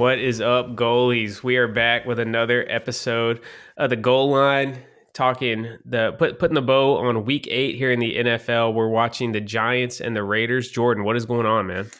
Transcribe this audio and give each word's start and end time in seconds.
What 0.00 0.18
is 0.18 0.40
up, 0.40 0.76
goalies? 0.76 1.42
We 1.42 1.58
are 1.58 1.68
back 1.68 2.06
with 2.06 2.18
another 2.18 2.64
episode 2.70 3.42
of 3.76 3.90
the 3.90 3.96
goal 3.96 4.30
line, 4.30 4.82
talking 5.12 5.76
the 5.84 6.12
put, 6.12 6.38
putting 6.38 6.54
the 6.54 6.62
bow 6.62 6.96
on 6.96 7.26
week 7.26 7.46
eight 7.50 7.76
here 7.76 7.90
in 7.90 8.00
the 8.00 8.16
NFL. 8.16 8.72
We're 8.72 8.88
watching 8.88 9.32
the 9.32 9.42
Giants 9.42 10.00
and 10.00 10.16
the 10.16 10.22
Raiders. 10.22 10.70
Jordan, 10.70 11.04
what 11.04 11.16
is 11.16 11.26
going 11.26 11.44
on, 11.44 11.66
man? 11.66 11.90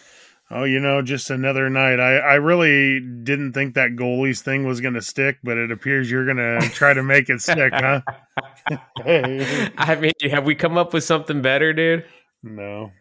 Oh, 0.51 0.65
you 0.65 0.81
know, 0.81 1.03
just 1.03 1.29
another 1.29 1.69
night. 1.69 2.01
I, 2.01 2.17
I 2.17 2.35
really 2.37 3.01
didn't 3.01 3.53
think 3.53 3.75
that 3.75 3.97
goalies 3.97 4.41
thing 4.41 4.65
was 4.67 4.81
going 4.81 4.95
to 4.95 5.03
stick, 5.03 5.37
but 5.45 5.59
it 5.59 5.71
appears 5.71 6.11
you're 6.11 6.25
going 6.25 6.39
to 6.39 6.71
try 6.71 6.95
to 6.95 7.03
make 7.03 7.29
it 7.29 7.43
stick, 7.43 7.71
huh? 7.75 8.01
I 9.05 9.99
mean, 10.01 10.13
have 10.31 10.47
we 10.47 10.55
come 10.55 10.79
up 10.79 10.95
with 10.95 11.05
something 11.05 11.43
better, 11.43 11.75
dude? 11.75 12.07
No. 12.43 12.93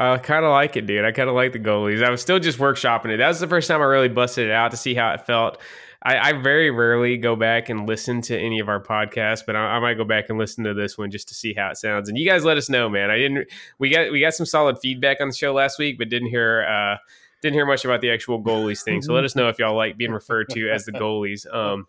I 0.00 0.16
kind 0.16 0.46
of 0.46 0.50
like 0.50 0.76
it, 0.76 0.86
dude. 0.86 1.04
I 1.04 1.12
kind 1.12 1.28
of 1.28 1.34
like 1.34 1.52
the 1.52 1.58
goalies. 1.58 2.02
I 2.02 2.10
was 2.10 2.22
still 2.22 2.38
just 2.38 2.58
workshopping 2.58 3.10
it. 3.10 3.18
That 3.18 3.28
was 3.28 3.38
the 3.38 3.46
first 3.46 3.68
time 3.68 3.82
I 3.82 3.84
really 3.84 4.08
busted 4.08 4.46
it 4.48 4.50
out 4.50 4.70
to 4.70 4.76
see 4.78 4.94
how 4.94 5.12
it 5.12 5.26
felt. 5.26 5.60
I, 6.02 6.30
I 6.30 6.32
very 6.32 6.70
rarely 6.70 7.18
go 7.18 7.36
back 7.36 7.68
and 7.68 7.86
listen 7.86 8.22
to 8.22 8.38
any 8.38 8.60
of 8.60 8.70
our 8.70 8.82
podcasts, 8.82 9.44
but 9.44 9.56
I, 9.56 9.76
I, 9.76 9.80
might 9.80 9.98
go 9.98 10.04
back 10.04 10.30
and 10.30 10.38
listen 10.38 10.64
to 10.64 10.72
this 10.72 10.96
one 10.96 11.10
just 11.10 11.28
to 11.28 11.34
see 11.34 11.52
how 11.52 11.68
it 11.68 11.76
sounds. 11.76 12.08
And 12.08 12.16
you 12.16 12.26
guys 12.26 12.42
let 12.42 12.56
us 12.56 12.70
know, 12.70 12.88
man. 12.88 13.10
I 13.10 13.18
didn't. 13.18 13.48
We 13.78 13.90
got 13.90 14.10
we 14.10 14.20
got 14.20 14.32
some 14.32 14.46
solid 14.46 14.78
feedback 14.78 15.20
on 15.20 15.28
the 15.28 15.34
show 15.34 15.52
last 15.52 15.78
week, 15.78 15.98
but 15.98 16.08
didn't 16.08 16.30
hear 16.30 16.64
uh, 16.66 16.96
didn't 17.42 17.54
hear 17.54 17.66
much 17.66 17.84
about 17.84 18.00
the 18.00 18.10
actual 18.10 18.42
goalies 18.42 18.82
thing. 18.82 19.02
So 19.02 19.12
let 19.12 19.24
us 19.24 19.36
know 19.36 19.48
if 19.48 19.58
y'all 19.58 19.76
like 19.76 19.98
being 19.98 20.12
referred 20.12 20.48
to 20.50 20.70
as 20.70 20.86
the 20.86 20.92
goalies. 20.92 21.46
Um, 21.54 21.86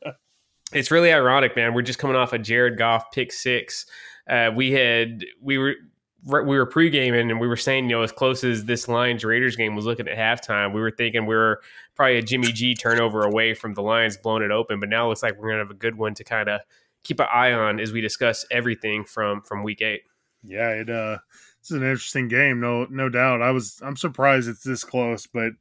it's 0.74 0.92
really 0.92 1.14
ironic, 1.14 1.56
man. 1.56 1.74
We're 1.74 1.82
just 1.82 2.00
coming 2.00 2.18
off 2.18 2.34
a 2.34 2.40
Jared 2.40 2.78
Goff 2.78 3.12
pick 3.14 3.32
six. 3.32 3.86
Uh, 4.30 4.52
we 4.54 4.72
had 4.72 5.24
we 5.42 5.58
were 5.58 5.76
we 6.26 6.44
were 6.44 6.66
pre-gaming 6.66 7.32
and 7.32 7.40
we 7.40 7.48
were 7.48 7.58
saying, 7.58 7.90
you 7.90 7.96
know, 7.96 8.04
as 8.04 8.12
close 8.12 8.44
as 8.44 8.66
this 8.66 8.88
Lions 8.88 9.24
Raiders 9.24 9.56
game 9.56 9.76
was 9.76 9.86
looking 9.86 10.08
at 10.08 10.18
halftime, 10.18 10.74
we 10.74 10.82
were 10.82 10.92
thinking 10.92 11.26
we 11.26 11.36
were 11.36 11.62
probably 11.96 12.18
a 12.18 12.22
Jimmy 12.22 12.52
G 12.52 12.76
turnover 12.76 13.24
away 13.24 13.54
from 13.54 13.74
the 13.74 13.82
Lions 13.82 14.18
blowing 14.18 14.44
it 14.44 14.52
open. 14.52 14.80
But 14.80 14.90
now 14.90 15.06
it 15.06 15.10
looks 15.10 15.24
like 15.24 15.38
we're 15.38 15.50
gonna 15.50 15.64
have 15.64 15.72
a 15.72 15.76
good 15.76 15.98
one 15.98 16.14
to 16.16 16.24
kind 16.24 16.50
of 16.50 16.62
keep 17.04 17.20
an 17.20 17.28
eye 17.32 17.54
on 17.54 17.80
as 17.80 17.92
we 17.92 18.02
discuss 18.02 18.46
everything 18.52 19.04
from 19.04 19.42
from 19.42 19.64
week 19.64 19.82
eight. 19.82 20.02
Yeah, 20.44 20.70
it 20.70 20.90
uh 20.90 21.18
it's 21.60 21.72
an 21.72 21.84
interesting 21.84 22.28
game, 22.28 22.60
no 22.60 22.86
no 22.86 23.10
doubt. 23.10 23.42
I 23.42 23.52
was 23.52 23.80
I'm 23.84 23.98
surprised 23.98 24.48
it's 24.48 24.64
this 24.64 24.84
close, 24.84 25.28
but 25.28 25.54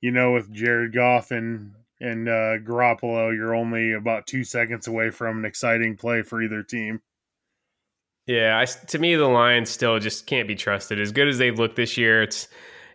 you 0.00 0.10
know, 0.10 0.32
with 0.32 0.52
Jared 0.52 0.94
Goff 0.94 1.30
and 1.30 1.72
and 2.00 2.28
uh 2.28 2.58
Garoppolo, 2.58 3.34
you're 3.34 3.54
only 3.54 3.92
about 3.92 4.26
two 4.26 4.44
seconds 4.44 4.86
away 4.86 5.10
from 5.10 5.38
an 5.38 5.44
exciting 5.44 5.96
play 5.96 6.22
for 6.22 6.42
either 6.42 6.62
team. 6.62 7.00
Yeah, 8.26 8.58
I, 8.58 8.64
to 8.64 8.98
me, 8.98 9.14
the 9.14 9.26
Lions 9.26 9.70
still 9.70 9.98
just 10.00 10.26
can't 10.26 10.48
be 10.48 10.56
trusted. 10.56 11.00
As 11.00 11.12
good 11.12 11.28
as 11.28 11.38
they've 11.38 11.56
looked 11.56 11.76
this 11.76 11.96
year, 11.96 12.22
it's 12.22 12.48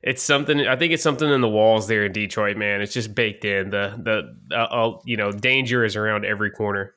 it's 0.03 0.21
something. 0.21 0.67
I 0.67 0.75
think 0.75 0.91
it's 0.91 1.03
something 1.03 1.29
in 1.29 1.41
the 1.41 1.49
walls 1.49 1.87
there 1.87 2.05
in 2.05 2.11
Detroit, 2.11 2.57
man. 2.57 2.81
It's 2.81 2.93
just 2.93 3.15
baked 3.15 3.45
in. 3.45 3.69
The 3.69 3.97
the 4.49 4.55
uh, 4.55 4.63
uh, 4.63 4.99
you 5.05 5.15
know 5.15 5.31
danger 5.31 5.85
is 5.85 5.95
around 5.95 6.25
every 6.25 6.51
corner. 6.51 6.95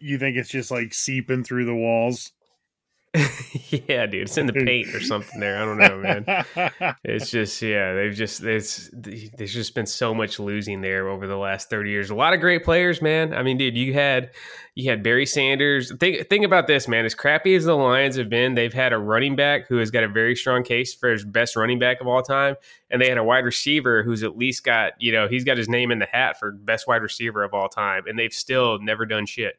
You 0.00 0.16
think 0.18 0.36
it's 0.36 0.50
just 0.50 0.70
like 0.70 0.94
seeping 0.94 1.42
through 1.42 1.64
the 1.64 1.74
walls? 1.74 2.30
yeah, 3.68 4.06
dude, 4.06 4.22
it's 4.22 4.38
in 4.38 4.46
the 4.46 4.54
paint 4.54 4.94
or 4.94 5.00
something 5.00 5.38
there. 5.38 5.60
I 5.60 5.66
don't 5.66 5.76
know, 5.76 5.98
man. 5.98 6.96
it's 7.04 7.30
just 7.30 7.60
yeah, 7.60 7.92
they've 7.92 8.14
just 8.14 8.42
it's 8.42 8.88
there's 8.94 9.52
just 9.52 9.74
been 9.74 9.84
so 9.84 10.14
much 10.14 10.38
losing 10.38 10.80
there 10.80 11.08
over 11.08 11.26
the 11.26 11.36
last 11.36 11.68
30 11.68 11.90
years. 11.90 12.08
A 12.08 12.14
lot 12.14 12.32
of 12.32 12.40
great 12.40 12.64
players, 12.64 13.02
man. 13.02 13.34
I 13.34 13.42
mean, 13.42 13.58
dude, 13.58 13.76
you 13.76 13.92
had 13.92 14.30
you 14.74 14.88
had 14.88 15.02
Barry 15.02 15.26
Sanders. 15.26 15.92
Think 16.00 16.30
think 16.30 16.46
about 16.46 16.66
this, 16.66 16.88
man. 16.88 17.04
As 17.04 17.14
crappy 17.14 17.54
as 17.54 17.66
the 17.66 17.74
Lions 17.74 18.16
have 18.16 18.30
been, 18.30 18.54
they've 18.54 18.72
had 18.72 18.94
a 18.94 18.98
running 18.98 19.36
back 19.36 19.68
who 19.68 19.76
has 19.76 19.90
got 19.90 20.04
a 20.04 20.08
very 20.08 20.34
strong 20.34 20.62
case 20.62 20.94
for 20.94 21.10
his 21.10 21.22
best 21.22 21.54
running 21.54 21.78
back 21.78 22.00
of 22.00 22.06
all 22.06 22.22
time, 22.22 22.56
and 22.90 23.02
they 23.02 23.10
had 23.10 23.18
a 23.18 23.24
wide 23.24 23.44
receiver 23.44 24.02
who's 24.02 24.22
at 24.22 24.38
least 24.38 24.64
got, 24.64 24.94
you 24.98 25.12
know, 25.12 25.28
he's 25.28 25.44
got 25.44 25.58
his 25.58 25.68
name 25.68 25.90
in 25.90 25.98
the 25.98 26.08
hat 26.10 26.38
for 26.38 26.50
best 26.50 26.88
wide 26.88 27.02
receiver 27.02 27.44
of 27.44 27.52
all 27.52 27.68
time, 27.68 28.04
and 28.06 28.18
they've 28.18 28.32
still 28.32 28.78
never 28.80 29.04
done 29.04 29.26
shit. 29.26 29.58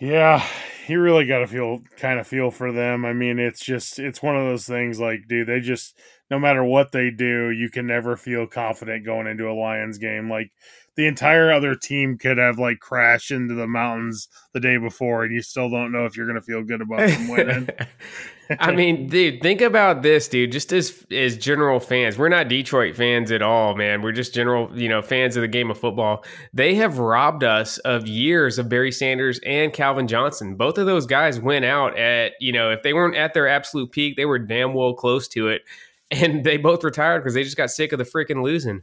Yeah, 0.00 0.46
you 0.86 1.00
really 1.00 1.26
got 1.26 1.38
to 1.40 1.46
feel 1.46 1.80
kind 1.96 2.20
of 2.20 2.26
feel 2.26 2.50
for 2.50 2.72
them. 2.72 3.04
I 3.04 3.12
mean, 3.12 3.38
it's 3.38 3.64
just 3.64 3.98
it's 3.98 4.22
one 4.22 4.36
of 4.36 4.44
those 4.44 4.66
things 4.66 5.00
like, 5.00 5.26
dude, 5.28 5.48
they 5.48 5.60
just 5.60 5.98
no 6.30 6.38
matter 6.38 6.62
what 6.62 6.92
they 6.92 7.10
do, 7.10 7.50
you 7.50 7.68
can 7.70 7.86
never 7.86 8.16
feel 8.16 8.46
confident 8.46 9.04
going 9.04 9.26
into 9.26 9.48
a 9.48 9.52
Lions 9.58 9.98
game. 9.98 10.30
Like 10.30 10.52
the 10.98 11.06
entire 11.06 11.52
other 11.52 11.76
team 11.76 12.18
could 12.18 12.38
have 12.38 12.58
like 12.58 12.80
crashed 12.80 13.30
into 13.30 13.54
the 13.54 13.68
mountains 13.68 14.26
the 14.52 14.58
day 14.58 14.78
before, 14.78 15.22
and 15.22 15.32
you 15.32 15.40
still 15.40 15.70
don't 15.70 15.92
know 15.92 16.06
if 16.06 16.16
you're 16.16 16.26
going 16.26 16.34
to 16.34 16.42
feel 16.42 16.64
good 16.64 16.82
about 16.82 17.06
them 17.06 17.28
winning. 17.28 17.68
I 18.58 18.72
mean, 18.72 19.06
dude, 19.06 19.40
think 19.40 19.60
about 19.60 20.02
this, 20.02 20.26
dude. 20.26 20.50
Just 20.50 20.72
as 20.72 21.06
as 21.12 21.36
general 21.36 21.78
fans, 21.78 22.18
we're 22.18 22.28
not 22.28 22.48
Detroit 22.48 22.96
fans 22.96 23.30
at 23.30 23.42
all, 23.42 23.76
man. 23.76 24.02
We're 24.02 24.10
just 24.10 24.34
general, 24.34 24.76
you 24.76 24.88
know, 24.88 25.00
fans 25.00 25.36
of 25.36 25.42
the 25.42 25.48
game 25.48 25.70
of 25.70 25.78
football. 25.78 26.24
They 26.52 26.74
have 26.74 26.98
robbed 26.98 27.44
us 27.44 27.78
of 27.78 28.08
years 28.08 28.58
of 28.58 28.68
Barry 28.68 28.90
Sanders 28.90 29.38
and 29.46 29.72
Calvin 29.72 30.08
Johnson. 30.08 30.56
Both 30.56 30.78
of 30.78 30.86
those 30.86 31.06
guys 31.06 31.38
went 31.38 31.64
out 31.64 31.96
at, 31.96 32.32
you 32.40 32.50
know, 32.50 32.72
if 32.72 32.82
they 32.82 32.92
weren't 32.92 33.14
at 33.14 33.34
their 33.34 33.46
absolute 33.46 33.92
peak, 33.92 34.16
they 34.16 34.26
were 34.26 34.40
damn 34.40 34.74
well 34.74 34.94
close 34.94 35.28
to 35.28 35.46
it, 35.46 35.62
and 36.10 36.42
they 36.42 36.56
both 36.56 36.82
retired 36.82 37.20
because 37.20 37.34
they 37.34 37.44
just 37.44 37.56
got 37.56 37.70
sick 37.70 37.92
of 37.92 38.00
the 38.00 38.04
freaking 38.04 38.42
losing. 38.42 38.82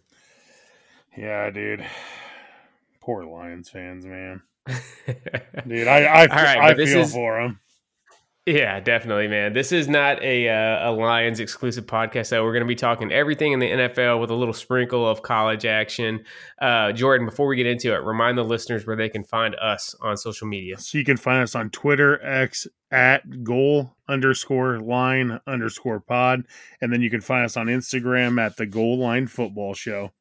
Yeah, 1.17 1.49
dude. 1.49 1.85
Poor 3.01 3.23
Lions 3.25 3.69
fans, 3.69 4.05
man. 4.05 4.41
dude, 5.67 5.87
I 5.87 6.03
I, 6.05 6.25
right, 6.25 6.57
I 6.57 6.73
feel 6.73 7.01
is, 7.01 7.13
for 7.13 7.39
them. 7.39 7.59
Yeah, 8.47 8.79
definitely, 8.79 9.27
man. 9.27 9.53
This 9.53 9.71
is 9.71 9.87
not 9.87 10.21
a 10.23 10.49
uh, 10.49 10.89
a 10.89 10.91
Lions 10.91 11.39
exclusive 11.39 11.87
podcast, 11.87 12.29
though. 12.29 12.43
We're 12.43 12.51
going 12.51 12.63
to 12.63 12.67
be 12.67 12.75
talking 12.75 13.11
everything 13.11 13.53
in 13.53 13.59
the 13.59 13.71
NFL 13.71 14.21
with 14.21 14.29
a 14.29 14.35
little 14.35 14.53
sprinkle 14.53 15.07
of 15.07 15.23
college 15.23 15.65
action. 15.65 16.23
Uh, 16.61 16.91
Jordan, 16.91 17.25
before 17.25 17.47
we 17.47 17.55
get 17.55 17.65
into 17.65 17.91
it, 17.93 18.03
remind 18.03 18.37
the 18.37 18.43
listeners 18.43 18.85
where 18.85 18.95
they 18.95 19.09
can 19.09 19.23
find 19.23 19.55
us 19.55 19.95
on 19.99 20.15
social 20.15 20.47
media. 20.47 20.77
So 20.77 20.99
you 20.99 21.03
can 21.03 21.17
find 21.17 21.41
us 21.41 21.55
on 21.55 21.71
Twitter, 21.71 22.23
X 22.23 22.67
at 22.91 23.43
goal 23.43 23.95
underscore 24.07 24.79
line 24.79 25.39
underscore 25.47 25.99
pod, 25.99 26.43
and 26.81 26.93
then 26.93 27.01
you 27.01 27.09
can 27.09 27.21
find 27.21 27.45
us 27.45 27.57
on 27.57 27.65
Instagram 27.65 28.39
at 28.39 28.57
the 28.57 28.67
Goal 28.67 28.99
Line 28.99 29.25
Football 29.25 29.73
Show. 29.73 30.11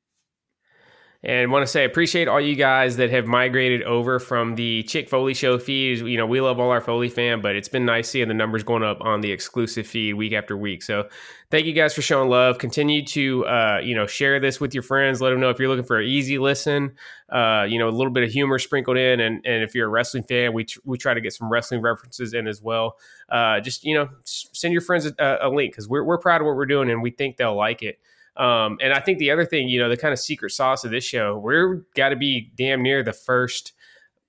And 1.27 1.51
want 1.51 1.63
to 1.63 1.67
say 1.67 1.87
appreciate 1.87 2.29
all 2.29 2.41
you 2.41 2.55
guys 2.55 2.99
that 2.99 3.09
have 3.09 3.27
migrated 3.27 3.83
over 3.85 4.19
from 4.19 4.57
the 4.57 4.83
Chick 4.83 5.09
Foley 5.09 5.33
Show 5.33 5.59
feed. 5.59 6.01
You 6.01 6.19
know, 6.19 6.27
we 6.27 6.43
love 6.43 6.61
all 6.61 6.71
our 6.71 6.83
Foley 6.83 7.09
fam, 7.09 7.41
but 7.41 7.57
it's 7.57 7.69
been 7.69 7.87
nice 7.87 8.11
seeing 8.11 8.29
the 8.29 8.35
numbers 8.35 8.63
going 8.63 8.83
up 8.83 8.99
on 9.01 9.23
the 9.23 9.33
exclusive 9.33 9.87
feed 9.87 10.15
week 10.15 10.35
after 10.35 10.55
week. 10.55 10.83
So 10.83 11.09
thank 11.51 11.65
you 11.65 11.73
guys 11.73 11.95
for 11.95 12.03
showing 12.03 12.29
love. 12.29 12.59
Continue 12.59 13.07
to 13.07 13.47
uh, 13.47 13.79
you 13.83 13.95
know 13.95 14.07
share 14.07 14.39
this 14.39 14.61
with 14.61 14.75
your 14.75 14.83
friends. 14.83 15.23
Let 15.23 15.31
them 15.31 15.41
know 15.41 15.49
if 15.49 15.59
you're 15.59 15.71
looking 15.71 15.87
for 15.87 15.99
an 15.99 16.07
easy 16.07 16.39
listen. 16.39 16.95
Uh, 17.31 17.65
you 17.67 17.79
know, 17.79 17.89
a 17.89 17.91
little 17.91 18.13
bit 18.13 18.23
of 18.23 18.31
humor 18.31 18.59
sprinkled 18.59 18.99
in, 18.99 19.21
and 19.21 19.41
and 19.47 19.63
if 19.63 19.75
you're 19.75 19.87
a 19.87 19.91
wrestling 19.91 20.25
fan, 20.25 20.53
we 20.53 20.65
tr- 20.65 20.81
we 20.85 20.99
try 20.99 21.15
to 21.15 21.23
get 21.23 21.33
some 21.33 21.51
wrestling 21.51 21.81
references 21.81 22.35
in 22.35 22.47
as 22.47 22.61
well. 22.61 22.99
Uh, 23.31 23.61
just 23.61 23.83
you 23.83 23.95
know, 23.95 24.11
send 24.25 24.73
your 24.73 24.83
friends 24.83 25.07
a, 25.07 25.39
a 25.41 25.49
link 25.49 25.73
because 25.73 25.89
we're 25.89 26.05
we're 26.05 26.19
proud 26.19 26.43
of 26.43 26.47
what 26.47 26.55
we're 26.55 26.67
doing, 26.67 26.91
and 26.91 27.03
we 27.03 27.11
think 27.11 27.39
they'll 27.39 27.57
like 27.57 27.83
it. 27.83 27.99
Um, 28.37 28.79
and 28.81 28.93
I 28.93 29.01
think 29.01 29.19
the 29.19 29.31
other 29.31 29.47
thing, 29.47 29.69
you 29.69 29.79
know, 29.79 29.89
the 29.89 29.97
kind 29.97 30.13
of 30.13 30.19
secret 30.19 30.51
sauce 30.51 30.85
of 30.85 30.91
this 30.91 31.05
show, 31.05 31.39
we're 31.39 31.85
got 31.95 32.09
to 32.09 32.17
be 32.17 32.51
damn 32.57 32.83
near 32.83 33.03
the 33.03 33.13
first 33.13 33.73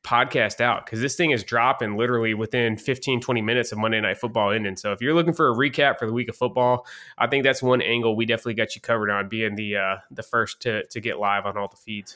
podcast 0.06 0.62
out 0.62 0.86
because 0.86 1.02
this 1.02 1.16
thing 1.16 1.32
is 1.32 1.44
dropping 1.44 1.98
literally 1.98 2.36
within 2.36 2.78
15 2.78 3.20
20 3.20 3.42
minutes 3.42 3.72
of 3.72 3.80
monday 3.80 4.00
night 4.00 4.18
football 4.18 4.52
ending. 4.52 4.76
So 4.76 4.92
if 4.92 5.02
you're 5.02 5.16
looking 5.16 5.34
for 5.34 5.50
a 5.50 5.56
recap 5.56 5.98
for 5.98 6.06
the 6.06 6.14
week 6.14 6.30
of 6.30 6.36
football 6.36 6.86
i 7.18 7.26
think 7.26 7.44
that's 7.44 7.64
one 7.64 7.82
angle 7.82 8.16
we 8.16 8.28
definitely 8.28 8.54
got 8.54 8.76
you 8.76 8.82
covered 8.82 9.10
on 9.10 9.28
being 9.28 9.56
the 9.56 9.78
uh 9.78 9.96
the 10.12 10.22
first 10.22 10.62
to 10.62 10.86
to 10.86 11.02
get 11.02 11.18
live 11.18 11.48
on 11.48 11.58
all 11.58 11.68
the 11.68 11.76
feeds 11.76 12.16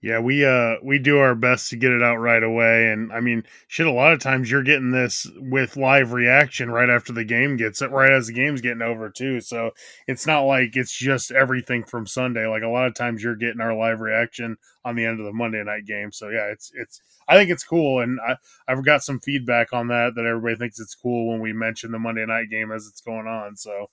yeah, 0.00 0.20
we 0.20 0.44
uh 0.44 0.76
we 0.82 1.00
do 1.00 1.18
our 1.18 1.34
best 1.34 1.70
to 1.70 1.76
get 1.76 1.90
it 1.90 2.02
out 2.04 2.18
right 2.18 2.42
away, 2.42 2.90
and 2.92 3.12
I 3.12 3.18
mean, 3.20 3.42
shit. 3.66 3.86
A 3.86 3.92
lot 3.92 4.12
of 4.12 4.20
times 4.20 4.48
you're 4.48 4.62
getting 4.62 4.92
this 4.92 5.26
with 5.36 5.76
live 5.76 6.12
reaction 6.12 6.70
right 6.70 6.88
after 6.88 7.12
the 7.12 7.24
game 7.24 7.56
gets 7.56 7.82
it, 7.82 7.90
right 7.90 8.12
as 8.12 8.28
the 8.28 8.32
game's 8.32 8.60
getting 8.60 8.82
over 8.82 9.10
too. 9.10 9.40
So 9.40 9.72
it's 10.06 10.24
not 10.24 10.42
like 10.42 10.76
it's 10.76 10.96
just 10.96 11.32
everything 11.32 11.82
from 11.82 12.06
Sunday. 12.06 12.46
Like 12.46 12.62
a 12.62 12.68
lot 12.68 12.86
of 12.86 12.94
times 12.94 13.24
you're 13.24 13.34
getting 13.34 13.60
our 13.60 13.74
live 13.74 14.00
reaction 14.00 14.56
on 14.84 14.94
the 14.94 15.04
end 15.04 15.18
of 15.18 15.26
the 15.26 15.32
Monday 15.32 15.64
night 15.64 15.84
game. 15.84 16.12
So 16.12 16.28
yeah, 16.28 16.46
it's 16.46 16.70
it's. 16.74 17.00
I 17.26 17.34
think 17.34 17.50
it's 17.50 17.64
cool, 17.64 18.00
and 18.00 18.20
I 18.20 18.36
I've 18.68 18.84
got 18.84 19.02
some 19.02 19.18
feedback 19.18 19.72
on 19.72 19.88
that 19.88 20.12
that 20.14 20.24
everybody 20.24 20.56
thinks 20.56 20.78
it's 20.78 20.94
cool 20.94 21.32
when 21.32 21.40
we 21.40 21.52
mention 21.52 21.90
the 21.90 21.98
Monday 21.98 22.24
night 22.24 22.50
game 22.50 22.70
as 22.70 22.86
it's 22.86 23.00
going 23.00 23.26
on. 23.26 23.56
So 23.56 23.88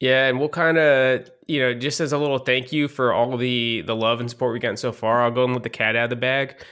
yeah, 0.00 0.26
and 0.26 0.38
we'll 0.38 0.48
kind 0.48 0.78
of, 0.78 1.30
you 1.46 1.60
know, 1.60 1.74
just 1.74 2.00
as 2.00 2.12
a 2.12 2.18
little 2.18 2.38
thank 2.38 2.72
you 2.72 2.88
for 2.88 3.12
all 3.12 3.36
the 3.36 3.82
the 3.82 3.94
love 3.96 4.20
and 4.20 4.28
support 4.28 4.52
we've 4.52 4.62
gotten 4.62 4.76
so 4.76 4.92
far, 4.92 5.22
I'll 5.22 5.30
go 5.30 5.44
and 5.44 5.52
let 5.52 5.62
the 5.62 5.70
cat 5.70 5.96
out 5.96 6.04
of 6.04 6.10
the 6.10 6.16
bag. 6.16 6.62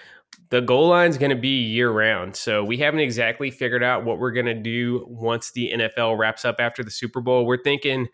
The 0.50 0.60
goal 0.60 0.88
line 0.88 1.08
is 1.08 1.16
going 1.16 1.30
to 1.30 1.36
be 1.36 1.62
year 1.62 1.90
round, 1.90 2.36
so 2.36 2.62
we 2.62 2.76
haven't 2.78 3.00
exactly 3.00 3.50
figured 3.50 3.82
out 3.82 4.04
what 4.04 4.19
we're 4.19 4.32
going 4.32 4.46
to 4.46 4.54
do 4.54 5.06
once 5.08 5.50
the 5.52 5.72
NFL 5.72 6.19
wraps 6.19 6.44
up 6.44 6.56
after 6.58 6.84
the 6.84 6.90
Super 6.90 7.20
Bowl. 7.20 7.46
We're 7.46 7.62
thinking 7.62 8.08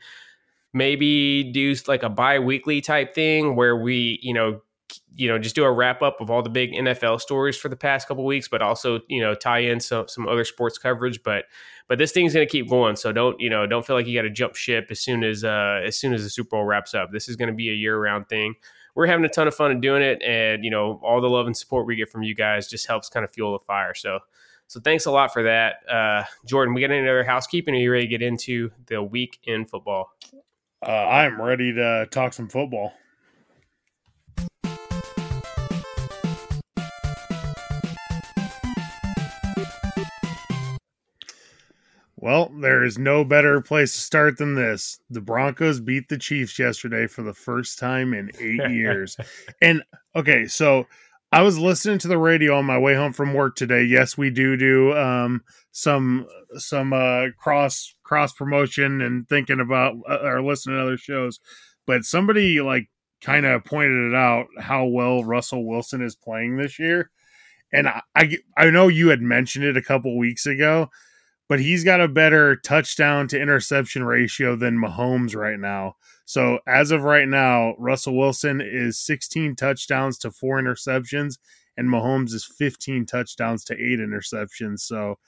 maybe 0.73 1.51
do 1.53 1.75
like 1.87 2.03
a 2.03 2.09
bi-weekly 2.09 2.81
type 2.81 3.15
thing 3.15 3.57
where 3.57 3.77
we, 3.77 4.19
you 4.23 4.35
know, 4.35 4.61
you 5.15 5.29
know, 5.29 5.39
just 5.39 5.55
do 5.55 5.65
a 5.65 5.73
wrap 5.73 6.03
up 6.03 6.21
of 6.21 6.31
all 6.31 6.43
the 6.43 6.51
big 6.51 6.73
NFL 6.73 7.21
stories 7.21 7.57
for 7.57 7.69
the 7.69 7.77
past 7.77 8.07
couple 8.07 8.25
weeks, 8.25 8.49
but 8.49 8.63
also, 8.63 9.01
you 9.09 9.21
know, 9.21 9.35
tie 9.35 9.59
in 9.59 9.81
some 9.81 10.09
some 10.09 10.29
other 10.29 10.45
sports 10.45 10.79
coverage. 10.79 11.23
But 11.23 11.45
But 11.89 11.99
this 11.99 12.13
thing's 12.13 12.35
going 12.35 12.47
to 12.47 12.51
keep 12.51 12.69
going, 12.69 12.97
so 12.97 13.13
don't 13.13 13.41
you 13.41 13.49
know 13.51 13.67
don't 13.67 13.87
feel 13.87 13.97
like 13.97 14.07
you 14.07 14.17
got 14.17 14.23
to 14.23 14.31
jump 14.31 14.55
ship 14.55 14.89
as 14.91 15.01
soon 15.01 15.25
as 15.25 15.43
uh, 15.43 15.81
as 15.85 15.97
soon 15.97 16.13
as 16.13 16.23
the 16.23 16.31
Super 16.31 16.51
Bowl 16.51 16.65
wraps 16.65 16.95
up. 16.95 17.11
This 17.13 17.29
is 17.29 17.37
going 17.37 17.49
to 17.49 17.55
be 17.55 17.71
a 17.71 17.75
year 17.75 17.99
round 17.99 18.29
thing. 18.29 18.55
We're 18.95 19.07
having 19.07 19.25
a 19.25 19.29
ton 19.29 19.49
of 19.49 19.55
fun 19.55 19.71
in 19.71 19.81
doing 19.81 20.03
it, 20.03 20.23
and 20.23 20.65
you 20.65 20.71
know 20.71 21.01
all 21.03 21.21
the 21.21 21.31
love 21.31 21.47
and 21.47 21.57
support 21.57 21.87
we 21.87 21.97
get 21.97 22.11
from 22.11 22.23
you 22.23 22.35
guys 22.35 22.69
just 22.69 22.87
helps 22.87 23.09
kind 23.09 23.25
of 23.25 23.33
fuel 23.33 23.53
the 23.53 23.65
fire. 23.65 23.95
So. 23.95 24.21
So 24.71 24.81
thanks 24.81 25.07
a 25.07 25.11
lot 25.11 25.33
for 25.33 25.45
that, 25.45 25.77
uh, 25.91 26.25
Jordan. 26.45 26.75
We 26.75 26.83
got 26.83 26.91
any 26.91 27.01
other 27.01 27.25
housekeeping? 27.25 27.75
Are 27.75 27.79
you 27.79 27.91
ready 27.91 28.05
to 28.05 28.11
get 28.11 28.21
into 28.21 28.71
the 28.85 29.03
week 29.03 29.39
in 29.45 29.65
football? 29.65 30.13
Uh, 30.87 30.91
I'm 30.91 31.41
ready 31.41 31.73
to 31.73 32.07
talk 32.11 32.35
some 32.35 32.51
football. 32.51 32.93
Well, 42.21 42.51
there 42.61 42.83
is 42.83 42.99
no 42.99 43.25
better 43.25 43.61
place 43.61 43.93
to 43.93 44.01
start 44.01 44.39
than 44.39 44.57
this. 44.57 44.99
The 45.09 45.21
Broncos 45.21 45.79
beat 45.79 46.09
the 46.09 46.19
Chiefs 46.19 46.59
yesterday 46.59 47.07
for 47.07 47.23
the 47.23 47.33
first 47.33 47.79
time 47.79 48.13
in 48.13 48.33
eight 48.41 48.71
years. 48.73 49.17
and 49.63 49.85
okay, 50.17 50.47
so 50.49 50.89
I 51.31 51.43
was 51.43 51.61
listening 51.61 51.99
to 52.01 52.09
the 52.09 52.19
radio 52.19 52.57
on 52.57 52.65
my 52.65 52.77
way 52.77 52.97
home 52.97 53.13
from 53.13 53.35
work 53.35 53.55
today. 53.55 53.85
Yes, 53.85 54.19
we 54.19 54.31
do 54.31 54.57
do 54.57 54.97
um, 54.97 55.45
some 55.71 56.27
some 56.55 56.93
uh, 56.93 57.27
cross 57.39 57.95
cross 58.03 58.33
promotion 58.33 59.01
and 59.01 59.29
thinking 59.29 59.61
about 59.61 59.95
uh, 60.11 60.19
or 60.23 60.43
listening 60.43 60.77
to 60.77 60.83
other 60.83 60.97
shows, 60.97 61.39
but 61.87 62.03
somebody 62.03 62.61
like 62.61 62.89
kind 63.21 63.47
of 63.47 63.65
pointed 63.65 64.11
it 64.11 64.17
out 64.17 64.47
how 64.59 64.87
well 64.87 65.23
Russell 65.23 65.65
Wilson 65.65 66.03
is 66.03 66.17
playing 66.17 66.57
this 66.57 66.81
year, 66.81 67.13
and 67.73 67.87
I 67.87 68.03
I, 68.17 68.39
I 68.57 68.71
know 68.71 68.89
you 68.89 69.09
had 69.11 69.23
mentioned 69.23 69.67
it 69.67 69.77
a 69.77 69.83
couple 69.83 70.19
weeks 70.19 70.47
ago, 70.47 70.91
but 71.49 71.61
he's 71.61 71.85
got 71.85 72.01
a 72.01 72.09
better 72.09 72.57
touchdown 72.57 73.27
to 73.29 73.41
interception 73.41 74.05
ratio 74.05 74.55
than 74.57 74.79
Mahomes 74.79 75.35
right 75.35 75.59
now. 75.59 75.97
So 76.27 76.59
as 76.67 76.91
of 76.91 77.03
right 77.05 77.27
now, 77.27 77.75
Russell 77.79 78.17
Wilson 78.17 78.61
is 78.61 78.99
16 78.99 79.57
touchdowns 79.57 80.19
to 80.19 80.31
four 80.31 80.61
interceptions, 80.61 81.39
and 81.77 81.89
Mahomes 81.89 82.35
is 82.35 82.45
15 82.45 83.07
touchdowns 83.07 83.65
to 83.65 83.75
eight 83.75 83.99
interceptions. 83.99 84.81
So 84.81 85.19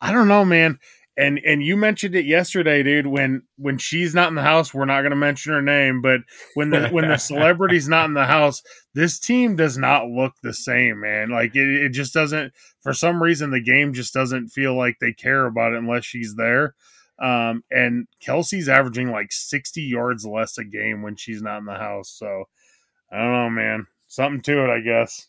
I 0.00 0.12
don't 0.12 0.28
know, 0.28 0.44
man. 0.44 0.78
And 1.16 1.38
and 1.44 1.62
you 1.62 1.76
mentioned 1.76 2.14
it 2.14 2.24
yesterday, 2.24 2.82
dude. 2.82 3.06
When 3.06 3.42
when 3.56 3.76
she's 3.76 4.14
not 4.14 4.28
in 4.28 4.34
the 4.34 4.42
house, 4.42 4.72
we're 4.72 4.86
not 4.86 5.02
going 5.02 5.10
to 5.10 5.16
mention 5.16 5.52
her 5.52 5.60
name, 5.60 6.00
but 6.00 6.20
when 6.54 6.70
the 6.70 6.88
when 6.88 7.08
the 7.08 7.18
celebrity's 7.18 7.86
not 7.86 8.06
in 8.06 8.14
the 8.14 8.24
house, 8.24 8.62
this 8.94 9.18
team 9.18 9.54
does 9.54 9.76
not 9.76 10.08
look 10.08 10.32
the 10.42 10.54
same, 10.54 11.00
man. 11.00 11.28
Like 11.28 11.54
it, 11.54 11.68
it 11.68 11.90
just 11.90 12.14
doesn't. 12.14 12.54
For 12.80 12.94
some 12.94 13.22
reason, 13.22 13.50
the 13.50 13.60
game 13.60 13.92
just 13.92 14.14
doesn't 14.14 14.48
feel 14.48 14.74
like 14.74 14.96
they 15.00 15.12
care 15.12 15.44
about 15.44 15.72
it 15.72 15.78
unless 15.78 16.04
she's 16.04 16.34
there. 16.34 16.74
Um, 17.18 17.62
and 17.70 18.08
Kelce's 18.26 18.68
averaging 18.68 19.10
like 19.10 19.32
60 19.32 19.82
yards 19.82 20.24
less 20.24 20.58
a 20.58 20.64
game 20.64 21.02
when 21.02 21.16
she's 21.16 21.42
not 21.42 21.58
in 21.58 21.66
the 21.66 21.74
house. 21.74 22.10
So 22.10 22.44
I 23.12 23.18
don't 23.18 23.32
know, 23.32 23.50
man. 23.50 23.86
Something 24.08 24.42
to 24.42 24.64
it, 24.64 24.70
I 24.70 24.80
guess. 24.80 25.28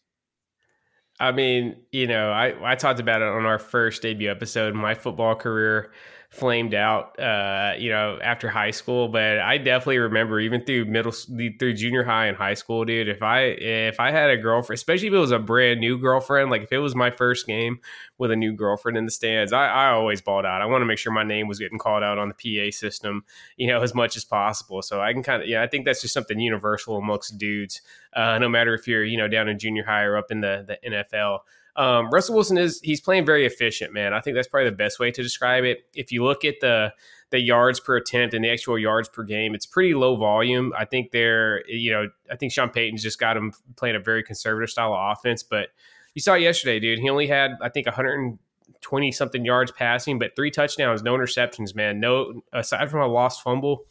I 1.24 1.32
mean, 1.32 1.78
you 1.94 2.06
know, 2.06 2.32
I, 2.32 2.74
I 2.74 2.76
talked 2.76 3.00
about 3.00 3.22
it 3.22 3.30
on 3.30 3.46
our 3.46 3.58
first 3.58 4.02
debut 4.02 4.30
episode. 4.30 4.76
My 4.76 4.94
football 4.94 5.36
career 5.36 5.92
flamed 6.34 6.74
out, 6.74 7.20
uh, 7.20 7.74
you 7.78 7.92
know, 7.92 8.18
after 8.22 8.50
high 8.50 8.72
school. 8.72 9.08
But 9.08 9.38
I 9.38 9.60
definitely 9.60 10.00
remember 10.00 10.40
even 10.40 10.66
through 10.66 10.86
middle, 10.86 11.12
through 11.12 11.74
junior 11.76 12.04
high 12.04 12.26
and 12.26 12.36
high 12.36 12.56
school, 12.56 12.86
dude. 12.86 13.08
If 13.08 13.22
I 13.22 13.42
if 13.42 14.00
I 14.00 14.10
had 14.10 14.32
a 14.32 14.38
girlfriend, 14.38 14.78
especially 14.78 15.10
if 15.10 15.14
it 15.14 15.18
was 15.18 15.32
a 15.32 15.38
brand 15.38 15.80
new 15.80 16.00
girlfriend, 16.00 16.50
like 16.50 16.64
if 16.64 16.72
it 16.72 16.80
was 16.80 16.96
my 16.96 17.12
first 17.12 17.46
game 17.46 17.80
with 18.18 18.32
a 18.32 18.36
new 18.36 18.52
girlfriend 18.54 18.98
in 18.98 19.06
the 19.06 19.12
stands, 19.12 19.54
I, 19.54 19.68
I 19.68 19.90
always 19.92 20.22
balled 20.22 20.46
out. 20.46 20.62
I 20.62 20.66
want 20.66 20.82
to 20.82 20.88
make 20.88 20.98
sure 20.98 21.14
my 21.14 21.24
name 21.24 21.48
was 21.48 21.60
getting 21.60 21.78
called 21.78 22.02
out 22.02 22.18
on 22.18 22.30
the 22.30 22.34
PA 22.34 22.76
system, 22.76 23.24
you 23.56 23.68
know, 23.68 23.82
as 23.84 23.94
much 23.94 24.18
as 24.18 24.26
possible. 24.26 24.82
So 24.82 25.02
I 25.02 25.14
can 25.14 25.22
kind 25.22 25.44
of, 25.44 25.48
yeah, 25.48 25.62
I 25.62 25.68
think 25.68 25.86
that's 25.86 26.02
just 26.02 26.16
something 26.16 26.40
universal 26.40 26.98
amongst 26.98 27.38
dudes, 27.38 27.82
uh, 28.16 28.40
no 28.40 28.50
matter 28.50 28.74
if 28.74 28.88
you're, 28.88 29.04
you 29.04 29.18
know, 29.18 29.28
down 29.28 29.50
in 29.50 29.60
junior 29.60 29.86
high 29.86 30.02
or 30.02 30.18
up 30.18 30.32
in 30.32 30.42
the 30.42 30.66
the 30.68 30.90
NFL. 30.90 31.40
Um, 31.76 32.10
Russell 32.12 32.36
Wilson 32.36 32.58
is 32.58 32.80
he's 32.82 33.02
playing 33.02 33.26
very 33.26 33.46
efficient, 33.46 33.94
man. 33.94 34.14
I 34.14 34.22
think 34.22 34.36
that's 34.36 34.48
probably 34.48 34.70
the 34.70 34.76
best 34.76 35.00
way 35.00 35.12
to 35.12 35.24
describe 35.24 35.64
it. 35.64 35.86
If 35.96 36.12
you 36.12 36.24
look 36.24 36.46
at 36.46 36.56
the 36.62 36.94
the 37.32 37.40
yards 37.40 37.80
per 37.80 37.98
attempt 37.98 38.36
and 38.36 38.46
the 38.46 38.52
actual 38.52 38.78
yards 38.78 39.10
per 39.10 39.24
game, 39.24 39.56
it's 39.56 39.66
pretty 39.66 39.96
low 39.96 40.16
volume. 40.16 40.72
I 40.78 40.86
think 40.86 41.10
they're, 41.10 41.68
you 41.68 41.92
know, 41.92 42.08
I 42.32 42.36
think 42.36 42.54
Sean 42.54 42.70
Payton's 42.70 43.02
just 43.02 43.20
got 43.20 43.36
him 43.36 43.54
playing 43.76 43.96
a 43.96 44.00
very 44.00 44.22
conservative 44.22 44.70
style 44.70 44.94
of 44.94 45.18
offense. 45.18 45.42
But 45.42 45.70
you 46.14 46.22
saw 46.22 46.36
yesterday, 46.36 46.80
dude. 46.80 47.00
He 47.00 47.10
only 47.10 47.26
had, 47.26 47.54
I 47.60 47.70
think, 47.70 47.88
120 47.88 49.12
something 49.12 49.44
yards 49.44 49.72
passing, 49.72 50.20
but 50.20 50.36
three 50.36 50.52
touchdowns, 50.52 51.02
no 51.02 51.16
interceptions, 51.16 51.74
man. 51.74 52.00
No, 52.00 52.44
aside 52.54 52.92
from 52.92 53.02
a 53.02 53.08
lost 53.08 53.42
fumble, 53.42 53.86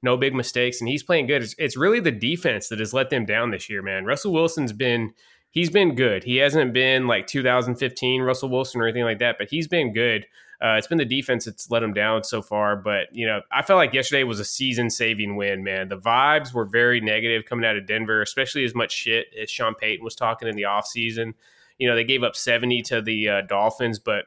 no 0.00 0.16
big 0.16 0.32
mistakes, 0.32 0.80
and 0.80 0.88
he's 0.88 1.02
playing 1.02 1.26
good. 1.26 1.42
It's, 1.42 1.56
it's 1.58 1.76
really 1.76 1.98
the 1.98 2.12
defense 2.12 2.68
that 2.68 2.78
has 2.78 2.94
let 2.94 3.10
them 3.10 3.26
down 3.26 3.50
this 3.50 3.68
year, 3.68 3.82
man. 3.82 4.04
Russell 4.04 4.32
Wilson's 4.32 4.72
been 4.72 5.12
he's 5.50 5.70
been 5.70 5.94
good. 5.94 6.24
He 6.24 6.36
hasn't 6.36 6.72
been 6.72 7.06
like 7.06 7.26
2015 7.26 8.22
Russell 8.22 8.48
Wilson 8.48 8.80
or 8.80 8.84
anything 8.84 9.04
like 9.04 9.18
that, 9.20 9.36
but 9.38 9.48
he's 9.48 9.68
been 9.68 9.92
good. 9.92 10.26
Uh, 10.62 10.76
it's 10.78 10.86
been 10.86 10.98
the 10.98 11.04
defense 11.04 11.44
that's 11.44 11.70
let 11.70 11.82
him 11.82 11.92
down 11.92 12.24
so 12.24 12.40
far. 12.40 12.76
But, 12.76 13.08
you 13.12 13.26
know, 13.26 13.42
I 13.52 13.62
felt 13.62 13.76
like 13.76 13.92
yesterday 13.92 14.24
was 14.24 14.40
a 14.40 14.44
season 14.44 14.88
saving 14.88 15.36
win, 15.36 15.62
man. 15.62 15.88
The 15.88 15.98
vibes 15.98 16.54
were 16.54 16.64
very 16.64 17.00
negative 17.00 17.44
coming 17.44 17.66
out 17.66 17.76
of 17.76 17.86
Denver, 17.86 18.22
especially 18.22 18.64
as 18.64 18.74
much 18.74 18.92
shit 18.92 19.26
as 19.40 19.50
Sean 19.50 19.74
Payton 19.74 20.04
was 20.04 20.14
talking 20.14 20.48
in 20.48 20.56
the 20.56 20.62
offseason. 20.62 21.34
You 21.78 21.88
know, 21.88 21.94
they 21.94 22.04
gave 22.04 22.22
up 22.22 22.36
70 22.36 22.82
to 22.82 23.02
the 23.02 23.28
uh, 23.28 23.40
Dolphins, 23.42 23.98
but 23.98 24.24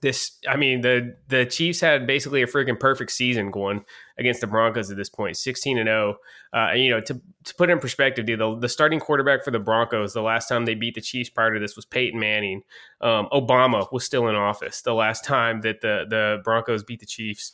this 0.00 0.38
i 0.48 0.56
mean 0.56 0.82
the 0.82 1.16
the 1.28 1.46
chiefs 1.46 1.80
had 1.80 2.06
basically 2.06 2.42
a 2.42 2.46
freaking 2.46 2.78
perfect 2.78 3.10
season 3.10 3.50
going 3.50 3.84
against 4.18 4.40
the 4.40 4.46
broncos 4.46 4.90
at 4.90 4.96
this 4.96 5.08
point 5.08 5.36
16 5.36 5.78
and 5.78 5.86
0 5.86 6.16
uh, 6.52 6.56
and 6.70 6.82
you 6.82 6.90
know 6.90 7.00
to, 7.00 7.20
to 7.44 7.54
put 7.54 7.70
in 7.70 7.78
perspective 7.78 8.26
dude, 8.26 8.38
the, 8.38 8.58
the 8.58 8.68
starting 8.68 9.00
quarterback 9.00 9.42
for 9.42 9.50
the 9.50 9.58
broncos 9.58 10.12
the 10.12 10.22
last 10.22 10.48
time 10.48 10.66
they 10.66 10.74
beat 10.74 10.94
the 10.94 11.00
chiefs 11.00 11.30
prior 11.30 11.54
to 11.54 11.60
this 11.60 11.76
was 11.76 11.84
peyton 11.86 12.20
manning. 12.20 12.62
Um, 13.00 13.28
obama 13.32 13.90
was 13.92 14.04
still 14.04 14.28
in 14.28 14.34
office 14.34 14.82
the 14.82 14.94
last 14.94 15.24
time 15.24 15.62
that 15.62 15.80
the 15.80 16.04
the 16.08 16.40
broncos 16.44 16.82
beat 16.84 17.00
the 17.00 17.06
chiefs. 17.06 17.52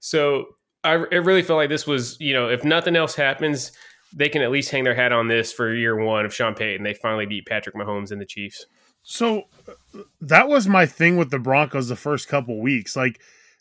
So 0.00 0.46
i, 0.82 0.92
I 0.92 0.94
really 0.94 1.42
felt 1.42 1.58
like 1.58 1.70
this 1.70 1.86
was 1.86 2.18
you 2.20 2.34
know 2.34 2.48
if 2.48 2.64
nothing 2.64 2.96
else 2.96 3.14
happens 3.14 3.72
they 4.12 4.28
can 4.28 4.42
at 4.42 4.50
least 4.50 4.70
hang 4.70 4.84
their 4.84 4.94
hat 4.94 5.12
on 5.12 5.28
this 5.28 5.52
for 5.52 5.74
year 5.74 5.96
one 5.96 6.24
of 6.24 6.34
sean 6.34 6.54
payton. 6.54 6.84
They 6.84 6.94
finally 6.94 7.26
beat 7.26 7.46
patrick 7.46 7.74
mahomes 7.74 8.10
and 8.10 8.20
the 8.20 8.26
chiefs 8.26 8.66
so 9.08 9.44
uh, 9.68 10.02
that 10.20 10.48
was 10.48 10.66
my 10.66 10.84
thing 10.84 11.16
with 11.16 11.30
the 11.30 11.38
Broncos 11.38 11.86
the 11.86 11.94
first 11.94 12.26
couple 12.26 12.60
weeks. 12.60 12.96
Like 12.96 13.20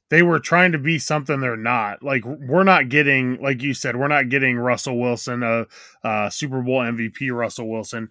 they 0.10 0.24
were 0.24 0.40
trying 0.40 0.72
to 0.72 0.80
be 0.80 0.98
something 0.98 1.40
they're 1.40 1.56
not. 1.56 2.02
Like 2.02 2.26
we're 2.26 2.64
not 2.64 2.90
getting, 2.90 3.40
like 3.40 3.62
you 3.62 3.76
said, 3.76 3.96
we're 3.96 4.08
not 4.08 4.30
getting 4.30 4.58
Russell 4.58 5.00
Wilson, 5.00 5.44
a, 5.44 5.68
a 6.04 6.32
Super 6.32 6.64
Bowl 6.64 6.80
MVP 6.82 7.32
Russell 7.32 7.70
Wilson. 7.70 8.10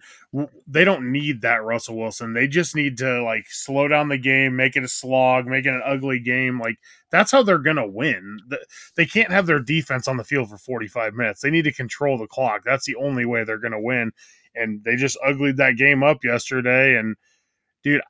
They 0.65 0.85
don't 0.85 1.11
need 1.11 1.41
that 1.41 1.65
Russell 1.65 1.97
Wilson. 1.97 2.31
They 2.31 2.47
just 2.47 2.73
need 2.73 2.97
to 2.99 3.21
like 3.21 3.47
slow 3.49 3.89
down 3.89 4.07
the 4.07 4.17
game, 4.17 4.55
make 4.55 4.77
it 4.77 4.85
a 4.85 4.89
slog, 4.89 5.45
make 5.45 5.65
it 5.65 5.73
an 5.73 5.83
ugly 5.85 6.19
game. 6.19 6.57
Like 6.57 6.79
that's 7.11 7.33
how 7.33 7.43
they're 7.43 7.57
gonna 7.57 7.87
win. 7.87 8.39
They 8.95 9.05
can't 9.05 9.31
have 9.31 9.45
their 9.45 9.59
defense 9.59 10.07
on 10.07 10.15
the 10.15 10.23
field 10.23 10.49
for 10.49 10.57
45 10.57 11.13
minutes. 11.13 11.41
They 11.41 11.51
need 11.51 11.63
to 11.63 11.73
control 11.73 12.17
the 12.17 12.27
clock. 12.27 12.61
That's 12.63 12.85
the 12.85 12.95
only 12.95 13.25
way 13.25 13.43
they're 13.43 13.57
gonna 13.57 13.81
win 13.81 14.13
and 14.55 14.83
they 14.83 14.95
just 14.95 15.17
uglied 15.25 15.57
that 15.57 15.77
game 15.77 16.03
up 16.03 16.23
yesterday. 16.23 16.97
And 16.97 17.15
dude, 17.83 18.01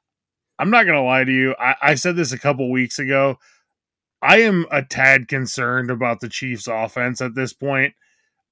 I'm 0.60 0.70
not 0.70 0.86
gonna 0.86 1.04
lie 1.04 1.24
to 1.24 1.32
you. 1.32 1.56
I, 1.60 1.75
I 1.82 1.96
said 1.96 2.16
this 2.16 2.32
a 2.32 2.40
couple 2.40 2.72
weeks 2.72 3.00
ago. 3.00 3.38
I 4.22 4.38
am 4.42 4.66
a 4.72 4.82
tad 4.82 5.28
concerned 5.28 5.92
about 5.92 6.20
the 6.20 6.30
Chiefs' 6.30 6.68
offense 6.68 7.22
at 7.22 7.36
this 7.36 7.54
point. 7.54 7.94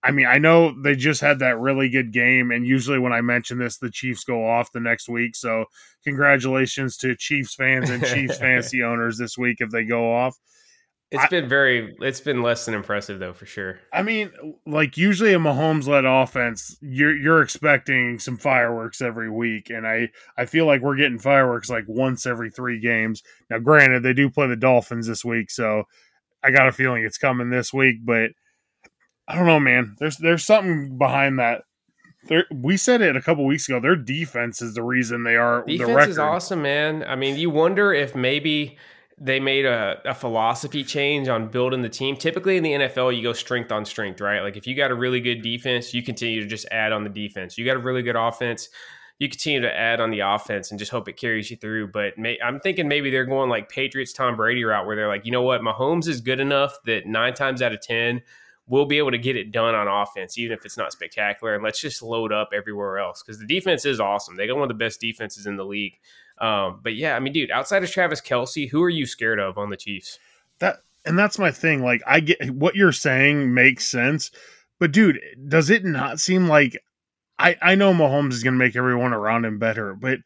I 0.03 0.11
mean, 0.11 0.25
I 0.25 0.37
know 0.37 0.75
they 0.83 0.95
just 0.95 1.21
had 1.21 1.39
that 1.39 1.59
really 1.59 1.89
good 1.89 2.11
game, 2.11 2.51
and 2.51 2.67
usually 2.67 2.99
when 2.99 3.13
I 3.13 3.21
mention 3.21 3.57
this, 3.57 3.77
the 3.77 3.89
Chiefs 3.89 4.25
go 4.25 4.45
off 4.45 4.73
the 4.73 4.81
next 4.81 5.07
week. 5.07 5.33
So, 5.35 5.65
congratulations 6.03 6.97
to 6.97 7.15
Chiefs 7.15 7.55
fans 7.55 7.89
and 7.89 8.05
Chiefs 8.05 8.37
fantasy 8.39 8.83
owners 8.83 9.17
this 9.17 9.37
week 9.37 9.57
if 9.61 9.69
they 9.69 9.85
go 9.85 10.13
off. 10.13 10.37
It's 11.13 11.25
I, 11.25 11.27
been 11.27 11.47
very. 11.47 11.95
It's 12.01 12.21
been 12.21 12.41
less 12.41 12.65
than 12.65 12.73
impressive 12.73 13.19
though, 13.19 13.33
for 13.33 13.45
sure. 13.45 13.79
I 13.93 14.01
mean, 14.01 14.31
like 14.65 14.97
usually 14.97 15.33
a 15.33 15.37
Mahomes-led 15.37 16.05
offense, 16.05 16.75
you're 16.81 17.15
you're 17.15 17.43
expecting 17.43 18.17
some 18.17 18.35
fireworks 18.35 18.99
every 18.99 19.29
week, 19.29 19.69
and 19.69 19.85
I 19.85 20.09
I 20.39 20.45
feel 20.45 20.65
like 20.65 20.81
we're 20.81 20.95
getting 20.95 21.19
fireworks 21.19 21.69
like 21.69 21.85
once 21.87 22.25
every 22.25 22.49
three 22.49 22.79
games. 22.79 23.21
Now, 23.51 23.59
granted, 23.59 24.01
they 24.01 24.13
do 24.13 24.27
play 24.27 24.47
the 24.47 24.55
Dolphins 24.55 25.05
this 25.05 25.23
week, 25.23 25.51
so 25.51 25.83
I 26.43 26.49
got 26.49 26.67
a 26.67 26.71
feeling 26.71 27.03
it's 27.03 27.19
coming 27.19 27.51
this 27.51 27.71
week. 27.71 27.97
But 28.03 28.31
I 29.27 29.35
don't 29.35 29.45
know, 29.45 29.59
man. 29.59 29.95
There's 29.99 30.17
there's 30.17 30.43
something 30.43 30.97
behind 30.97 31.37
that. 31.37 31.61
There, 32.27 32.45
we 32.51 32.75
said 32.75 33.01
it 33.01 33.15
a 33.15 33.21
couple 33.21 33.45
weeks 33.45 33.69
ago. 33.69 33.79
Their 33.79 33.97
defense 33.97 34.63
is 34.63 34.73
the 34.73 34.81
reason 34.81 35.23
they 35.23 35.35
are. 35.35 35.63
Defense 35.63 36.05
the 36.05 36.09
is 36.09 36.17
awesome, 36.17 36.63
man. 36.63 37.03
I 37.03 37.15
mean, 37.15 37.35
you 37.35 37.51
wonder 37.51 37.93
if 37.93 38.15
maybe 38.15 38.79
they 39.19 39.39
made 39.39 39.65
a, 39.65 40.01
a, 40.05 40.13
philosophy 40.13 40.83
change 40.83 41.27
on 41.27 41.47
building 41.47 41.81
the 41.81 41.89
team. 41.89 42.15
Typically 42.15 42.57
in 42.57 42.63
the 42.63 42.71
NFL, 42.71 43.15
you 43.15 43.21
go 43.21 43.33
strength 43.33 43.71
on 43.71 43.85
strength, 43.85 44.19
right? 44.21 44.41
Like 44.41 44.57
if 44.57 44.65
you 44.65 44.75
got 44.75 44.91
a 44.91 44.95
really 44.95 45.21
good 45.21 45.41
defense, 45.41 45.93
you 45.93 46.01
continue 46.01 46.41
to 46.41 46.47
just 46.47 46.65
add 46.71 46.91
on 46.91 47.03
the 47.03 47.09
defense. 47.09 47.57
You 47.57 47.65
got 47.65 47.75
a 47.75 47.79
really 47.79 48.01
good 48.01 48.15
offense, 48.15 48.69
you 49.19 49.29
continue 49.29 49.61
to 49.61 49.73
add 49.73 49.99
on 49.99 50.09
the 50.09 50.21
offense 50.21 50.71
and 50.71 50.79
just 50.79 50.91
hope 50.91 51.07
it 51.07 51.17
carries 51.17 51.51
you 51.51 51.57
through. 51.57 51.91
But 51.91 52.17
may, 52.17 52.37
I'm 52.43 52.59
thinking 52.59 52.87
maybe 52.87 53.11
they're 53.11 53.25
going 53.25 53.49
like 53.49 53.69
Patriots 53.69 54.13
Tom 54.13 54.35
Brady 54.35 54.63
route 54.63 54.85
where 54.85 54.95
they're 54.95 55.07
like, 55.07 55.25
you 55.25 55.31
know 55.31 55.43
what, 55.43 55.61
Mahomes 55.61 56.07
is 56.07 56.19
good 56.19 56.39
enough 56.39 56.77
that 56.85 57.05
nine 57.05 57.33
times 57.33 57.61
out 57.61 57.73
of 57.73 57.81
ten 57.81 58.21
we'll 58.67 58.85
be 58.85 58.97
able 58.97 59.11
to 59.11 59.17
get 59.17 59.35
it 59.35 59.51
done 59.51 59.75
on 59.75 59.87
offense, 59.87 60.37
even 60.37 60.57
if 60.57 60.65
it's 60.65 60.77
not 60.77 60.91
spectacular. 60.91 61.53
And 61.53 61.63
let's 61.63 61.81
just 61.81 62.01
load 62.01 62.31
up 62.31 62.49
everywhere 62.53 62.97
else 62.97 63.21
because 63.21 63.39
the 63.39 63.45
defense 63.45 63.85
is 63.85 63.99
awesome. 63.99 64.37
They 64.37 64.47
got 64.47 64.55
one 64.55 64.63
of 64.63 64.69
the 64.69 64.83
best 64.83 65.01
defenses 65.01 65.45
in 65.45 65.57
the 65.57 65.65
league. 65.65 65.99
Um, 66.39 66.79
but 66.83 66.95
yeah, 66.95 67.15
I 67.15 67.19
mean, 67.19 67.33
dude, 67.33 67.51
outside 67.51 67.83
of 67.83 67.91
Travis 67.91 68.21
Kelce, 68.21 68.69
who 68.69 68.81
are 68.81 68.89
you 68.89 69.05
scared 69.05 69.39
of 69.39 69.57
on 69.57 69.69
the 69.69 69.77
Chiefs? 69.77 70.19
That 70.59 70.77
and 71.05 71.17
that's 71.17 71.39
my 71.39 71.51
thing. 71.51 71.83
Like, 71.83 72.01
I 72.07 72.19
get 72.19 72.51
what 72.51 72.75
you're 72.75 72.91
saying 72.91 73.53
makes 73.53 73.85
sense, 73.85 74.31
but 74.79 74.91
dude, 74.91 75.19
does 75.47 75.69
it 75.69 75.85
not 75.85 76.19
seem 76.19 76.47
like 76.47 76.77
I 77.39 77.57
I 77.61 77.75
know 77.75 77.93
Mahomes 77.93 78.33
is 78.33 78.43
going 78.43 78.53
to 78.53 78.59
make 78.59 78.75
everyone 78.75 79.13
around 79.13 79.45
him 79.45 79.59
better, 79.59 79.93
but 79.93 80.19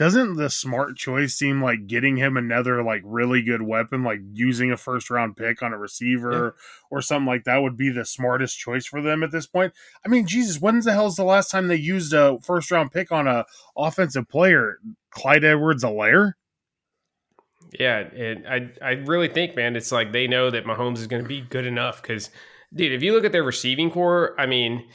doesn't 0.00 0.36
the 0.36 0.48
smart 0.48 0.96
choice 0.96 1.34
seem 1.34 1.62
like 1.62 1.86
getting 1.86 2.16
him 2.16 2.38
another 2.38 2.82
like 2.82 3.02
really 3.04 3.42
good 3.42 3.60
weapon, 3.60 4.02
like 4.02 4.20
using 4.32 4.72
a 4.72 4.76
first 4.78 5.10
round 5.10 5.36
pick 5.36 5.62
on 5.62 5.74
a 5.74 5.78
receiver 5.78 6.54
yeah. 6.56 6.62
or 6.90 7.02
something 7.02 7.26
like 7.26 7.44
that 7.44 7.58
would 7.58 7.76
be 7.76 7.90
the 7.90 8.06
smartest 8.06 8.58
choice 8.58 8.86
for 8.86 9.02
them 9.02 9.22
at 9.22 9.30
this 9.30 9.46
point? 9.46 9.74
I 10.02 10.08
mean, 10.08 10.26
Jesus, 10.26 10.58
when 10.58 10.80
the 10.80 10.94
hell 10.94 11.08
is 11.08 11.16
the 11.16 11.24
last 11.24 11.50
time 11.50 11.68
they 11.68 11.76
used 11.76 12.14
a 12.14 12.38
first 12.40 12.70
round 12.70 12.92
pick 12.92 13.12
on 13.12 13.26
a 13.26 13.44
offensive 13.76 14.26
player? 14.26 14.78
Clyde 15.10 15.44
Edwards 15.44 15.84
Helaire? 15.84 16.32
Yeah, 17.78 17.98
and 17.98 18.48
I 18.48 18.70
I 18.82 18.92
really 18.92 19.28
think, 19.28 19.54
man, 19.54 19.76
it's 19.76 19.92
like 19.92 20.12
they 20.12 20.26
know 20.26 20.50
that 20.50 20.64
Mahomes 20.64 20.96
is 20.96 21.08
going 21.08 21.22
to 21.22 21.28
be 21.28 21.42
good 21.42 21.66
enough 21.66 22.00
because, 22.00 22.30
dude, 22.74 22.92
if 22.92 23.02
you 23.02 23.12
look 23.12 23.26
at 23.26 23.32
their 23.32 23.44
receiving 23.44 23.90
core, 23.90 24.34
I 24.40 24.46
mean, 24.46 24.88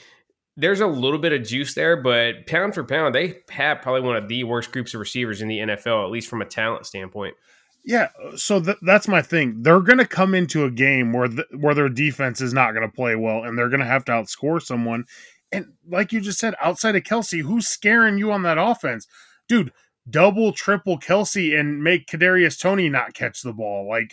there's 0.57 0.79
a 0.81 0.87
little 0.87 1.19
bit 1.19 1.33
of 1.33 1.43
juice 1.43 1.73
there, 1.73 1.97
but 1.97 2.47
pound 2.47 2.73
for 2.73 2.83
pound, 2.83 3.13
they 3.13 3.39
have 3.49 3.81
probably 3.81 4.01
one 4.01 4.15
of 4.15 4.27
the 4.27 4.43
worst 4.43 4.71
groups 4.71 4.93
of 4.93 4.99
receivers 4.99 5.41
in 5.41 5.47
the 5.47 5.59
NFL, 5.59 6.05
at 6.05 6.11
least 6.11 6.29
from 6.29 6.41
a 6.41 6.45
talent 6.45 6.85
standpoint. 6.85 7.35
Yeah, 7.83 8.07
so 8.35 8.59
th- 8.59 8.77
that's 8.81 9.07
my 9.07 9.21
thing. 9.21 9.61
They're 9.61 9.81
going 9.81 9.99
to 9.99 10.07
come 10.07 10.33
into 10.33 10.63
a 10.63 10.71
game 10.71 11.13
where 11.13 11.27
the, 11.27 11.45
where 11.55 11.75
their 11.75 11.89
defense 11.89 12.41
is 12.41 12.53
not 12.53 12.71
going 12.71 12.87
to 12.87 12.95
play 12.95 13.15
well, 13.15 13.43
and 13.43 13.57
they're 13.57 13.69
going 13.69 13.81
to 13.81 13.85
have 13.85 14.05
to 14.05 14.11
outscore 14.11 14.61
someone. 14.61 15.05
And 15.51 15.73
like 15.87 16.11
you 16.11 16.19
just 16.19 16.39
said, 16.39 16.55
outside 16.61 16.95
of 16.95 17.03
Kelce, 17.03 17.41
who's 17.41 17.67
scaring 17.67 18.17
you 18.17 18.31
on 18.31 18.43
that 18.43 18.57
offense, 18.57 19.07
dude? 19.47 19.71
Double, 20.09 20.51
triple 20.51 20.99
Kelce 20.99 21.59
and 21.59 21.83
make 21.83 22.07
Kadarius 22.07 22.59
Toney 22.59 22.89
not 22.89 23.15
catch 23.15 23.41
the 23.41 23.53
ball. 23.53 23.87
Like, 23.89 24.11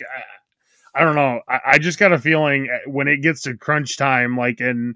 I, 0.95 1.01
I 1.01 1.05
don't 1.05 1.15
know. 1.15 1.41
I, 1.47 1.59
I 1.65 1.77
just 1.77 1.99
got 1.99 2.11
a 2.11 2.19
feeling 2.19 2.67
uh, 2.71 2.89
when 2.89 3.07
it 3.07 3.17
gets 3.17 3.43
to 3.43 3.57
crunch 3.57 3.97
time, 3.97 4.35
like, 4.35 4.59
and 4.59 4.95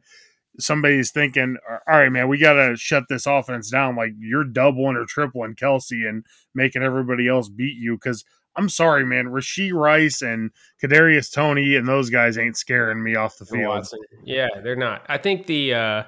somebody's 0.60 1.12
thinking, 1.12 1.58
all 1.70 1.98
right, 2.00 2.10
man, 2.10 2.28
we 2.28 2.38
got 2.38 2.54
to 2.54 2.76
shut 2.76 3.04
this 3.10 3.26
offense 3.26 3.70
down. 3.70 3.96
Like 3.96 4.14
you're 4.20 4.44
doubling 4.44 4.96
or 4.96 5.06
tripling 5.06 5.56
Kelce 5.56 6.08
and 6.08 6.26
making 6.54 6.84
everybody 6.84 7.28
else 7.28 7.50
beat 7.50 7.78
you. 7.78 7.98
Cause 7.98 8.24
I'm 8.56 8.70
sorry, 8.70 9.06
man, 9.06 9.26
Rashee 9.26 9.72
Rice 9.72 10.24
and 10.24 10.50
Kadarius 10.82 11.32
Toney 11.32 11.76
and 11.76 11.88
those 11.88 12.10
guys 12.10 12.40
ain't 12.40 12.58
scaring 12.58 13.04
me 13.04 13.16
off 13.16 13.38
the 13.38 13.46
field. 13.46 13.88
Yeah, 14.24 14.48
they're 14.64 14.76
not. 14.76 15.06
I 15.08 15.20
think 15.20 15.46
the, 15.46 15.76
uh, 15.76 16.04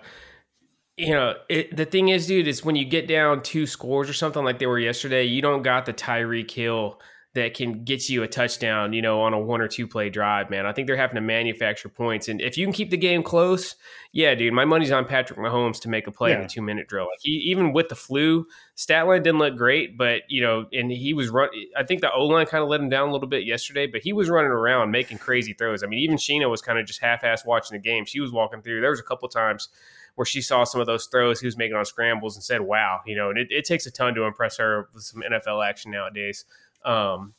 you 0.97 1.11
know, 1.11 1.35
it, 1.47 1.77
the 1.77 1.85
thing 1.85 2.09
is, 2.09 2.25
dude, 2.25 2.47
is 2.47 2.65
when 2.65 2.75
you 2.75 2.85
get 2.85 3.07
down 3.07 3.43
two 3.43 3.67
scores 3.67 4.09
or 4.09 4.13
something 4.13 4.43
like 4.43 4.57
they 4.57 4.65
were 4.65 4.79
yesterday, 4.79 5.23
you 5.23 5.41
don't 5.43 5.61
got 5.61 5.85
the 5.85 5.93
Tyreek 5.93 6.49
Hill 6.49 6.99
that 7.35 7.53
can 7.53 7.83
get 7.83 8.09
you 8.09 8.23
a 8.23 8.27
touchdown, 8.27 8.91
you 8.91 9.03
know, 9.03 9.21
on 9.21 9.33
a 9.33 9.39
one 9.39 9.61
or 9.61 9.67
two 9.67 9.87
play 9.87 10.09
drive, 10.09 10.49
man. 10.49 10.65
I 10.65 10.73
think 10.73 10.87
they're 10.87 10.97
having 10.97 11.15
to 11.15 11.21
manufacture 11.21 11.87
points. 11.87 12.27
And 12.27 12.41
if 12.41 12.57
you 12.57 12.65
can 12.65 12.73
keep 12.73 12.89
the 12.89 12.97
game 12.97 13.21
close, 13.21 13.75
yeah, 14.11 14.33
dude, 14.33 14.51
my 14.51 14.65
money's 14.65 14.91
on 14.91 15.05
Patrick 15.05 15.37
Mahomes 15.37 15.79
to 15.81 15.89
make 15.89 16.07
a 16.07 16.11
play 16.11 16.31
yeah. 16.31 16.37
in 16.37 16.41
the 16.41 16.47
two 16.47 16.63
minute 16.63 16.87
drill. 16.87 17.05
Like 17.05 17.19
he, 17.21 17.31
even 17.51 17.71
with 17.71 17.89
the 17.89 17.95
flu, 17.95 18.47
stat 18.73 19.05
line 19.05 19.21
didn't 19.21 19.37
look 19.37 19.55
great, 19.55 19.95
but, 19.95 20.23
you 20.27 20.41
know, 20.41 20.65
and 20.73 20.91
he 20.91 21.13
was 21.13 21.29
run. 21.29 21.49
I 21.77 21.83
think 21.83 22.01
the 22.01 22.11
O 22.11 22.25
line 22.25 22.47
kind 22.47 22.63
of 22.63 22.69
let 22.69 22.81
him 22.81 22.89
down 22.89 23.09
a 23.09 23.11
little 23.11 23.27
bit 23.27 23.45
yesterday, 23.45 23.85
but 23.85 24.01
he 24.01 24.11
was 24.11 24.27
running 24.27 24.51
around 24.51 24.89
making 24.89 25.19
crazy 25.19 25.53
throws. 25.53 25.83
I 25.83 25.87
mean, 25.87 25.99
even 25.99 26.17
Sheena 26.17 26.49
was 26.49 26.63
kind 26.63 26.79
of 26.79 26.87
just 26.87 26.99
half 26.99 27.23
ass 27.23 27.45
watching 27.45 27.77
the 27.77 27.81
game. 27.81 28.05
She 28.05 28.19
was 28.19 28.31
walking 28.31 28.63
through. 28.63 28.81
There 28.81 28.89
was 28.89 28.99
a 28.99 29.03
couple 29.03 29.29
times 29.29 29.69
where 30.15 30.25
she 30.25 30.41
saw 30.41 30.63
some 30.63 30.81
of 30.81 30.87
those 30.87 31.05
throws 31.05 31.39
he 31.39 31.47
was 31.47 31.55
making 31.55 31.77
on 31.77 31.85
scrambles 31.85 32.35
and 32.35 32.43
said, 32.43 32.59
wow, 32.59 32.99
you 33.05 33.15
know, 33.15 33.29
and 33.29 33.37
it, 33.37 33.47
it 33.51 33.63
takes 33.63 33.85
a 33.85 33.91
ton 33.91 34.13
to 34.15 34.23
impress 34.23 34.57
her 34.57 34.89
with 34.93 35.03
some 35.03 35.21
NFL 35.21 35.65
action 35.65 35.91
nowadays. 35.91 36.43
Um, 36.85 37.33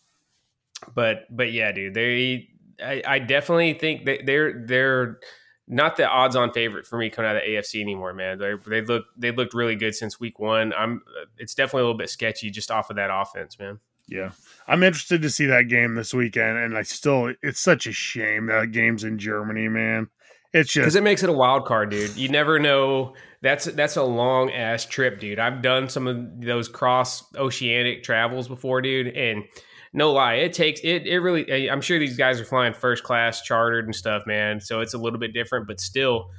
but 0.94 1.24
but 1.30 1.52
yeah, 1.52 1.72
dude, 1.72 1.94
they 1.94 2.48
I, 2.82 3.02
I 3.06 3.18
definitely 3.18 3.74
think 3.74 4.06
that 4.06 4.26
they're 4.26 4.64
they're 4.66 5.18
not 5.66 5.96
the 5.96 6.06
odds 6.06 6.34
on 6.36 6.52
favorite 6.52 6.86
for 6.86 6.98
me 6.98 7.10
coming 7.10 7.30
out 7.30 7.36
of 7.36 7.42
the 7.42 7.48
AFC 7.48 7.80
anymore, 7.80 8.12
man. 8.12 8.38
They 8.38 8.54
they 8.66 8.82
look 8.82 9.04
they 9.16 9.30
looked 9.30 9.54
really 9.54 9.76
good 9.76 9.94
since 9.94 10.18
week 10.18 10.38
one. 10.38 10.72
I'm 10.76 11.02
it's 11.38 11.54
definitely 11.54 11.82
a 11.82 11.84
little 11.84 11.98
bit 11.98 12.10
sketchy 12.10 12.50
just 12.50 12.70
off 12.70 12.90
of 12.90 12.96
that 12.96 13.10
offense, 13.12 13.58
man. 13.58 13.78
Yeah. 14.08 14.32
I'm 14.66 14.82
interested 14.82 15.22
to 15.22 15.30
see 15.30 15.46
that 15.46 15.68
game 15.68 15.94
this 15.94 16.12
weekend 16.12 16.58
and 16.58 16.76
I 16.76 16.82
still 16.82 17.32
it's 17.42 17.60
such 17.60 17.86
a 17.86 17.92
shame 17.92 18.46
that 18.46 18.72
game's 18.72 19.04
in 19.04 19.18
Germany, 19.18 19.68
man. 19.68 20.08
It's 20.52 20.72
just 20.72 20.82
because 20.82 20.96
it 20.96 21.04
makes 21.04 21.22
it 21.22 21.30
a 21.30 21.32
wild 21.32 21.64
card, 21.64 21.90
dude. 21.90 22.16
You 22.16 22.28
never 22.28 22.58
know. 22.58 23.14
That's 23.42 23.64
that's 23.64 23.96
a 23.96 24.02
long 24.02 24.50
ass 24.50 24.84
trip, 24.84 25.18
dude. 25.18 25.38
I've 25.38 25.62
done 25.62 25.88
some 25.88 26.06
of 26.06 26.40
those 26.42 26.68
cross 26.68 27.24
oceanic 27.36 28.02
travels 28.02 28.48
before, 28.48 28.82
dude, 28.82 29.08
and 29.08 29.44
no 29.92 30.12
lie, 30.12 30.34
it 30.34 30.52
takes 30.52 30.80
it. 30.84 31.06
It 31.06 31.18
really. 31.20 31.70
I'm 31.70 31.80
sure 31.80 31.98
these 31.98 32.16
guys 32.16 32.40
are 32.40 32.44
flying 32.44 32.74
first 32.74 33.02
class, 33.02 33.42
chartered 33.42 33.86
and 33.86 33.94
stuff, 33.94 34.24
man. 34.26 34.60
So 34.60 34.80
it's 34.80 34.94
a 34.94 34.98
little 34.98 35.18
bit 35.18 35.32
different, 35.32 35.66
but 35.66 35.80
still, 35.80 36.30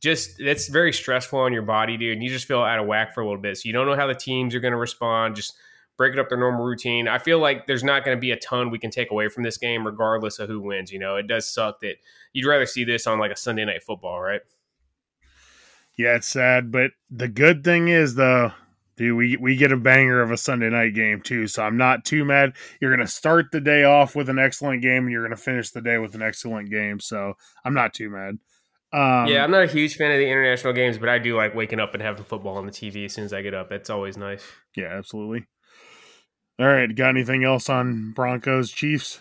just 0.00 0.40
it's 0.40 0.68
very 0.68 0.92
stressful 0.92 1.38
on 1.38 1.52
your 1.52 1.62
body, 1.62 1.96
dude. 1.96 2.14
And 2.14 2.22
you 2.22 2.30
just 2.30 2.46
feel 2.46 2.62
out 2.62 2.78
of 2.78 2.86
whack 2.86 3.14
for 3.14 3.20
a 3.20 3.24
little 3.26 3.40
bit. 3.40 3.58
So 3.58 3.66
you 3.66 3.72
don't 3.72 3.86
know 3.86 3.96
how 3.96 4.06
the 4.06 4.14
teams 4.14 4.54
are 4.54 4.60
going 4.60 4.72
to 4.72 4.78
respond. 4.78 5.36
Just 5.36 5.54
breaking 5.96 6.18
up 6.18 6.28
their 6.28 6.38
normal 6.38 6.64
routine. 6.64 7.06
I 7.06 7.18
feel 7.18 7.38
like 7.38 7.66
there's 7.66 7.84
not 7.84 8.04
going 8.04 8.16
to 8.16 8.20
be 8.20 8.30
a 8.30 8.36
ton 8.36 8.70
we 8.70 8.78
can 8.78 8.90
take 8.90 9.10
away 9.10 9.28
from 9.28 9.42
this 9.42 9.58
game, 9.58 9.86
regardless 9.86 10.38
of 10.38 10.48
who 10.48 10.60
wins. 10.60 10.90
You 10.90 10.98
know, 10.98 11.16
it 11.16 11.26
does 11.26 11.48
suck 11.52 11.80
that 11.80 11.96
you'd 12.32 12.48
rather 12.48 12.66
see 12.66 12.84
this 12.84 13.06
on 13.06 13.18
like 13.18 13.32
a 13.32 13.36
Sunday 13.36 13.64
night 13.64 13.82
football, 13.82 14.20
right? 14.20 14.40
Yeah, 15.96 16.16
it's 16.16 16.28
sad, 16.28 16.72
but 16.72 16.90
the 17.10 17.28
good 17.28 17.62
thing 17.64 17.88
is 17.88 18.14
though 18.14 18.52
Dude, 18.96 19.16
we 19.16 19.36
we 19.36 19.56
get 19.56 19.72
a 19.72 19.76
banger 19.76 20.20
of 20.22 20.30
a 20.30 20.36
Sunday 20.36 20.70
night 20.70 20.94
game 20.94 21.20
too, 21.20 21.48
so 21.48 21.64
I'm 21.64 21.76
not 21.76 22.04
too 22.04 22.24
mad. 22.24 22.52
You're 22.80 22.94
gonna 22.94 23.08
start 23.08 23.46
the 23.50 23.60
day 23.60 23.82
off 23.82 24.14
with 24.14 24.28
an 24.28 24.38
excellent 24.38 24.82
game, 24.82 25.04
and 25.04 25.10
you're 25.10 25.24
gonna 25.24 25.36
finish 25.36 25.70
the 25.70 25.80
day 25.80 25.98
with 25.98 26.14
an 26.14 26.22
excellent 26.22 26.70
game. 26.70 27.00
So 27.00 27.34
I'm 27.64 27.74
not 27.74 27.92
too 27.92 28.08
mad. 28.08 28.38
Um, 28.92 29.26
yeah, 29.26 29.42
I'm 29.42 29.50
not 29.50 29.64
a 29.64 29.66
huge 29.66 29.96
fan 29.96 30.12
of 30.12 30.18
the 30.18 30.28
international 30.28 30.74
games, 30.74 30.98
but 30.98 31.08
I 31.08 31.18
do 31.18 31.36
like 31.36 31.56
waking 31.56 31.80
up 31.80 31.94
and 31.94 32.02
having 32.02 32.22
football 32.22 32.56
on 32.56 32.66
the 32.66 32.72
TV 32.72 33.06
as 33.06 33.14
soon 33.14 33.24
as 33.24 33.32
I 33.32 33.42
get 33.42 33.52
up. 33.52 33.72
It's 33.72 33.90
always 33.90 34.16
nice. 34.16 34.44
Yeah, 34.76 34.96
absolutely. 34.96 35.46
All 36.60 36.66
right, 36.66 36.94
got 36.94 37.08
anything 37.08 37.42
else 37.42 37.68
on 37.68 38.12
Broncos 38.12 38.70
Chiefs? 38.70 39.18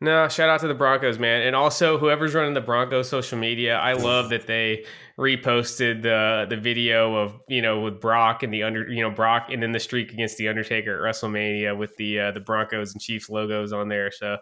No, 0.00 0.28
shout 0.28 0.48
out 0.48 0.60
to 0.60 0.68
the 0.68 0.74
Broncos, 0.74 1.18
man. 1.18 1.42
And 1.42 1.56
also 1.56 1.98
whoever's 1.98 2.32
running 2.32 2.54
the 2.54 2.60
Broncos 2.60 3.08
social 3.08 3.36
media, 3.36 3.76
I 3.78 3.94
love 3.94 4.30
that 4.30 4.46
they 4.46 4.84
reposted 5.18 6.02
the 6.02 6.46
the 6.48 6.56
video 6.56 7.16
of, 7.16 7.42
you 7.48 7.60
know, 7.60 7.80
with 7.80 8.00
Brock 8.00 8.44
and 8.44 8.54
the 8.54 8.62
under 8.62 8.88
you 8.88 9.02
know, 9.02 9.10
Brock 9.10 9.48
and 9.50 9.60
then 9.60 9.72
the 9.72 9.80
streak 9.80 10.12
against 10.12 10.36
the 10.36 10.46
Undertaker 10.46 10.94
at 10.94 11.14
WrestleMania 11.14 11.76
with 11.76 11.96
the 11.96 12.20
uh, 12.20 12.30
the 12.30 12.38
Broncos 12.38 12.92
and 12.92 13.00
Chiefs 13.00 13.28
logos 13.28 13.72
on 13.72 13.88
there. 13.88 14.12
So 14.12 14.38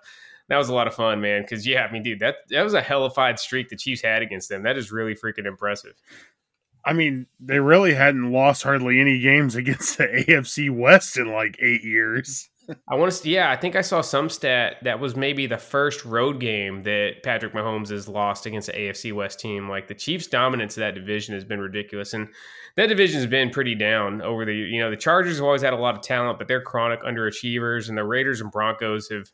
that 0.49 0.59
was 0.59 0.69
a 0.69 0.75
lot 0.75 0.89
of 0.89 0.95
fun, 0.95 1.23
man. 1.23 1.47
Cause 1.47 1.67
yeah, 1.67 1.87
I 1.87 1.91
mean, 1.91 2.03
dude, 2.03 2.21
that 2.21 2.37
that 2.51 2.63
was 2.63 2.75
a 2.75 2.83
hellified 2.83 3.39
streak 3.39 3.71
the 3.71 3.77
Chiefs 3.77 4.03
had 4.03 4.21
against 4.21 4.51
them. 4.51 4.63
That 4.63 4.77
is 4.77 4.93
really 4.93 5.15
freaking 5.15 5.47
impressive. 5.47 5.95
I 6.85 6.93
mean, 6.93 7.27
they 7.41 7.61
really 7.61 7.95
hadn't 7.95 8.31
lost 8.31 8.63
hardly 8.63 9.01
any 9.01 9.21
games 9.21 9.55
against 9.57 9.97
the 9.97 10.05
AFC 10.05 10.71
West 10.71 11.17
in 11.17 11.33
like 11.33 11.57
eight 11.61 11.83
years. 11.83 12.51
I 12.89 12.95
want 12.95 13.13
to. 13.13 13.17
See, 13.17 13.35
Yeah, 13.35 13.51
I 13.51 13.57
think 13.57 13.77
I 13.77 13.81
saw 13.81 14.01
some 14.01 14.29
stat 14.29 14.77
that 14.83 15.01
was 15.01 15.17
maybe 15.17 15.47
the 15.47 15.59
first 15.59 16.05
road 16.05 16.41
game 16.41 16.83
that 16.83 17.23
Patrick 17.23 17.53
Mahomes 17.53 17.91
has 17.91 18.09
lost 18.09 18.47
against 18.47 18.67
the 18.67 18.73
AFC 18.73 19.13
West 19.13 19.39
team. 19.41 19.69
Like 19.69 19.89
the 19.89 19.95
Chiefs' 19.95 20.27
dominance 20.27 20.77
of 20.77 20.81
that 20.81 20.95
division 20.95 21.35
has 21.35 21.45
been 21.45 21.61
ridiculous, 21.61 22.13
and 22.15 22.29
that 22.77 22.87
division 22.87 23.21
has 23.21 23.27
been 23.27 23.51
pretty 23.51 23.75
down 23.75 24.23
over 24.23 24.45
the. 24.45 24.55
You 24.55 24.81
know, 24.81 24.91
the 24.91 24.97
Chargers 24.97 25.37
have 25.37 25.45
always 25.45 25.63
had 25.63 25.73
a 25.73 25.77
lot 25.77 25.97
of 25.97 26.03
talent, 26.03 26.39
but 26.39 26.49
they're 26.49 26.63
chronic 26.63 27.03
underachievers, 27.03 27.89
and 27.89 27.97
the 27.97 28.05
Raiders 28.05 28.41
and 28.41 28.51
Broncos 28.51 29.09
have 29.11 29.31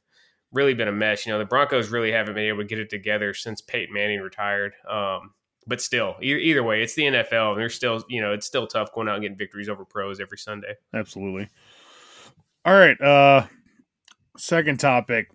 really 0.53 0.75
been 0.75 0.89
a 0.89 0.93
mess. 0.93 1.27
You 1.27 1.33
know, 1.33 1.39
the 1.39 1.45
Broncos 1.45 1.91
really 1.91 2.13
haven't 2.13 2.35
been 2.35 2.45
able 2.45 2.59
to 2.59 2.65
get 2.65 2.79
it 2.79 2.91
together 2.91 3.35
since 3.35 3.61
Peyton 3.61 3.95
Manning 3.95 4.21
retired. 4.21 4.75
Um, 4.89 5.33
but 5.67 5.81
still, 5.81 6.17
either, 6.21 6.63
way, 6.63 6.83
it's 6.83 6.95
the 6.95 7.05
NFL, 7.05 7.53
and 7.53 7.61
they're 7.61 7.69
still, 7.69 8.05
you 8.09 8.21
know, 8.21 8.33
it's 8.33 8.47
still 8.47 8.67
tough 8.67 8.93
going 8.93 9.09
out 9.09 9.15
and 9.15 9.23
getting 9.23 9.39
victories 9.39 9.69
over 9.69 9.85
pros 9.85 10.21
every 10.21 10.39
Sunday. 10.39 10.75
Absolutely. 10.93 11.49
All 12.65 12.75
right. 12.75 13.01
Uh 13.01 13.47
second 14.37 14.81
topic. 14.81 15.29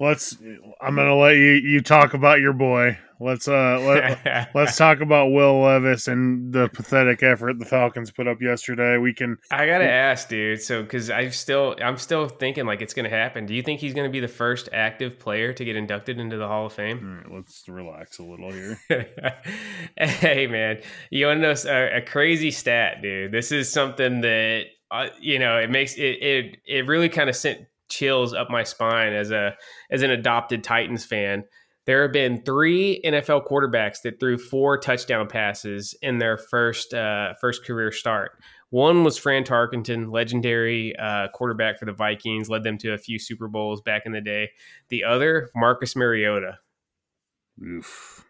let's. 0.00 0.36
I'm 0.80 0.96
gonna 0.96 1.16
let 1.16 1.36
you 1.36 1.52
you 1.52 1.80
talk 1.80 2.14
about 2.14 2.40
your 2.40 2.52
boy. 2.52 2.98
Let's 3.20 3.48
uh 3.48 3.80
let, 3.80 4.50
let's 4.54 4.76
talk 4.76 5.00
about 5.00 5.32
Will 5.32 5.60
Levis 5.60 6.06
and 6.06 6.52
the 6.52 6.68
pathetic 6.68 7.22
effort 7.24 7.58
the 7.58 7.64
Falcons 7.64 8.12
put 8.12 8.28
up 8.28 8.40
yesterday. 8.40 8.96
We 8.96 9.12
can. 9.12 9.38
I 9.50 9.66
gotta 9.66 9.90
ask, 9.90 10.28
dude. 10.28 10.62
So, 10.62 10.82
because 10.82 11.10
I 11.10 11.28
still, 11.30 11.74
I'm 11.82 11.96
still 11.96 12.28
thinking 12.28 12.64
like 12.64 12.80
it's 12.80 12.94
gonna 12.94 13.08
happen. 13.08 13.44
Do 13.44 13.54
you 13.54 13.62
think 13.62 13.80
he's 13.80 13.92
gonna 13.92 14.08
be 14.08 14.20
the 14.20 14.28
first 14.28 14.68
active 14.72 15.18
player 15.18 15.52
to 15.52 15.64
get 15.64 15.74
inducted 15.74 16.20
into 16.20 16.36
the 16.36 16.46
Hall 16.46 16.66
of 16.66 16.72
Fame? 16.72 17.22
Right, 17.24 17.34
let's 17.34 17.68
relax 17.68 18.20
a 18.20 18.22
little 18.22 18.52
here. 18.52 18.78
hey, 19.96 20.46
man, 20.46 20.80
you 21.10 21.26
want 21.26 21.38
to 21.38 21.42
know 21.42 21.54
a, 21.72 21.98
a, 21.98 22.02
crazy 22.02 22.52
stat, 22.52 23.02
dude? 23.02 23.32
This 23.32 23.50
is 23.50 23.72
something 23.72 24.20
that 24.20 24.66
you 25.20 25.38
know 25.38 25.58
it 25.58 25.70
makes 25.70 25.96
it 25.96 26.22
it 26.22 26.56
it 26.66 26.86
really 26.86 27.08
kind 27.08 27.28
of 27.28 27.36
sent 27.36 27.60
chills 27.88 28.34
up 28.34 28.50
my 28.50 28.62
spine 28.62 29.12
as 29.12 29.30
a 29.30 29.54
as 29.90 30.02
an 30.02 30.10
adopted 30.10 30.64
Titans 30.64 31.04
fan. 31.04 31.44
There 31.86 32.02
have 32.02 32.12
been 32.12 32.42
three 32.42 33.00
NFL 33.02 33.46
quarterbacks 33.46 34.02
that 34.02 34.20
threw 34.20 34.36
four 34.36 34.78
touchdown 34.78 35.26
passes 35.26 35.94
in 36.02 36.18
their 36.18 36.36
first 36.36 36.92
uh, 36.92 37.34
first 37.40 37.64
career 37.64 37.92
start. 37.92 38.32
One 38.70 39.02
was 39.02 39.16
Fran 39.16 39.44
Tarkenton, 39.44 40.12
legendary 40.12 40.94
uh, 40.96 41.28
quarterback 41.28 41.78
for 41.78 41.86
the 41.86 41.92
Vikings, 41.92 42.50
led 42.50 42.64
them 42.64 42.76
to 42.78 42.92
a 42.92 42.98
few 42.98 43.18
Super 43.18 43.48
Bowls 43.48 43.80
back 43.80 44.02
in 44.04 44.12
the 44.12 44.20
day. 44.20 44.50
The 44.90 45.04
other, 45.04 45.48
Marcus 45.54 45.96
Mariota. 45.96 46.58
Oof. 47.62 48.27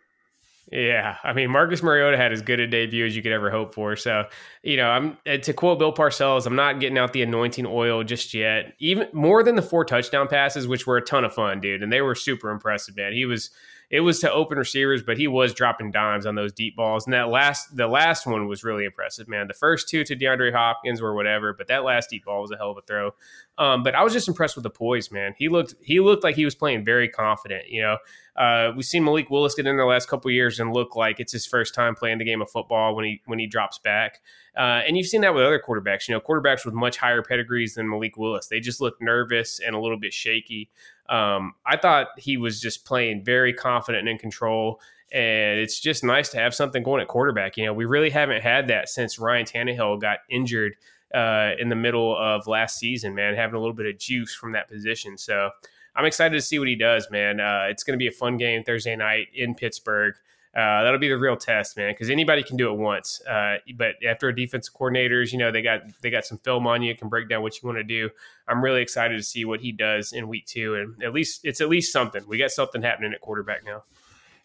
Yeah, 0.70 1.16
I 1.24 1.32
mean 1.32 1.50
Marcus 1.50 1.82
Mariota 1.82 2.16
had 2.18 2.30
as 2.30 2.42
good 2.42 2.60
a 2.60 2.66
debut 2.66 3.06
as 3.06 3.16
you 3.16 3.22
could 3.22 3.32
ever 3.32 3.50
hope 3.50 3.74
for. 3.74 3.96
So, 3.96 4.24
you 4.62 4.76
know, 4.76 4.88
I'm 4.90 5.16
uh, 5.26 5.38
to 5.38 5.52
quote 5.54 5.78
Bill 5.78 5.94
Parcells, 5.94 6.46
I'm 6.46 6.56
not 6.56 6.78
getting 6.78 6.98
out 6.98 7.14
the 7.14 7.22
anointing 7.22 7.64
oil 7.66 8.04
just 8.04 8.34
yet. 8.34 8.74
Even 8.78 9.08
more 9.12 9.42
than 9.42 9.56
the 9.56 9.62
four 9.62 9.84
touchdown 9.84 10.28
passes, 10.28 10.68
which 10.68 10.86
were 10.86 10.98
a 10.98 11.02
ton 11.02 11.24
of 11.24 11.32
fun, 11.32 11.60
dude, 11.60 11.82
and 11.82 11.90
they 11.90 12.02
were 12.02 12.14
super 12.14 12.50
impressive, 12.50 12.96
man. 12.96 13.14
He 13.14 13.24
was 13.24 13.50
it 13.90 14.00
was 14.00 14.18
to 14.20 14.30
open 14.30 14.58
receivers, 14.58 15.02
but 15.02 15.16
he 15.16 15.26
was 15.26 15.54
dropping 15.54 15.90
dimes 15.90 16.26
on 16.26 16.34
those 16.34 16.52
deep 16.52 16.76
balls. 16.76 17.06
And 17.06 17.14
that 17.14 17.28
last 17.28 17.74
the 17.74 17.86
last 17.86 18.26
one 18.26 18.46
was 18.46 18.62
really 18.62 18.84
impressive, 18.84 19.28
man. 19.28 19.48
The 19.48 19.54
first 19.54 19.88
two 19.88 20.04
to 20.04 20.14
DeAndre 20.14 20.52
Hopkins 20.52 21.00
were 21.00 21.14
whatever, 21.14 21.54
but 21.54 21.68
that 21.68 21.84
last 21.84 22.10
deep 22.10 22.26
ball 22.26 22.42
was 22.42 22.50
a 22.50 22.56
hell 22.56 22.70
of 22.70 22.76
a 22.76 22.82
throw. 22.82 23.12
Um, 23.56 23.82
but 23.82 23.94
I 23.94 24.02
was 24.02 24.12
just 24.12 24.28
impressed 24.28 24.56
with 24.56 24.62
the 24.62 24.70
poise, 24.70 25.10
man. 25.10 25.34
He 25.38 25.48
looked 25.48 25.74
he 25.82 26.00
looked 26.00 26.22
like 26.22 26.36
he 26.36 26.44
was 26.44 26.54
playing 26.54 26.84
very 26.84 27.08
confident, 27.08 27.68
you 27.68 27.80
know. 27.80 27.96
Uh, 28.36 28.72
we've 28.76 28.84
seen 28.84 29.02
Malik 29.02 29.30
Willis 29.30 29.56
get 29.56 29.66
in 29.66 29.76
the 29.76 29.84
last 29.84 30.08
couple 30.08 30.30
years 30.30 30.60
and 30.60 30.72
look 30.72 30.94
like 30.94 31.18
it's 31.18 31.32
his 31.32 31.44
first 31.44 31.74
time 31.74 31.96
playing 31.96 32.18
the 32.18 32.24
game 32.24 32.40
of 32.40 32.48
football 32.50 32.94
when 32.94 33.04
he 33.04 33.22
when 33.24 33.38
he 33.38 33.46
drops 33.46 33.78
back. 33.78 34.20
Uh, 34.56 34.82
and 34.86 34.96
you've 34.96 35.06
seen 35.06 35.22
that 35.22 35.34
with 35.34 35.44
other 35.44 35.60
quarterbacks. 35.66 36.08
You 36.08 36.14
know, 36.14 36.20
quarterbacks 36.20 36.64
with 36.64 36.74
much 36.74 36.98
higher 36.98 37.22
pedigrees 37.22 37.74
than 37.74 37.88
Malik 37.88 38.16
Willis, 38.16 38.46
they 38.48 38.60
just 38.60 38.80
look 38.80 39.00
nervous 39.00 39.60
and 39.60 39.74
a 39.74 39.80
little 39.80 39.98
bit 39.98 40.12
shaky. 40.12 40.70
Um, 41.08 41.54
I 41.64 41.76
thought 41.76 42.08
he 42.18 42.36
was 42.36 42.60
just 42.60 42.84
playing 42.84 43.24
very 43.24 43.52
confident 43.52 44.00
and 44.00 44.08
in 44.08 44.18
control. 44.18 44.80
And 45.10 45.58
it's 45.58 45.80
just 45.80 46.04
nice 46.04 46.28
to 46.30 46.38
have 46.38 46.54
something 46.54 46.82
going 46.82 47.00
at 47.00 47.08
quarterback. 47.08 47.56
You 47.56 47.64
know, 47.64 47.72
we 47.72 47.86
really 47.86 48.10
haven't 48.10 48.42
had 48.42 48.68
that 48.68 48.90
since 48.90 49.18
Ryan 49.18 49.46
Tannehill 49.46 50.00
got 50.00 50.18
injured 50.28 50.74
uh, 51.14 51.52
in 51.58 51.70
the 51.70 51.76
middle 51.76 52.14
of 52.16 52.46
last 52.46 52.78
season, 52.78 53.14
man, 53.14 53.34
having 53.34 53.54
a 53.54 53.58
little 53.58 53.74
bit 53.74 53.86
of 53.86 53.98
juice 53.98 54.34
from 54.34 54.52
that 54.52 54.68
position. 54.68 55.16
So 55.16 55.50
I'm 55.96 56.04
excited 56.04 56.34
to 56.34 56.42
see 56.42 56.58
what 56.58 56.68
he 56.68 56.76
does, 56.76 57.08
man. 57.10 57.40
Uh, 57.40 57.66
it's 57.70 57.82
going 57.82 57.98
to 57.98 58.02
be 58.02 58.08
a 58.08 58.12
fun 58.12 58.36
game 58.36 58.62
Thursday 58.62 58.94
night 58.96 59.28
in 59.34 59.54
Pittsburgh. 59.54 60.14
Uh, 60.56 60.82
that'll 60.82 60.98
be 60.98 61.08
the 61.08 61.18
real 61.18 61.36
test, 61.36 61.76
man, 61.76 61.92
because 61.92 62.10
anybody 62.10 62.42
can 62.42 62.56
do 62.56 62.72
it 62.72 62.76
once. 62.76 63.20
Uh, 63.26 63.56
but 63.76 63.94
after 64.06 64.32
defensive 64.32 64.74
coordinators, 64.74 65.30
you 65.32 65.38
know, 65.38 65.52
they 65.52 65.62
got 65.62 65.82
they 66.02 66.10
got 66.10 66.24
some 66.24 66.38
film 66.38 66.66
on 66.66 66.82
you, 66.82 66.96
can 66.96 67.08
break 67.08 67.28
down 67.28 67.42
what 67.42 67.60
you 67.60 67.66
want 67.66 67.78
to 67.78 67.84
do. 67.84 68.10
I'm 68.48 68.64
really 68.64 68.82
excited 68.82 69.16
to 69.16 69.22
see 69.22 69.44
what 69.44 69.60
he 69.60 69.72
does 69.72 70.12
in 70.12 70.26
week 70.26 70.46
two, 70.46 70.74
and 70.74 71.02
at 71.02 71.12
least 71.12 71.42
it's 71.44 71.60
at 71.60 71.68
least 71.68 71.92
something. 71.92 72.24
We 72.26 72.38
got 72.38 72.50
something 72.50 72.82
happening 72.82 73.12
at 73.12 73.20
quarterback 73.20 73.64
now. 73.64 73.84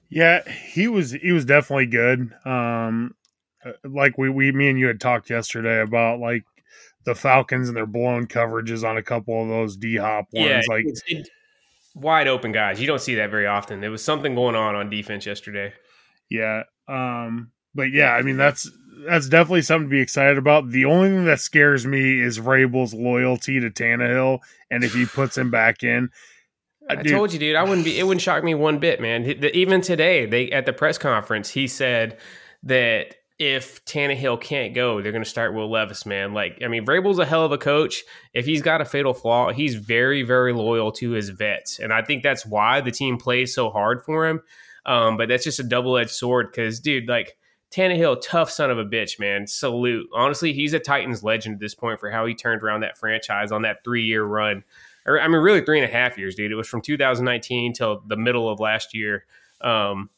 Yeah, 0.10 0.48
he 0.48 0.88
was 0.88 1.12
he 1.12 1.32
was 1.32 1.46
definitely 1.46 1.88
good. 1.88 2.34
Um, 2.46 3.16
uh, 3.66 3.72
like 3.84 4.18
we 4.18 4.30
we 4.30 4.52
me 4.52 4.70
and 4.70 4.78
you 4.78 4.88
had 4.88 5.00
talked 5.00 5.30
yesterday 5.30 5.82
about 5.82 6.20
like 6.20 6.44
the 7.06 7.16
Falcons 7.16 7.70
and 7.70 7.78
their 7.78 7.86
blown 7.86 8.28
coverages 8.28 8.88
on 8.88 8.98
a 8.98 9.04
couple 9.04 9.42
of 9.42 9.48
those 9.48 9.78
D 9.78 9.98
hop 9.98 10.28
ones. 10.34 10.48
Yeah, 10.48 10.62
like 10.68 10.86
it, 11.08 11.30
wide 11.96 12.28
open 12.28 12.52
guys. 12.52 12.80
You 12.80 12.88
don't 12.88 13.02
see 13.02 13.16
that 13.16 13.32
very 13.32 13.48
often. 13.48 13.82
There 13.82 13.92
was 13.92 14.04
something 14.04 14.36
going 14.36 14.56
on 14.56 14.76
on 14.76 14.90
defense 14.90 15.26
yesterday. 15.26 15.74
Yeah. 16.30 16.64
Um, 16.88 17.52
but 17.76 17.92
yeah, 17.92 18.14
I 18.14 18.22
mean 18.22 18.38
that's 18.38 18.70
that's 19.06 19.28
definitely 19.28 19.62
something 19.62 19.90
to 19.90 19.92
be 19.92 20.02
excited 20.02 20.38
about. 20.38 20.70
The 20.70 20.86
only 20.86 21.10
thing 21.10 21.26
that 21.26 21.40
scares 21.40 21.86
me 21.86 22.20
is 22.20 22.40
Vrabel's 22.40 22.94
loyalty 22.94 23.60
to 23.60 23.70
Tannehill, 23.70 24.40
and 24.70 24.84
if 24.84 24.94
he 24.94 25.06
puts 25.14 25.38
him 25.38 25.52
back 25.52 25.84
in. 25.84 26.10
I 26.90 26.96
dude, 26.96 27.14
told 27.14 27.32
you, 27.32 27.40
dude. 27.40 27.56
I 27.56 27.64
wouldn't 27.64 27.86
be. 27.86 27.98
It 27.98 28.04
wouldn't 28.04 28.22
shock 28.22 28.44
me 28.44 28.56
one 28.56 28.80
bit, 28.80 29.00
man. 29.00 29.26
Even 29.54 29.82
today, 29.82 30.26
they 30.26 30.52
at 30.52 30.66
the 30.66 30.74
press 30.74 30.98
conference, 30.98 31.50
he 31.50 31.68
said 31.68 32.18
that 32.64 33.16
if 33.40 33.84
Tannehill 33.86 34.40
can't 34.42 34.74
go, 34.74 35.02
they're 35.02 35.12
going 35.12 35.24
to 35.24 35.30
start 35.30 35.54
Will 35.54 35.70
Levis, 35.70 36.06
man. 36.06 36.34
Like, 36.34 36.60
I 36.64 36.68
mean, 36.68 36.86
Vrabel's 36.86 37.20
a 37.20 37.26
hell 37.26 37.44
of 37.44 37.52
a 37.52 37.58
coach. 37.58 38.04
If 38.34 38.46
he's 38.46 38.62
got 38.62 38.80
a 38.80 38.86
fatal 38.86 39.14
flaw, 39.14 39.52
he's 39.52 39.76
very, 39.76 40.24
very 40.24 40.54
loyal 40.54 40.92
to 40.94 41.12
his 41.12 41.30
vets, 41.30 41.80
and 41.80 41.94
I 41.94 42.04
think 42.04 42.22
that's 42.22 42.46
why 42.46 42.82
the 42.82 42.92
team 42.92 43.18
plays 43.18 43.56
so 43.56 43.70
hard 43.70 44.04
for 44.04 44.28
him. 44.28 44.42
Um, 44.86 45.18
but 45.18 45.30
that's 45.30 45.44
just 45.44 45.60
a 45.60 45.64
double 45.64 45.98
edged 45.98 46.12
sword 46.12 46.52
because, 46.52 46.80
dude, 46.80 47.08
like 47.08 47.38
Tannehill, 47.72 48.22
tough 48.22 48.52
son 48.52 48.70
of 48.70 48.78
a 48.78 48.86
bitch, 48.86 49.20
man. 49.20 49.48
Salute. 49.48 50.08
Honestly, 50.14 50.54
he's 50.54 50.74
a 50.74 50.80
Titans 50.80 51.24
legend 51.24 51.56
at 51.56 51.60
this 51.60 51.74
point 51.74 52.00
for 52.00 52.12
how 52.12 52.26
he 52.26 52.36
turned 52.36 52.62
around 52.62 52.82
that 52.82 52.98
franchise 52.98 53.52
on 53.52 53.64
that 53.64 53.84
three 53.84 54.04
year 54.04 54.24
run. 54.24 54.64
Or, 55.06 55.20
I 55.20 55.28
mean, 55.28 55.42
really 55.42 55.62
three 55.62 55.80
and 55.80 55.90
a 55.90 55.92
half 55.92 56.18
years, 56.18 56.36
dude. 56.36 56.52
It 56.52 56.56
was 56.56 56.68
from 56.68 56.82
2019 56.82 57.74
till 57.74 58.04
the 58.08 58.16
middle 58.16 58.50
of 58.50 58.60
last 58.60 58.94
year. 58.94 59.26
Um, 59.62 60.10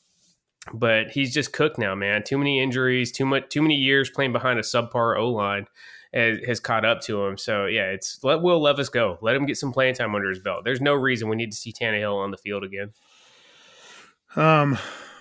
but 0.73 1.11
he's 1.11 1.33
just 1.33 1.53
cooked 1.53 1.77
now, 1.77 1.95
man. 1.95 2.23
Too 2.23 2.37
many 2.37 2.61
injuries, 2.61 3.11
too 3.11 3.25
much, 3.25 3.49
too 3.49 3.61
many 3.61 3.75
years 3.75 4.09
playing 4.09 4.33
behind 4.33 4.59
a 4.59 4.63
subpar 4.63 5.17
O 5.17 5.29
line 5.29 5.67
has, 6.13 6.39
has, 6.45 6.59
caught 6.59 6.85
up 6.85 7.01
to 7.01 7.23
him. 7.23 7.37
So 7.37 7.65
yeah, 7.65 7.91
it's 7.91 8.23
let 8.23 8.41
Will 8.41 8.61
Levis 8.61 8.89
go. 8.89 9.17
Let 9.21 9.35
him 9.35 9.45
get 9.45 9.57
some 9.57 9.71
playing 9.71 9.95
time 9.95 10.15
under 10.15 10.29
his 10.29 10.39
belt. 10.39 10.63
There's 10.63 10.81
no 10.81 10.93
reason 10.93 11.29
we 11.29 11.35
need 11.35 11.51
to 11.51 11.57
see 11.57 11.71
Tannehill 11.71 12.15
on 12.15 12.31
the 12.31 12.37
field 12.37 12.63
again. 12.63 12.93
Um, 14.35 14.77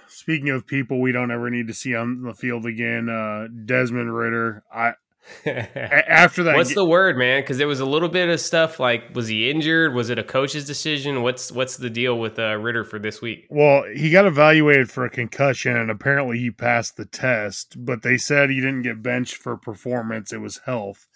speaking 0.09 0.51
of 0.51 0.67
people 0.67 1.01
we 1.01 1.13
don't 1.13 1.31
ever 1.31 1.51
need 1.51 1.69
to 1.69 1.75
see 1.75 1.95
on 1.95 2.23
the 2.23 2.35
field 2.35 2.67
again, 2.67 3.09
uh, 3.09 3.47
Desmond 3.65 4.15
Ridder. 4.15 4.63
I 4.73 4.95
after 5.47 6.43
that, 6.43 6.55
what's 6.55 6.75
the 6.75 6.85
word, 6.85 7.17
man? 7.17 7.41
Because 7.41 7.57
there 7.57 7.69
was 7.69 7.81
a 7.81 7.87
little 7.87 8.11
bit 8.11 8.29
of 8.29 8.39
stuff 8.41 8.79
like, 8.79 9.15
was 9.15 9.29
he 9.29 9.51
injured? 9.51 9.95
Was 9.95 10.11
it 10.11 10.19
a 10.19 10.23
coach's 10.23 10.67
decision? 10.67 11.23
What's 11.23 11.51
what's 11.51 11.79
the 11.79 11.89
deal 11.89 12.19
with 12.19 12.39
uh, 12.39 12.57
Ridder 12.57 12.85
for 12.85 12.99
this 12.99 13.23
week? 13.23 13.47
Well, 13.49 13.85
he 13.95 14.11
got 14.11 14.27
evaluated 14.27 14.91
for 14.91 15.05
a 15.05 15.11
concussion, 15.11 15.77
and 15.77 15.91
apparently 15.91 16.39
he 16.39 16.51
passed 16.51 16.97
the 16.97 17.07
test. 17.07 17.77
But 17.79 18.03
they 18.03 18.19
said 18.19 18.51
he 18.51 18.61
didn't 18.61 18.83
get 18.83 19.03
benched 19.03 19.37
for 19.37 19.57
performance; 19.57 20.33
it 20.33 20.43
was 20.43 20.61
health. 20.67 21.07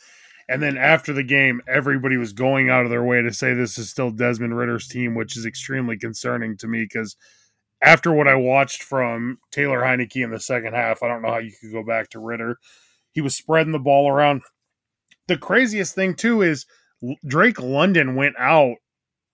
And 0.48 0.62
then 0.62 0.78
after 0.78 1.12
the 1.12 1.22
game, 1.22 1.60
everybody 1.68 2.16
was 2.16 2.32
going 2.32 2.70
out 2.70 2.84
of 2.84 2.90
their 2.90 3.04
way 3.04 3.20
to 3.20 3.32
say 3.34 3.52
this 3.52 3.76
is 3.76 3.90
still 3.90 4.10
Desmond 4.10 4.56
Ridder's 4.56 4.88
team, 4.88 5.14
which 5.14 5.36
is 5.36 5.44
extremely 5.44 5.98
concerning 5.98 6.56
to 6.56 6.66
me 6.66 6.86
because 6.90 7.16
after 7.80 8.12
what 8.12 8.28
I 8.28 8.34
watched 8.34 8.82
from 8.82 9.38
Taylor 9.50 9.80
Heinicke 9.80 10.22
in 10.22 10.30
the 10.30 10.40
second 10.40 10.74
half, 10.74 11.02
I 11.02 11.08
don't 11.08 11.22
know 11.22 11.30
how 11.30 11.38
you 11.38 11.52
could 11.60 11.72
go 11.72 11.84
back 11.84 12.10
to 12.10 12.18
Ridder. 12.18 12.58
He 13.12 13.20
was 13.20 13.36
spreading 13.36 13.72
the 13.72 13.78
ball 13.78 14.10
around. 14.10 14.42
The 15.28 15.38
craziest 15.38 15.94
thing 15.94 16.14
too 16.14 16.42
is 16.42 16.66
Drake 17.26 17.60
London 17.60 18.16
went 18.16 18.36
out 18.38 18.76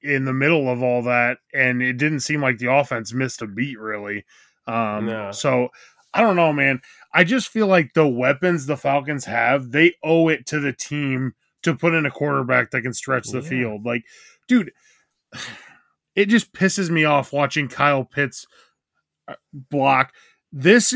in 0.03 0.27
the 0.27 0.33
middle 0.33 0.69
of 0.69 0.83
all 0.83 1.03
that, 1.05 1.39
and 1.55 1.83
it 1.83 1.95
didn't 1.95 2.21
seem 2.21 2.43
like 2.43 2.59
the 2.59 2.73
offense 2.73 3.15
missed 3.15 3.41
a 3.43 3.47
beat 3.47 3.79
really. 3.79 4.25
Um, 4.67 5.07
no. 5.07 5.33
So 5.33 5.69
I 6.13 6.21
don't 6.21 6.37
know, 6.37 6.53
man. 6.53 6.81
I 7.15 7.25
just 7.25 7.49
feel 7.49 7.67
like 7.67 7.95
the 7.95 8.07
weapons 8.07 8.67
the 8.67 8.77
Falcons 8.77 9.25
have, 9.25 9.71
they 9.71 9.95
owe 10.03 10.29
it 10.29 10.47
to 10.47 10.61
the 10.61 10.73
team 10.73 11.33
to 11.63 11.75
put 11.75 11.95
in 11.95 12.05
a 12.05 12.11
quarterback 12.11 12.71
that 12.71 12.83
can 12.83 12.93
stretch 12.93 13.29
the 13.29 13.41
yeah. 13.41 13.49
field. 13.49 13.87
Like, 13.87 14.05
dude 14.49 14.71
it 16.15 16.27
just 16.27 16.53
pisses 16.53 16.91
me 16.91 17.05
off 17.05 17.33
watching 17.33 17.69
Kyle 17.69 18.05
Pitts 18.05 18.47
uh, 19.29 19.35
block. 19.53 20.13
This 20.53 20.95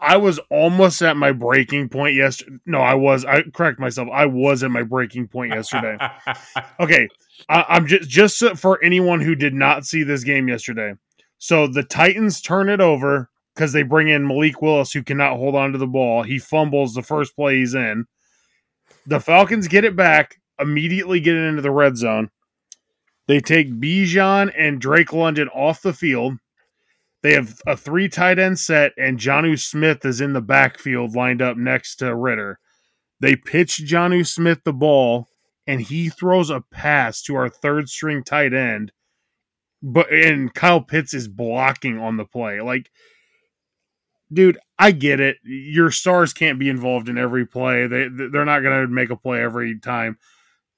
I 0.00 0.16
was 0.16 0.38
almost 0.48 1.02
at 1.02 1.16
my 1.16 1.32
breaking 1.32 1.88
point 1.88 2.14
yesterday. 2.14 2.58
No, 2.66 2.78
I 2.78 2.94
was. 2.94 3.24
I 3.24 3.42
correct 3.42 3.80
myself. 3.80 4.08
I 4.12 4.26
was 4.26 4.62
at 4.62 4.70
my 4.70 4.84
breaking 4.84 5.26
point 5.26 5.52
yesterday. 5.52 5.98
okay, 6.80 7.08
I, 7.48 7.76
am 7.76 7.88
just 7.88 8.08
just 8.08 8.56
for 8.56 8.82
anyone 8.84 9.20
who 9.20 9.34
did 9.34 9.54
not 9.54 9.86
see 9.86 10.04
this 10.04 10.22
game 10.22 10.46
yesterday. 10.46 10.94
So 11.38 11.66
the 11.66 11.82
Titans 11.82 12.40
turn 12.40 12.68
it 12.68 12.80
over 12.80 13.28
because 13.54 13.72
they 13.72 13.82
bring 13.82 14.08
in 14.08 14.26
Malik 14.26 14.62
Willis, 14.62 14.92
who 14.92 15.02
cannot 15.02 15.36
hold 15.36 15.56
on 15.56 15.72
to 15.72 15.78
the 15.78 15.86
ball. 15.86 16.22
He 16.22 16.38
fumbles 16.38 16.94
the 16.94 17.02
first 17.02 17.34
play 17.34 17.56
he's 17.56 17.74
in. 17.74 18.06
The 19.06 19.18
Falcons 19.18 19.66
get 19.66 19.84
it 19.84 19.96
back 19.96 20.40
immediately, 20.60 21.20
get 21.20 21.34
it 21.34 21.48
into 21.48 21.62
the 21.62 21.70
red 21.70 21.96
zone. 21.96 22.30
They 23.28 23.40
take 23.40 23.80
Bijan 23.80 24.52
and 24.56 24.80
Drake 24.80 25.12
London 25.12 25.48
off 25.48 25.82
the 25.82 25.92
field. 25.92 26.38
They 27.22 27.32
have 27.32 27.60
a 27.66 27.76
three 27.76 28.08
tight 28.08 28.38
end 28.38 28.58
set, 28.58 28.92
and 28.96 29.18
Jonnu 29.18 29.58
Smith 29.58 30.04
is 30.04 30.20
in 30.20 30.32
the 30.32 30.40
backfield 30.40 31.14
lined 31.14 31.42
up 31.42 31.56
next 31.56 31.96
to 31.96 32.14
Ridder. 32.14 32.58
They 33.20 33.34
pitch 33.34 33.82
Jonnu 33.84 34.26
Smith 34.26 34.60
the 34.64 34.72
ball, 34.72 35.28
and 35.66 35.80
he 35.80 36.08
throws 36.08 36.50
a 36.50 36.62
pass 36.70 37.22
to 37.22 37.34
our 37.34 37.48
third 37.48 37.88
string 37.88 38.22
tight 38.22 38.52
end 38.52 38.92
but 39.82 40.12
and 40.12 40.52
Kyle 40.52 40.80
Pitts 40.80 41.14
is 41.14 41.28
blocking 41.28 41.98
on 41.98 42.16
the 42.16 42.24
play. 42.24 42.60
Like, 42.60 42.90
dude, 44.32 44.58
I 44.78 44.90
get 44.90 45.20
it. 45.20 45.36
Your 45.44 45.90
stars 45.90 46.32
can't 46.32 46.58
be 46.58 46.68
involved 46.68 47.08
in 47.08 47.18
every 47.18 47.46
play. 47.46 47.86
They 47.86 48.08
they're 48.08 48.44
not 48.44 48.60
going 48.60 48.86
to 48.86 48.92
make 48.92 49.10
a 49.10 49.16
play 49.16 49.42
every 49.42 49.78
time. 49.78 50.18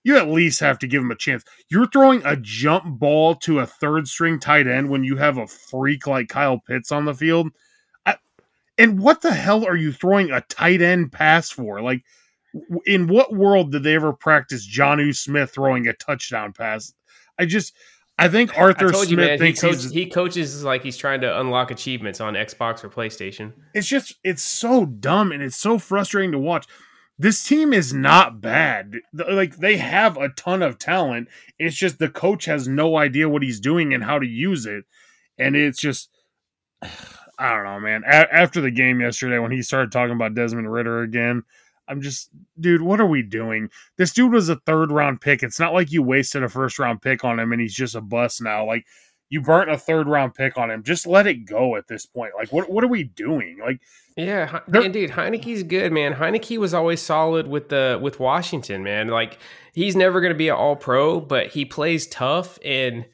You 0.05 0.17
at 0.17 0.29
least 0.29 0.61
have 0.61 0.79
to 0.81 0.87
give 0.87 1.03
them 1.03 1.11
a 1.11 1.17
chance. 1.17 1.45
You're 1.69 1.89
throwing 1.89 2.23
a 2.25 2.37
jump 2.37 2.99
ball 2.99 3.35
to 3.37 3.61
a 3.61 3.67
third 3.67 4.09
string 4.09 4.39
tight 4.39 4.67
end 4.67 4.89
when 4.89 5.05
you 5.05 5.17
have 5.17 5.39
a 5.39 5.47
freak 5.47 6.07
like 6.07 6.29
Kyle 6.29 6.61
Pitts 6.67 6.93
on 6.93 7.05
the 7.05 7.15
field. 7.15 7.49
I, 8.07 8.17
and 8.79 9.01
what 9.01 9.23
the 9.23 9.33
hell 9.33 9.67
are 9.67 9.77
you 9.77 9.93
throwing 9.93 10.31
a 10.31 10.41
tight 10.43 10.81
end 10.81 11.13
pass 11.13 11.51
for? 11.51 11.83
Like, 11.83 12.05
in 12.87 13.09
what 13.09 13.35
world 13.35 13.73
did 13.73 13.83
they 13.83 13.95
ever 13.95 14.13
practice 14.13 14.67
Jonnu 14.67 15.15
Smith 15.15 15.51
throwing 15.51 15.87
a 15.87 15.93
touchdown 15.93 16.53
pass? 16.53 16.95
I 17.39 17.45
just 17.45 17.75
I 18.19 18.29
think 18.29 18.59
Arthur 18.59 18.89
I 18.89 18.93
Smith 18.93 19.11
you, 19.11 19.17
man, 19.17 19.39
thinks 19.39 19.61
he, 19.61 19.71
coach, 19.71 19.85
he 19.93 20.07
coaches 20.07 20.65
like 20.65 20.83
he's 20.83 20.97
trying 20.97 21.21
to 21.21 21.41
unlock 21.41 21.71
achievements 21.71 22.21
on 22.21 22.35
Xbox 22.35 22.83
or 22.83 22.89
PlayStation. 22.89 23.53
It's 23.75 23.87
just 23.87 24.15
it's 24.25 24.43
so 24.43 24.87
dumb 24.87 25.31
and 25.31 25.43
it's 25.43 25.57
so 25.57 25.79
frustrating 25.79 26.33
to 26.33 26.39
watch. 26.39 26.67
This 27.19 27.43
team 27.43 27.73
is 27.73 27.93
not 27.93 28.41
bad. 28.41 28.95
Like 29.13 29.57
they 29.57 29.77
have 29.79 30.17
a 30.17 30.29
ton 30.31 30.63
of 30.63 30.79
talent. 30.79 31.29
It's 31.59 31.77
just 31.77 31.99
the 31.99 32.09
coach 32.09 32.45
has 32.45 32.69
no 32.69 32.97
idea 32.97 33.29
what 33.29 33.43
he's 33.43 33.61
doing 33.61 33.93
and 33.93 34.05
how 34.05 34.19
to 34.19 34.27
use 34.27 34.67
it. 34.67 34.85
And 35.39 35.57
it's 35.57 35.81
just 35.81 36.11
I 37.41 37.51
don't 37.55 37.65
know, 37.65 37.81
man. 37.81 38.03
A- 38.05 38.35
after 38.35 38.61
the 38.61 38.71
game 38.71 39.01
yesterday 39.01 39.39
when 39.39 39.53
he 39.53 39.63
started 39.63 39.93
talking 39.93 40.15
about 40.15 40.35
Desmond 40.35 40.73
Ridder 40.73 41.03
again, 41.03 41.45
I'm 41.89 42.03
just, 42.03 42.31
dude, 42.61 42.83
what 42.83 43.01
are 43.01 43.07
we 43.07 43.23
doing? 43.23 43.71
This 43.97 44.13
dude 44.13 44.33
was 44.33 44.49
a 44.49 44.57
third 44.57 44.93
round 44.93 45.21
pick. 45.21 45.43
It's 45.43 45.59
not 45.59 45.73
like 45.73 45.91
you 45.91 46.03
wasted 46.03 46.43
a 46.43 46.49
first 46.49 46.79
round 46.79 47.01
pick 47.01 47.25
on 47.25 47.39
him 47.39 47.53
and 47.53 47.61
he's 47.61 47.75
just 47.75 47.95
a 47.95 48.01
bust 48.01 48.43
now. 48.43 48.67
Like, 48.67 48.87
you 49.31 49.43
burnt 49.43 49.71
a 49.71 49.77
third 49.77 50.07
round 50.07 50.35
pick 50.35 50.57
on 50.57 50.71
him. 50.71 50.83
Just 50.83 51.07
let 51.07 51.27
it 51.27 51.47
go 51.47 51.77
at 51.77 51.88
this 51.88 52.07
point. 52.07 52.33
Like, 52.37 52.53
what 52.53 52.71
what 52.71 52.85
are 52.85 52.88
we 52.88 53.05
doing? 53.05 53.59
Like, 53.61 53.81
yeah, 54.17 54.61
dude, 54.71 55.11
Heinicke's 55.11 55.62
good, 55.62 55.93
man. 55.93 56.14
Heinicke 56.14 56.59
was 56.59 56.75
always 56.75 57.01
solid 57.01 57.47
with 57.47 57.69
the 57.69 57.99
with 58.01 58.21
Washington, 58.21 58.83
man. 58.83 59.09
Like, 59.09 59.38
he's 59.75 59.97
never 59.97 60.21
going 60.21 60.33
to 60.33 60.38
be 60.38 60.49
an 60.49 60.57
All 60.57 60.77
Pro, 60.77 61.21
but 61.21 61.49
he 61.49 61.64
plays 61.64 62.07
tough 62.07 62.59
and 62.64 63.07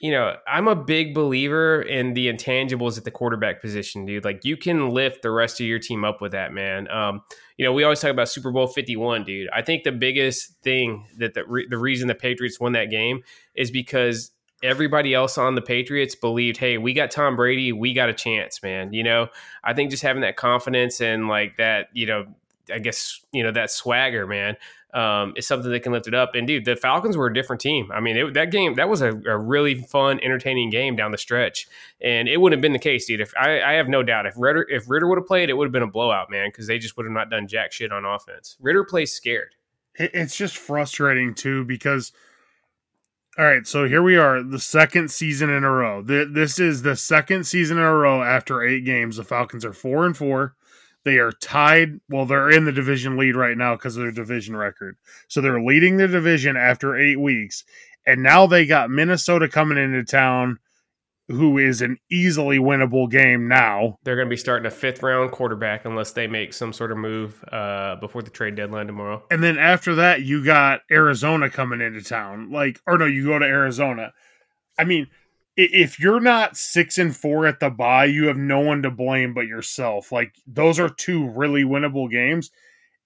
you 0.00 0.10
know, 0.10 0.34
I'm 0.48 0.66
a 0.66 0.74
big 0.74 1.14
believer 1.14 1.82
in 1.82 2.14
the 2.14 2.32
intangibles 2.32 2.96
at 2.96 3.04
the 3.04 3.10
quarterback 3.10 3.60
position, 3.60 4.06
dude. 4.06 4.24
Like 4.24 4.46
you 4.46 4.56
can 4.56 4.88
lift 4.88 5.20
the 5.20 5.30
rest 5.30 5.60
of 5.60 5.66
your 5.66 5.78
team 5.78 6.04
up 6.04 6.22
with 6.22 6.32
that, 6.32 6.54
man. 6.54 6.90
Um, 6.90 7.20
you 7.58 7.66
know, 7.66 7.72
we 7.74 7.84
always 7.84 8.00
talk 8.00 8.10
about 8.10 8.30
Super 8.30 8.50
Bowl 8.50 8.66
51, 8.66 9.24
dude. 9.24 9.50
I 9.52 9.60
think 9.60 9.84
the 9.84 9.92
biggest 9.92 10.54
thing 10.62 11.06
that 11.18 11.34
the, 11.34 11.44
re- 11.44 11.66
the 11.68 11.76
reason 11.76 12.08
the 12.08 12.14
Patriots 12.14 12.58
won 12.58 12.72
that 12.72 12.86
game 12.86 13.22
is 13.54 13.70
because 13.70 14.32
everybody 14.62 15.14
else 15.14 15.38
on 15.38 15.54
the 15.54 15.62
Patriots 15.62 16.14
believed, 16.14 16.56
hey, 16.56 16.78
we 16.78 16.92
got 16.92 17.10
Tom 17.10 17.36
Brady, 17.36 17.72
we 17.72 17.94
got 17.94 18.08
a 18.08 18.14
chance, 18.14 18.62
man. 18.62 18.92
You 18.92 19.02
know, 19.02 19.28
I 19.64 19.74
think 19.74 19.90
just 19.90 20.02
having 20.02 20.22
that 20.22 20.36
confidence 20.36 21.00
and 21.00 21.28
like 21.28 21.56
that, 21.56 21.88
you 21.92 22.06
know, 22.06 22.26
I 22.72 22.78
guess, 22.78 23.20
you 23.32 23.42
know, 23.42 23.52
that 23.52 23.70
swagger, 23.70 24.26
man 24.26 24.56
um, 24.94 25.34
is 25.36 25.46
something 25.46 25.70
that 25.70 25.80
can 25.80 25.92
lift 25.92 26.08
it 26.08 26.14
up. 26.14 26.34
And 26.34 26.46
dude, 26.46 26.64
the 26.64 26.76
Falcons 26.76 27.16
were 27.16 27.26
a 27.26 27.34
different 27.34 27.60
team. 27.60 27.90
I 27.92 28.00
mean, 28.00 28.16
it, 28.16 28.34
that 28.34 28.50
game 28.50 28.74
that 28.74 28.88
was 28.88 29.02
a, 29.02 29.10
a, 29.26 29.38
really 29.38 29.76
fun, 29.76 30.20
entertaining 30.20 30.70
game 30.70 30.96
down 30.96 31.12
the 31.12 31.18
stretch, 31.18 31.68
and 32.00 32.28
it 32.28 32.40
wouldn't 32.40 32.58
have 32.58 32.62
been 32.62 32.72
the 32.72 32.78
case, 32.78 33.06
dude. 33.06 33.20
If 33.20 33.32
I, 33.38 33.60
I 33.60 33.72
have 33.74 33.88
no 33.88 34.02
doubt, 34.02 34.26
if 34.26 34.34
Ridder 34.36 34.66
if 34.68 34.88
Ridder 34.88 35.06
would 35.08 35.18
have 35.18 35.26
played, 35.26 35.50
it 35.50 35.54
would 35.54 35.66
have 35.66 35.72
been 35.72 35.82
a 35.82 35.90
blowout, 35.90 36.30
man, 36.30 36.48
because 36.48 36.66
they 36.66 36.78
just 36.78 36.96
would 36.96 37.06
have 37.06 37.12
not 37.12 37.30
done 37.30 37.46
jack 37.46 37.72
shit 37.72 37.92
on 37.92 38.04
offense. 38.04 38.56
Ridder 38.60 38.84
plays 38.84 39.12
scared. 39.12 39.54
It's 39.94 40.36
just 40.36 40.56
frustrating 40.56 41.34
too 41.34 41.64
because. 41.64 42.12
All 43.40 43.46
right, 43.46 43.66
so 43.66 43.88
here 43.88 44.02
we 44.02 44.18
are, 44.18 44.42
the 44.42 44.58
second 44.58 45.10
season 45.10 45.48
in 45.48 45.64
a 45.64 45.70
row. 45.70 46.02
This 46.02 46.58
is 46.58 46.82
the 46.82 46.94
second 46.94 47.44
season 47.44 47.78
in 47.78 47.82
a 47.82 47.94
row 47.94 48.22
after 48.22 48.62
eight 48.62 48.84
games. 48.84 49.16
The 49.16 49.24
Falcons 49.24 49.64
are 49.64 49.72
four 49.72 50.04
and 50.04 50.14
four. 50.14 50.56
They 51.04 51.16
are 51.16 51.32
tied. 51.32 52.00
Well, 52.10 52.26
they're 52.26 52.50
in 52.50 52.66
the 52.66 52.72
division 52.72 53.16
lead 53.16 53.36
right 53.36 53.56
now 53.56 53.76
because 53.76 53.96
of 53.96 54.02
their 54.02 54.12
division 54.12 54.56
record. 54.56 54.98
So 55.28 55.40
they're 55.40 55.64
leading 55.64 55.96
the 55.96 56.06
division 56.06 56.58
after 56.58 56.98
eight 56.98 57.18
weeks. 57.18 57.64
And 58.06 58.22
now 58.22 58.46
they 58.46 58.66
got 58.66 58.90
Minnesota 58.90 59.48
coming 59.48 59.78
into 59.78 60.04
town, 60.04 60.58
who 61.30 61.58
is 61.58 61.80
an 61.80 61.96
easily 62.10 62.58
winnable 62.58 63.08
game 63.08 63.46
now. 63.46 63.98
They're 64.02 64.16
going 64.16 64.26
to 64.26 64.30
be 64.30 64.36
starting 64.36 64.66
a 64.66 64.70
fifth 64.70 65.02
round 65.02 65.30
quarterback 65.30 65.84
unless 65.84 66.10
they 66.10 66.26
make 66.26 66.52
some 66.52 66.72
sort 66.72 66.90
of 66.90 66.98
move 66.98 67.42
uh, 67.52 67.96
before 67.96 68.22
the 68.22 68.30
trade 68.30 68.56
deadline 68.56 68.88
tomorrow. 68.88 69.22
And 69.30 69.42
then 69.42 69.56
after 69.56 69.94
that, 69.94 70.22
you 70.22 70.44
got 70.44 70.80
Arizona 70.90 71.48
coming 71.48 71.80
into 71.80 72.02
town. 72.02 72.50
Like, 72.50 72.80
or 72.86 72.98
no, 72.98 73.06
you 73.06 73.26
go 73.26 73.38
to 73.38 73.46
Arizona. 73.46 74.12
I 74.76 74.84
mean, 74.84 75.06
if 75.56 76.00
you're 76.00 76.20
not 76.20 76.56
six 76.56 76.98
and 76.98 77.14
four 77.14 77.46
at 77.46 77.60
the 77.60 77.70
bye, 77.70 78.06
you 78.06 78.26
have 78.26 78.36
no 78.36 78.60
one 78.60 78.82
to 78.82 78.90
blame 78.90 79.32
but 79.32 79.46
yourself. 79.46 80.10
Like 80.10 80.34
those 80.46 80.80
are 80.80 80.88
two 80.88 81.28
really 81.28 81.62
winnable 81.62 82.10
games. 82.10 82.50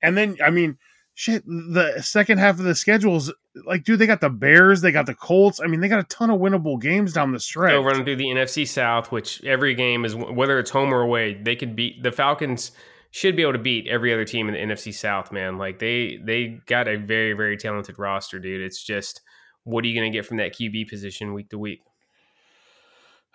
And 0.03 0.17
then 0.17 0.37
I 0.43 0.51
mean, 0.51 0.79
shit, 1.15 1.45
the 1.47 2.01
second 2.03 2.39
half 2.39 2.59
of 2.59 2.65
the 2.65 2.75
schedules, 2.75 3.33
like, 3.65 3.85
dude, 3.85 3.99
they 3.99 4.07
got 4.07 4.21
the 4.21 4.29
Bears, 4.29 4.81
they 4.81 4.93
got 4.93 5.07
the 5.07 5.15
Colts. 5.15 5.61
I 5.63 5.67
mean, 5.67 5.81
they 5.81 5.89
got 5.89 6.01
a 6.01 6.05
ton 6.05 6.31
of 6.31 6.41
winnable 6.41 6.81
games 6.81 7.13
down 7.13 7.33
the 7.33 7.41
stretch. 7.41 7.71
They're 7.71 7.81
running 7.81 8.05
through 8.05 8.17
the 8.17 8.27
NFC 8.27 8.67
South, 8.67 9.13
which 9.13 9.43
every 9.45 9.75
game 9.75 10.05
is 10.05 10.15
whether 10.15 10.59
it's 10.59 10.71
home 10.71 10.93
or 10.93 11.01
away, 11.01 11.35
they 11.35 11.57
could 11.57 11.75
beat 11.75 12.03
the 12.03 12.13
Falcons. 12.13 12.73
Should 13.13 13.37
be 13.37 13.43
able 13.43 13.53
to 13.53 13.61
beat 13.61 13.87
every 13.87 14.13
other 14.13 14.25
team 14.25 14.49
in 14.49 14.55
the 14.55 14.75
NFC 14.75 14.93
South, 14.93 15.31
man. 15.31 15.57
Like 15.57 15.79
they 15.79 16.19
they 16.25 16.59
got 16.67 16.89
a 16.89 16.97
very 16.97 17.33
very 17.33 17.57
talented 17.57 17.97
roster, 17.97 18.41
dude. 18.41 18.61
It's 18.61 18.83
just 18.83 19.21
what 19.63 19.85
are 19.85 19.87
you 19.87 19.95
going 19.95 20.11
to 20.11 20.17
get 20.17 20.27
from 20.27 20.39
that 20.39 20.53
QB 20.53 20.89
position 20.91 21.33
week 21.33 21.49
to 21.51 21.59
week? 21.59 21.83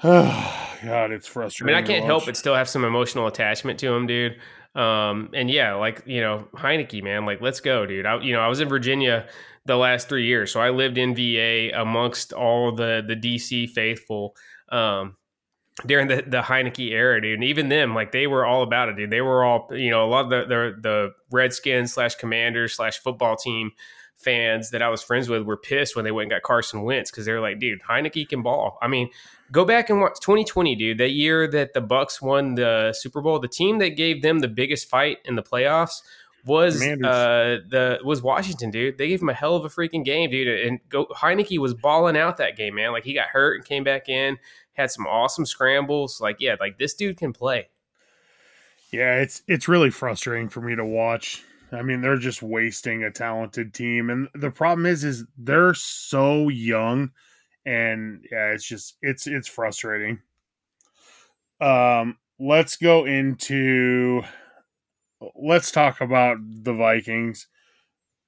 Oh 0.04 0.78
god, 0.84 1.12
it's 1.12 1.28
frustrating. 1.28 1.74
I 1.74 1.80
mean, 1.80 1.84
I 1.84 1.88
can't 1.88 2.06
help 2.06 2.26
but 2.26 2.36
still 2.36 2.56
have 2.56 2.68
some 2.68 2.84
emotional 2.84 3.28
attachment 3.28 3.80
to 3.80 3.94
him, 3.94 4.06
dude. 4.06 4.36
Um, 4.76 5.30
and 5.34 5.50
yeah, 5.50 5.74
like 5.74 6.04
you 6.06 6.22
know, 6.22 6.48
Heinicke, 6.54 7.04
man, 7.04 7.26
like 7.26 7.42
let's 7.42 7.60
go, 7.60 7.86
dude. 7.86 8.06
I, 8.06 8.20
you 8.22 8.34
know, 8.34 8.40
I 8.40 8.48
was 8.48 8.60
in 8.60 8.70
Virginia 8.70 9.28
the 9.66 9.76
last 9.76 10.10
three 10.10 10.26
years, 10.26 10.52
so 10.52 10.60
I 10.60 10.70
lived 10.70 10.98
in 10.98 11.16
VA 11.16 11.72
amongst 11.80 12.34
all 12.34 12.72
the 12.72 13.04
the 13.06 13.16
DC 13.16 13.70
faithful. 13.70 14.36
Um, 14.72 15.16
during 15.86 16.08
the 16.08 16.24
the 16.28 16.42
Heinicke 16.42 16.92
era, 16.92 17.22
dude, 17.22 17.36
and 17.36 17.44
even 17.44 17.70
them, 17.70 17.96
like 17.96 18.12
they 18.12 18.28
were 18.28 18.46
all 18.46 18.64
about 18.64 18.90
it, 18.90 18.98
dude. 18.98 19.10
They 19.10 19.22
were 19.22 19.44
all, 19.44 19.70
you 19.72 19.90
know, 19.90 20.04
a 20.06 20.10
lot 20.10 20.26
of 20.26 20.30
the 20.30 20.46
the, 20.46 20.82
the 20.82 21.10
Redskins 21.32 21.94
slash 21.94 22.16
Commanders 22.16 22.74
slash 22.74 23.00
football 23.00 23.36
team 23.36 23.72
fans 24.20 24.72
that 24.72 24.82
I 24.82 24.90
was 24.90 25.02
friends 25.02 25.30
with 25.30 25.44
were 25.44 25.58
pissed 25.58 25.96
when 25.96 26.06
they 26.06 26.12
went 26.12 26.26
and 26.26 26.32
got 26.32 26.44
Carson 26.44 26.84
Wentz 26.84 27.10
because 27.10 27.26
they 27.26 27.32
were 27.32 27.40
like, 27.40 27.60
dude, 27.60 27.82
Heinicke 27.82 28.28
can 28.28 28.44
ball. 28.44 28.78
I 28.82 28.88
mean, 28.88 29.10
go 29.52 29.66
back 29.66 29.90
and 29.90 30.02
watch 30.02 30.20
2020, 30.22 30.76
dude. 30.76 30.98
That 30.98 31.12
year 31.12 31.48
that 31.48 31.74
the 31.74 31.82
Bucs 31.82 32.22
won 32.22 32.56
the 32.56 32.94
Super 32.94 33.22
Bowl, 33.22 33.40
the 33.40 33.48
team 33.48 33.80
that 33.80 33.90
gave 33.90 34.22
them 34.22 34.40
the 34.40 34.48
biggest 34.48 34.90
fight 34.90 35.20
in 35.26 35.36
the 35.36 35.44
playoffs 35.44 36.02
was 36.46 36.82
uh, 36.82 37.60
the 37.70 38.00
was 38.04 38.22
Washington, 38.22 38.72
dude. 38.72 38.98
They 38.98 39.08
gave 39.08 39.22
him 39.22 39.30
a 39.30 39.34
hell 39.34 39.56
of 39.56 39.66
a 39.66 39.70
freaking 39.70 40.04
game, 40.04 40.30
dude. 40.30 40.66
And 40.66 40.80
go 40.90 41.06
Heinicke 41.08 41.58
was 41.58 41.74
balling 41.74 42.18
out 42.18 42.38
that 42.38 42.58
game, 42.58 42.76
man. 42.76 42.92
Like 42.92 43.04
he 43.04 43.14
got 43.14 43.28
hurt 43.28 43.56
and 43.56 43.66
came 43.66 43.84
back 43.84 44.10
in, 44.10 44.38
had 44.74 44.92
some 44.92 45.08
awesome 45.08 45.46
scrambles. 45.46 46.20
Like 46.22 46.38
yeah, 46.40 46.56
like 46.60 46.78
this 46.78 46.94
dude 46.94 47.18
can 47.18 47.34
play. 47.34 47.70
Yeah, 48.92 49.18
it's 49.18 49.44
it's 49.48 49.68
really 49.68 49.92
frustrating 49.92 50.50
for 50.50 50.62
me 50.62 50.76
to 50.76 50.86
watch. 50.86 51.44
I 51.72 51.82
mean, 51.82 52.02
they're 52.02 52.18
just 52.18 52.42
wasting 52.42 53.04
a 53.04 53.12
talented 53.12 53.74
team, 53.74 54.10
and 54.10 54.28
the 54.34 54.52
problem 54.52 54.86
is, 54.86 55.04
is 55.04 55.26
they're 55.38 55.74
so 55.74 56.50
young 56.50 57.12
and 57.66 58.26
yeah, 58.32 58.52
it's 58.52 58.68
just 58.68 58.98
it's 59.02 59.28
it's 59.28 59.48
frustrating. 59.48 60.20
Um, 61.62 62.18
let's 62.40 62.78
go 62.78 63.06
into 63.06 64.22
let's 65.36 65.72
talk 65.72 66.02
about 66.02 66.38
the 66.42 66.74
Vikings. 66.74 67.48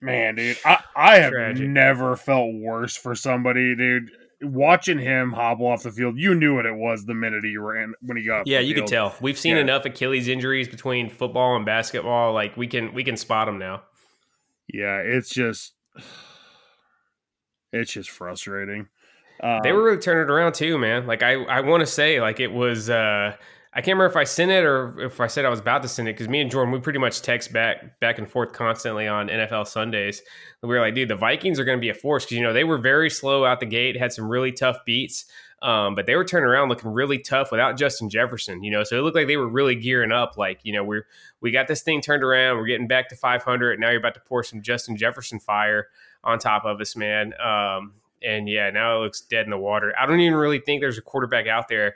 Man, 0.01 0.35
dude, 0.35 0.57
I, 0.65 0.83
I 0.95 1.17
have 1.19 1.31
Tragic. 1.31 1.67
never 1.67 2.15
felt 2.15 2.53
worse 2.53 2.95
for 2.95 3.15
somebody, 3.15 3.75
dude. 3.75 4.11
Watching 4.41 4.97
him 4.97 5.31
hobble 5.31 5.67
off 5.67 5.83
the 5.83 5.91
field, 5.91 6.17
you 6.17 6.33
knew 6.33 6.55
what 6.55 6.65
it 6.65 6.75
was 6.75 7.05
the 7.05 7.13
minute 7.13 7.43
he 7.43 7.57
ran 7.57 7.93
when 8.01 8.17
he 8.17 8.25
got. 8.25 8.47
Yeah, 8.47 8.59
you 8.59 8.73
field. 8.73 8.87
could 8.87 8.93
tell. 8.93 9.15
We've 9.21 9.37
seen 9.37 9.55
yeah. 9.55 9.61
enough 9.61 9.85
Achilles 9.85 10.27
injuries 10.27 10.67
between 10.67 11.09
football 11.09 11.55
and 11.55 11.65
basketball. 11.65 12.33
Like 12.33 12.57
we 12.57 12.67
can 12.67 12.93
we 12.93 13.03
can 13.03 13.17
spot 13.17 13.45
them 13.47 13.59
now. 13.59 13.83
Yeah, 14.71 14.97
it's 14.97 15.29
just 15.29 15.73
it's 17.73 17.91
just 17.93 18.09
frustrating. 18.09 18.87
Um, 19.43 19.59
they 19.63 19.71
were 19.71 19.83
really 19.83 19.97
turning 19.97 20.23
it 20.23 20.31
around 20.31 20.53
too, 20.53 20.77
man. 20.77 21.07
Like 21.07 21.23
I, 21.23 21.33
I 21.33 21.61
want 21.61 21.81
to 21.81 21.87
say, 21.87 22.21
like 22.21 22.39
it 22.39 22.51
was. 22.51 22.89
uh 22.89 23.35
I 23.73 23.79
can't 23.79 23.97
remember 23.97 24.07
if 24.07 24.17
I 24.17 24.25
sent 24.25 24.51
it 24.51 24.65
or 24.65 24.99
if 24.99 25.21
I 25.21 25.27
said 25.27 25.45
I 25.45 25.49
was 25.49 25.61
about 25.61 25.81
to 25.83 25.87
send 25.87 26.09
it 26.09 26.13
because 26.13 26.27
me 26.27 26.41
and 26.41 26.51
Jordan 26.51 26.73
we 26.73 26.79
pretty 26.81 26.99
much 26.99 27.21
text 27.21 27.53
back 27.53 28.01
back 28.01 28.17
and 28.17 28.29
forth 28.29 28.51
constantly 28.51 29.07
on 29.07 29.29
NFL 29.29 29.65
Sundays. 29.65 30.21
We 30.61 30.67
were 30.67 30.81
like, 30.81 30.93
dude, 30.93 31.07
the 31.07 31.15
Vikings 31.15 31.57
are 31.57 31.63
going 31.63 31.77
to 31.77 31.81
be 31.81 31.89
a 31.89 31.93
force 31.93 32.25
because 32.25 32.37
you 32.37 32.43
know 32.43 32.51
they 32.51 32.65
were 32.65 32.77
very 32.77 33.09
slow 33.09 33.45
out 33.45 33.61
the 33.61 33.65
gate, 33.65 33.97
had 33.97 34.11
some 34.11 34.27
really 34.27 34.51
tough 34.51 34.79
beats, 34.85 35.23
um, 35.61 35.95
but 35.95 36.05
they 36.05 36.17
were 36.17 36.25
turning 36.25 36.49
around 36.49 36.67
looking 36.67 36.91
really 36.91 37.17
tough 37.17 37.49
without 37.49 37.77
Justin 37.77 38.09
Jefferson. 38.09 38.61
You 38.61 38.71
know, 38.71 38.83
so 38.83 38.97
it 38.97 39.03
looked 39.03 39.15
like 39.15 39.27
they 39.27 39.37
were 39.37 39.47
really 39.47 39.75
gearing 39.75 40.11
up. 40.11 40.37
Like 40.37 40.59
you 40.63 40.73
know, 40.73 40.83
we're 40.83 41.05
we 41.39 41.51
got 41.51 41.69
this 41.69 41.81
thing 41.81 42.01
turned 42.01 42.23
around. 42.23 42.57
We're 42.57 42.65
getting 42.65 42.87
back 42.87 43.07
to 43.09 43.15
500. 43.15 43.79
Now 43.79 43.89
you're 43.89 43.99
about 43.99 44.15
to 44.15 44.21
pour 44.21 44.43
some 44.43 44.61
Justin 44.61 44.97
Jefferson 44.97 45.39
fire 45.39 45.87
on 46.25 46.39
top 46.39 46.65
of 46.65 46.81
us, 46.81 46.97
man. 46.97 47.33
Um, 47.39 47.93
and 48.21 48.49
yeah, 48.49 48.69
now 48.69 48.97
it 48.97 49.03
looks 49.03 49.21
dead 49.21 49.45
in 49.45 49.49
the 49.49 49.57
water. 49.57 49.93
I 49.97 50.05
don't 50.05 50.19
even 50.19 50.37
really 50.37 50.59
think 50.59 50.81
there's 50.81 50.97
a 50.97 51.01
quarterback 51.01 51.47
out 51.47 51.69
there 51.69 51.95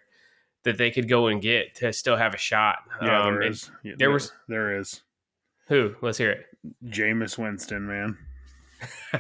that 0.66 0.78
they 0.78 0.92
could 0.92 1.08
go 1.08 1.28
and 1.28 1.42
get 1.42 1.76
to 1.76 1.94
still 1.94 2.18
have 2.18 2.34
a 2.34 2.38
shot. 2.38 2.80
Yeah, 3.02 3.24
Um, 3.24 3.40
there. 3.40 3.52
Yeah, 3.84 3.94
there 3.98 4.12
was- 4.12 4.34
there 4.48 4.78
is. 4.78 5.02
Who? 5.70 5.96
Let's 6.02 6.18
hear 6.18 6.32
it. 6.32 6.46
Jameis 6.86 7.38
Winston, 7.38 7.88
man. 7.88 8.18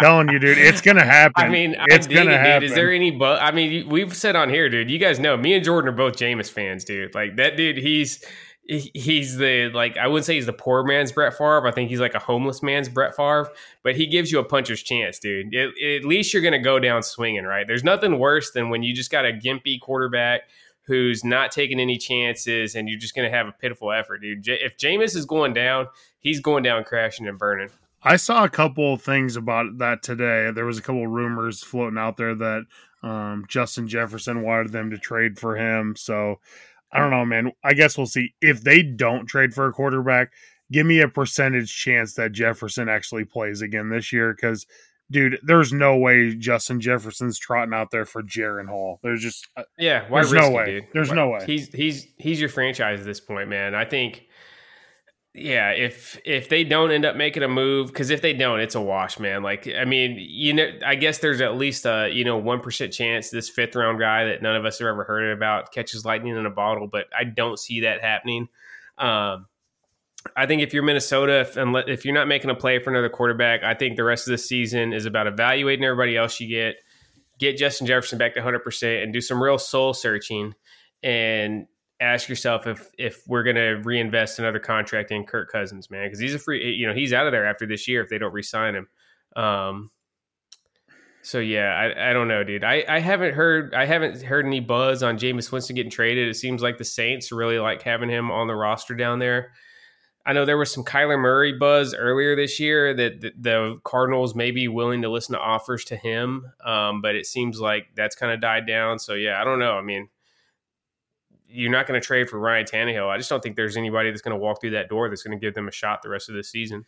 Telling 0.00 0.28
you, 0.28 0.38
dude, 0.38 0.58
it's 0.58 0.82
gonna 0.82 1.04
happen. 1.04 1.42
I 1.42 1.48
mean, 1.48 1.74
it's 1.86 2.06
gonna 2.06 2.32
it, 2.32 2.38
happen. 2.40 2.60
dude. 2.62 2.70
Is 2.70 2.74
there 2.76 2.92
any? 2.92 3.10
Bu- 3.10 3.24
I 3.24 3.50
mean, 3.50 3.88
we've 3.88 4.14
said 4.14 4.36
on 4.36 4.50
here, 4.50 4.68
dude. 4.68 4.90
You 4.90 4.98
guys 4.98 5.18
know 5.18 5.38
me 5.38 5.54
and 5.54 5.64
Jordan 5.64 5.88
are 5.88 5.96
both 5.96 6.16
Jameis 6.16 6.50
fans, 6.50 6.84
dude. 6.84 7.14
Like 7.14 7.36
that 7.36 7.56
dude. 7.56 7.78
He's 7.78 8.22
he- 8.22 8.26
he's 8.68 9.36
the 9.36 9.70
like 9.72 9.96
I 9.96 10.06
wouldn't 10.06 10.26
say 10.26 10.34
he's 10.34 10.46
the 10.46 10.52
poor 10.52 10.82
man's 10.84 11.12
Brett 11.12 11.32
Favre. 11.34 11.66
I 11.66 11.70
think 11.70 11.90
he's 11.90 12.00
like 12.00 12.14
a 12.14 12.18
homeless 12.18 12.62
man's 12.62 12.88
Brett 12.88 13.14
Favre. 13.14 13.48
But 13.82 13.96
he 13.96 14.06
gives 14.06 14.32
you 14.32 14.38
a 14.38 14.44
puncher's 14.44 14.82
chance, 14.82 15.18
dude. 15.18 15.54
At, 15.54 15.68
at 15.80 16.04
least 16.04 16.32
you're 16.32 16.42
gonna 16.42 16.62
go 16.62 16.78
down 16.78 17.02
swinging, 17.02 17.44
right? 17.44 17.66
There's 17.66 17.84
nothing 17.84 18.18
worse 18.18 18.50
than 18.50 18.68
when 18.68 18.82
you 18.82 18.94
just 18.94 19.10
got 19.10 19.24
a 19.24 19.32
gimpy 19.32 19.80
quarterback 19.80 20.42
who's 20.82 21.24
not 21.24 21.50
taking 21.50 21.80
any 21.80 21.98
chances, 21.98 22.74
and 22.74 22.88
you're 22.88 22.98
just 22.98 23.14
gonna 23.14 23.30
have 23.30 23.46
a 23.46 23.52
pitiful 23.52 23.92
effort, 23.92 24.18
dude. 24.18 24.42
J- 24.42 24.60
if 24.62 24.76
Jameis 24.76 25.16
is 25.16 25.24
going 25.24 25.52
down, 25.52 25.86
he's 26.20 26.40
going 26.40 26.62
down 26.62 26.84
crashing 26.84 27.26
and 27.26 27.38
burning. 27.38 27.70
I 28.02 28.16
saw 28.16 28.44
a 28.44 28.48
couple 28.48 28.96
things 28.98 29.36
about 29.36 29.78
that 29.78 30.02
today. 30.02 30.50
There 30.54 30.66
was 30.66 30.78
a 30.78 30.82
couple 30.82 31.06
rumors 31.08 31.64
floating 31.64 31.98
out 31.98 32.16
there 32.16 32.36
that 32.36 32.64
um, 33.02 33.44
Justin 33.48 33.88
Jefferson 33.88 34.42
wanted 34.42 34.70
them 34.70 34.90
to 34.90 34.98
trade 34.98 35.38
for 35.38 35.56
him. 35.56 35.96
So 35.96 36.40
I 36.92 36.98
don't 36.98 37.10
know, 37.10 37.24
man. 37.24 37.52
I 37.64 37.74
guess 37.74 37.96
we'll 37.98 38.06
see. 38.06 38.34
If 38.40 38.62
they 38.62 38.82
don't 38.82 39.26
trade 39.26 39.52
for 39.54 39.66
a 39.66 39.72
quarterback, 39.72 40.32
give 40.72 40.86
me 40.86 41.00
a 41.00 41.08
percentage 41.08 41.74
chance 41.74 42.14
that 42.14 42.32
Jefferson 42.32 42.88
actually 42.88 43.24
plays 43.24 43.60
again 43.60 43.88
this 43.90 44.12
year. 44.12 44.32
Because, 44.34 44.66
dude, 45.10 45.38
there's 45.42 45.72
no 45.72 45.96
way 45.96 46.34
Justin 46.36 46.80
Jefferson's 46.80 47.38
trotting 47.38 47.74
out 47.74 47.90
there 47.90 48.04
for 48.04 48.22
Jaren 48.22 48.68
Hall. 48.68 49.00
There's 49.02 49.20
just 49.22 49.48
uh, 49.56 49.62
Yeah, 49.78 50.04
why 50.08 50.20
There's 50.22 50.32
no 50.32 50.50
way. 50.50 50.64
dude? 50.66 50.84
There's 50.92 51.08
Why- 51.10 51.14
no 51.16 51.28
way. 51.30 51.44
He's 51.44 51.68
he's 51.68 52.06
he's 52.18 52.40
your 52.40 52.48
franchise 52.48 53.00
at 53.00 53.06
this 53.06 53.20
point, 53.20 53.48
man. 53.48 53.74
I 53.74 53.84
think. 53.84 54.22
Yeah, 55.38 55.72
if 55.72 56.18
if 56.24 56.48
they 56.48 56.64
don't 56.64 56.90
end 56.90 57.04
up 57.04 57.14
making 57.14 57.42
a 57.42 57.48
move, 57.48 57.88
because 57.88 58.08
if 58.08 58.22
they 58.22 58.32
don't, 58.32 58.58
it's 58.60 58.74
a 58.74 58.80
wash, 58.80 59.18
man. 59.18 59.42
Like, 59.42 59.68
I 59.68 59.84
mean, 59.84 60.16
you 60.18 60.54
know, 60.54 60.70
I 60.84 60.94
guess 60.94 61.18
there's 61.18 61.42
at 61.42 61.58
least 61.58 61.84
a 61.84 62.08
you 62.10 62.24
know 62.24 62.38
one 62.38 62.60
percent 62.60 62.90
chance 62.94 63.28
this 63.28 63.50
fifth 63.50 63.76
round 63.76 63.98
guy 63.98 64.24
that 64.24 64.40
none 64.40 64.56
of 64.56 64.64
us 64.64 64.78
have 64.78 64.88
ever 64.88 65.04
heard 65.04 65.36
about 65.36 65.72
catches 65.72 66.06
lightning 66.06 66.34
in 66.34 66.46
a 66.46 66.50
bottle, 66.50 66.86
but 66.86 67.04
I 67.16 67.24
don't 67.24 67.58
see 67.58 67.80
that 67.80 68.00
happening. 68.00 68.48
Um, 68.96 69.46
I 70.34 70.46
think 70.46 70.62
if 70.62 70.72
you're 70.72 70.82
Minnesota, 70.82 71.40
if, 71.40 71.56
if 71.86 72.04
you're 72.06 72.14
not 72.14 72.28
making 72.28 72.48
a 72.48 72.54
play 72.54 72.78
for 72.78 72.90
another 72.90 73.10
quarterback, 73.10 73.62
I 73.62 73.74
think 73.74 73.96
the 73.96 74.04
rest 74.04 74.26
of 74.26 74.32
the 74.32 74.38
season 74.38 74.94
is 74.94 75.04
about 75.04 75.26
evaluating 75.26 75.84
everybody 75.84 76.16
else 76.16 76.40
you 76.40 76.48
get, 76.48 76.76
get 77.38 77.58
Justin 77.58 77.86
Jefferson 77.86 78.18
back 78.18 78.34
to 78.34 78.40
100%, 78.40 79.02
and 79.02 79.12
do 79.12 79.20
some 79.20 79.40
real 79.40 79.58
soul 79.58 79.92
searching 79.92 80.54
and 81.02 81.66
ask 82.00 82.28
yourself 82.28 82.66
if 82.66 82.90
if 82.98 83.22
we're 83.26 83.42
going 83.42 83.56
to 83.56 83.80
reinvest 83.84 84.38
another 84.38 84.58
contract 84.58 85.10
in 85.10 85.24
Kirk 85.24 85.50
Cousins, 85.50 85.90
man, 85.90 86.06
because 86.06 86.18
he's 86.18 86.34
a 86.34 86.38
free, 86.38 86.74
you 86.74 86.86
know, 86.86 86.94
he's 86.94 87.12
out 87.12 87.26
of 87.26 87.32
there 87.32 87.46
after 87.46 87.66
this 87.66 87.88
year 87.88 88.02
if 88.02 88.08
they 88.08 88.18
don't 88.18 88.32
re-sign 88.32 88.74
him. 88.74 88.88
Um, 89.34 89.90
so 91.22 91.40
yeah, 91.40 91.70
I, 91.74 92.10
I 92.10 92.12
don't 92.12 92.28
know, 92.28 92.44
dude. 92.44 92.62
I, 92.62 92.84
I 92.88 93.00
haven't 93.00 93.34
heard 93.34 93.74
I 93.74 93.84
haven't 93.84 94.22
heard 94.22 94.46
any 94.46 94.60
buzz 94.60 95.02
on 95.02 95.18
Jameis 95.18 95.50
Winston 95.50 95.74
getting 95.74 95.90
traded. 95.90 96.28
It 96.28 96.34
seems 96.34 96.62
like 96.62 96.78
the 96.78 96.84
Saints 96.84 97.32
really 97.32 97.58
like 97.58 97.82
having 97.82 98.08
him 98.08 98.30
on 98.30 98.46
the 98.46 98.54
roster 98.54 98.94
down 98.94 99.18
there. 99.18 99.52
I 100.24 100.32
know 100.32 100.44
there 100.44 100.58
was 100.58 100.72
some 100.72 100.84
Kyler 100.84 101.18
Murray 101.18 101.52
buzz 101.52 101.94
earlier 101.94 102.34
this 102.34 102.58
year 102.58 102.94
that 102.94 103.20
the, 103.20 103.32
the 103.40 103.80
Cardinals 103.84 104.34
may 104.34 104.50
be 104.50 104.66
willing 104.66 105.02
to 105.02 105.08
listen 105.08 105.34
to 105.34 105.40
offers 105.40 105.84
to 105.86 105.96
him, 105.96 106.46
um, 106.64 107.00
but 107.00 107.14
it 107.14 107.26
seems 107.26 107.60
like 107.60 107.86
that's 107.94 108.16
kind 108.16 108.32
of 108.32 108.40
died 108.40 108.66
down. 108.66 108.98
So 108.98 109.14
yeah, 109.14 109.40
I 109.40 109.44
don't 109.44 109.60
know. 109.60 109.72
I 109.74 109.82
mean, 109.82 110.08
you're 111.48 111.70
not 111.70 111.86
going 111.86 112.00
to 112.00 112.04
trade 112.06 112.28
for 112.28 112.38
Ryan 112.38 112.66
Tannehill. 112.66 113.08
I 113.08 113.16
just 113.18 113.30
don't 113.30 113.42
think 113.42 113.56
there's 113.56 113.76
anybody 113.76 114.10
that's 114.10 114.22
going 114.22 114.36
to 114.36 114.40
walk 114.40 114.60
through 114.60 114.70
that 114.70 114.88
door 114.88 115.08
that's 115.08 115.22
going 115.22 115.38
to 115.38 115.44
give 115.44 115.54
them 115.54 115.68
a 115.68 115.72
shot 115.72 116.02
the 116.02 116.08
rest 116.08 116.28
of 116.28 116.34
the 116.34 116.44
season. 116.44 116.84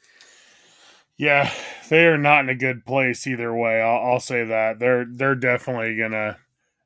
Yeah, 1.19 1.53
they 1.91 2.07
are 2.07 2.17
not 2.17 2.45
in 2.45 2.49
a 2.49 2.55
good 2.55 2.87
place 2.87 3.27
either 3.27 3.53
way. 3.53 3.81
I'll, 3.81 4.13
I'll 4.13 4.21
say 4.21 4.45
that 4.45 4.79
they're 4.79 5.05
they're 5.05 5.35
definitely 5.35 5.97
gonna, 5.97 6.39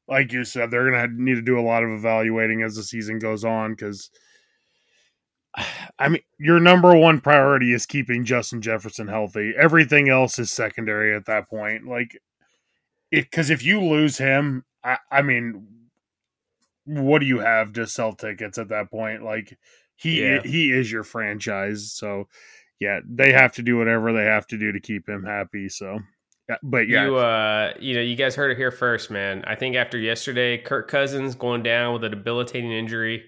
like 0.08 0.32
you 0.32 0.44
said, 0.44 0.70
they're 0.70 0.90
gonna 0.90 1.08
need 1.08 1.34
to 1.34 1.42
do 1.42 1.58
a 1.58 1.60
lot 1.60 1.84
of 1.84 1.90
evaluating 1.90 2.62
as 2.62 2.74
the 2.74 2.82
season 2.82 3.18
goes 3.18 3.44
on. 3.44 3.72
Because, 3.72 4.10
I 5.98 6.08
mean, 6.08 6.22
your 6.38 6.60
number 6.60 6.96
one 6.96 7.20
priority 7.20 7.74
is 7.74 7.84
keeping 7.84 8.24
Justin 8.24 8.62
Jefferson 8.62 9.06
healthy. 9.06 9.52
Everything 9.54 10.08
else 10.08 10.38
is 10.38 10.50
secondary 10.50 11.14
at 11.14 11.26
that 11.26 11.50
point. 11.50 11.86
Like, 11.86 12.18
because 13.10 13.50
if 13.50 13.62
you 13.62 13.82
lose 13.82 14.16
him, 14.16 14.64
I, 14.82 14.96
I 15.10 15.20
mean, 15.20 15.66
what 16.84 17.20
do 17.20 17.26
you 17.26 17.38
have 17.38 17.72
to 17.74 17.86
sell 17.86 18.12
tickets 18.12 18.58
at 18.58 18.68
that 18.68 18.90
point? 18.90 19.22
Like, 19.22 19.56
he 19.96 20.22
Yeah. 20.22 20.42
he 20.42 20.72
is 20.72 20.90
your 20.90 21.04
franchise, 21.04 21.92
so 21.92 22.28
yeah, 22.80 23.00
they 23.08 23.32
have 23.32 23.52
to 23.52 23.62
do 23.62 23.76
whatever 23.76 24.12
they 24.12 24.24
have 24.24 24.46
to 24.48 24.58
do 24.58 24.72
to 24.72 24.80
keep 24.80 25.08
him 25.08 25.22
happy. 25.22 25.68
So, 25.68 26.00
but 26.64 26.88
yeah, 26.88 27.06
You, 27.06 27.16
uh, 27.16 27.72
you 27.78 27.94
know, 27.94 28.00
you 28.00 28.16
guys 28.16 28.34
heard 28.34 28.50
it 28.50 28.56
here 28.56 28.72
first, 28.72 29.10
man. 29.10 29.44
I 29.46 29.54
think 29.54 29.76
after 29.76 29.96
yesterday, 29.96 30.58
Kirk 30.58 30.88
Cousins 30.88 31.36
going 31.36 31.62
down 31.62 31.92
with 31.94 32.02
a 32.02 32.08
debilitating 32.08 32.72
injury. 32.72 33.22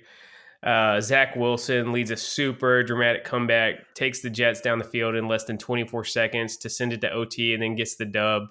Uh, 0.64 1.00
Zach 1.00 1.36
Wilson 1.36 1.92
leads 1.92 2.10
a 2.10 2.16
super 2.16 2.82
dramatic 2.82 3.24
comeback, 3.24 3.94
takes 3.94 4.22
the 4.22 4.30
Jets 4.30 4.60
down 4.60 4.78
the 4.78 4.84
field 4.84 5.14
in 5.14 5.28
less 5.28 5.44
than 5.44 5.58
24 5.58 6.04
seconds 6.04 6.56
to 6.56 6.70
send 6.70 6.92
it 6.92 7.02
to 7.02 7.10
OT, 7.12 7.52
and 7.52 7.62
then 7.62 7.76
gets 7.76 7.96
the 7.96 8.06
dub. 8.06 8.44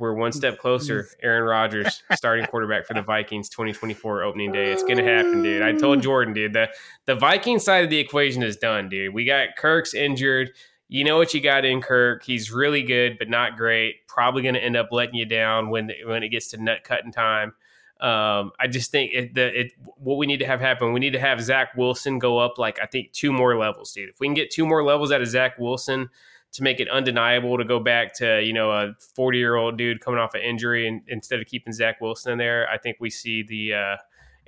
We're 0.00 0.14
one 0.14 0.32
step 0.32 0.58
closer. 0.58 1.08
Aaron 1.22 1.44
Rodgers, 1.44 2.02
starting 2.14 2.46
quarterback 2.46 2.86
for 2.86 2.94
the 2.94 3.02
Vikings, 3.02 3.48
2024 3.50 4.22
opening 4.22 4.50
day. 4.52 4.72
It's 4.72 4.82
gonna 4.82 5.04
happen, 5.04 5.42
dude. 5.42 5.62
I 5.62 5.72
told 5.72 6.02
Jordan, 6.02 6.34
dude. 6.34 6.54
The 6.54 6.68
the 7.06 7.14
Viking 7.14 7.58
side 7.58 7.84
of 7.84 7.90
the 7.90 7.98
equation 7.98 8.42
is 8.42 8.56
done, 8.56 8.88
dude. 8.88 9.14
We 9.14 9.24
got 9.24 9.56
Kirk's 9.56 9.94
injured. 9.94 10.50
You 10.88 11.04
know 11.04 11.18
what 11.18 11.32
you 11.34 11.40
got 11.40 11.64
in 11.64 11.80
Kirk. 11.80 12.24
He's 12.24 12.50
really 12.50 12.82
good, 12.82 13.16
but 13.16 13.28
not 13.28 13.56
great. 13.56 14.06
Probably 14.08 14.42
going 14.42 14.56
to 14.56 14.64
end 14.64 14.76
up 14.76 14.88
letting 14.90 15.14
you 15.14 15.24
down 15.24 15.70
when 15.70 15.92
when 16.04 16.24
it 16.24 16.30
gets 16.30 16.48
to 16.48 16.60
nut 16.60 16.82
cutting 16.82 17.12
time. 17.12 17.54
Um, 18.00 18.52
I 18.58 18.66
just 18.66 18.90
think 18.90 19.12
it, 19.12 19.34
the, 19.34 19.60
it 19.60 19.72
what 19.98 20.16
we 20.16 20.26
need 20.26 20.38
to 20.38 20.46
have 20.46 20.60
happen. 20.60 20.92
We 20.92 21.00
need 21.00 21.12
to 21.12 21.20
have 21.20 21.40
Zach 21.42 21.76
Wilson 21.76 22.18
go 22.18 22.38
up 22.38 22.58
like 22.58 22.80
I 22.82 22.86
think 22.86 23.12
two 23.12 23.32
more 23.32 23.56
levels, 23.56 23.92
dude. 23.92 24.08
If 24.08 24.18
we 24.20 24.26
can 24.26 24.34
get 24.34 24.50
two 24.50 24.66
more 24.66 24.82
levels 24.82 25.12
out 25.12 25.20
of 25.20 25.28
Zach 25.28 25.58
Wilson 25.58 26.08
to 26.52 26.62
make 26.62 26.80
it 26.80 26.88
undeniable 26.88 27.56
to 27.58 27.64
go 27.64 27.78
back 27.78 28.12
to 28.14 28.42
you 28.42 28.52
know 28.52 28.70
a 28.70 28.94
forty 29.14 29.38
year 29.38 29.56
old 29.56 29.76
dude 29.76 30.00
coming 30.00 30.18
off 30.20 30.34
an 30.34 30.42
injury, 30.42 30.88
and 30.88 31.02
instead 31.08 31.40
of 31.40 31.46
keeping 31.46 31.72
Zach 31.72 32.00
Wilson 32.00 32.32
in 32.32 32.38
there, 32.38 32.68
I 32.68 32.78
think 32.78 32.96
we 33.00 33.10
see 33.10 33.42
the 33.42 33.74
uh, 33.74 33.96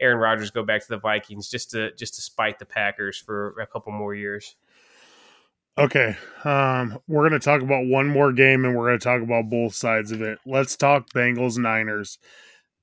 Aaron 0.00 0.18
Rodgers 0.18 0.50
go 0.50 0.64
back 0.64 0.82
to 0.82 0.88
the 0.88 0.98
Vikings 0.98 1.48
just 1.48 1.70
to 1.72 1.92
just 1.94 2.14
to 2.14 2.22
spite 2.22 2.58
the 2.58 2.66
Packers 2.66 3.18
for 3.18 3.54
a 3.60 3.66
couple 3.66 3.92
more 3.92 4.14
years. 4.14 4.56
okay. 5.78 6.16
Um, 6.44 6.98
we're 7.06 7.28
gonna 7.28 7.38
talk 7.38 7.62
about 7.62 7.86
one 7.86 8.08
more 8.08 8.32
game, 8.32 8.64
and 8.64 8.76
we're 8.76 8.86
gonna 8.86 8.98
talk 8.98 9.22
about 9.22 9.48
both 9.48 9.74
sides 9.74 10.10
of 10.12 10.22
it. 10.22 10.38
Let's 10.44 10.76
talk 10.76 11.08
Bengals 11.10 11.56
Niners. 11.58 12.18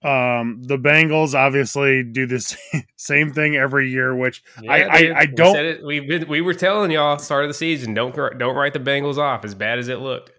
Um, 0.02 0.62
the 0.64 0.78
Bengals 0.78 1.34
obviously 1.34 2.04
do 2.04 2.26
this 2.26 2.56
same 2.96 3.34
thing 3.34 3.56
every 3.58 3.90
year, 3.90 4.16
which 4.16 4.42
I- 4.70 4.84
I- 4.84 5.20
I 5.20 5.26
don't- 5.26 5.54
said 5.54 5.66
it- 5.66 5.84
We've 5.86 6.08
been, 6.08 6.28
we 6.30 6.40
were 6.42 6.54
telling 6.54 6.90
y'all 6.92 7.18
start 7.20 7.44
of 7.44 7.50
the 7.50 7.54
season. 7.54 7.94
Don't 7.94 8.16
don't 8.16 8.56
write 8.56 8.74
the 8.74 8.80
Bengals 8.80 9.18
off 9.18 9.44
as 9.44 9.54
bad 9.56 9.78
as 9.78 9.88
it 9.90 10.00
looked. 10.00 10.32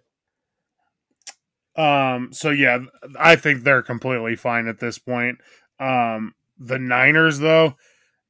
Um, 1.76 2.30
so 2.32 2.50
yeah, 2.50 2.78
I 3.18 3.36
think 3.36 3.62
they're 3.62 3.82
completely 3.82 4.36
fine 4.36 4.66
at 4.66 4.80
this 4.80 4.98
point. 4.98 5.38
Um, 5.78 6.34
the 6.58 6.78
Niners, 6.78 7.38
though, 7.38 7.74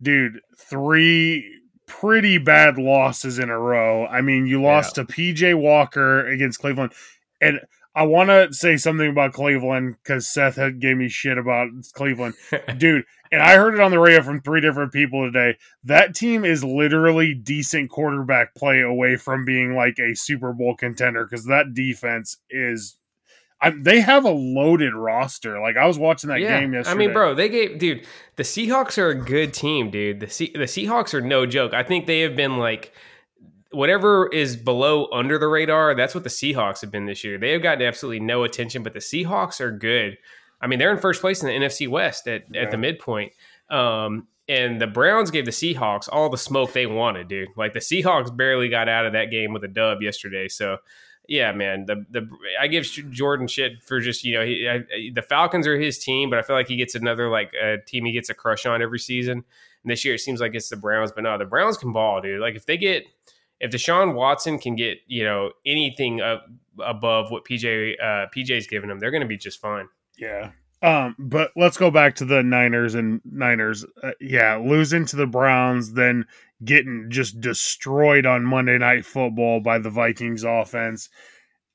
dude, 0.01 0.41
three 0.59 1.59
pretty 1.89 2.39
bad 2.39 2.79
losses 2.79 3.39
in 3.39 3.51
a 3.51 3.59
row. 3.59 4.07
I 4.07 4.21
mean, 4.21 4.47
you 4.47 4.63
lost 4.63 4.95
to 4.97 5.05
PJ 5.05 5.55
Walker 5.59 6.27
against 6.29 6.61
Cleveland, 6.61 6.93
and 7.41 7.61
I 7.95 8.05
want 8.05 8.29
to 8.31 8.53
say 8.53 8.77
something 8.77 9.09
about 9.09 9.33
Cleveland 9.33 9.97
because 10.03 10.29
Seth 10.29 10.57
had 10.57 10.81
gave 10.81 10.97
me 10.97 11.09
shit 11.09 11.39
about 11.39 11.69
Cleveland, 11.93 12.35
dude. 12.79 13.05
And 13.33 13.43
I 13.43 13.57
heard 13.57 13.75
it 13.75 13.81
on 13.81 13.91
the 13.91 13.99
radio 13.99 14.23
from 14.23 14.41
three 14.41 14.61
different 14.61 14.93
people 14.93 15.25
today. 15.25 15.57
That 15.85 16.15
team 16.15 16.45
is 16.45 16.65
literally 16.65 17.35
decent 17.35 17.91
quarterback 17.91 18.55
play 18.55 18.81
away 18.81 19.17
from 19.17 19.45
being 19.45 19.75
like 19.75 19.99
a 19.99 20.15
Super 20.15 20.53
Bowl 20.53 20.77
contender 20.77 21.25
because 21.25 21.47
that 21.47 21.75
defense 21.75 22.37
is 22.51 22.97
I, 23.63 23.71
they 23.71 24.01
have 24.01 24.25
a 24.25 24.31
loaded 24.31 24.95
roster. 24.95 25.61
Like 25.61 25.77
I 25.77 25.87
was 25.87 25.99
watching 25.99 26.29
that 26.29 26.39
game 26.39 26.73
yesterday. 26.73 26.95
I 26.95 26.99
mean, 26.99 27.13
bro, 27.13 27.35
they 27.35 27.49
gave 27.49 27.79
dude. 27.79 28.07
The 28.37 28.43
Seahawks 28.43 28.97
are 28.97 29.11
a 29.11 29.15
good 29.15 29.53
team, 29.53 29.91
dude. 29.91 30.21
The 30.21 30.31
Se- 30.31 30.53
the 30.55 30.61
Seahawks 30.61 31.13
are 31.13 31.21
no 31.21 31.45
joke. 31.45 31.75
I 31.75 31.83
think 31.83 32.07
they 32.07 32.21
have 32.21 32.35
been 32.35 32.57
like 32.57 32.93
whatever 33.73 34.29
is 34.29 34.57
below 34.57 35.09
under 35.13 35.39
the 35.39 35.47
radar. 35.49 35.95
That's 35.95 36.15
what 36.15 36.25
the 36.25 36.31
Seahawks 36.31 36.81
have 36.81 36.91
been 36.91 37.07
this 37.07 37.23
year. 37.25 37.39
They 37.39 37.53
have 37.53 37.63
gotten 37.63 37.83
absolutely 37.87 38.21
no 38.21 38.45
attention, 38.45 38.83
but 38.83 38.93
the 38.95 38.99
Seahawks 39.01 39.61
are 39.61 39.71
good. 39.71 40.19
I 40.61 40.67
mean, 40.67 40.79
they're 40.79 40.91
in 40.93 40.99
first 40.99 41.21
place 41.21 41.43
in 41.43 41.49
the 41.49 41.55
NFC 41.67 41.89
West 41.89 42.27
at, 42.29 42.45
Yeah. 42.53 42.63
at 42.63 42.71
the 42.71 42.77
midpoint. 42.79 43.33
Um, 43.71 44.27
and 44.49 44.81
the 44.81 44.87
Browns 44.89 45.31
gave 45.31 45.45
the 45.45 45.53
Seahawks 45.53 46.09
all 46.11 46.29
the 46.29 46.37
smoke 46.37 46.73
they 46.73 46.87
wanted, 46.87 47.29
dude. 47.29 47.49
Like 47.57 47.73
the 47.73 47.79
Seahawks 47.79 48.37
barely 48.37 48.69
got 48.69 48.89
out 48.89 49.07
of 49.07 49.13
that 49.13 49.27
game 49.31 49.53
with 49.53 49.63
a 49.63 49.69
dub 49.69 50.03
yesterday. 50.03 50.49
So, 50.49 50.79
yeah, 51.29 51.53
man, 51.53 51.87
the 51.87 52.05
the 52.11 52.29
I 52.61 52.67
give 52.67 52.83
Jordan 52.85 53.47
shit 53.47 53.81
for 53.85 54.01
just 54.01 54.25
you 54.25 54.35
know 54.35 54.45
he, 54.45 54.69
I, 54.69 54.81
the 55.15 55.23
Falcons 55.23 55.69
are 55.69 55.79
his 55.79 56.01
team, 56.01 56.29
but 56.29 56.41
I 56.41 56.43
feel 56.43 56.57
like 56.57 56.67
he 56.67 56.75
gets 56.75 56.97
another 56.97 57.31
like 57.31 57.53
a 57.63 57.77
team 57.87 58.05
he 58.05 58.11
gets 58.11 58.29
a 58.31 58.35
crush 58.35 58.67
on 58.67 58.83
every 58.83 58.99
season. 58.99 59.45
And 59.85 59.91
this 59.91 60.05
year 60.05 60.15
it 60.15 60.19
seems 60.19 60.41
like 60.41 60.57
it's 60.57 60.69
the 60.69 60.77
Browns, 60.77 61.13
but 61.13 61.23
no, 61.23 61.39
the 61.39 61.45
Browns 61.45 61.77
can 61.79 61.93
ball, 61.93 62.21
dude. 62.21 62.41
Like 62.41 62.57
if 62.57 62.67
they 62.67 62.77
get 62.77 63.05
if 63.61 63.71
Deshaun 63.71 64.15
Watson 64.15 64.59
can 64.59 64.75
get 64.75 64.99
you 65.07 65.25
know 65.25 65.53
anything 65.65 66.21
up 66.21 66.47
above 66.85 67.31
what 67.31 67.45
PJ 67.45 67.95
uh, 68.01 68.27
PJ's 68.35 68.67
giving 68.67 68.89
them, 68.89 68.99
they're 68.99 69.11
going 69.11 69.23
to 69.23 69.29
be 69.29 69.37
just 69.37 69.61
fine. 69.61 69.89
Yeah. 70.19 70.53
Um, 70.83 71.15
but 71.19 71.51
let's 71.57 71.77
go 71.77 71.91
back 71.91 72.15
to 72.17 72.25
the 72.25 72.43
Niners 72.43 72.95
and 72.95 73.21
Niners. 73.25 73.85
Uh, 74.03 74.13
yeah, 74.19 74.57
losing 74.57 75.05
to 75.07 75.17
the 75.17 75.27
Browns, 75.27 75.93
then 75.93 76.25
getting 76.65 77.07
just 77.11 77.41
destroyed 77.41 78.25
on 78.25 78.45
Monday 78.45 78.79
Night 78.79 79.05
Football 79.05 79.61
by 79.61 79.79
the 79.79 79.91
Vikings 79.91 80.43
offense. 80.43 81.11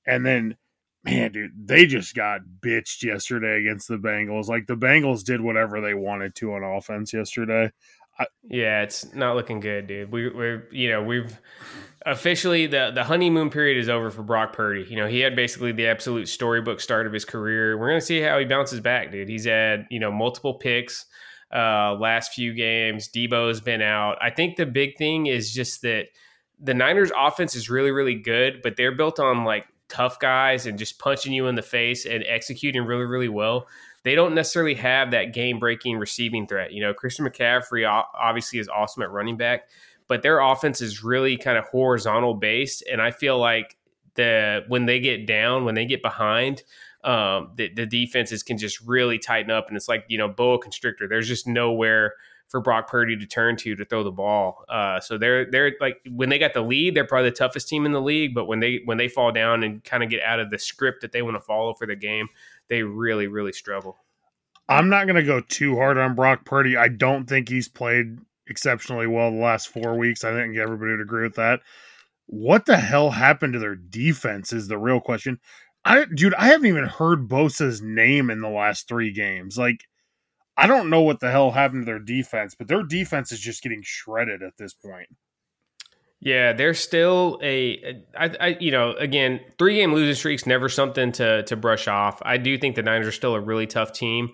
And 0.07 0.25
then, 0.25 0.57
man, 1.03 1.31
dude, 1.31 1.51
they 1.67 1.85
just 1.85 2.15
got 2.15 2.41
bitched 2.61 3.03
yesterday 3.03 3.59
against 3.61 3.87
the 3.87 3.97
Bengals. 3.97 4.47
Like 4.47 4.65
the 4.65 4.77
Bengals 4.77 5.23
did 5.23 5.41
whatever 5.41 5.81
they 5.81 5.93
wanted 5.93 6.33
to 6.35 6.53
on 6.53 6.63
offense 6.63 7.13
yesterday. 7.13 7.71
I, 8.17 8.25
yeah, 8.47 8.83
it's 8.83 9.13
not 9.13 9.35
looking 9.35 9.59
good, 9.59 9.87
dude. 9.87 10.11
We, 10.11 10.29
we're, 10.29 10.67
you 10.71 10.89
know, 10.89 11.03
we've 11.03 11.39
officially 12.05 12.67
the 12.67 12.91
the 12.93 13.03
honeymoon 13.03 13.49
period 13.49 13.77
is 13.77 13.89
over 13.89 14.09
for 14.11 14.23
Brock 14.23 14.53
Purdy. 14.53 14.85
You 14.87 14.95
know, 14.95 15.07
he 15.07 15.19
had 15.19 15.35
basically 15.35 15.71
the 15.71 15.87
absolute 15.87 16.27
storybook 16.27 16.79
start 16.79 17.07
of 17.07 17.13
his 17.13 17.25
career. 17.25 17.77
We're 17.77 17.89
gonna 17.89 18.01
see 18.01 18.21
how 18.21 18.39
he 18.39 18.45
bounces 18.45 18.79
back, 18.79 19.11
dude. 19.11 19.27
He's 19.27 19.45
had 19.45 19.87
you 19.89 19.99
know 19.99 20.11
multiple 20.11 20.53
picks 20.53 21.05
uh, 21.53 21.95
last 21.95 22.33
few 22.33 22.53
games. 22.53 23.09
Deebo's 23.09 23.61
been 23.61 23.81
out. 23.81 24.17
I 24.21 24.29
think 24.29 24.55
the 24.55 24.65
big 24.65 24.97
thing 24.97 25.27
is 25.27 25.53
just 25.53 25.81
that 25.81 26.07
the 26.59 26.73
Niners 26.73 27.11
offense 27.17 27.55
is 27.55 27.69
really, 27.69 27.91
really 27.91 28.15
good, 28.15 28.61
but 28.61 28.75
they're 28.77 28.95
built 28.95 29.19
on 29.19 29.43
like 29.43 29.65
tough 29.87 30.19
guys 30.19 30.65
and 30.65 30.79
just 30.79 30.99
punching 30.99 31.33
you 31.33 31.47
in 31.47 31.55
the 31.55 31.61
face 31.61 32.05
and 32.05 32.23
executing 32.27 32.83
really, 32.83 33.05
really 33.05 33.29
well. 33.29 33.67
They 34.05 34.13
don't 34.13 34.35
necessarily 34.35 34.75
have 34.75 35.11
that 35.11 35.33
game 35.33 35.57
breaking 35.57 35.97
receiving 35.97 36.45
threat. 36.45 36.71
You 36.71 36.81
know, 36.81 36.93
Christian 36.93 37.25
McCaffrey 37.25 37.85
obviously 38.13 38.59
is 38.59 38.69
awesome 38.69 39.01
at 39.01 39.09
running 39.09 39.35
back, 39.35 39.67
but 40.07 40.21
their 40.21 40.39
offense 40.39 40.79
is 40.79 41.03
really 41.03 41.37
kind 41.37 41.57
of 41.57 41.65
horizontal 41.65 42.35
based. 42.35 42.83
And 42.89 43.01
I 43.01 43.09
feel 43.09 43.39
like 43.39 43.75
the 44.13 44.63
when 44.67 44.85
they 44.85 44.99
get 44.99 45.25
down, 45.25 45.65
when 45.65 45.73
they 45.73 45.87
get 45.87 46.03
behind, 46.03 46.61
um, 47.03 47.51
the, 47.55 47.73
the 47.73 47.87
defenses 47.87 48.43
can 48.43 48.59
just 48.59 48.79
really 48.81 49.17
tighten 49.17 49.49
up. 49.49 49.69
And 49.69 49.75
it's 49.75 49.87
like, 49.87 50.05
you 50.07 50.19
know, 50.19 50.27
boa 50.27 50.59
constrictor. 50.59 51.07
There's 51.07 51.27
just 51.27 51.47
nowhere 51.47 52.13
for 52.47 52.61
Brock 52.61 52.87
Purdy 52.87 53.17
to 53.17 53.25
turn 53.25 53.55
to 53.57 53.75
to 53.75 53.85
throw 53.85 54.03
the 54.03 54.11
ball. 54.11 54.63
Uh, 54.69 54.99
so 54.99 55.17
they're 55.17 55.49
they're 55.49 55.73
like 55.81 55.97
when 56.09 56.29
they 56.29 56.37
got 56.37 56.53
the 56.53 56.61
lead, 56.61 56.95
they're 56.95 57.05
probably 57.07 57.29
the 57.29 57.35
toughest 57.35 57.67
team 57.67 57.85
in 57.85 57.91
the 57.91 58.01
league. 58.01 58.35
But 58.35 58.45
when 58.45 58.59
they 58.59 58.81
when 58.85 58.97
they 58.97 59.07
fall 59.07 59.31
down 59.31 59.63
and 59.63 59.83
kind 59.83 60.03
of 60.03 60.09
get 60.09 60.21
out 60.21 60.39
of 60.39 60.51
the 60.51 60.59
script 60.59 61.01
that 61.01 61.11
they 61.11 61.21
want 61.21 61.35
to 61.35 61.41
follow 61.41 61.73
for 61.73 61.87
the 61.87 61.95
game, 61.95 62.27
they 62.69 62.83
really 62.83 63.27
really 63.27 63.53
struggle. 63.53 63.97
I'm 64.67 64.89
not 64.89 65.05
going 65.05 65.15
to 65.15 65.23
go 65.23 65.41
too 65.41 65.75
hard 65.75 65.97
on 65.97 66.15
Brock 66.15 66.43
Purdy. 66.45 66.75
I 66.75 66.87
don't 66.87 67.25
think 67.27 67.49
he's 67.49 67.67
played 67.67 68.17
exceptionally 68.47 69.07
well 69.07 69.31
the 69.31 69.37
last 69.37 69.67
four 69.67 69.95
weeks. 69.95 70.23
I 70.23 70.33
think 70.33 70.57
everybody 70.57 70.91
would 70.91 71.01
agree 71.01 71.23
with 71.23 71.35
that. 71.35 71.61
What 72.27 72.65
the 72.65 72.77
hell 72.77 73.11
happened 73.11 73.53
to 73.53 73.59
their 73.59 73.75
defense 73.75 74.51
is 74.51 74.67
the 74.67 74.77
real 74.77 74.99
question. 74.99 75.39
I 75.83 76.05
dude, 76.05 76.33
I 76.33 76.47
haven't 76.47 76.65
even 76.65 76.85
heard 76.85 77.27
Bosa's 77.27 77.81
name 77.81 78.31
in 78.31 78.41
the 78.41 78.49
last 78.49 78.87
three 78.87 79.11
games. 79.11 79.55
Like, 79.57 79.85
I 80.57 80.65
don't 80.65 80.89
know 80.89 81.01
what 81.01 81.19
the 81.19 81.29
hell 81.29 81.51
happened 81.51 81.83
to 81.83 81.85
their 81.85 81.99
defense, 81.99 82.55
but 82.57 82.67
their 82.67 82.81
defense 82.81 83.31
is 83.31 83.39
just 83.39 83.61
getting 83.61 83.83
shredded 83.83 84.41
at 84.41 84.57
this 84.57 84.73
point. 84.73 85.09
Yeah, 86.21 86.53
they're 86.53 86.73
still 86.73 87.39
a, 87.43 88.03
I, 88.17 88.31
I, 88.39 88.57
you 88.59 88.71
know, 88.71 88.93
again, 88.93 89.41
three 89.59 89.75
game 89.75 89.93
losing 89.93 90.15
streaks 90.15 90.45
never 90.47 90.69
something 90.69 91.11
to 91.13 91.43
to 91.43 91.55
brush 91.55 91.87
off. 91.87 92.21
I 92.23 92.37
do 92.37 92.57
think 92.57 92.75
the 92.75 92.81
Niners 92.83 93.07
are 93.07 93.11
still 93.11 93.35
a 93.35 93.39
really 93.39 93.67
tough 93.67 93.91
team, 93.91 94.29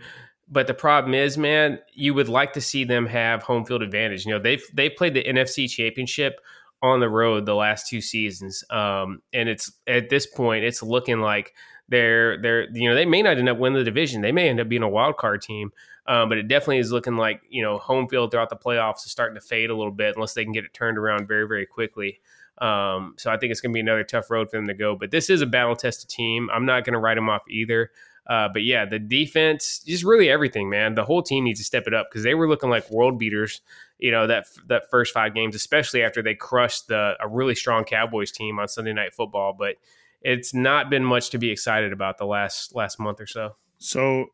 but 0.47 0.67
the 0.67 0.73
problem 0.73 1.13
is, 1.13 1.37
man, 1.37 1.79
you 1.93 2.13
would 2.13 2.29
like 2.29 2.53
to 2.53 2.61
see 2.61 2.83
them 2.83 3.07
have 3.07 3.43
home 3.43 3.65
field 3.65 3.81
advantage. 3.81 4.25
You 4.25 4.33
know, 4.33 4.39
they've 4.39 4.63
they 4.73 4.89
played 4.89 5.15
the 5.15 5.23
NFC 5.23 5.69
Championship 5.69 6.39
on 6.81 6.99
the 6.99 7.09
road 7.09 7.45
the 7.45 7.55
last 7.55 7.87
two 7.87 8.01
seasons. 8.01 8.63
Um, 8.69 9.21
and 9.33 9.49
it's 9.49 9.71
at 9.87 10.09
this 10.09 10.25
point, 10.25 10.63
it's 10.63 10.81
looking 10.81 11.19
like 11.19 11.53
they're 11.89 12.41
they're 12.41 12.69
you 12.71 12.89
know 12.89 12.95
they 12.95 13.05
may 13.05 13.21
not 13.21 13.37
end 13.37 13.49
up 13.49 13.57
winning 13.57 13.79
the 13.79 13.83
division. 13.83 14.21
They 14.21 14.31
may 14.31 14.49
end 14.49 14.59
up 14.59 14.69
being 14.69 14.83
a 14.83 14.89
wild 14.89 15.17
card 15.17 15.41
team. 15.41 15.71
Um, 16.07 16.29
but 16.29 16.37
it 16.37 16.47
definitely 16.47 16.79
is 16.79 16.91
looking 16.91 17.15
like 17.15 17.41
you 17.49 17.61
know 17.61 17.77
home 17.77 18.07
field 18.07 18.31
throughout 18.31 18.49
the 18.49 18.55
playoffs 18.55 19.05
is 19.05 19.11
starting 19.11 19.35
to 19.35 19.41
fade 19.41 19.69
a 19.69 19.75
little 19.75 19.91
bit 19.91 20.15
unless 20.15 20.33
they 20.33 20.43
can 20.43 20.53
get 20.53 20.65
it 20.65 20.73
turned 20.73 20.97
around 20.97 21.27
very 21.27 21.47
very 21.47 21.65
quickly. 21.65 22.19
Um, 22.57 23.15
so 23.17 23.31
I 23.31 23.37
think 23.37 23.51
it's 23.51 23.61
going 23.61 23.71
to 23.71 23.73
be 23.73 23.79
another 23.79 24.03
tough 24.03 24.29
road 24.29 24.49
for 24.49 24.57
them 24.57 24.67
to 24.67 24.73
go. 24.73 24.95
But 24.95 25.11
this 25.11 25.29
is 25.29 25.41
a 25.41 25.45
battle 25.47 25.75
tested 25.75 26.09
team. 26.09 26.49
I'm 26.53 26.65
not 26.65 26.83
going 26.83 26.93
to 26.93 26.99
write 26.99 27.15
them 27.15 27.29
off 27.29 27.41
either. 27.49 27.91
Uh, 28.27 28.47
but 28.53 28.63
yeah, 28.63 28.85
the 28.85 28.99
defense, 28.99 29.79
just 29.79 30.03
really 30.03 30.29
everything, 30.29 30.69
man. 30.69 30.93
The 30.93 31.03
whole 31.03 31.23
team 31.23 31.43
needs 31.43 31.59
to 31.59 31.65
step 31.65 31.87
it 31.87 31.93
up 31.93 32.09
because 32.09 32.23
they 32.23 32.35
were 32.35 32.47
looking 32.47 32.69
like 32.69 32.89
world 32.91 33.17
beaters. 33.17 33.61
You 33.97 34.11
know 34.11 34.27
that 34.27 34.45
that 34.67 34.89
first 34.89 35.13
five 35.13 35.33
games, 35.33 35.55
especially 35.55 36.03
after 36.03 36.21
they 36.21 36.35
crushed 36.35 36.87
the 36.87 37.15
a 37.19 37.27
really 37.27 37.55
strong 37.55 37.83
Cowboys 37.83 38.31
team 38.31 38.59
on 38.59 38.67
Sunday 38.67 38.93
Night 38.93 39.13
Football. 39.13 39.53
But 39.57 39.75
it's 40.21 40.53
not 40.53 40.89
been 40.89 41.03
much 41.03 41.31
to 41.31 41.39
be 41.39 41.49
excited 41.49 41.91
about 41.93 42.19
the 42.19 42.25
last 42.25 42.75
last 42.75 42.99
month 42.99 43.19
or 43.19 43.27
so. 43.27 43.55
So, 43.79 44.27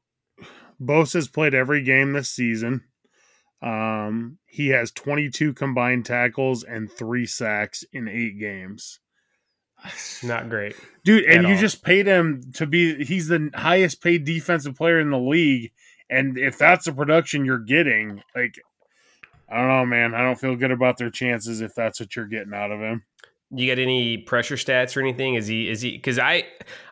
Bosa's 0.79 1.27
played 1.27 1.53
every 1.53 1.81
game 1.83 2.13
this 2.13 2.29
season. 2.29 2.83
Um, 3.61 4.37
he 4.45 4.67
has 4.69 4.91
22 4.91 5.53
combined 5.53 6.05
tackles 6.05 6.63
and 6.63 6.91
three 6.91 7.25
sacks 7.25 7.83
in 7.91 8.07
eight 8.07 8.39
games. 8.39 8.99
Not 10.23 10.49
great, 10.49 10.75
dude. 11.03 11.25
And 11.25 11.47
you 11.47 11.55
all. 11.55 11.59
just 11.59 11.83
paid 11.83 12.07
him 12.07 12.51
to 12.55 12.65
be. 12.65 13.03
He's 13.03 13.27
the 13.27 13.49
highest 13.53 14.01
paid 14.01 14.25
defensive 14.25 14.75
player 14.75 14.99
in 14.99 15.09
the 15.09 15.19
league, 15.19 15.71
and 16.09 16.37
if 16.37 16.57
that's 16.57 16.85
the 16.85 16.93
production 16.93 17.45
you're 17.45 17.59
getting, 17.59 18.21
like, 18.35 18.59
I 19.49 19.57
don't 19.57 19.67
know, 19.67 19.85
man. 19.85 20.13
I 20.13 20.23
don't 20.23 20.39
feel 20.39 20.55
good 20.55 20.71
about 20.71 20.97
their 20.97 21.09
chances 21.09 21.61
if 21.61 21.73
that's 21.75 21.99
what 21.99 22.15
you're 22.15 22.25
getting 22.25 22.53
out 22.53 22.71
of 22.71 22.79
him. 22.79 23.03
You 23.49 23.73
got 23.73 23.81
any 23.81 24.17
pressure 24.17 24.55
stats 24.55 24.97
or 24.97 25.01
anything? 25.01 25.35
Is 25.35 25.47
he? 25.47 25.69
Is 25.69 25.81
he? 25.81 25.91
Because 25.91 26.19
I, 26.19 26.43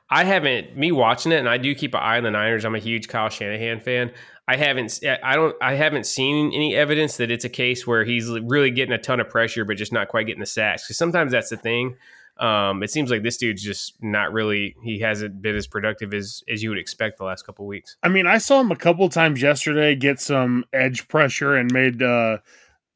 I 0.09 0.23
haven't 0.23 0.77
me 0.77 0.91
watching 0.91 1.31
it, 1.31 1.39
and 1.39 1.49
I 1.49 1.57
do 1.57 1.73
keep 1.73 1.93
an 1.93 2.01
eye 2.01 2.17
on 2.17 2.23
the 2.23 2.31
Niners. 2.31 2.65
I'm 2.65 2.75
a 2.75 2.79
huge 2.79 3.07
Kyle 3.07 3.29
Shanahan 3.29 3.79
fan. 3.79 4.11
I 4.47 4.57
haven't 4.57 4.99
I 5.23 5.35
don't 5.35 5.55
I 5.61 5.73
haven't 5.73 6.05
seen 6.05 6.53
any 6.53 6.75
evidence 6.75 7.17
that 7.17 7.31
it's 7.31 7.45
a 7.45 7.49
case 7.49 7.87
where 7.87 8.03
he's 8.03 8.29
really 8.29 8.69
getting 8.69 8.93
a 8.93 8.99
ton 8.99 9.19
of 9.19 9.27
pressure 9.27 9.65
but 9.65 9.75
just 9.75 9.91
not 9.91 10.07
quite 10.07 10.27
getting 10.27 10.39
the 10.39 10.45
sacks 10.45 10.83
because 10.83 10.99
sometimes 10.99 11.31
that's 11.31 11.49
the 11.49 11.57
thing 11.57 11.95
um, 12.37 12.83
it 12.83 12.91
seems 12.91 13.09
like 13.09 13.23
this 13.23 13.37
dude's 13.37 13.63
just 13.63 13.95
not 14.01 14.33
really. 14.33 14.75
He 14.83 14.99
hasn't 14.99 15.41
been 15.41 15.55
as 15.55 15.67
productive 15.67 16.13
as 16.13 16.43
as 16.49 16.61
you 16.61 16.69
would 16.69 16.77
expect 16.77 17.17
the 17.17 17.23
last 17.23 17.45
couple 17.45 17.65
weeks. 17.65 17.95
I 18.03 18.09
mean, 18.09 18.27
I 18.27 18.39
saw 18.39 18.59
him 18.59 18.71
a 18.71 18.75
couple 18.75 19.07
times 19.07 19.41
yesterday 19.41 19.95
get 19.95 20.19
some 20.19 20.65
edge 20.73 21.07
pressure 21.07 21.55
and 21.55 21.71
made 21.71 22.03
uh, 22.03 22.39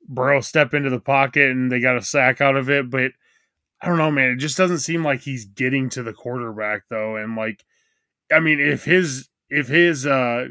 Burrow 0.10 0.42
step 0.42 0.74
into 0.74 0.90
the 0.90 1.00
pocket, 1.00 1.52
and 1.52 1.72
they 1.72 1.80
got 1.80 1.96
a 1.96 2.02
sack 2.02 2.42
out 2.42 2.58
of 2.58 2.70
it. 2.70 2.90
But 2.90 3.12
I 3.82 3.88
don't 3.88 3.98
know, 3.98 4.12
man. 4.12 4.32
It 4.32 4.38
just 4.38 4.58
doesn't 4.58 4.80
seem 4.80 5.04
like 5.04 5.22
he's 5.22 5.46
getting 5.46 5.90
to 5.92 6.04
the 6.04 6.14
quarterback 6.14 6.84
though. 6.90 7.16
And 7.16 7.36
like, 7.36 7.64
I 8.32 8.40
mean, 8.40 8.60
if 8.60 8.84
his 8.84 9.30
if 9.50 9.68
his 9.68 10.06
uh, 10.06 10.48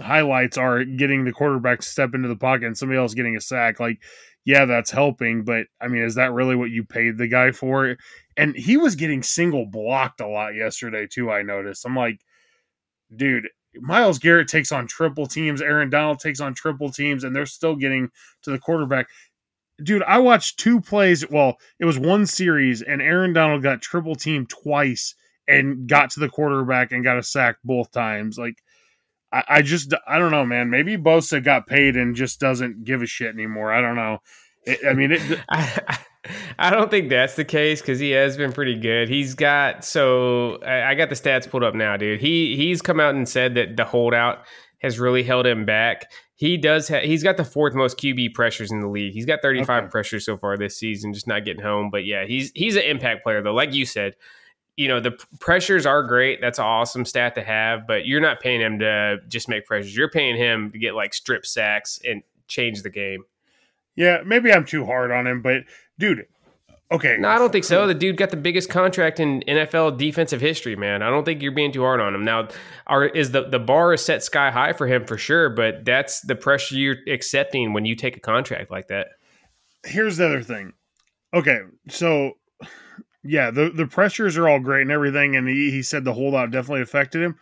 highlights 0.00 0.58
are 0.58 0.84
getting 0.84 1.24
the 1.24 1.32
quarterback 1.32 1.80
to 1.80 1.86
step 1.86 2.14
into 2.14 2.28
the 2.28 2.36
pocket 2.36 2.66
and 2.66 2.76
somebody 2.76 2.98
else 2.98 3.14
getting 3.14 3.36
a 3.36 3.40
sack, 3.40 3.80
like 3.80 4.00
yeah, 4.44 4.64
that's 4.64 4.90
helping, 4.90 5.44
but 5.44 5.66
I 5.80 5.88
mean, 5.88 6.02
is 6.02 6.16
that 6.16 6.32
really 6.32 6.56
what 6.56 6.70
you 6.70 6.84
paid 6.84 7.16
the 7.16 7.28
guy 7.28 7.52
for? 7.52 7.96
And 8.36 8.56
he 8.56 8.76
was 8.76 8.96
getting 8.96 9.22
single 9.22 9.66
blocked 9.66 10.20
a 10.20 10.26
lot 10.26 10.54
yesterday 10.54 11.06
too. 11.06 11.30
I 11.30 11.42
noticed. 11.42 11.86
I'm 11.86 11.96
like, 11.96 12.20
dude, 13.14 13.48
Myles 13.76 14.18
Garrett 14.18 14.48
takes 14.48 14.72
on 14.72 14.86
triple 14.86 15.26
teams, 15.26 15.62
Aaron 15.62 15.90
Donald 15.90 16.18
takes 16.18 16.40
on 16.40 16.54
triple 16.54 16.90
teams, 16.90 17.24
and 17.24 17.34
they're 17.34 17.46
still 17.46 17.76
getting 17.76 18.10
to 18.42 18.50
the 18.50 18.58
quarterback. 18.58 19.08
Dude, 19.82 20.02
I 20.04 20.18
watched 20.18 20.58
two 20.58 20.80
plays. 20.80 21.28
Well, 21.28 21.56
it 21.78 21.84
was 21.84 21.98
one 21.98 22.26
series, 22.26 22.82
and 22.82 23.02
Aaron 23.02 23.32
Donald 23.32 23.62
got 23.62 23.82
triple 23.82 24.14
team 24.14 24.46
twice 24.46 25.14
and 25.48 25.88
got 25.88 26.10
to 26.10 26.20
the 26.20 26.28
quarterback 26.28 26.92
and 26.92 27.04
got 27.04 27.18
a 27.18 27.22
sack 27.22 27.56
both 27.64 27.90
times. 27.90 28.38
Like, 28.38 28.62
I, 29.32 29.44
I 29.48 29.62
just 29.62 29.92
I 30.06 30.18
don't 30.18 30.30
know, 30.30 30.44
man. 30.44 30.70
Maybe 30.70 30.96
Bosa 30.96 31.42
got 31.42 31.66
paid 31.66 31.96
and 31.96 32.14
just 32.14 32.40
doesn't 32.40 32.84
give 32.84 33.02
a 33.02 33.06
shit 33.06 33.34
anymore. 33.34 33.72
I 33.72 33.80
don't 33.80 33.96
know. 33.96 34.18
It, 34.64 34.80
I 34.86 34.92
mean, 34.92 35.12
it, 35.12 35.40
I, 35.48 35.98
I 36.58 36.70
don't 36.70 36.90
think 36.90 37.08
that's 37.08 37.34
the 37.34 37.44
case 37.44 37.80
because 37.80 37.98
he 37.98 38.10
has 38.10 38.36
been 38.36 38.52
pretty 38.52 38.76
good. 38.76 39.08
He's 39.08 39.34
got 39.34 39.84
so 39.84 40.58
I, 40.64 40.90
I 40.90 40.94
got 40.94 41.08
the 41.08 41.16
stats 41.16 41.48
pulled 41.48 41.64
up 41.64 41.74
now, 41.74 41.96
dude. 41.96 42.20
He 42.20 42.56
he's 42.56 42.82
come 42.82 43.00
out 43.00 43.14
and 43.14 43.28
said 43.28 43.54
that 43.54 43.76
the 43.76 43.84
holdout 43.84 44.44
has 44.82 44.98
really 44.98 45.22
held 45.22 45.46
him 45.46 45.64
back. 45.64 46.10
He 46.34 46.56
does. 46.56 46.88
Ha- 46.88 47.00
he's 47.00 47.22
got 47.22 47.36
the 47.36 47.44
fourth 47.44 47.74
most 47.74 47.98
QB 47.98 48.34
pressures 48.34 48.72
in 48.72 48.80
the 48.80 48.88
league. 48.88 49.14
He's 49.14 49.26
got 49.26 49.42
35 49.42 49.84
okay. 49.84 49.90
pressures 49.90 50.24
so 50.24 50.36
far 50.36 50.56
this 50.56 50.76
season, 50.76 51.14
just 51.14 51.28
not 51.28 51.44
getting 51.44 51.62
home. 51.62 51.90
But 51.90 52.04
yeah, 52.04 52.26
he's 52.26 52.50
he's 52.54 52.76
an 52.76 52.82
impact 52.82 53.22
player 53.22 53.42
though. 53.42 53.54
Like 53.54 53.72
you 53.72 53.86
said, 53.86 54.16
you 54.76 54.88
know, 54.88 55.00
the 55.00 55.12
pressures 55.38 55.86
are 55.86 56.02
great. 56.02 56.40
That's 56.40 56.58
an 56.58 56.64
awesome 56.64 57.04
stat 57.04 57.36
to 57.36 57.44
have, 57.44 57.86
but 57.86 58.06
you're 58.06 58.20
not 58.20 58.40
paying 58.40 58.60
him 58.60 58.80
to 58.80 59.18
just 59.28 59.48
make 59.48 59.66
pressures. 59.66 59.96
You're 59.96 60.10
paying 60.10 60.36
him 60.36 60.70
to 60.72 60.78
get 60.78 60.94
like 60.94 61.14
strip 61.14 61.46
sacks 61.46 62.00
and 62.04 62.22
change 62.48 62.82
the 62.82 62.90
game. 62.90 63.24
Yeah, 63.94 64.22
maybe 64.24 64.52
I'm 64.52 64.64
too 64.64 64.84
hard 64.86 65.10
on 65.10 65.26
him, 65.26 65.42
but 65.42 65.64
dude, 65.98 66.26
Okay. 66.92 67.16
No, 67.18 67.28
I 67.28 67.38
don't 67.38 67.50
think 67.50 67.64
so. 67.64 67.86
The 67.86 67.94
dude 67.94 68.18
got 68.18 68.30
the 68.30 68.36
biggest 68.36 68.68
contract 68.68 69.18
in 69.18 69.40
NFL 69.48 69.96
defensive 69.96 70.42
history, 70.42 70.76
man. 70.76 71.02
I 71.02 71.08
don't 71.08 71.24
think 71.24 71.40
you're 71.40 71.50
being 71.50 71.72
too 71.72 71.80
hard 71.80 72.00
on 72.00 72.14
him. 72.14 72.22
Now, 72.22 72.48
are 72.86 73.06
is 73.06 73.30
the 73.30 73.48
the 73.48 73.58
bar 73.58 73.94
is 73.94 74.04
set 74.04 74.22
sky 74.22 74.50
high 74.50 74.74
for 74.74 74.86
him 74.86 75.06
for 75.06 75.16
sure, 75.16 75.48
but 75.48 75.86
that's 75.86 76.20
the 76.20 76.36
pressure 76.36 76.74
you're 76.74 76.98
accepting 77.08 77.72
when 77.72 77.86
you 77.86 77.96
take 77.96 78.18
a 78.18 78.20
contract 78.20 78.70
like 78.70 78.88
that. 78.88 79.08
Here's 79.84 80.18
the 80.18 80.26
other 80.26 80.42
thing. 80.42 80.74
Okay, 81.32 81.60
so 81.88 82.32
yeah, 83.24 83.50
the 83.50 83.70
the 83.70 83.86
pressures 83.86 84.36
are 84.36 84.46
all 84.46 84.60
great 84.60 84.82
and 84.82 84.92
everything, 84.92 85.34
and 85.34 85.48
he, 85.48 85.70
he 85.70 85.82
said 85.82 86.04
the 86.04 86.12
holdout 86.12 86.50
definitely 86.50 86.82
affected 86.82 87.22
him. 87.22 87.38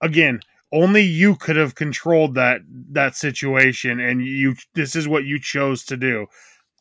Again, 0.00 0.40
only 0.72 1.02
you 1.02 1.36
could 1.36 1.56
have 1.56 1.76
controlled 1.76 2.34
that 2.34 2.62
that 2.90 3.14
situation, 3.14 4.00
and 4.00 4.24
you 4.24 4.56
this 4.74 4.96
is 4.96 5.06
what 5.06 5.24
you 5.24 5.38
chose 5.38 5.84
to 5.84 5.96
do 5.96 6.26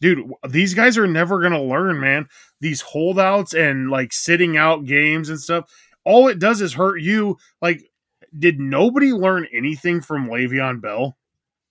dude, 0.01 0.31
these 0.47 0.73
guys 0.73 0.97
are 0.97 1.07
never 1.07 1.39
going 1.39 1.53
to 1.53 1.61
learn, 1.61 1.99
man. 1.99 2.27
These 2.61 2.81
holdouts 2.81 3.53
and 3.53 3.89
like 3.89 4.13
sitting 4.13 4.57
out 4.57 4.85
games 4.85 5.29
and 5.29 5.39
stuff, 5.39 5.69
all 6.05 6.27
it 6.27 6.39
does 6.39 6.61
is 6.61 6.73
hurt 6.73 7.01
you. 7.01 7.37
Like, 7.61 7.81
did 8.37 8.59
nobody 8.59 9.11
learn 9.11 9.47
anything 9.53 10.01
from 10.01 10.27
Le'Veon 10.27 10.81
Bell? 10.81 11.17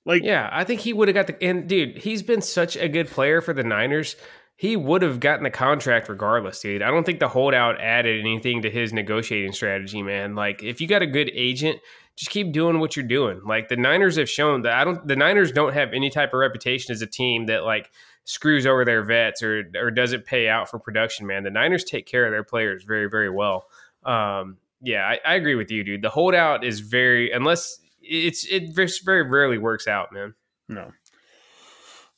Like, 0.04 0.22
yeah, 0.22 0.48
I 0.50 0.64
think 0.64 0.80
he 0.80 0.92
would 0.92 1.08
have 1.08 1.14
got 1.14 1.26
the. 1.26 1.42
And 1.42 1.68
dude, 1.68 1.98
he's 1.98 2.22
been 2.22 2.40
such 2.40 2.76
a 2.76 2.88
good 2.88 3.08
player 3.08 3.40
for 3.40 3.52
the 3.52 3.64
Niners. 3.64 4.16
He 4.56 4.74
would 4.74 5.02
have 5.02 5.20
gotten 5.20 5.44
the 5.44 5.50
contract 5.50 6.08
regardless, 6.08 6.60
dude. 6.60 6.82
I 6.82 6.90
don't 6.90 7.04
think 7.04 7.20
the 7.20 7.28
holdout 7.28 7.80
added 7.80 8.20
anything 8.20 8.62
to 8.62 8.70
his 8.70 8.92
negotiating 8.92 9.52
strategy, 9.52 10.02
man. 10.02 10.34
Like, 10.34 10.64
if 10.64 10.80
you 10.80 10.88
got 10.88 11.02
a 11.02 11.06
good 11.06 11.30
agent, 11.32 11.78
just 12.18 12.30
keep 12.32 12.52
doing 12.52 12.80
what 12.80 12.96
you're 12.96 13.06
doing. 13.06 13.40
Like 13.46 13.68
the 13.68 13.76
Niners 13.76 14.16
have 14.16 14.28
shown 14.28 14.62
that 14.62 14.72
I 14.72 14.82
don't. 14.82 15.06
The 15.06 15.14
Niners 15.14 15.52
don't 15.52 15.72
have 15.72 15.92
any 15.92 16.10
type 16.10 16.32
of 16.32 16.40
reputation 16.40 16.92
as 16.92 17.00
a 17.00 17.06
team 17.06 17.46
that 17.46 17.62
like 17.62 17.90
screws 18.28 18.66
over 18.66 18.84
their 18.84 19.02
vets 19.02 19.42
or 19.42 19.64
or 19.74 19.90
doesn't 19.90 20.26
pay 20.26 20.48
out 20.48 20.68
for 20.68 20.78
production, 20.78 21.26
man. 21.26 21.44
The 21.44 21.50
Niners 21.50 21.82
take 21.82 22.06
care 22.06 22.26
of 22.26 22.30
their 22.30 22.44
players 22.44 22.84
very, 22.84 23.08
very 23.08 23.30
well. 23.30 23.66
Um, 24.04 24.58
yeah, 24.82 25.06
I, 25.06 25.18
I, 25.24 25.34
agree 25.34 25.54
with 25.54 25.70
you, 25.70 25.82
dude. 25.82 26.02
The 26.02 26.10
holdout 26.10 26.62
is 26.62 26.80
very 26.80 27.32
unless 27.32 27.80
it's 28.02 28.46
it 28.46 28.74
very 28.74 29.22
rarely 29.22 29.58
works 29.58 29.88
out, 29.88 30.12
man. 30.12 30.34
No. 30.68 30.92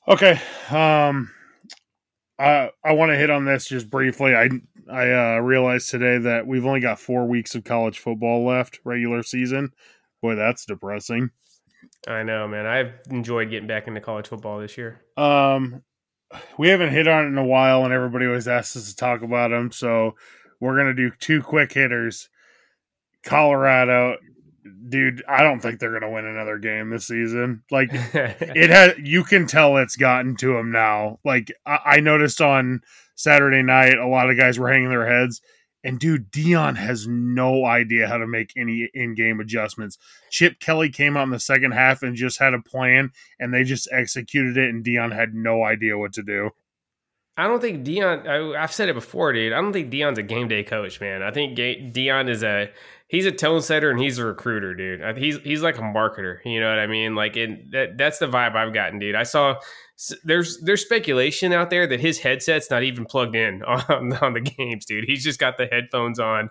Okay. 0.08 0.38
Um 0.70 1.30
I 2.38 2.70
I 2.84 2.92
want 2.92 3.12
to 3.12 3.16
hit 3.16 3.30
on 3.30 3.44
this 3.44 3.68
just 3.68 3.88
briefly. 3.88 4.34
I 4.34 4.50
I 4.90 5.36
uh, 5.36 5.38
realized 5.38 5.90
today 5.90 6.18
that 6.18 6.46
we've 6.46 6.66
only 6.66 6.80
got 6.80 6.98
four 6.98 7.26
weeks 7.26 7.54
of 7.54 7.64
college 7.64 8.00
football 8.00 8.44
left, 8.44 8.80
regular 8.84 9.22
season. 9.22 9.72
Boy, 10.20 10.34
that's 10.34 10.64
depressing. 10.66 11.30
I 12.08 12.24
know, 12.24 12.48
man. 12.48 12.66
I've 12.66 12.94
enjoyed 13.10 13.50
getting 13.50 13.68
back 13.68 13.86
into 13.86 14.00
college 14.00 14.28
football 14.28 14.58
this 14.58 14.76
year. 14.76 15.02
Um, 15.16 15.82
we 16.58 16.68
haven't 16.68 16.90
hit 16.90 17.08
on 17.08 17.24
it 17.24 17.28
in 17.28 17.38
a 17.38 17.44
while, 17.44 17.84
and 17.84 17.92
everybody 17.92 18.26
always 18.26 18.48
asks 18.48 18.76
us 18.76 18.90
to 18.90 18.96
talk 18.96 19.22
about 19.22 19.50
them. 19.50 19.72
So 19.72 20.16
we're 20.60 20.76
gonna 20.76 20.94
do 20.94 21.10
two 21.18 21.42
quick 21.42 21.72
hitters. 21.72 22.28
Colorado, 23.22 24.16
dude, 24.88 25.22
I 25.28 25.42
don't 25.42 25.60
think 25.60 25.78
they're 25.78 25.98
gonna 25.98 26.12
win 26.12 26.26
another 26.26 26.58
game 26.58 26.90
this 26.90 27.06
season. 27.06 27.62
Like 27.70 27.90
it 27.92 28.70
has, 28.70 28.94
you 28.98 29.24
can 29.24 29.46
tell 29.46 29.76
it's 29.76 29.96
gotten 29.96 30.36
to 30.36 30.54
them 30.54 30.70
now. 30.70 31.18
Like 31.24 31.52
I, 31.66 31.78
I 31.84 32.00
noticed 32.00 32.40
on 32.40 32.82
Saturday 33.14 33.62
night, 33.62 33.98
a 33.98 34.06
lot 34.06 34.30
of 34.30 34.36
guys 34.36 34.58
were 34.58 34.70
hanging 34.70 34.90
their 34.90 35.08
heads. 35.08 35.42
And 35.82 35.98
dude, 35.98 36.30
Deion 36.30 36.76
has 36.76 37.06
no 37.08 37.64
idea 37.64 38.06
how 38.06 38.18
to 38.18 38.26
make 38.26 38.52
any 38.56 38.90
in-game 38.92 39.40
adjustments. 39.40 39.96
Chip 40.30 40.60
Kelly 40.60 40.90
came 40.90 41.16
out 41.16 41.24
in 41.24 41.30
the 41.30 41.40
second 41.40 41.72
half 41.72 42.02
and 42.02 42.14
just 42.14 42.38
had 42.38 42.52
a 42.52 42.60
plan, 42.60 43.10
and 43.38 43.52
they 43.52 43.64
just 43.64 43.88
executed 43.90 44.58
it. 44.58 44.68
And 44.68 44.84
Deion 44.84 45.14
had 45.14 45.34
no 45.34 45.64
idea 45.64 45.96
what 45.96 46.12
to 46.14 46.22
do. 46.22 46.50
I 47.40 47.48
don't 47.48 47.60
think 47.60 47.84
Deion. 47.86 48.54
I, 48.56 48.60
have 48.60 48.72
said 48.72 48.88
it 48.88 48.94
before, 48.94 49.32
dude. 49.32 49.52
I 49.52 49.60
don't 49.60 49.72
think 49.72 49.90
Deion's 49.90 50.18
a 50.18 50.22
game 50.22 50.48
day 50.48 50.62
coach, 50.62 51.00
man. 51.00 51.22
I 51.22 51.30
think 51.30 51.56
Deion 51.56 52.28
is 52.28 52.42
a 52.42 52.70
he's 53.08 53.26
a 53.26 53.32
tone 53.32 53.62
setter 53.62 53.90
and 53.90 53.98
he's 53.98 54.18
a 54.18 54.24
recruiter, 54.24 54.74
dude. 54.74 55.18
He's 55.18 55.38
he's 55.38 55.62
like 55.62 55.78
a 55.78 55.82
marketer. 55.82 56.38
You 56.44 56.60
know 56.60 56.68
what 56.68 56.78
I 56.78 56.86
mean? 56.86 57.14
Like, 57.14 57.36
it, 57.36 57.70
that 57.72 57.98
that's 57.98 58.18
the 58.18 58.26
vibe 58.26 58.56
I've 58.56 58.74
gotten, 58.74 58.98
dude. 58.98 59.14
I 59.14 59.24
saw 59.24 59.56
there's 60.24 60.58
there's 60.60 60.82
speculation 60.82 61.52
out 61.52 61.68
there 61.70 61.86
that 61.86 62.00
his 62.00 62.18
headset's 62.18 62.70
not 62.70 62.82
even 62.82 63.04
plugged 63.04 63.36
in 63.36 63.62
on, 63.64 64.12
on 64.14 64.32
the 64.32 64.40
games, 64.40 64.86
dude. 64.86 65.04
He's 65.06 65.24
just 65.24 65.38
got 65.38 65.58
the 65.58 65.66
headphones 65.66 66.18
on 66.18 66.50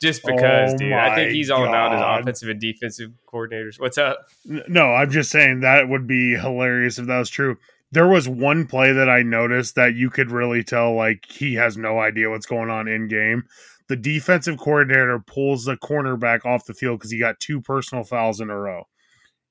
just 0.00 0.24
because, 0.24 0.74
oh 0.74 0.76
dude. 0.76 0.92
I 0.92 1.14
think 1.14 1.32
he's 1.32 1.50
all 1.50 1.64
God. 1.64 1.68
about 1.68 1.92
his 1.92 2.22
offensive 2.22 2.48
and 2.48 2.60
defensive 2.60 3.10
coordinators. 3.26 3.80
What's 3.80 3.98
up? 3.98 4.28
No, 4.44 4.92
I'm 4.92 5.10
just 5.10 5.30
saying 5.30 5.60
that 5.60 5.88
would 5.88 6.06
be 6.06 6.34
hilarious 6.34 6.98
if 6.98 7.06
that 7.06 7.18
was 7.18 7.30
true. 7.30 7.56
There 7.92 8.08
was 8.08 8.28
one 8.28 8.66
play 8.66 8.92
that 8.92 9.08
I 9.08 9.22
noticed 9.22 9.74
that 9.74 9.94
you 9.94 10.10
could 10.10 10.30
really 10.30 10.62
tell 10.62 10.94
like 10.94 11.26
he 11.28 11.54
has 11.54 11.76
no 11.76 11.98
idea 11.98 12.30
what's 12.30 12.46
going 12.46 12.70
on 12.70 12.86
in 12.86 13.08
game. 13.08 13.44
The 13.88 13.96
defensive 13.96 14.58
coordinator 14.58 15.18
pulls 15.18 15.64
the 15.64 15.76
cornerback 15.76 16.44
off 16.44 16.66
the 16.66 16.74
field 16.74 17.00
because 17.00 17.10
he 17.10 17.18
got 17.18 17.40
two 17.40 17.60
personal 17.60 18.04
fouls 18.04 18.40
in 18.40 18.48
a 18.48 18.56
row. 18.56 18.84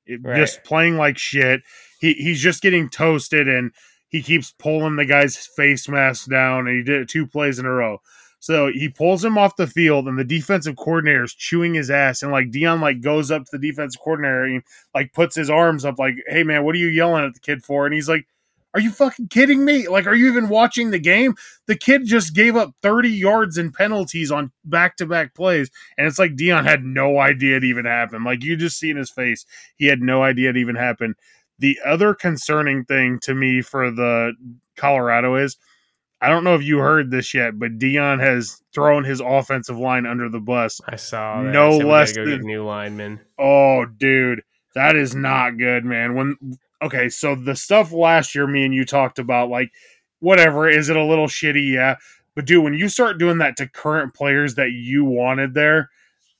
It, 0.06 0.22
right. 0.24 0.38
Just 0.38 0.64
playing 0.64 0.98
like 0.98 1.18
shit 1.18 1.62
he 2.00 2.14
he's 2.14 2.42
just 2.42 2.62
getting 2.64 2.90
toasted 2.90 3.48
and 3.48 3.72
he 4.08 4.24
keeps 4.24 4.52
pulling 4.58 4.96
the 4.96 5.06
guy's 5.06 5.38
face 5.56 5.88
mask 5.88 6.30
down 6.30 6.68
and 6.68 6.78
he 6.78 6.84
did 6.84 7.02
it 7.02 7.10
two 7.10 7.28
plays 7.28 7.60
in 7.60 7.66
a 7.66 7.72
row. 7.72 8.00
So 8.40 8.72
he 8.72 8.90
pulls 8.90 9.24
him 9.24 9.38
off 9.38 9.58
the 9.58 9.68
field 9.68 10.08
and 10.08 10.18
the 10.18 10.24
defensive 10.24 10.78
coordinator 10.78 11.24
is 11.24 11.34
chewing 11.34 11.74
his 11.74 11.92
ass 11.92 12.22
and 12.24 12.32
like 12.32 12.52
Deion, 12.52 12.82
like 12.82 13.02
goes 13.02 13.32
up 13.32 13.44
to 13.46 13.58
the 13.58 13.68
defensive 13.68 14.02
coordinator 14.02 14.44
and 14.44 14.64
like 14.96 15.14
puts 15.14 15.36
his 15.36 15.50
arms 15.50 15.84
up 15.86 16.00
like, 16.00 16.16
"Hey 16.28 16.44
man, 16.44 16.64
what 16.64 16.76
are 16.76 16.80
you 16.80 16.88
yelling 16.88 17.26
at 17.26 17.34
the 17.34 17.40
kid 17.42 17.64
for?" 17.64 17.86
And 17.86 17.94
he's 17.94 18.08
like, 18.08 18.26
"Are 18.74 18.80
you 18.80 18.92
fucking 18.92 19.28
kidding 19.28 19.66
me? 19.66 19.88
Like 19.90 20.08
are 20.08 20.16
you 20.16 20.30
even 20.30 20.48
watching 20.48 20.92
the 20.92 21.00
game? 21.00 21.36
The 21.68 21.76
kid 21.76 22.06
just 22.06 22.34
gave 22.34 22.56
up 22.56 22.72
30 22.82 23.10
yards 23.10 23.58
in 23.58 23.72
penalties 23.74 24.32
on 24.32 24.52
back-to-back 24.64 25.36
plays 25.36 25.70
and 25.98 26.08
it's 26.08 26.20
like 26.20 26.36
Deion 26.36 26.64
had 26.64 26.84
no 26.86 27.20
idea 27.20 27.58
it 27.58 27.66
even 27.66 27.86
happened. 27.86 28.24
Like 28.24 28.44
you 28.44 28.56
just 28.56 28.80
see 28.80 28.90
in 28.90 28.98
his 28.98 29.12
face, 29.12 29.46
he 29.76 29.88
had 29.88 30.02
no 30.02 30.24
idea 30.24 30.50
it 30.52 30.58
even 30.58 30.76
happened. 30.76 31.16
The 31.60 31.78
other 31.86 32.14
concerning 32.14 32.86
thing 32.86 33.20
to 33.24 33.36
me 33.36 33.62
for 33.62 33.92
the 33.92 34.34
Colorado 34.78 35.36
is 35.36 35.58
I 36.22 36.28
don't 36.30 36.44
know 36.44 36.56
if 36.56 36.64
you 36.64 36.80
heard 36.80 37.12
this 37.12 37.34
yet, 37.34 37.58
but 37.58 37.78
Deion 37.80 38.20
has 38.20 38.62
thrown 38.74 39.06
his 39.06 39.22
offensive 39.22 39.78
line 39.78 40.06
under 40.06 40.30
the 40.30 40.40
bus. 40.40 40.82
I 40.88 40.98
saw 40.98 41.42
that. 41.42 41.52
no 41.52 41.78
less 41.78 42.14
than 42.14 42.42
new 42.42 42.66
linemen. 42.66 43.22
Oh, 43.38 43.86
dude, 43.86 44.44
that 44.76 44.96
is 44.96 45.16
not 45.16 45.58
good, 45.58 45.86
man. 45.86 46.16
When 46.16 46.58
okay, 46.82 47.08
so 47.08 47.36
the 47.36 47.56
stuff 47.56 47.92
last 47.94 48.36
year, 48.36 48.48
me 48.48 48.66
and 48.66 48.74
you 48.74 48.86
talked 48.86 49.18
about, 49.18 49.50
like 49.50 49.72
whatever, 50.20 50.68
is 50.70 50.90
it 50.90 50.98
a 50.98 51.04
little 51.04 51.28
shitty? 51.28 51.72
Yeah, 51.72 51.96
but 52.36 52.46
dude, 52.46 52.64
when 52.64 52.74
you 52.74 52.90
start 52.90 53.18
doing 53.18 53.38
that 53.38 53.56
to 53.58 53.68
current 53.68 54.14
players 54.14 54.56
that 54.56 54.72
you 54.72 55.06
wanted 55.06 55.54
there, 55.54 55.90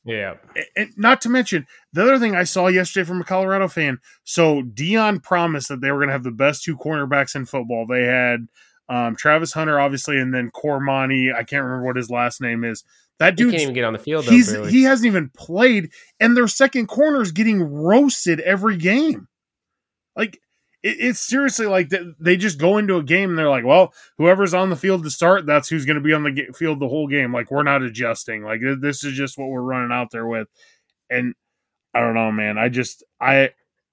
yeah. 0.06 0.36
And 0.76 0.92
not 0.98 1.22
to 1.22 1.30
mention 1.30 1.68
the 1.94 2.02
other 2.02 2.20
thing 2.20 2.36
I 2.36 2.44
saw 2.44 2.68
yesterday 2.68 3.06
from 3.06 3.22
a 3.22 3.26
Colorado 3.26 3.68
fan. 3.68 4.00
So 4.24 4.62
Deion 4.62 5.22
promised 5.22 5.70
that 5.70 5.82
they 5.82 5.92
were 5.92 6.00
going 6.00 6.08
to 6.08 6.14
have 6.14 6.24
the 6.24 6.32
best 6.32 6.64
two 6.64 6.78
cornerbacks 6.78 7.36
in 7.36 7.46
football. 7.46 7.86
They 7.86 8.06
had 8.06 8.48
um, 8.90 9.16
Travis 9.16 9.54
Hunter, 9.54 9.80
obviously, 9.80 10.18
and 10.18 10.34
then 10.34 10.52
Cormani. 10.52 11.34
I 11.34 11.44
can't 11.44 11.64
remember 11.64 11.86
what 11.86 11.96
his 11.96 12.10
last 12.10 12.42
name 12.42 12.64
is. 12.64 12.84
That 13.20 13.36
dude 13.36 13.52
can't 13.52 13.62
even 13.62 13.74
get 13.74 13.84
on 13.84 13.94
the 13.94 14.00
field. 14.00 14.26
Though, 14.26 14.32
he's 14.32 14.52
he 14.70 14.84
hasn't 14.84 15.06
even 15.06 15.30
played, 15.30 15.92
and 16.20 16.36
their 16.36 16.48
second 16.48 16.88
corner 16.88 17.22
is 17.22 17.32
getting 17.32 17.62
roasted 17.62 18.40
every 18.40 18.78
game. 18.78 19.28
Like 20.16 20.40
it, 20.84 20.98
it's 21.00 21.20
seriously 21.20 21.66
like 21.66 21.92
they 22.20 22.38
just 22.38 22.60
go 22.60 22.78
into 22.78 22.96
a 22.96 23.04
game 23.04 23.30
and 23.30 23.38
they're 23.38 23.50
like, 23.50 23.66
well, 23.66 23.94
whoever's 24.18 24.54
on 24.54 24.70
the 24.70 24.76
field 24.76 25.04
to 25.04 25.10
start, 25.10 25.46
that's 25.46 25.68
who's 25.68 25.86
going 25.86 25.96
to 25.96 26.02
be 26.02 26.14
on 26.14 26.24
the 26.24 26.48
field 26.56 26.80
the 26.80 26.88
whole 26.88 27.08
game. 27.08 27.34
Like 27.34 27.52
we're 27.52 27.64
not 27.64 27.84
adjusting. 27.84 28.44
Like 28.44 28.62
this 28.80 29.04
is 29.04 29.14
just 29.14 29.38
what 29.38 29.50
we're 29.50 29.62
running 29.62 29.92
out 29.92 30.12
there 30.12 30.26
with. 30.26 30.48
And 31.10 31.36
I 31.94 32.00
don't 32.00 32.16
know, 32.16 32.32
man. 32.32 32.58
I 32.58 32.70
just 32.70 33.04
I 33.20 33.52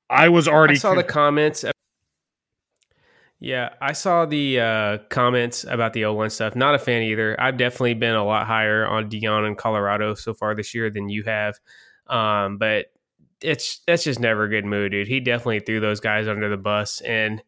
I 0.08 0.28
was 0.28 0.46
already 0.46 0.74
I 0.74 0.78
saw 0.78 0.94
the 0.94 1.02
comments. 1.02 1.64
Yeah, 3.46 3.74
I 3.80 3.92
saw 3.92 4.26
the 4.26 4.58
uh, 4.58 4.98
comments 5.08 5.62
about 5.62 5.92
the 5.92 6.06
O 6.06 6.16
line 6.16 6.30
stuff. 6.30 6.56
Not 6.56 6.74
a 6.74 6.80
fan 6.80 7.02
either. 7.02 7.40
I've 7.40 7.56
definitely 7.56 7.94
been 7.94 8.16
a 8.16 8.24
lot 8.24 8.44
higher 8.44 8.84
on 8.84 9.08
Deion 9.08 9.46
in 9.46 9.54
Colorado 9.54 10.14
so 10.14 10.34
far 10.34 10.56
this 10.56 10.74
year 10.74 10.90
than 10.90 11.08
you 11.08 11.22
have. 11.22 11.54
Um, 12.08 12.58
but 12.58 12.86
it's 13.40 13.82
that's 13.86 14.02
just 14.02 14.18
never 14.18 14.42
a 14.42 14.48
good 14.48 14.64
mood, 14.64 14.90
dude. 14.90 15.06
He 15.06 15.20
definitely 15.20 15.60
threw 15.60 15.78
those 15.78 16.00
guys 16.00 16.26
under 16.26 16.48
the 16.48 16.56
bus, 16.56 17.00
and 17.02 17.40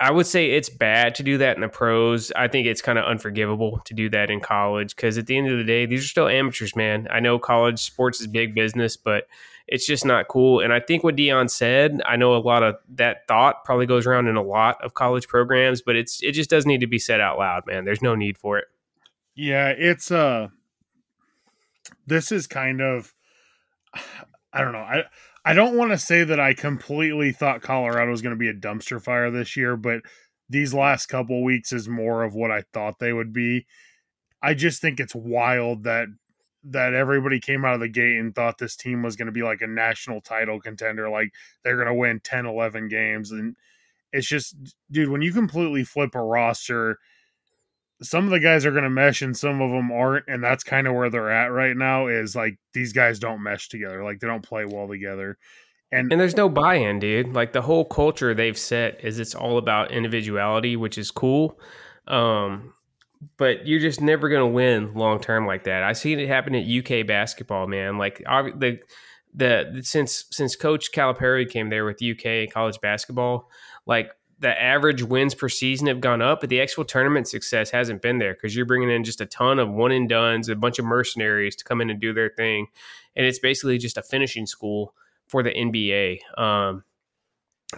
I 0.00 0.10
would 0.10 0.26
say 0.26 0.50
it's 0.50 0.68
bad 0.68 1.14
to 1.14 1.22
do 1.22 1.38
that 1.38 1.56
in 1.56 1.60
the 1.60 1.68
pros. 1.68 2.32
I 2.34 2.48
think 2.48 2.66
it's 2.66 2.82
kind 2.82 2.98
of 2.98 3.04
unforgivable 3.04 3.82
to 3.84 3.94
do 3.94 4.10
that 4.10 4.32
in 4.32 4.40
college 4.40 4.96
because 4.96 5.16
at 5.16 5.26
the 5.26 5.38
end 5.38 5.48
of 5.48 5.58
the 5.58 5.64
day, 5.64 5.86
these 5.86 6.04
are 6.04 6.08
still 6.08 6.26
amateurs, 6.26 6.74
man. 6.74 7.06
I 7.08 7.20
know 7.20 7.38
college 7.38 7.78
sports 7.78 8.20
is 8.20 8.26
big 8.26 8.52
business, 8.52 8.96
but 8.96 9.28
it's 9.66 9.86
just 9.86 10.04
not 10.04 10.28
cool. 10.28 10.60
And 10.60 10.72
I 10.72 10.80
think 10.80 11.04
what 11.04 11.16
Deion 11.16 11.48
said, 11.50 12.00
I 12.04 12.16
know 12.16 12.34
a 12.34 12.38
lot 12.38 12.62
of 12.62 12.76
that 12.94 13.26
thought 13.26 13.64
probably 13.64 13.86
goes 13.86 14.06
around 14.06 14.28
in 14.28 14.36
a 14.36 14.42
lot 14.42 14.82
of 14.82 14.94
college 14.94 15.26
programs, 15.26 15.80
but 15.80 15.96
it's 15.96 16.22
it 16.22 16.32
just 16.32 16.50
doesn't 16.50 16.68
need 16.68 16.80
to 16.80 16.86
be 16.86 16.98
said 16.98 17.20
out 17.20 17.38
loud, 17.38 17.66
man. 17.66 17.84
There's 17.84 18.02
no 18.02 18.14
need 18.14 18.36
for 18.36 18.58
it. 18.58 18.66
Yeah, 19.34 19.68
it's 19.68 20.10
uh 20.10 20.48
this 22.06 22.30
is 22.30 22.46
kind 22.46 22.80
of 22.80 23.14
I 24.52 24.60
don't 24.60 24.72
know. 24.72 24.78
I 24.78 25.04
I 25.44 25.54
don't 25.54 25.76
want 25.76 25.92
to 25.92 25.98
say 25.98 26.24
that 26.24 26.40
I 26.40 26.54
completely 26.54 27.32
thought 27.32 27.62
Colorado 27.62 28.10
was 28.10 28.22
going 28.22 28.34
to 28.34 28.38
be 28.38 28.48
a 28.48 28.54
dumpster 28.54 29.02
fire 29.02 29.30
this 29.30 29.56
year, 29.56 29.76
but 29.76 30.00
these 30.48 30.72
last 30.72 31.06
couple 31.06 31.42
weeks 31.42 31.72
is 31.72 31.88
more 31.88 32.22
of 32.22 32.34
what 32.34 32.50
I 32.50 32.62
thought 32.72 32.98
they 32.98 33.12
would 33.12 33.32
be. 33.32 33.66
I 34.42 34.54
just 34.54 34.80
think 34.80 35.00
it's 35.00 35.14
wild 35.14 35.84
that 35.84 36.08
that 36.64 36.94
everybody 36.94 37.40
came 37.40 37.64
out 37.64 37.74
of 37.74 37.80
the 37.80 37.88
gate 37.88 38.18
and 38.18 38.34
thought 38.34 38.58
this 38.58 38.76
team 38.76 39.02
was 39.02 39.16
going 39.16 39.26
to 39.26 39.32
be 39.32 39.42
like 39.42 39.60
a 39.60 39.66
national 39.66 40.20
title 40.20 40.60
contender 40.60 41.08
like 41.08 41.32
they're 41.62 41.76
going 41.76 41.88
to 41.88 41.94
win 41.94 42.20
10 42.20 42.46
11 42.46 42.88
games 42.88 43.30
and 43.30 43.56
it's 44.12 44.26
just 44.26 44.56
dude 44.90 45.08
when 45.08 45.22
you 45.22 45.32
completely 45.32 45.84
flip 45.84 46.14
a 46.14 46.22
roster 46.22 46.98
some 48.02 48.24
of 48.24 48.30
the 48.30 48.40
guys 48.40 48.66
are 48.66 48.70
going 48.70 48.84
to 48.84 48.90
mesh 48.90 49.22
and 49.22 49.36
some 49.36 49.60
of 49.60 49.70
them 49.70 49.90
aren't 49.90 50.26
and 50.28 50.42
that's 50.42 50.64
kind 50.64 50.86
of 50.86 50.94
where 50.94 51.10
they're 51.10 51.30
at 51.30 51.46
right 51.46 51.76
now 51.76 52.06
is 52.06 52.34
like 52.34 52.58
these 52.72 52.92
guys 52.92 53.18
don't 53.18 53.42
mesh 53.42 53.68
together 53.68 54.02
like 54.02 54.20
they 54.20 54.26
don't 54.26 54.42
play 54.42 54.64
well 54.64 54.88
together. 54.88 55.38
And, 55.92 56.10
and 56.10 56.20
there's 56.20 56.36
no 56.36 56.48
buy-in 56.48 56.98
dude. 56.98 57.34
Like 57.34 57.52
the 57.52 57.62
whole 57.62 57.84
culture 57.84 58.34
they've 58.34 58.58
set 58.58 59.04
is 59.04 59.20
it's 59.20 59.34
all 59.34 59.58
about 59.58 59.92
individuality 59.92 60.76
which 60.76 60.98
is 60.98 61.10
cool. 61.10 61.58
Um 62.06 62.74
but 63.36 63.66
you're 63.66 63.80
just 63.80 64.00
never 64.00 64.28
going 64.28 64.40
to 64.40 64.46
win 64.46 64.94
long 64.94 65.20
term 65.20 65.46
like 65.46 65.64
that 65.64 65.82
I've 65.82 65.98
seen 65.98 66.18
it 66.18 66.28
happen 66.28 66.54
at 66.54 66.66
uk 66.66 67.06
basketball 67.06 67.66
man 67.66 67.98
like 67.98 68.18
the 68.18 68.78
the 69.34 69.80
since 69.82 70.24
since 70.30 70.56
coach 70.56 70.92
calipari 70.92 71.48
came 71.48 71.70
there 71.70 71.84
with 71.84 72.02
uk 72.02 72.52
college 72.52 72.80
basketball 72.80 73.50
like 73.86 74.10
the 74.40 74.60
average 74.60 75.02
wins 75.02 75.34
per 75.34 75.48
season 75.48 75.86
have 75.86 76.00
gone 76.00 76.20
up, 76.20 76.40
but 76.40 76.50
the 76.50 76.60
actual 76.60 76.84
tournament 76.84 77.28
success 77.28 77.70
hasn't 77.70 78.02
been 78.02 78.18
there 78.18 78.34
because 78.34 78.54
you're 78.54 78.66
bringing 78.66 78.90
in 78.90 79.04
just 79.04 79.20
a 79.20 79.26
ton 79.26 79.58
of 79.58 79.70
one 79.70 79.92
and 79.92 80.08
duns, 80.08 80.48
a 80.48 80.56
bunch 80.56 80.78
of 80.78 80.84
mercenaries 80.84 81.56
to 81.56 81.64
come 81.64 81.80
in 81.80 81.88
and 81.88 82.00
do 82.00 82.12
their 82.12 82.28
thing, 82.28 82.66
and 83.16 83.24
it's 83.24 83.38
basically 83.38 83.78
just 83.78 83.96
a 83.96 84.02
finishing 84.02 84.44
school 84.46 84.94
for 85.28 85.42
the 85.42 85.50
NBA. 85.50 86.18
Um, 86.38 86.84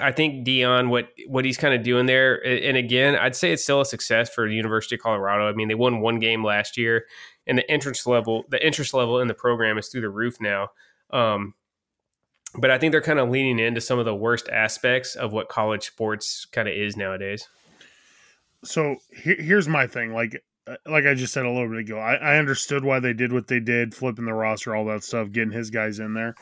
I 0.01 0.12
think 0.12 0.47
Deion, 0.47 0.89
what 0.89 1.09
what 1.26 1.45
he's 1.45 1.57
kind 1.57 1.74
of 1.74 1.82
doing 1.82 2.07
there, 2.07 2.45
and 2.47 2.76
again, 2.76 3.16
I'd 3.16 3.37
say 3.37 3.53
it's 3.53 3.62
still 3.62 3.80
a 3.80 3.87
success 3.87 4.28
for 4.28 4.49
the 4.49 4.55
University 4.55 4.97
of 4.97 5.01
Colorado. 5.01 5.49
I 5.49 5.53
mean, 5.53 5.68
they 5.68 5.74
won 5.74 6.01
one 6.01 6.18
game 6.18 6.45
last 6.45 6.76
year, 6.76 7.07
and 7.47 7.57
the 7.59 7.72
interest 7.72 8.07
level, 8.07 8.45
the 8.51 8.64
interest 8.64 8.93
level 8.93 9.20
in 9.20 9.28
the 9.28 9.34
program 9.34 9.78
is 9.78 9.89
through 9.89 10.03
the 10.03 10.11
roof 10.11 10.41
now. 10.41 10.68
Um, 11.11 11.55
but 12.59 12.70
I 12.70 12.78
think 12.78 12.93
they're 12.93 13.01
kind 13.03 13.18
of 13.18 13.30
leaning 13.30 13.59
into 13.59 13.80
some 13.80 13.99
of 13.99 14.05
the 14.05 14.14
worst 14.14 14.49
aspects 14.49 15.14
of 15.14 15.32
what 15.32 15.49
college 15.49 15.87
sports 15.87 16.47
kind 16.47 16.68
of 16.68 16.74
is 16.74 16.97
nowadays. 16.97 17.49
So 18.64 18.97
here's 19.12 19.68
my 19.68 19.87
thing, 19.87 20.12
like 20.12 20.43
uh, 20.66 20.76
like 20.87 21.07
I 21.07 21.14
just 21.14 21.32
said 21.32 21.47
a 21.47 21.51
little 21.51 21.68
bit 21.68 21.78
ago, 21.78 21.99
I, 21.99 22.14
I 22.14 22.39
understood 22.39 22.84
why 22.84 22.99
they 22.99 23.12
did 23.12 23.32
what 23.32 23.47
they 23.47 23.61
did, 23.61 23.95
flipping 23.95 24.24
the 24.24 24.34
roster, 24.34 24.74
all 24.74 24.84
that 24.87 25.05
stuff, 25.05 25.30
getting 25.30 25.53
his 25.53 25.70
guys 25.70 26.01
in 26.01 26.14
there. 26.14 26.34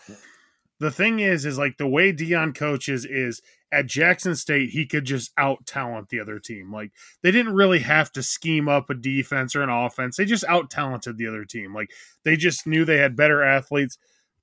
The 0.81 0.91
thing 0.91 1.21
is, 1.21 1.47
is 1.47 1.59
like 1.59 1.79
the 1.79 1.87
way 1.87 2.13
Deion 2.13 2.55
coaches 2.55 3.05
is 3.05 3.41
at 3.71 3.87
Jackson 3.87 4.37
State, 4.37 4.71
he 4.71 4.87
could 4.87 5.05
just 5.05 5.33
out 5.39 5.67
talent 5.67 6.09
the 6.09 6.21
other 6.21 6.39
team. 6.39 6.73
Like 6.73 6.93
they 7.23 7.31
didn't 7.31 7.55
really 7.55 7.81
have 7.81 8.13
to 8.13 8.23
scheme 8.23 8.69
up 8.69 8.91
a 8.91 8.95
defense 8.95 9.55
or 9.55 9.63
an 9.63 9.71
offense; 9.71 10.17
they 10.17 10.25
just 10.25 10.45
out 10.45 10.71
talented 10.71 11.17
the 11.17 11.27
other 11.27 11.45
team. 11.45 11.75
Like 11.75 11.91
they 12.25 12.37
just 12.37 12.67
knew 12.67 12.85
they 12.85 12.99
had 12.99 13.17
better 13.17 13.43
athletes. 13.43 13.99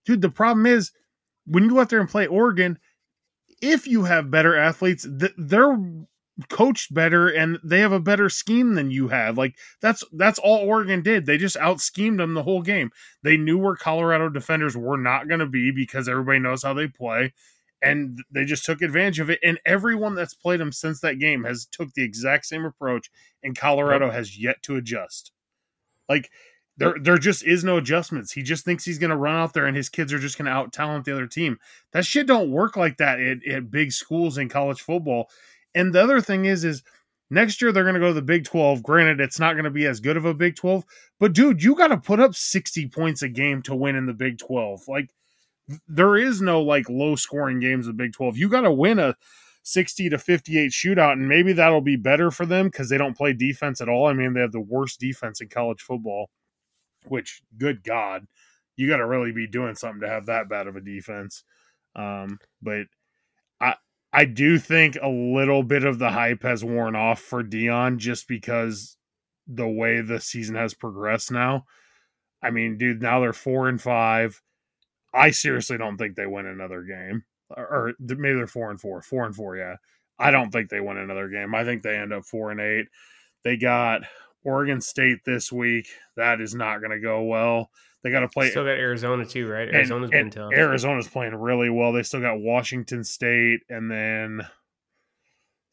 Dude, 0.06 0.22
the 0.22 0.30
problem 0.30 0.66
is 0.66 0.92
when 1.46 1.64
you 1.64 1.72
go 1.72 1.80
out 1.80 1.90
there 1.90 2.00
and 2.00 2.10
play 2.10 2.28
Oregon, 2.28 2.80
if 3.62 3.88
you 3.88 4.04
have 4.04 4.32
better 4.32 4.58
athletes, 4.58 5.06
they're 5.38 5.78
coached 6.50 6.94
better 6.94 7.28
and 7.28 7.60
they 7.64 7.80
have 7.80 7.92
a 7.92 8.00
better 8.00 8.30
scheme 8.30 8.74
than 8.76 8.92
you 8.92 9.08
have. 9.10 9.38
Like 9.38 9.56
that's 9.82 10.04
that's 10.14 10.40
all 10.40 10.68
Oregon 10.68 11.02
did. 11.02 11.26
They 11.26 11.38
just 11.38 11.58
out 11.58 11.82
schemed 11.82 12.20
them 12.20 12.34
the 12.34 12.44
whole 12.44 12.62
game. 12.62 12.92
They 13.24 13.38
knew 13.38 13.58
where 13.58 13.76
Colorado 13.76 14.30
defenders 14.30 14.76
were 14.76 14.98
not 14.98 15.28
going 15.28 15.40
to 15.40 15.46
be 15.46 15.72
because 15.72 16.08
everybody 16.08 16.40
knows 16.40 16.64
how 16.64 16.74
they 16.74 16.88
play 16.88 17.34
and 17.82 18.20
they 18.32 18.46
just 18.46 18.66
took 18.66 18.82
advantage 18.82 19.20
of 19.20 19.30
it 19.30 19.40
and 19.44 19.60
everyone 19.66 20.16
that's 20.16 20.36
played 20.36 20.60
them 20.60 20.72
since 20.72 21.00
that 21.02 21.20
game 21.20 21.44
has 21.44 21.66
took 21.66 21.92
the 21.94 22.04
exact 22.04 22.46
same 22.46 22.66
approach 22.66 23.10
and 23.44 23.58
Colorado 23.58 24.06
yep. 24.06 24.14
has 24.14 24.40
yet 24.40 24.62
to 24.64 24.76
adjust. 24.76 25.32
Like 26.08 26.30
there, 26.78 26.96
there 27.00 27.18
just 27.18 27.44
is 27.44 27.64
no 27.64 27.78
adjustments. 27.78 28.32
He 28.32 28.44
just 28.44 28.66
thinks 28.66 28.86
he's 28.86 29.00
going 29.00 29.10
to 29.10 29.18
run 29.18 29.36
out 29.36 29.54
there 29.54 29.66
and 29.66 29.76
his 29.76 29.90
kids 29.90 30.14
are 30.14 30.20
just 30.20 30.38
going 30.38 30.46
to 30.46 30.52
out 30.52 30.74
talent 30.74 31.06
the 31.06 31.14
other 31.14 31.28
team. 31.28 31.58
That 31.94 32.06
shit 32.06 32.28
don't 32.28 32.52
work 32.52 32.78
like 32.78 32.98
that 32.98 33.20
at, 33.20 33.46
at 33.46 33.72
big 33.72 33.92
schools 33.92 34.38
in 34.38 34.50
college 34.50 34.82
football. 34.82 35.30
And 35.76 35.94
the 35.94 36.02
other 36.02 36.22
thing 36.22 36.46
is, 36.46 36.64
is 36.64 36.84
next 37.30 37.62
year 37.62 37.72
they're 37.72 37.84
going 37.84 37.96
to 37.96 38.00
go 38.00 38.08
to 38.08 38.14
the 38.14 38.22
Big 38.22 38.46
12. 38.46 38.84
Granted, 38.84 39.20
it's 39.20 39.40
not 39.40 39.54
going 39.54 39.66
to 39.66 39.72
be 39.72 39.86
as 39.86 40.00
good 40.00 40.18
of 40.18 40.26
a 40.26 40.34
Big 40.34 40.56
12, 40.56 40.84
but 41.20 41.34
dude, 41.34 41.64
you 41.64 41.76
got 41.76 41.88
to 41.88 41.98
put 41.98 42.20
up 42.20 42.36
60 42.36 42.88
points 42.90 43.22
a 43.22 43.30
game 43.30 43.62
to 43.64 43.76
win 43.76 43.96
in 43.96 44.06
the 44.06 44.14
Big 44.14 44.38
12. 44.38 44.88
Like, 44.88 45.10
there 45.88 46.18
is 46.18 46.42
no 46.42 46.62
like 46.62 46.90
low 46.90 47.16
scoring 47.16 47.60
games 47.60 47.88
in 47.88 47.96
the 47.96 48.04
Big 48.04 48.14
12. 48.14 48.38
You 48.38 48.50
got 48.50 48.62
to 48.62 48.72
win 48.72 49.00
a 49.00 49.16
60 49.64 50.10
to 50.10 50.18
58 50.18 50.72
shootout, 50.72 51.14
and 51.14 51.30
maybe 51.30 51.54
that'll 51.54 51.82
be 51.82 51.96
better 51.96 52.32
for 52.32 52.46
them 52.46 52.68
because 52.68 52.90
they 52.90 52.98
don't 52.98 53.16
play 53.16 53.32
defense 53.32 53.80
at 53.80 53.88
all. 53.88 54.08
I 54.08 54.14
mean, 54.14 54.34
they 54.34 54.42
have 54.42 54.52
the 54.52 54.60
worst 54.60 55.00
defense 55.00 55.40
in 55.40 55.50
college 55.50 55.82
football 55.82 56.30
which 57.08 57.42
good 57.58 57.84
God, 57.84 58.26
you 58.76 58.88
got 58.88 58.98
to 58.98 59.08
really 59.08 59.32
be 59.32 59.48
doing 59.48 59.76
something 59.76 60.02
to 60.02 60.10
have 60.10 60.28
that 60.28 60.50
bad 60.50 60.68
of 60.68 60.76
a 60.76 60.82
defense. 60.82 61.44
Um, 61.96 62.40
but 62.62 62.88
I 64.14 64.26
do 64.26 64.58
think 64.58 64.98
a 65.02 65.08
little 65.10 65.64
bit 65.64 65.86
of 65.86 66.00
the 66.00 66.10
hype 66.10 66.44
has 66.44 66.64
worn 66.64 66.96
off 66.96 67.20
for 67.20 67.44
Deion 67.44 67.98
just 67.98 68.28
because 68.28 68.98
the 69.48 69.68
way 69.68 70.02
the 70.02 70.20
season 70.20 70.56
has 70.56 70.74
progressed 70.74 71.32
now. 71.32 71.66
I 72.44 72.52
mean, 72.52 72.78
dude, 72.78 73.02
now 73.02 73.20
they're 73.20 73.34
four 73.34 73.70
and 73.70 73.82
five. 73.82 74.42
I 75.14 75.32
seriously 75.32 75.78
don't 75.78 75.98
think 75.98 76.16
they 76.16 76.26
win 76.26 76.46
another 76.46 76.84
game, 76.84 77.24
or 77.50 77.94
maybe 78.00 78.36
they're 78.36 78.48
four 78.48 78.70
and 78.72 78.80
four, 78.80 79.02
four 79.02 79.26
and 79.26 79.36
four. 79.36 79.58
Yeah, 79.58 79.76
I 80.18 80.32
don't 80.32 80.52
think 80.52 80.70
they 80.70 80.80
win 80.80 80.98
another 80.98 81.28
game. 81.28 81.54
I 81.54 81.64
think 81.64 81.84
they 81.84 81.98
end 81.98 82.14
up 82.14 82.26
four 82.26 82.52
and 82.52 82.60
eight. 82.60 82.88
They 83.44 83.58
got 83.58 84.04
Oregon 84.44 84.82
State 84.82 85.20
this 85.26 85.52
week. 85.52 85.88
That 86.16 86.42
is 86.42 86.56
not 86.56 86.80
going 86.80 86.92
to 86.92 87.00
go 87.00 87.24
well. 87.24 87.70
They 88.04 88.10
got 88.10 88.22
to 88.22 88.28
play. 88.28 88.50
Still 88.50 88.64
got 88.64 88.72
Arizona 88.72 89.26
too, 89.26 89.48
right? 89.48 89.70
Arizona's 89.70 90.10
and, 90.12 90.32
been 90.32 90.42
tough. 90.44 90.52
Arizona's 90.54 91.08
playing 91.08 91.36
really 91.36 91.70
well. 91.70 91.94
They 91.94 92.04
still 92.04 92.22
got 92.22 92.40
Washington 92.40 93.04
State, 93.04 93.62
and 93.70 93.92
then 93.92 94.42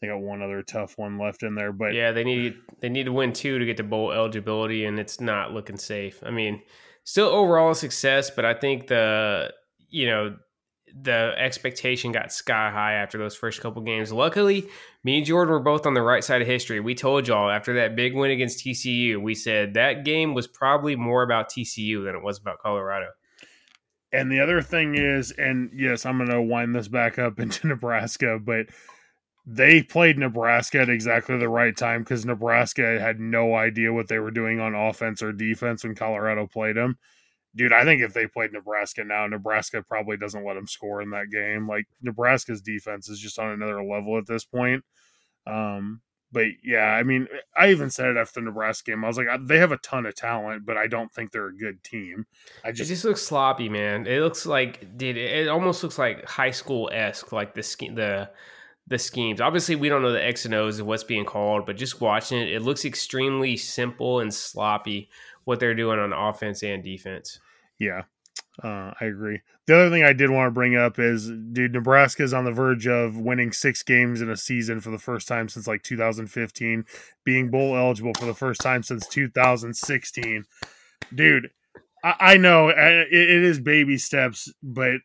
they 0.00 0.08
got 0.08 0.18
one 0.18 0.42
other 0.42 0.62
tough 0.62 0.98
one 0.98 1.18
left 1.18 1.42
in 1.42 1.54
there. 1.54 1.72
But 1.72 1.94
yeah, 1.94 2.12
they 2.12 2.24
need 2.24 2.56
they 2.80 2.88
need 2.88 3.04
to 3.04 3.12
win 3.12 3.32
two 3.32 3.58
to 3.58 3.64
get 3.64 3.78
to 3.78 3.82
bowl 3.82 4.12
eligibility, 4.12 4.84
and 4.84 4.98
it's 4.98 5.20
not 5.20 5.52
looking 5.52 5.78
safe. 5.78 6.22
I 6.24 6.30
mean, 6.30 6.62
still 7.04 7.28
overall 7.28 7.74
success, 7.74 8.30
but 8.30 8.44
I 8.44 8.54
think 8.54 8.88
the 8.88 9.52
you 9.88 10.06
know 10.06 10.36
the 11.00 11.32
expectation 11.36 12.12
got 12.12 12.32
sky 12.32 12.70
high 12.70 12.94
after 12.94 13.18
those 13.18 13.36
first 13.36 13.60
couple 13.60 13.82
games. 13.82 14.12
Luckily, 14.12 14.68
me 15.04 15.18
and 15.18 15.26
Jordan 15.26 15.52
were 15.52 15.60
both 15.60 15.86
on 15.86 15.94
the 15.94 16.02
right 16.02 16.24
side 16.24 16.42
of 16.42 16.48
history. 16.48 16.80
We 16.80 16.94
told 16.94 17.28
y'all 17.28 17.50
after 17.50 17.74
that 17.74 17.96
big 17.96 18.14
win 18.14 18.30
against 18.30 18.64
TCU, 18.64 19.20
we 19.20 19.34
said 19.34 19.74
that 19.74 20.04
game 20.04 20.34
was 20.34 20.46
probably 20.46 20.96
more 20.96 21.22
about 21.22 21.50
TCU 21.50 22.04
than 22.04 22.14
it 22.14 22.22
was 22.22 22.38
about 22.38 22.58
Colorado. 22.58 23.08
And 24.12 24.32
the 24.32 24.40
other 24.40 24.62
thing 24.62 24.94
is, 24.94 25.32
and 25.32 25.70
yes, 25.74 26.06
I'm 26.06 26.18
going 26.18 26.30
to 26.30 26.42
wind 26.42 26.74
this 26.74 26.88
back 26.88 27.18
up 27.18 27.38
into 27.40 27.66
Nebraska, 27.66 28.38
but 28.42 28.66
they 29.46 29.82
played 29.82 30.18
Nebraska 30.18 30.80
at 30.80 30.90
exactly 30.90 31.38
the 31.38 31.48
right 31.48 31.76
time 31.76 32.02
because 32.02 32.26
Nebraska 32.26 33.00
had 33.00 33.18
no 33.18 33.54
idea 33.54 33.92
what 33.92 34.08
they 34.08 34.18
were 34.18 34.30
doing 34.30 34.60
on 34.60 34.74
offense 34.74 35.22
or 35.22 35.32
defense 35.32 35.84
when 35.84 35.94
Colorado 35.94 36.46
played 36.46 36.76
them 36.76 36.98
dude, 37.54 37.72
I 37.72 37.84
think 37.84 38.02
if 38.02 38.12
they 38.12 38.26
played 38.26 38.52
Nebraska 38.52 39.04
now, 39.04 39.26
Nebraska 39.26 39.82
probably 39.82 40.16
doesn't 40.16 40.44
let 40.44 40.54
them 40.54 40.66
score 40.66 41.02
in 41.02 41.10
that 41.10 41.30
game. 41.30 41.68
Like 41.68 41.86
Nebraska's 42.02 42.62
defense 42.62 43.08
is 43.08 43.18
just 43.18 43.38
on 43.38 43.50
another 43.50 43.82
level 43.82 44.18
at 44.18 44.26
this 44.26 44.44
point. 44.44 44.84
Um, 45.46 46.00
but 46.30 46.46
yeah, 46.62 46.84
I 46.84 47.02
mean, 47.02 47.26
I 47.56 47.70
even 47.70 47.90
said 47.90 48.08
it 48.08 48.16
after 48.18 48.40
the 48.40 48.46
Nebraska 48.46 48.90
game. 48.90 49.04
I 49.04 49.08
was 49.08 49.16
like, 49.16 49.28
they 49.46 49.58
have 49.58 49.72
a 49.72 49.78
ton 49.78 50.04
of 50.04 50.14
talent, 50.14 50.66
but 50.66 50.76
I 50.76 50.86
don't 50.86 51.10
think 51.12 51.32
they're 51.32 51.48
a 51.48 51.56
good 51.56 51.82
team. 51.82 52.26
I 52.64 52.70
just 52.70 52.90
it 52.90 52.94
just 52.94 53.04
looks 53.04 53.22
sloppy, 53.22 53.68
man. 53.68 54.06
It 54.06 54.20
looks 54.20 54.44
like, 54.44 54.98
dude, 54.98 55.16
it 55.16 55.48
almost 55.48 55.82
looks 55.82 55.98
like 55.98 56.26
high 56.26 56.50
school 56.50 56.90
esque, 56.92 57.32
like 57.32 57.54
the 57.54 57.62
scheme, 57.62 57.94
the 57.94 58.30
the 58.88 58.98
schemes. 58.98 59.40
Obviously, 59.40 59.76
we 59.76 59.88
don't 59.88 60.02
know 60.02 60.12
the 60.12 60.24
X 60.24 60.44
and 60.44 60.54
O's 60.54 60.78
of 60.78 60.86
what's 60.86 61.04
being 61.04 61.24
called, 61.24 61.64
but 61.64 61.76
just 61.76 62.00
watching 62.00 62.38
it, 62.38 62.52
it 62.52 62.62
looks 62.62 62.84
extremely 62.84 63.56
simple 63.56 64.20
and 64.20 64.32
sloppy 64.32 65.08
what 65.48 65.60
they're 65.60 65.74
doing 65.74 65.98
on 65.98 66.12
offense 66.12 66.62
and 66.62 66.84
defense. 66.84 67.40
Yeah, 67.78 68.02
uh, 68.62 68.92
I 69.00 69.06
agree. 69.06 69.40
The 69.66 69.76
other 69.76 69.90
thing 69.90 70.04
I 70.04 70.12
did 70.12 70.28
want 70.28 70.48
to 70.48 70.50
bring 70.50 70.76
up 70.76 70.98
is, 70.98 71.30
dude, 71.30 71.72
Nebraska 71.72 72.22
is 72.22 72.34
on 72.34 72.44
the 72.44 72.52
verge 72.52 72.86
of 72.86 73.16
winning 73.16 73.52
six 73.52 73.82
games 73.82 74.20
in 74.20 74.28
a 74.28 74.36
season 74.36 74.82
for 74.82 74.90
the 74.90 74.98
first 74.98 75.26
time 75.26 75.48
since 75.48 75.66
like 75.66 75.82
2015, 75.84 76.84
being 77.24 77.50
bowl 77.50 77.74
eligible 77.74 78.12
for 78.12 78.26
the 78.26 78.34
first 78.34 78.60
time 78.60 78.82
since 78.82 79.08
2016. 79.08 80.44
Dude, 81.14 81.48
I, 82.04 82.14
I 82.20 82.36
know 82.36 82.68
it, 82.68 82.76
it 83.10 83.42
is 83.42 83.58
baby 83.58 83.96
steps, 83.96 84.52
but 84.62 84.96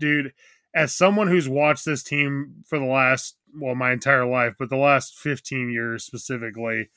dude, 0.00 0.32
as 0.74 0.92
someone 0.92 1.28
who's 1.28 1.48
watched 1.48 1.84
this 1.84 2.02
team 2.02 2.64
for 2.66 2.80
the 2.80 2.84
last, 2.84 3.36
well, 3.54 3.76
my 3.76 3.92
entire 3.92 4.26
life, 4.26 4.54
but 4.58 4.70
the 4.70 4.76
last 4.76 5.16
15 5.18 5.70
years 5.70 6.04
specifically, 6.04 6.88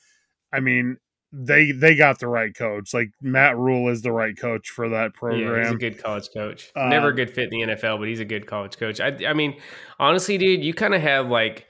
I 0.52 0.58
mean, 0.58 0.96
they 1.32 1.72
they 1.72 1.94
got 1.94 2.18
the 2.18 2.28
right 2.28 2.54
coach. 2.54 2.92
Like 2.92 3.10
Matt 3.22 3.56
Rhule 3.56 3.88
is 3.88 4.02
the 4.02 4.12
right 4.12 4.36
coach 4.36 4.68
for 4.68 4.90
that 4.90 5.14
program. 5.14 5.56
Yeah, 5.56 5.62
he's 5.64 5.72
a 5.72 5.76
good 5.76 6.02
college 6.02 6.28
coach. 6.32 6.70
Uh, 6.76 6.88
Never 6.88 7.08
a 7.08 7.14
good 7.14 7.30
fit 7.30 7.52
in 7.52 7.68
the 7.68 7.74
NFL, 7.74 7.98
but 7.98 8.08
he's 8.08 8.20
a 8.20 8.24
good 8.24 8.46
college 8.46 8.76
coach. 8.76 9.00
I 9.00 9.16
I 9.26 9.32
mean, 9.32 9.58
honestly, 9.98 10.36
dude, 10.36 10.62
you 10.62 10.74
kind 10.74 10.94
of 10.94 11.00
have 11.00 11.28
like 11.28 11.66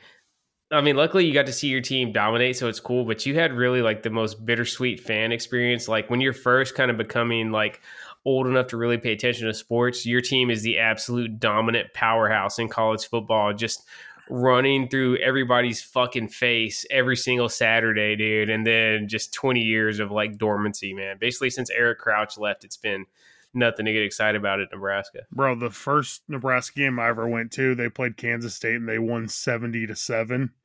I 0.73 0.81
mean, 0.81 0.97
luckily 0.97 1.27
you 1.27 1.35
got 1.35 1.47
to 1.47 1.53
see 1.53 1.69
your 1.69 1.83
team 1.83 2.13
dominate, 2.13 2.57
so 2.57 2.67
it's 2.67 2.81
cool. 2.81 3.05
But 3.05 3.25
you 3.25 3.35
had 3.35 3.53
really 3.53 3.83
like 3.83 4.03
the 4.03 4.11
most 4.11 4.45
bittersweet 4.45 5.01
fan 5.01 5.31
experience. 5.31 5.87
Like 5.87 6.11
when 6.11 6.21
you're 6.21 6.33
first 6.33 6.75
kind 6.75 6.91
of 6.91 6.97
becoming 6.97 7.53
like 7.53 7.81
old 8.25 8.47
enough 8.47 8.69
to 8.69 8.77
really 8.77 8.99
pay 8.99 9.13
attention 9.13 9.47
to 9.47 9.55
sports, 9.55 10.07
your 10.07 10.23
team 10.23 10.51
is 10.51 10.63
the 10.63 10.79
absolute 10.79 11.39
dominant 11.39 11.93
powerhouse 11.95 12.59
in 12.59 12.69
college 12.69 13.07
football. 13.07 13.53
Just 13.53 13.87
running 14.29 14.89
through 14.89 15.19
everybody's 15.19 15.83
fucking 15.83 16.29
face 16.29 16.87
every 16.91 17.17
single 17.17 17.49
Saturday, 17.49 18.17
dude. 18.17 18.51
And 18.51 18.67
then 18.67 19.09
just 19.09 19.35
20 19.35 19.61
years 19.61 20.01
of 20.01 20.11
like 20.11 20.39
dormancy, 20.39 20.95
man. 20.95 21.17
Basically, 21.19 21.51
since 21.51 21.71
Eric 21.71 21.99
Crouch 21.99 22.39
left, 22.39 22.65
it's 22.65 22.77
been 22.77 23.07
nothing 23.55 23.87
to 23.87 23.93
get 23.93 24.03
excited 24.03 24.41
about 24.41 24.61
at 24.61 24.69
Nebraska. 24.73 25.21
Bro, 25.31 25.57
the 25.57 25.71
first 25.71 26.23
Nebraska 26.29 26.81
game 26.81 26.99
I 26.99 27.09
ever 27.09 27.29
went 27.29 27.53
to, 27.53 27.75
they 27.75 27.89
played 27.89 28.17
Kansas 28.17 28.55
State 28.55 28.77
and 28.77 28.89
they 28.89 28.99
won 28.99 29.29
70 29.29 29.87
to 29.87 29.97
7. 29.97 30.51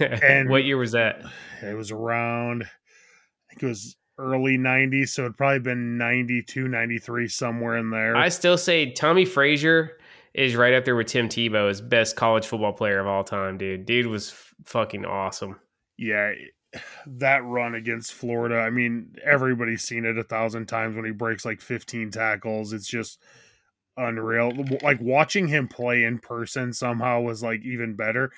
And 0.00 0.48
what 0.48 0.64
year 0.64 0.78
was 0.78 0.92
that? 0.92 1.22
It 1.62 1.76
was 1.76 1.90
around 1.90 2.62
I 2.62 3.50
think 3.50 3.64
it 3.64 3.66
was 3.66 3.96
early 4.18 4.56
90s, 4.56 5.10
so 5.10 5.22
it'd 5.22 5.36
probably 5.36 5.60
been 5.60 5.98
92, 5.98 6.68
93 6.68 7.28
somewhere 7.28 7.76
in 7.76 7.90
there. 7.90 8.16
I 8.16 8.30
still 8.30 8.56
say 8.56 8.92
Tommie 8.92 9.26
Frazier 9.26 9.97
is 10.38 10.54
right 10.56 10.74
up 10.74 10.84
there 10.84 10.96
with 10.96 11.08
Tim 11.08 11.28
Tebow 11.28 11.68
as 11.68 11.80
best 11.80 12.16
college 12.16 12.46
football 12.46 12.72
player 12.72 13.00
of 13.00 13.06
all 13.06 13.24
time, 13.24 13.58
dude. 13.58 13.86
Dude 13.86 14.06
was 14.06 14.30
f- 14.30 14.54
fucking 14.64 15.04
awesome. 15.04 15.58
Yeah, 15.96 16.32
that 17.06 17.44
run 17.44 17.74
against 17.74 18.12
Florida. 18.12 18.56
I 18.60 18.70
mean, 18.70 19.16
everybody's 19.24 19.82
seen 19.82 20.04
it 20.04 20.16
a 20.16 20.22
thousand 20.22 20.66
times 20.66 20.94
when 20.94 21.04
he 21.04 21.10
breaks 21.10 21.44
like 21.44 21.60
15 21.60 22.12
tackles. 22.12 22.72
It's 22.72 22.86
just 22.86 23.20
unreal. 23.96 24.52
Like 24.82 25.00
watching 25.00 25.48
him 25.48 25.66
play 25.66 26.04
in 26.04 26.18
person 26.18 26.72
somehow 26.72 27.20
was 27.22 27.42
like 27.42 27.62
even 27.64 27.96
better. 27.96 28.30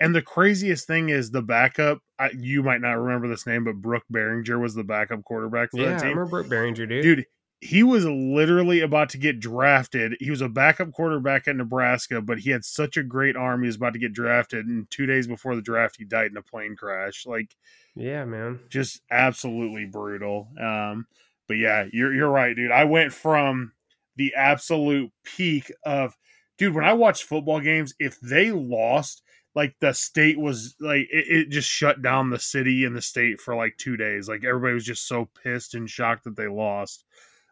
And 0.00 0.14
the 0.14 0.22
craziest 0.22 0.86
thing 0.86 1.08
is 1.08 1.32
the 1.32 1.42
backup. 1.42 1.98
I, 2.20 2.30
you 2.38 2.62
might 2.62 2.80
not 2.80 2.92
remember 2.92 3.26
this 3.26 3.46
name, 3.46 3.64
but 3.64 3.76
Brook 3.76 4.04
Berringer 4.12 4.60
was 4.60 4.76
the 4.76 4.84
backup 4.84 5.24
quarterback 5.24 5.72
for 5.72 5.78
yeah, 5.78 5.90
that 5.90 5.98
team. 5.98 6.06
I 6.06 6.10
remember 6.10 6.30
Brook 6.30 6.46
Berringer, 6.46 6.88
dude. 6.88 7.02
Dude, 7.02 7.26
he 7.60 7.82
was 7.82 8.04
literally 8.04 8.80
about 8.80 9.08
to 9.10 9.18
get 9.18 9.40
drafted. 9.40 10.16
He 10.20 10.30
was 10.30 10.40
a 10.40 10.48
backup 10.48 10.92
quarterback 10.92 11.48
at 11.48 11.56
Nebraska, 11.56 12.20
but 12.22 12.38
he 12.38 12.50
had 12.50 12.64
such 12.64 12.96
a 12.96 13.02
great 13.02 13.36
arm. 13.36 13.62
He 13.62 13.66
was 13.66 13.76
about 13.76 13.94
to 13.94 13.98
get 13.98 14.12
drafted, 14.12 14.66
and 14.66 14.88
two 14.90 15.06
days 15.06 15.26
before 15.26 15.56
the 15.56 15.62
draft, 15.62 15.96
he 15.96 16.04
died 16.04 16.30
in 16.30 16.36
a 16.36 16.42
plane 16.42 16.76
crash. 16.76 17.26
Like, 17.26 17.56
yeah, 17.96 18.24
man, 18.24 18.60
just 18.68 19.00
absolutely 19.10 19.86
brutal. 19.86 20.48
Um, 20.60 21.06
but 21.48 21.54
yeah, 21.54 21.86
you're 21.92 22.14
you're 22.14 22.30
right, 22.30 22.54
dude. 22.54 22.70
I 22.70 22.84
went 22.84 23.12
from 23.12 23.72
the 24.16 24.34
absolute 24.34 25.10
peak 25.24 25.72
of, 25.84 26.16
dude. 26.58 26.74
When 26.74 26.84
I 26.84 26.92
watched 26.92 27.24
football 27.24 27.60
games, 27.60 27.92
if 27.98 28.20
they 28.20 28.52
lost, 28.52 29.22
like 29.56 29.74
the 29.80 29.92
state 29.92 30.38
was 30.38 30.76
like 30.78 31.08
it, 31.10 31.26
it 31.28 31.50
just 31.50 31.68
shut 31.68 32.02
down 32.02 32.30
the 32.30 32.38
city 32.38 32.84
and 32.84 32.94
the 32.94 33.02
state 33.02 33.40
for 33.40 33.56
like 33.56 33.76
two 33.78 33.96
days. 33.96 34.28
Like 34.28 34.44
everybody 34.44 34.74
was 34.74 34.84
just 34.84 35.08
so 35.08 35.28
pissed 35.42 35.74
and 35.74 35.90
shocked 35.90 36.22
that 36.24 36.36
they 36.36 36.46
lost. 36.46 37.04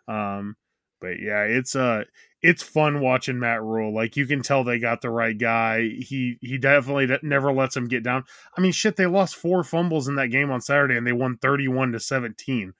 Um, 0.08 0.56
but 1.00 1.20
yeah, 1.20 1.42
it's 1.42 1.76
uh 1.76 2.04
it's 2.42 2.62
fun 2.62 3.00
watching 3.00 3.38
Matt 3.38 3.62
Rhule. 3.62 3.94
Like 3.94 4.16
you 4.16 4.26
can 4.26 4.42
tell 4.42 4.64
they 4.64 4.78
got 4.78 5.00
the 5.00 5.10
right 5.10 5.36
guy. 5.36 5.82
He 5.82 6.38
he 6.40 6.58
definitely 6.58 7.08
never 7.22 7.52
lets 7.52 7.74
them 7.74 7.88
get 7.88 8.02
down. 8.02 8.24
I 8.56 8.60
mean, 8.60 8.72
shit, 8.72 8.96
they 8.96 9.06
lost 9.06 9.36
four 9.36 9.64
fumbles 9.64 10.08
in 10.08 10.16
that 10.16 10.28
game 10.28 10.50
on 10.50 10.60
Saturday 10.60 10.96
and 10.96 11.06
they 11.06 11.12
won 11.12 11.38
31 11.38 11.92
to 11.92 12.00
17. 12.00 12.72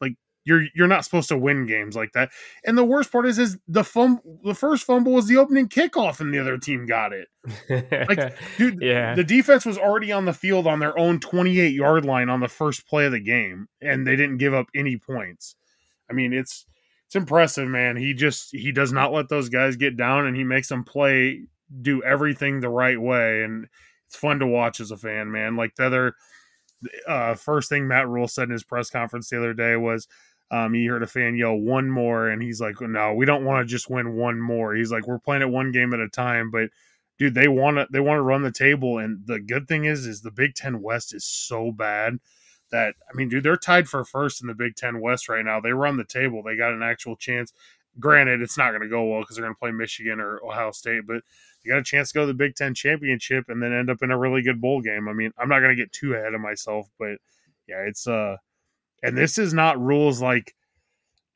Like 0.00 0.14
you're 0.44 0.64
you're 0.74 0.88
not 0.88 1.04
supposed 1.04 1.28
to 1.30 1.38
win 1.38 1.66
games 1.66 1.96
like 1.96 2.12
that. 2.12 2.30
And 2.64 2.76
the 2.76 2.84
worst 2.84 3.10
part 3.10 3.26
is 3.26 3.38
is 3.38 3.56
the 3.66 3.84
fum 3.84 4.20
the 4.44 4.54
first 4.54 4.84
fumble 4.84 5.12
was 5.12 5.26
the 5.26 5.38
opening 5.38 5.68
kickoff 5.68 6.20
and 6.20 6.32
the 6.32 6.38
other 6.38 6.58
team 6.58 6.86
got 6.86 7.12
it. 7.12 7.28
Like 8.08 8.36
dude, 8.58 8.82
yeah. 8.82 9.14
the 9.14 9.24
defense 9.24 9.64
was 9.64 9.78
already 9.78 10.12
on 10.12 10.26
the 10.26 10.32
field 10.32 10.66
on 10.66 10.80
their 10.80 10.98
own 10.98 11.18
28 11.18 11.72
yard 11.72 12.04
line 12.04 12.28
on 12.28 12.40
the 12.40 12.48
first 12.48 12.86
play 12.86 13.06
of 13.06 13.12
the 13.12 13.20
game 13.20 13.68
and 13.80 14.06
they 14.06 14.16
didn't 14.16 14.38
give 14.38 14.54
up 14.54 14.66
any 14.74 14.96
points. 14.96 15.56
I 16.10 16.12
mean, 16.12 16.32
it's 16.32 16.66
it's 17.14 17.20
impressive, 17.22 17.68
man. 17.68 17.96
He 17.96 18.12
just 18.12 18.50
he 18.50 18.72
does 18.72 18.92
not 18.92 19.12
let 19.12 19.28
those 19.28 19.48
guys 19.48 19.76
get 19.76 19.96
down, 19.96 20.26
and 20.26 20.36
he 20.36 20.42
makes 20.42 20.68
them 20.68 20.82
play, 20.82 21.42
do 21.80 22.02
everything 22.02 22.58
the 22.58 22.68
right 22.68 23.00
way, 23.00 23.44
and 23.44 23.68
it's 24.08 24.16
fun 24.16 24.40
to 24.40 24.46
watch 24.48 24.80
as 24.80 24.90
a 24.90 24.96
fan, 24.96 25.30
man. 25.30 25.54
Like 25.54 25.76
the 25.76 25.86
other 25.86 26.16
uh, 27.06 27.34
first 27.34 27.68
thing 27.68 27.86
Matt 27.86 28.08
Rhule 28.08 28.26
said 28.26 28.44
in 28.44 28.50
his 28.50 28.64
press 28.64 28.90
conference 28.90 29.30
the 29.30 29.38
other 29.38 29.54
day 29.54 29.76
was. 29.76 30.08
Um, 30.50 30.74
he 30.74 30.86
heard 30.86 31.02
a 31.02 31.06
fan 31.06 31.36
yell 31.36 31.56
one 31.56 31.88
more, 31.90 32.28
and 32.28 32.42
he's 32.42 32.60
like, 32.60 32.80
"No, 32.80 33.14
we 33.14 33.24
don't 33.24 33.44
want 33.44 33.66
to 33.66 33.70
just 33.72 33.88
win 33.88 34.14
one 34.14 34.40
more." 34.40 34.74
He's 34.74 34.92
like, 34.92 35.06
"We're 35.06 35.18
playing 35.18 35.42
it 35.42 35.48
one 35.48 35.72
game 35.72 35.94
at 35.94 36.00
a 36.00 36.08
time." 36.08 36.50
But 36.50 36.68
dude, 37.18 37.34
they 37.34 37.48
want 37.48 37.78
to 37.78 37.86
they 37.90 37.98
want 37.98 38.18
to 38.18 38.22
run 38.22 38.42
the 38.42 38.52
table, 38.52 38.98
and 38.98 39.20
the 39.24 39.40
good 39.40 39.66
thing 39.66 39.86
is, 39.86 40.06
is 40.06 40.20
the 40.20 40.30
Big 40.30 40.54
Ten 40.54 40.82
West 40.82 41.14
is 41.14 41.24
so 41.24 41.72
bad 41.72 42.18
that 42.74 42.96
I 43.08 43.16
mean, 43.16 43.28
dude, 43.28 43.44
they're 43.44 43.56
tied 43.56 43.88
for 43.88 44.04
first 44.04 44.42
in 44.42 44.48
the 44.48 44.54
Big 44.54 44.74
Ten 44.74 45.00
West 45.00 45.28
right 45.28 45.44
now. 45.44 45.60
They 45.60 45.72
run 45.72 45.96
the 45.96 46.04
table. 46.04 46.42
They 46.42 46.56
got 46.56 46.72
an 46.72 46.82
actual 46.82 47.14
chance. 47.14 47.52
Granted, 48.00 48.42
it's 48.42 48.58
not 48.58 48.70
going 48.70 48.82
to 48.82 48.88
go 48.88 49.04
well 49.04 49.20
because 49.20 49.36
they're 49.36 49.44
going 49.44 49.54
to 49.54 49.58
play 49.58 49.70
Michigan 49.70 50.18
or 50.18 50.44
Ohio 50.44 50.72
State, 50.72 51.02
but 51.06 51.22
you 51.62 51.70
got 51.70 51.78
a 51.78 51.84
chance 51.84 52.10
to 52.10 52.18
go 52.18 52.20
to 52.22 52.26
the 52.26 52.34
Big 52.34 52.56
Ten 52.56 52.74
championship 52.74 53.44
and 53.48 53.62
then 53.62 53.72
end 53.72 53.88
up 53.88 54.02
in 54.02 54.10
a 54.10 54.18
really 54.18 54.42
good 54.42 54.60
bowl 54.60 54.80
game. 54.80 55.08
I 55.08 55.12
mean, 55.12 55.30
I'm 55.38 55.48
not 55.48 55.60
going 55.60 55.74
to 55.74 55.80
get 55.80 55.92
too 55.92 56.14
ahead 56.14 56.34
of 56.34 56.40
myself, 56.40 56.88
but 56.98 57.18
yeah, 57.68 57.84
it's 57.86 58.08
uh, 58.08 58.36
and 59.04 59.16
this 59.16 59.38
is 59.38 59.54
not 59.54 59.80
Rhule's 59.80 60.20
like 60.20 60.56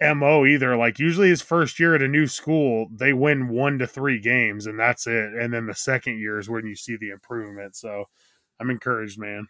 mo 0.01 0.45
either. 0.45 0.77
Like 0.77 0.99
usually 0.99 1.29
his 1.29 1.43
first 1.43 1.79
year 1.79 1.95
at 1.95 2.03
a 2.03 2.09
new 2.09 2.27
school, 2.27 2.89
they 2.93 3.13
win 3.13 3.49
one 3.49 3.79
to 3.79 3.87
three 3.87 4.19
games 4.19 4.67
and 4.67 4.79
that's 4.79 5.07
it, 5.07 5.35
and 5.35 5.55
then 5.55 5.67
the 5.67 5.75
second 5.75 6.19
year 6.19 6.41
is 6.41 6.51
when 6.51 6.67
you 6.67 6.75
see 6.75 6.97
the 6.97 7.11
improvement. 7.11 7.77
So 7.77 8.07
I'm 8.59 8.71
encouraged, 8.71 9.21
man. 9.21 9.47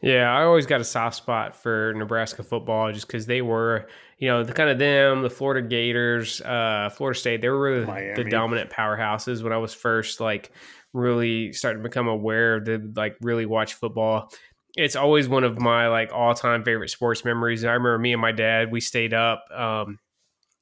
Yeah, 0.00 0.30
I 0.32 0.44
always 0.44 0.66
got 0.66 0.80
a 0.80 0.84
soft 0.84 1.16
spot 1.16 1.56
for 1.56 1.92
Nebraska 1.96 2.44
football 2.44 2.92
just 2.92 3.06
because 3.06 3.26
they 3.26 3.42
were, 3.42 3.88
you 4.18 4.28
know, 4.28 4.44
the 4.44 4.52
kind 4.52 4.70
of 4.70 4.78
them, 4.78 5.22
the 5.22 5.30
Florida 5.30 5.66
Gators, 5.66 6.40
uh, 6.42 6.90
Florida 6.94 7.18
State. 7.18 7.42
They 7.42 7.48
were 7.48 7.60
really 7.60 7.84
Miami. 7.84 8.22
the 8.22 8.30
dominant 8.30 8.70
powerhouses 8.70 9.42
when 9.42 9.52
I 9.52 9.56
was 9.56 9.74
first 9.74 10.20
like 10.20 10.52
really 10.92 11.52
starting 11.52 11.82
to 11.82 11.88
become 11.88 12.06
aware 12.06 12.56
of 12.56 12.64
the 12.64 12.92
like 12.94 13.16
really 13.20 13.44
watch 13.44 13.74
football. 13.74 14.32
It's 14.76 14.94
always 14.94 15.28
one 15.28 15.42
of 15.42 15.60
my 15.60 15.88
like 15.88 16.12
all 16.12 16.32
time 16.34 16.62
favorite 16.62 16.90
sports 16.90 17.24
memories. 17.24 17.64
I 17.64 17.72
remember 17.72 17.98
me 17.98 18.12
and 18.12 18.22
my 18.22 18.32
dad 18.32 18.70
we 18.70 18.80
stayed 18.80 19.14
up. 19.14 19.46
Um, 19.52 19.98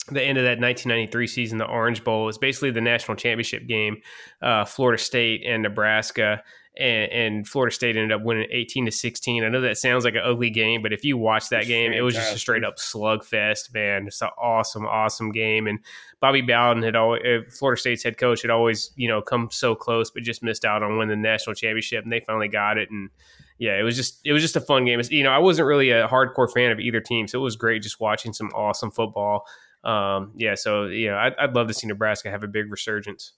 the 0.09 0.23
end 0.23 0.39
of 0.39 0.45
that 0.45 0.61
1993 0.61 1.27
season, 1.27 1.59
the 1.59 1.67
Orange 1.67 2.05
Bowl 2.05 2.25
was 2.25 2.39
basically 2.39 2.71
the 2.71 2.81
national 2.81 3.17
championship 3.17 3.67
game, 3.67 3.97
uh, 4.41 4.65
Florida 4.65 5.03
State 5.03 5.43
and 5.45 5.63
Nebraska 5.63 6.43
and, 6.77 7.13
and, 7.13 7.49
Florida 7.49 7.75
State 7.75 7.97
ended 7.97 8.13
up 8.13 8.23
winning 8.23 8.49
18 8.51 8.87
to 8.87 8.93
16. 8.93 9.45
I 9.45 9.49
know 9.49 9.61
that 9.63 9.79
sounds 9.79 10.05
like 10.05 10.15
an 10.15 10.23
ugly 10.25 10.51
game, 10.51 10.83
but 10.83 10.93
if 10.93 11.05
you 11.05 11.17
watch 11.17 11.49
that 11.49 11.61
It's 11.61 11.69
game, 11.69 11.93
it 11.93 12.03
was 12.03 12.15
just 12.15 12.35
a 12.35 12.39
straight 12.39 12.65
up 12.65 12.77
slugfest, 12.77 13.73
man. 13.73 14.07
It's 14.07 14.21
an 14.21 14.29
awesome, 14.39 14.87
awesome 14.87 15.33
game. 15.33 15.67
And 15.67 15.79
Bobby 16.21 16.43
Bowden 16.43 16.83
had 16.83 16.95
always, 16.95 17.23
uh, 17.25 17.51
Florida 17.51 17.81
State's 17.81 18.03
head 18.03 18.19
coach, 18.19 18.43
had 18.43 18.51
always, 18.51 18.91
you 18.97 19.09
know, 19.09 19.23
come 19.23 19.49
so 19.51 19.75
close, 19.75 20.11
but 20.11 20.23
just 20.23 20.43
missed 20.43 20.65
out 20.65 20.83
on 20.83 20.99
winning 20.99 21.23
the 21.23 21.29
national 21.29 21.55
championship. 21.55 22.05
And 22.05 22.13
they 22.13 22.21
finally 22.21 22.49
got 22.49 22.79
it. 22.79 22.91
And 22.91 23.11
yeah, 23.59 23.79
it 23.79 23.83
was 23.83 23.97
just, 23.97 24.21
it 24.25 24.33
was 24.33 24.43
just 24.43 24.57
a 24.57 24.61
fun 24.61 24.85
game. 24.85 25.01
It's, 25.01 25.11
you 25.11 25.23
know, 25.23 25.31
I 25.31 25.39
wasn't 25.39 25.67
really 25.67 25.91
a 25.91 26.09
hardcore 26.09 26.53
fan 26.53 26.73
of 26.73 26.81
either 26.81 27.01
team, 27.01 27.27
so 27.27 27.39
it 27.39 27.43
was 27.43 27.57
great 27.57 27.83
just 27.83 28.01
watching 28.01 28.33
some 28.33 28.49
awesome 28.49 28.91
football. 28.91 29.47
Um, 29.83 30.33
yeah, 30.37 30.57
so 30.57 30.87
you 30.87 31.09
know, 31.09 31.17
I'd, 31.17 31.35
I'd 31.37 31.55
love 31.55 31.69
to 31.69 31.75
see 31.75 31.87
Nebraska 31.87 32.31
have 32.31 32.43
a 32.43 32.49
big 32.49 32.71
resurgence. 32.71 33.33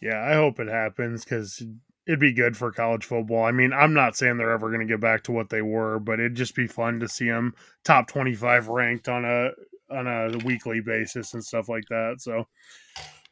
Yeah, 0.00 0.20
I 0.20 0.34
hope 0.34 0.58
it 0.58 0.68
happens 0.68 1.24
because 1.24 1.62
it'd 2.06 2.20
be 2.20 2.32
good 2.32 2.56
for 2.56 2.70
college 2.70 3.04
football. 3.04 3.44
I 3.44 3.52
mean, 3.52 3.72
I'm 3.72 3.94
not 3.94 4.16
saying 4.16 4.36
they're 4.36 4.52
ever 4.52 4.68
going 4.68 4.86
to 4.86 4.92
get 4.92 5.00
back 5.00 5.22
to 5.24 5.32
what 5.32 5.48
they 5.48 5.62
were, 5.62 5.98
but 5.98 6.20
it'd 6.20 6.34
just 6.34 6.54
be 6.54 6.66
fun 6.66 7.00
to 7.00 7.08
see 7.08 7.28
them 7.28 7.54
top 7.84 8.08
25 8.08 8.68
ranked 8.68 9.08
on 9.08 9.24
a 9.24 9.50
on 9.90 10.06
a 10.06 10.38
weekly 10.44 10.80
basis 10.80 11.34
and 11.34 11.44
stuff 11.44 11.68
like 11.68 11.84
that. 11.88 12.16
So, 12.18 12.48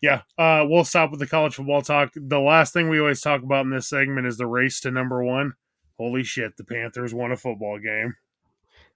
yeah, 0.00 0.22
uh, 0.38 0.64
we'll 0.68 0.84
stop 0.84 1.10
with 1.10 1.20
the 1.20 1.26
college 1.26 1.54
football 1.54 1.82
talk. 1.82 2.12
The 2.14 2.38
last 2.38 2.72
thing 2.72 2.88
we 2.88 3.00
always 3.00 3.20
talk 3.20 3.42
about 3.42 3.64
in 3.64 3.70
this 3.70 3.88
segment 3.88 4.26
is 4.26 4.36
the 4.36 4.46
race 4.46 4.80
to 4.80 4.90
number 4.90 5.22
one. 5.24 5.54
Holy 5.98 6.22
shit, 6.24 6.56
the 6.56 6.64
Panthers 6.64 7.14
won 7.14 7.32
a 7.32 7.36
football 7.36 7.78
game. 7.78 8.14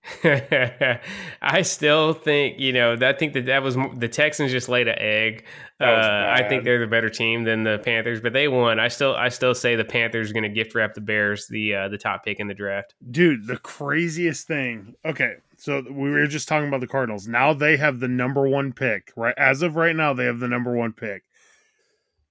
I 1.42 1.62
still 1.62 2.12
think 2.12 2.60
you 2.60 2.72
know. 2.72 2.96
I 3.00 3.12
think 3.12 3.32
that 3.32 3.46
that 3.46 3.62
was 3.62 3.76
the 3.96 4.08
Texans 4.08 4.52
just 4.52 4.68
laid 4.68 4.88
an 4.88 4.98
egg. 4.98 5.44
Uh, 5.80 5.84
I 5.84 6.44
think 6.48 6.64
they're 6.64 6.78
the 6.78 6.86
better 6.86 7.10
team 7.10 7.44
than 7.44 7.64
the 7.64 7.78
Panthers, 7.84 8.20
but 8.20 8.32
they 8.32 8.48
won. 8.48 8.78
I 8.78 8.88
still, 8.88 9.14
I 9.14 9.28
still 9.28 9.54
say 9.54 9.76
the 9.76 9.84
Panthers 9.84 10.30
are 10.30 10.32
going 10.32 10.44
to 10.44 10.48
gift 10.48 10.74
wrap 10.74 10.94
the 10.94 11.00
Bears 11.00 11.48
the 11.48 11.74
uh, 11.74 11.88
the 11.88 11.98
top 11.98 12.24
pick 12.24 12.40
in 12.40 12.46
the 12.46 12.54
draft. 12.54 12.94
Dude, 13.10 13.46
the 13.46 13.58
craziest 13.58 14.46
thing. 14.46 14.94
Okay, 15.04 15.34
so 15.56 15.82
we 15.90 16.10
were 16.10 16.26
just 16.26 16.48
talking 16.48 16.68
about 16.68 16.80
the 16.80 16.86
Cardinals. 16.86 17.26
Now 17.26 17.52
they 17.52 17.76
have 17.76 17.98
the 18.00 18.08
number 18.08 18.48
one 18.48 18.72
pick, 18.72 19.12
right? 19.16 19.34
As 19.36 19.62
of 19.62 19.76
right 19.76 19.96
now, 19.96 20.14
they 20.14 20.24
have 20.26 20.40
the 20.40 20.48
number 20.48 20.74
one 20.74 20.92
pick. 20.92 21.24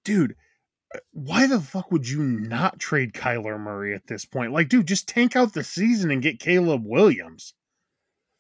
Dude, 0.06 0.36
uh, 0.96 1.00
why 1.12 1.46
the 1.46 1.60
fuck 1.60 1.92
would 1.92 2.08
you 2.08 2.24
not 2.24 2.80
trade 2.80 3.14
Kyler 3.14 3.60
Murray 3.60 3.94
at 3.94 4.08
this 4.08 4.24
point? 4.24 4.54
Like, 4.54 4.70
dude, 4.70 4.88
just 4.88 5.10
tank 5.10 5.36
out 5.36 5.54
the 5.54 5.64
season 5.64 6.10
and 6.10 6.22
get 6.22 6.40
Caleb 6.40 6.84
Williams. 6.86 7.54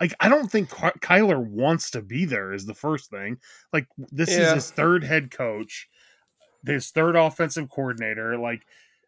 Like, 0.01 0.13
I 0.19 0.29
don't 0.29 0.51
think 0.51 0.69
Kyler 0.69 1.39
wants 1.39 1.91
to 1.91 2.01
be 2.01 2.25
there, 2.25 2.53
is 2.53 2.65
the 2.65 2.73
first 2.73 3.09
thing. 3.09 3.37
Like, 3.71 3.87
this 3.97 4.29
is 4.29 4.51
his 4.51 4.71
third 4.71 5.03
head 5.03 5.31
coach, 5.31 5.87
his 6.65 6.89
third 6.89 7.15
offensive 7.15 7.69
coordinator. 7.69 8.37
Like, 8.37 8.65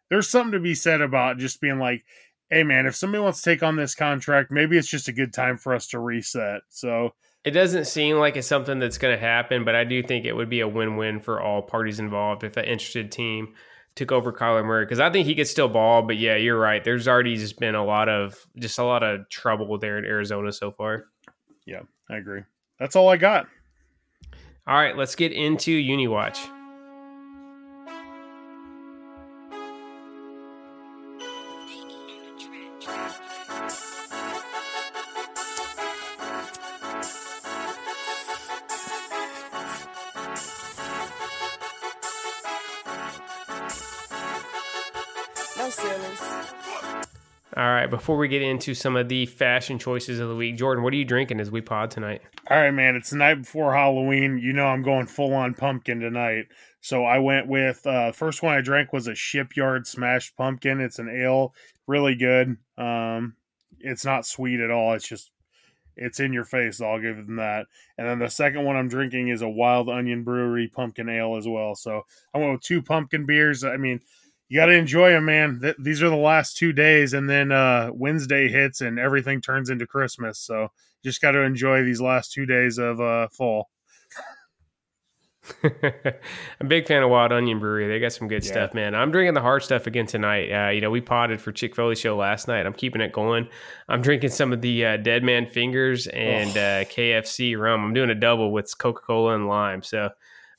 there's 0.08 0.28
something 0.28 0.52
to 0.52 0.60
be 0.60 0.74
said 0.74 1.02
about 1.02 1.38
just 1.38 1.60
being 1.60 1.78
like, 1.78 2.04
hey 2.50 2.62
man, 2.62 2.86
if 2.86 2.96
somebody 2.96 3.22
wants 3.22 3.42
to 3.42 3.50
take 3.50 3.62
on 3.62 3.76
this 3.76 3.94
contract, 3.94 4.50
maybe 4.50 4.78
it's 4.78 4.88
just 4.88 5.08
a 5.08 5.12
good 5.12 5.34
time 5.34 5.58
for 5.58 5.74
us 5.74 5.88
to 5.88 5.98
reset. 5.98 6.62
So 6.70 7.12
it 7.44 7.50
doesn't 7.50 7.86
seem 7.86 8.16
like 8.16 8.36
it's 8.36 8.48
something 8.48 8.78
that's 8.78 8.96
going 8.96 9.14
to 9.14 9.20
happen, 9.20 9.64
but 9.66 9.74
I 9.74 9.84
do 9.84 10.02
think 10.02 10.24
it 10.24 10.32
would 10.32 10.48
be 10.48 10.60
a 10.60 10.68
win-win 10.68 11.20
for 11.20 11.42
all 11.42 11.60
parties 11.60 12.00
involved 12.00 12.44
if 12.44 12.56
an 12.56 12.64
interested 12.64 13.12
team 13.12 13.54
took 13.98 14.12
over 14.12 14.32
Kyler 14.32 14.64
Murray 14.64 14.84
because 14.84 15.00
I 15.00 15.10
think 15.10 15.26
he 15.26 15.34
could 15.34 15.48
still 15.48 15.68
ball. 15.68 16.02
But 16.02 16.16
yeah, 16.16 16.36
you're 16.36 16.58
right. 16.58 16.82
There's 16.82 17.08
already 17.08 17.36
just 17.36 17.58
been 17.58 17.74
a 17.74 17.84
lot 17.84 18.08
of 18.08 18.46
just 18.56 18.78
a 18.78 18.84
lot 18.84 19.02
of 19.02 19.28
trouble 19.28 19.76
there 19.78 19.98
in 19.98 20.04
Arizona 20.04 20.52
so 20.52 20.70
far. 20.70 21.06
Yeah, 21.66 21.80
I 22.08 22.16
agree. 22.16 22.42
That's 22.78 22.96
all 22.96 23.08
I 23.08 23.16
got. 23.16 23.46
All 24.66 24.76
right, 24.76 24.96
let's 24.96 25.14
get 25.14 25.32
into 25.32 25.72
UniWatch. 25.72 26.57
Before 48.08 48.16
we 48.16 48.26
get 48.26 48.40
into 48.40 48.72
some 48.72 48.96
of 48.96 49.06
the 49.10 49.26
fashion 49.26 49.78
choices 49.78 50.18
of 50.18 50.30
the 50.30 50.34
week, 50.34 50.56
Jordan, 50.56 50.82
what 50.82 50.94
are 50.94 50.96
you 50.96 51.04
drinking 51.04 51.40
as 51.40 51.50
we 51.50 51.60
pod 51.60 51.90
tonight? 51.90 52.22
All 52.48 52.56
right, 52.56 52.70
man, 52.70 52.96
it's 52.96 53.10
the 53.10 53.16
night 53.16 53.34
before 53.34 53.74
Halloween. 53.74 54.38
You 54.38 54.54
know 54.54 54.64
I'm 54.64 54.82
going 54.82 55.06
full 55.06 55.34
on 55.34 55.52
pumpkin 55.52 56.00
tonight. 56.00 56.46
So 56.80 57.04
I 57.04 57.18
went 57.18 57.48
with 57.48 57.86
uh 57.86 58.12
first 58.12 58.42
one 58.42 58.54
I 58.54 58.62
drank 58.62 58.94
was 58.94 59.08
a 59.08 59.14
shipyard 59.14 59.86
smashed 59.86 60.38
pumpkin. 60.38 60.80
It's 60.80 60.98
an 60.98 61.10
ale, 61.10 61.54
really 61.86 62.14
good. 62.14 62.56
Um 62.78 63.34
it's 63.78 64.06
not 64.06 64.24
sweet 64.24 64.60
at 64.60 64.70
all. 64.70 64.94
It's 64.94 65.06
just 65.06 65.30
it's 65.94 66.18
in 66.18 66.32
your 66.32 66.44
face. 66.46 66.80
I'll 66.80 67.02
give 67.02 67.16
them 67.16 67.36
that. 67.36 67.66
And 67.98 68.08
then 68.08 68.20
the 68.20 68.30
second 68.30 68.64
one 68.64 68.76
I'm 68.76 68.88
drinking 68.88 69.28
is 69.28 69.42
a 69.42 69.48
Wild 69.50 69.90
Onion 69.90 70.24
Brewery 70.24 70.68
pumpkin 70.68 71.10
ale 71.10 71.36
as 71.36 71.46
well. 71.46 71.74
So 71.74 72.06
I 72.32 72.38
went 72.38 72.52
with 72.52 72.62
two 72.62 72.80
pumpkin 72.80 73.26
beers. 73.26 73.64
I 73.64 73.76
mean, 73.76 74.00
you 74.48 74.58
got 74.58 74.66
to 74.66 74.72
enjoy 74.72 75.10
them, 75.10 75.26
man. 75.26 75.60
Th- 75.60 75.76
these 75.78 76.02
are 76.02 76.08
the 76.08 76.16
last 76.16 76.56
two 76.56 76.72
days, 76.72 77.12
and 77.12 77.28
then 77.28 77.52
uh, 77.52 77.90
Wednesday 77.92 78.48
hits 78.48 78.80
and 78.80 78.98
everything 78.98 79.40
turns 79.40 79.70
into 79.70 79.86
Christmas. 79.86 80.38
So 80.38 80.68
just 81.04 81.20
got 81.20 81.32
to 81.32 81.40
enjoy 81.40 81.84
these 81.84 82.00
last 82.00 82.32
two 82.32 82.46
days 82.46 82.78
of 82.78 83.00
uh, 83.00 83.28
fall. 83.28 83.68
I'm 85.62 85.72
a 86.60 86.64
big 86.66 86.86
fan 86.86 87.02
of 87.02 87.10
Wild 87.10 87.32
Onion 87.32 87.58
Brewery. 87.58 87.88
They 87.88 88.00
got 88.00 88.12
some 88.12 88.28
good 88.28 88.44
yeah. 88.44 88.50
stuff, 88.50 88.74
man. 88.74 88.94
I'm 88.94 89.10
drinking 89.10 89.34
the 89.34 89.40
hard 89.40 89.62
stuff 89.62 89.86
again 89.86 90.06
tonight. 90.06 90.50
Uh, 90.50 90.70
you 90.70 90.80
know, 90.80 90.90
we 90.90 91.00
potted 91.00 91.40
for 91.40 91.52
Chick 91.52 91.74
Foley 91.74 91.94
show 91.94 92.16
last 92.16 92.48
night. 92.48 92.66
I'm 92.66 92.74
keeping 92.74 93.00
it 93.00 93.12
going. 93.12 93.48
I'm 93.88 94.02
drinking 94.02 94.30
some 94.30 94.52
of 94.52 94.60
the 94.60 94.84
uh, 94.84 94.96
Dead 94.98 95.22
Man 95.22 95.46
Fingers 95.46 96.06
and 96.08 96.50
oh. 96.50 96.60
uh, 96.60 96.84
KFC 96.84 97.58
rum. 97.58 97.84
I'm 97.84 97.94
doing 97.94 98.10
a 98.10 98.14
double 98.14 98.52
with 98.52 98.76
Coca 98.78 99.00
Cola 99.00 99.34
and 99.34 99.48
lime. 99.48 99.82
So 99.82 100.10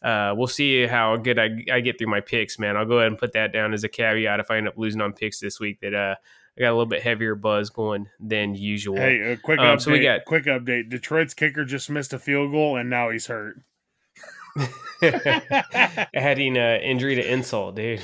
uh, 0.02 0.34
we'll 0.36 0.48
see 0.48 0.86
how 0.88 1.18
good 1.18 1.38
I, 1.38 1.50
I 1.72 1.82
get 1.82 1.98
through 1.98 2.08
my 2.08 2.22
picks, 2.22 2.58
man. 2.58 2.78
I'll 2.78 2.86
go 2.86 3.00
ahead 3.00 3.08
and 3.08 3.18
put 3.18 3.34
that 3.34 3.52
down 3.52 3.74
as 3.74 3.84
a 3.84 3.90
caveat 3.90 4.40
if 4.40 4.50
I 4.50 4.58
end 4.58 4.68
up 4.68 4.78
losing 4.78 5.02
on 5.02 5.14
picks 5.14 5.40
this 5.40 5.60
week. 5.60 5.80
That 5.82 5.94
uh, 5.94 6.16
I 6.58 6.62
got 6.62 6.70
a 6.70 6.72
little 6.72 6.86
bit 6.86 7.02
heavier 7.02 7.36
buzz 7.36 7.70
going 7.70 8.08
than 8.20 8.56
usual. 8.56 8.98
Hey, 8.98 9.20
a 9.34 9.38
quick 9.38 9.60
um, 9.60 9.66
update. 9.66 9.82
So 9.82 9.92
we 9.92 10.00
got 10.00 10.26
quick 10.26 10.46
update. 10.46 10.90
Detroit's 10.90 11.34
kicker 11.34 11.66
just 11.66 11.90
missed 11.90 12.14
a 12.14 12.20
field 12.20 12.52
goal 12.52 12.78
and 12.78 12.90
now 12.90 13.10
he's 13.10 13.28
hurt. 13.28 13.62
Adding 16.14 16.58
uh, 16.58 16.80
injury 16.82 17.16
to 17.16 17.32
insult, 17.32 17.76
dude. 17.76 18.02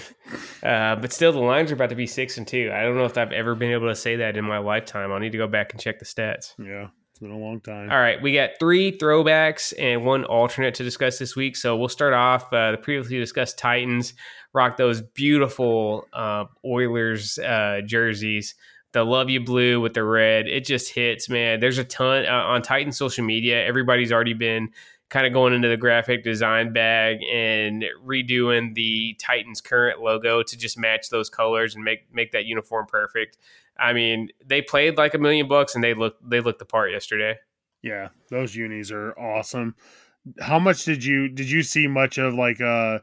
Uh, 0.64 0.96
but 0.96 1.12
still, 1.12 1.32
the 1.32 1.40
Lions 1.40 1.72
are 1.72 1.76
about 1.76 1.90
to 1.90 1.96
be 1.96 2.08
six 2.08 2.38
and 2.38 2.48
two. 2.48 2.72
I 2.74 2.84
don't 2.84 2.96
know 2.96 3.06
if 3.06 3.18
I've 3.18 3.32
ever 3.32 3.56
been 3.56 3.72
able 3.72 3.88
to 3.88 3.96
say 3.96 4.18
that 4.18 4.38
in 4.38 4.46
my 4.46 4.60
lifetime. 4.60 5.12
I'll 5.12 5.20
need 5.20 5.34
to 5.34 5.38
go 5.38 5.48
back 5.48 5.74
and 5.74 5.82
check 5.82 6.00
the 6.00 6.06
stats. 6.06 6.54
Yeah. 6.58 6.88
It's 7.16 7.22
been 7.22 7.32
a 7.32 7.40
long 7.40 7.62
time. 7.62 7.90
All 7.90 7.98
right, 7.98 8.22
we 8.22 8.34
got 8.34 8.60
three 8.60 8.92
throwbacks 8.92 9.74
and 9.80 10.04
one 10.04 10.26
alternate 10.26 10.74
to 10.76 10.84
discuss 10.84 11.18
this 11.18 11.34
week. 11.34 11.56
So 11.56 11.78
we'll 11.78 11.88
start 11.88 12.14
off 12.14 12.52
uh, 12.52 12.72
the 12.72 12.78
previously 12.78 13.18
discussed 13.18 13.58
Titans 13.58 14.14
rock 14.54 14.76
those 14.76 15.02
beautiful 15.02 16.10
uh, 16.12 16.44
Oilers 16.66 17.40
uh, 17.40 17.80
jerseys. 17.86 18.56
The 18.92 19.06
love 19.06 19.30
you 19.30 19.40
blue 19.40 19.80
with 19.80 19.94
the 19.94 20.04
red, 20.04 20.50
it 20.50 20.66
just 20.66 20.94
hits, 20.94 21.30
man. 21.30 21.62
There's 21.62 21.78
a 21.78 21.86
ton 21.86 22.26
uh, 22.26 22.32
on 22.32 22.62
Titan 22.62 22.92
social 22.92 23.24
media. 23.24 23.66
Everybody's 23.66 24.12
already 24.12 24.34
been 24.34 24.72
kind 25.10 25.26
of 25.26 25.32
going 25.32 25.54
into 25.54 25.70
the 25.70 25.78
graphic 25.78 26.22
design 26.22 26.74
bag 26.74 27.20
and 27.34 27.86
redoing 28.06 28.76
the 28.76 29.16
Titans 29.22 29.62
current 29.62 30.02
logo 30.02 30.44
to 30.44 30.58
just 30.58 30.78
match 30.78 31.10
those 31.10 31.30
colors 31.30 31.76
and 31.76 31.86
make 31.86 32.14
make 32.14 32.34
that 32.34 32.44
uniform 32.44 32.88
perfect. 32.88 33.38
I 33.78 33.94
mean, 33.94 34.30
they 34.46 34.62
played 34.62 34.98
like 34.98 35.14
a 35.14 35.18
million 35.18 35.48
bucks 35.48 35.76
and 35.76 35.84
they 35.84 35.94
looked 35.94 36.28
they 36.28 36.40
looked 36.40 36.60
the 36.60 36.66
part 36.66 36.92
yesterday. 36.92 37.36
Yeah, 37.82 38.10
those 38.30 38.56
unis 38.56 38.92
are 38.92 39.18
awesome. 39.20 39.76
How 40.40 40.60
much 40.60 40.86
did 40.86 41.04
you 41.04 41.28
did 41.28 41.50
you 41.50 41.62
see 41.62 41.88
much 41.88 42.18
of 42.18 42.34
like 42.34 42.62
uh 42.62 43.00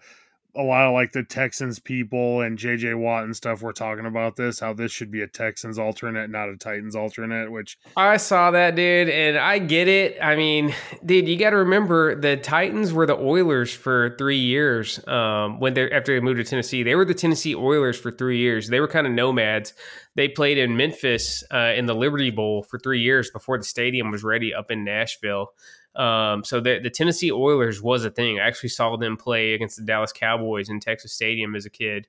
a 0.55 0.63
lot 0.63 0.87
of 0.87 0.93
like 0.93 1.13
the 1.13 1.23
Texans 1.23 1.79
people 1.79 2.43
and 2.43 2.59
JJ 2.59 2.99
Watt 2.99 3.25
and 3.25 3.35
stuff 3.35 3.63
were 3.63 3.73
talking 3.73 4.05
about 4.05 4.37
this, 4.37 4.61
how 4.61 4.75
this 4.75 4.93
should 4.93 5.11
be 5.11 5.23
a 5.23 5.27
Texans 5.27 5.79
alternate, 5.79 6.29
not 6.29 6.51
a 6.51 6.57
Titans 6.57 6.95
alternate, 6.95 7.51
which 7.51 7.79
I 7.97 8.19
saw 8.19 8.51
that, 8.51 8.77
dude, 8.77 9.09
and 9.09 9.39
I 9.39 9.59
get 9.59 9.89
it. 9.89 10.19
I 10.21 10.37
mean, 10.37 10.75
dude, 11.05 11.27
you 11.27 11.39
got 11.39 11.51
to 11.51 11.57
remember 11.57 12.15
the 12.15 12.37
Titans 12.37 12.93
were 12.93 13.07
the 13.07 13.17
Oilers 13.17 13.73
for 13.73 14.15
three 14.19 14.39
years. 14.39 15.07
Um, 15.09 15.59
when 15.59 15.75
they 15.75 15.91
after 15.91 16.15
they 16.15 16.21
moved 16.21 16.39
to 16.39 16.45
Tennessee, 16.45 16.83
they 16.83 16.95
were 16.95 17.07
the 17.07 17.15
Tennessee 17.15 17.55
Oilers 17.55 17.99
for 17.99 18.11
three 18.11 18.39
years. 18.39 18.69
They 18.69 18.81
were 18.81 18.89
kind 18.89 19.07
of 19.07 19.13
nomads. 19.13 19.73
They 20.15 20.29
played 20.29 20.59
in 20.59 20.77
Memphis 20.77 21.43
uh, 21.53 21.73
in 21.75 21.87
the 21.87 21.95
Liberty 21.95 22.31
Bowl 22.31 22.63
for 22.63 22.79
three 22.79 23.01
years 23.01 23.31
before 23.31 23.57
the 23.57 23.65
stadium 23.65 24.11
was 24.11 24.23
ready 24.23 24.53
up 24.53 24.71
in 24.71 24.85
Nashville. 24.85 25.53
Um, 25.95 26.43
so 26.45 26.61
the, 26.61 26.79
the 26.83 26.91
Tennessee 26.91 27.31
Oilers 27.31 27.83
was 27.83 28.05
a 28.05 28.11
thing. 28.11 28.41
I 28.41 28.47
actually 28.47 28.71
saw 28.71 28.97
them 28.97 29.17
play 29.17 29.55
against 29.55 29.77
the 29.77 29.83
Dallas 29.83 30.13
Cowboys 30.13 30.69
in 30.69 30.81
Texas 30.81 31.13
Stadium 31.13 31.55
as 31.55 31.67
a 31.67 31.71
kid. 31.71 32.07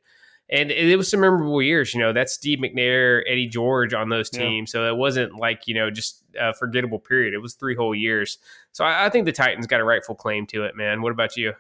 And 0.50 0.72
it, 0.72 0.98
was 0.98 1.10
some 1.10 1.22
memorable 1.22 1.62
years, 1.62 1.94
you 1.94 2.02
know. 2.02 2.12
That's 2.12 2.34
Steve 2.34 2.60
McNair, 2.60 3.24
Eddie 3.28 3.48
George 3.48 3.94
on 3.94 4.10
those 4.10 4.30
teams. 4.30 4.70
Yeah. 4.70 4.82
So 4.82 4.94
it 4.94 4.98
wasn't 4.98 5.36
like, 5.36 5.68
you 5.68 5.74
know, 5.74 5.90
just 5.90 6.22
a 6.40 6.54
forgettable 6.54 7.00
period. 7.00 7.34
It 7.34 7.40
was 7.40 7.56
three 7.56 7.76
whole 7.76 7.96
years. 7.96 8.38
So 8.74 8.84
I, 8.84 9.06
I 9.06 9.10
think 9.10 9.26
the 9.26 9.32
Titans 9.32 9.68
got 9.68 9.80
a 9.80 9.86
rightful 9.86 10.16
claim 10.16 10.46
to 10.48 10.66
it, 10.66 10.76
man. 10.76 11.02
What 11.02 11.12
about 11.12 11.38
you? 11.38 11.54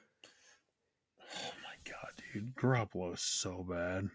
Oh 1.21 1.51
my 1.63 1.91
god, 1.91 2.11
dude. 2.34 2.55
Garoppolo 2.55 3.13
is 3.13 3.21
so 3.21 3.65
bad. 3.67 4.09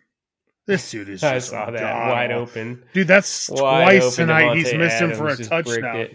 This 0.66 0.90
dude 0.90 1.08
is 1.08 1.22
I 1.24 1.38
saw 1.38 1.70
that 1.70 2.08
wide 2.08 2.30
open. 2.30 2.84
Dude, 2.92 3.08
that's 3.08 3.48
wide 3.50 4.00
twice 4.00 4.16
tonight. 4.16 4.54
He's 4.54 4.72
missed 4.74 5.00
him 5.00 5.14
for 5.14 5.28
a 5.28 5.36
touchdown. 5.36 6.08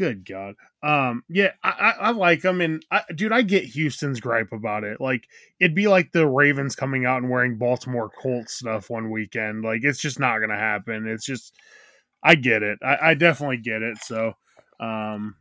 Good 0.00 0.24
God. 0.24 0.54
Um, 0.82 1.24
yeah, 1.28 1.50
I, 1.62 1.68
I, 1.68 1.90
I 1.90 2.10
like 2.12 2.40
them, 2.40 2.62
and 2.62 2.82
I, 2.90 3.02
dude, 3.14 3.32
I 3.32 3.42
get 3.42 3.64
Houston's 3.64 4.18
gripe 4.18 4.50
about 4.50 4.82
it. 4.82 4.98
Like, 4.98 5.28
it'd 5.60 5.74
be 5.74 5.88
like 5.88 6.12
the 6.12 6.26
Ravens 6.26 6.74
coming 6.74 7.04
out 7.04 7.18
and 7.18 7.30
wearing 7.30 7.58
Baltimore 7.58 8.08
Colts 8.08 8.54
stuff 8.54 8.88
one 8.88 9.10
weekend. 9.10 9.62
Like, 9.62 9.80
it's 9.84 10.00
just 10.00 10.18
not 10.18 10.38
gonna 10.38 10.56
happen. 10.56 11.06
It's 11.06 11.26
just, 11.26 11.54
I 12.22 12.34
get 12.34 12.62
it. 12.62 12.78
I, 12.82 13.10
I 13.10 13.14
definitely 13.14 13.58
get 13.58 13.82
it. 13.82 13.98
So, 13.98 14.32
um, 14.80 15.36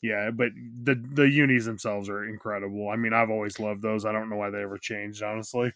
yeah, 0.00 0.30
but 0.30 0.50
the 0.54 0.94
the 0.94 1.28
unis 1.28 1.64
themselves 1.64 2.08
are 2.08 2.24
incredible. 2.24 2.88
I 2.88 2.94
mean, 2.94 3.12
I've 3.12 3.30
always 3.30 3.58
loved 3.58 3.82
those. 3.82 4.04
I 4.04 4.12
don't 4.12 4.30
know 4.30 4.36
why 4.36 4.50
they 4.50 4.62
ever 4.62 4.78
changed, 4.78 5.24
honestly. 5.24 5.72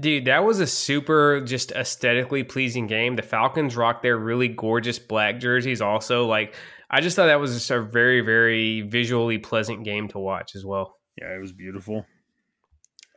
Dude, 0.00 0.24
that 0.24 0.44
was 0.44 0.60
a 0.60 0.66
super 0.66 1.42
just 1.42 1.72
aesthetically 1.72 2.44
pleasing 2.44 2.86
game. 2.86 3.16
The 3.16 3.22
Falcons 3.22 3.76
rocked 3.76 4.02
their 4.02 4.16
really 4.16 4.48
gorgeous 4.48 4.98
black 4.98 5.38
jerseys 5.38 5.82
also. 5.82 6.24
Like 6.24 6.54
I 6.90 7.00
just 7.00 7.16
thought 7.16 7.26
that 7.26 7.40
was 7.40 7.54
just 7.54 7.70
a 7.70 7.82
very, 7.82 8.20
very 8.20 8.82
visually 8.82 9.38
pleasant 9.38 9.84
game 9.84 10.08
to 10.08 10.18
watch 10.18 10.54
as 10.54 10.64
well. 10.64 10.96
Yeah, 11.20 11.34
it 11.34 11.40
was 11.40 11.52
beautiful. 11.52 12.06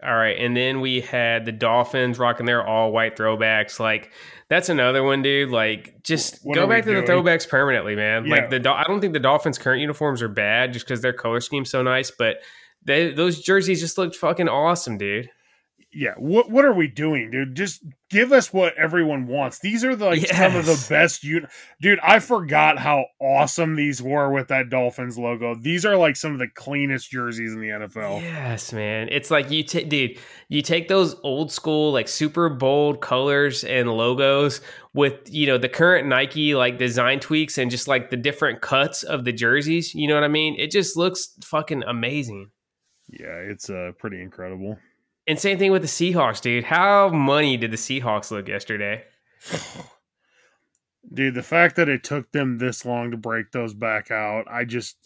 All 0.04 0.16
right, 0.16 0.38
and 0.38 0.58
then 0.58 0.82
we 0.82 1.02
had 1.02 1.46
the 1.46 1.52
Dolphins 1.52 2.18
rocking 2.18 2.48
their 2.48 2.66
all 2.66 2.92
white 2.92 3.16
throwbacks. 3.16 3.80
Like 3.80 4.12
that's 4.50 4.68
another 4.70 5.04
one, 5.04 5.22
dude. 5.22 5.52
Like 5.52 6.04
just 6.04 6.40
what 6.44 6.56
go 6.56 6.66
back 6.66 6.86
to 6.86 6.92
doing? 6.92 7.06
the 7.06 7.12
throwbacks 7.12 7.48
permanently, 7.48 7.96
man. 7.96 8.26
Yeah. 8.26 8.36
Like 8.36 8.50
the 8.50 8.72
I 8.72 8.84
don't 8.86 9.00
think 9.00 9.14
the 9.14 9.20
Dolphins' 9.20 9.60
current 9.60 9.80
uniforms 9.80 10.24
are 10.24 10.28
bad 10.28 10.74
just 10.74 10.86
because 10.86 11.02
their 11.02 11.14
color 11.14 11.40
scheme's 11.40 11.70
so 11.70 11.84
nice, 11.84 12.10
but 12.10 12.38
they, 12.84 13.14
those 13.14 13.42
jerseys 13.42 13.80
just 13.80 14.00
looked 14.00 14.16
fucking 14.16 14.50
awesome, 14.50 14.98
dude 14.98 15.30
yeah 15.94 16.14
what 16.18 16.50
what 16.50 16.66
are 16.66 16.74
we 16.74 16.88
doing 16.88 17.30
dude? 17.32 17.56
Just 17.56 17.84
give 18.10 18.32
us 18.32 18.52
what 18.54 18.76
everyone 18.78 19.28
wants. 19.28 19.60
These 19.60 19.84
are 19.84 19.96
the, 19.96 20.06
like 20.06 20.22
yes. 20.22 20.38
some 20.38 20.56
of 20.56 20.66
the 20.66 20.86
best 20.90 21.24
you 21.24 21.48
dude 21.82 22.00
i 22.04 22.20
forgot 22.20 22.78
how 22.78 23.06
awesome 23.22 23.76
these 23.76 24.02
were 24.02 24.32
with 24.32 24.50
that 24.50 24.70
dolphins 24.70 25.18
logo. 25.18 25.56
These 25.56 25.86
are 25.86 25.98
like 25.98 26.16
some 26.16 26.34
of 26.34 26.40
the 26.40 26.48
cleanest 26.48 27.12
jerseys 27.12 27.54
in 27.54 27.60
the 27.60 27.68
nfl 27.68 28.22
yes 28.22 28.72
man. 28.74 29.10
It's 29.12 29.32
like 29.32 29.52
you 29.52 29.64
take 29.64 29.90
dude 29.90 30.18
you 30.50 30.62
take 30.62 30.88
those 30.88 31.16
old 31.24 31.52
school 31.52 31.92
like 31.92 32.08
super 32.08 32.50
bold 32.50 33.02
colors 33.02 33.64
and 33.64 33.90
logos 33.90 34.62
with 34.94 35.14
you 35.30 35.48
know 35.48 35.58
the 35.58 35.70
current 35.70 36.08
nike 36.08 36.54
like 36.54 36.78
design 36.78 37.20
tweaks 37.20 37.58
and 37.58 37.72
just 37.72 37.88
like 37.88 38.10
the 38.10 38.18
different 38.18 38.62
cuts 38.62 39.04
of 39.04 39.26
the 39.26 39.32
jerseys 39.32 39.96
you 39.96 40.08
know 40.08 40.16
what 40.16 40.24
i 40.24 40.28
mean? 40.30 40.56
It 40.58 40.72
just 40.72 40.96
looks 40.96 41.34
fucking 41.44 41.84
amazing. 41.84 42.52
Yeah 43.10 43.36
it's 43.36 43.70
uh 43.70 43.92
pretty 43.98 44.22
incredible 44.22 44.78
And 45.32 45.40
same 45.40 45.58
thing 45.58 45.72
with 45.72 45.82
the 45.82 45.88
Seahawks, 45.88 46.42
dude. 46.42 46.66
How 46.66 47.08
money 47.08 47.56
did 47.56 47.72
the 47.72 47.78
Seahawks 47.78 48.32
look 48.32 48.50
yesterday? 48.50 49.06
Dude, 51.14 51.36
the 51.36 51.42
fact 51.42 51.78
that 51.78 51.88
it 51.88 52.04
took 52.04 52.34
them 52.34 52.58
this 52.58 52.86
long 52.86 53.12
to 53.12 53.18
break 53.18 53.54
those 53.54 53.74
back 53.74 54.12
out, 54.12 54.44
I 54.52 54.66
just 54.66 54.98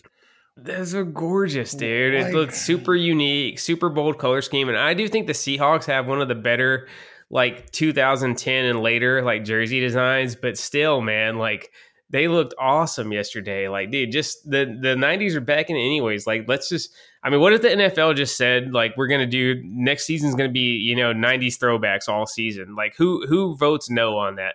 those 0.57 0.95
are 0.95 1.03
gorgeous, 1.03 1.73
dude. 1.73 2.15
It 2.15 2.33
looks 2.33 2.59
super 2.59 2.95
unique, 2.95 3.59
super 3.59 3.87
bold 3.87 4.17
color 4.17 4.41
scheme, 4.41 4.67
and 4.67 4.79
I 4.79 4.95
do 4.95 5.07
think 5.07 5.27
the 5.27 5.33
Seahawks 5.33 5.85
have 5.85 6.07
one 6.07 6.21
of 6.21 6.27
the 6.27 6.33
better 6.33 6.87
like 7.29 7.69
2010 7.69 8.65
and 8.65 8.81
later 8.81 9.21
like 9.21 9.43
jersey 9.43 9.79
designs, 9.79 10.35
but 10.35 10.57
still, 10.57 11.01
man, 11.01 11.37
like 11.37 11.71
they 12.09 12.27
looked 12.27 12.55
awesome 12.59 13.11
yesterday. 13.11 13.67
Like, 13.67 13.91
dude, 13.91 14.11
just 14.11 14.49
the 14.49 14.65
the 14.65 14.95
90s 14.95 15.35
are 15.35 15.41
back 15.41 15.69
in 15.69 15.75
anyways. 15.75 16.25
Like, 16.25 16.45
let's 16.47 16.69
just 16.69 16.91
I 17.25 17.31
mean, 17.31 17.39
what 17.39 17.53
if 17.53 17.63
the 17.63 17.69
NFL 17.69 18.15
just 18.15 18.37
said 18.37 18.71
like 18.71 18.95
we're 18.95 19.07
gonna 19.07 19.25
do 19.25 19.59
next 19.63 20.05
season's 20.05 20.35
gonna 20.35 20.49
be, 20.49 20.77
you 20.77 20.95
know, 20.95 21.11
90s 21.11 21.57
throwbacks 21.57 22.07
all 22.07 22.27
season? 22.27 22.75
Like 22.75 22.93
who 22.95 23.25
who 23.25 23.57
votes 23.57 23.89
no 23.89 24.17
on 24.17 24.35
that? 24.35 24.53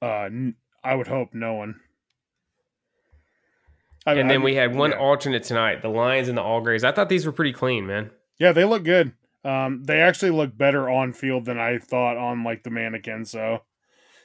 Uh 0.00 0.30
I 0.82 0.94
would 0.94 1.06
hope 1.06 1.34
no 1.34 1.52
one. 1.52 1.80
I, 4.06 4.14
and 4.14 4.30
then 4.30 4.40
I, 4.40 4.44
we 4.44 4.54
had 4.54 4.74
one 4.74 4.92
yeah. 4.92 4.98
alternate 4.98 5.44
tonight, 5.44 5.82
the 5.82 5.88
Lions 5.88 6.28
and 6.28 6.38
the 6.38 6.42
All 6.42 6.62
Grays. 6.62 6.82
I 6.82 6.92
thought 6.92 7.10
these 7.10 7.26
were 7.26 7.32
pretty 7.32 7.52
clean, 7.52 7.86
man. 7.86 8.10
Yeah, 8.38 8.52
they 8.52 8.64
look 8.64 8.84
good. 8.84 9.12
Um, 9.44 9.82
they 9.84 10.00
actually 10.00 10.30
look 10.30 10.56
better 10.56 10.88
on 10.88 11.12
field 11.12 11.44
than 11.44 11.58
I 11.58 11.78
thought 11.78 12.16
on 12.16 12.42
like 12.42 12.62
the 12.62 12.70
mannequin. 12.70 13.26
So, 13.26 13.60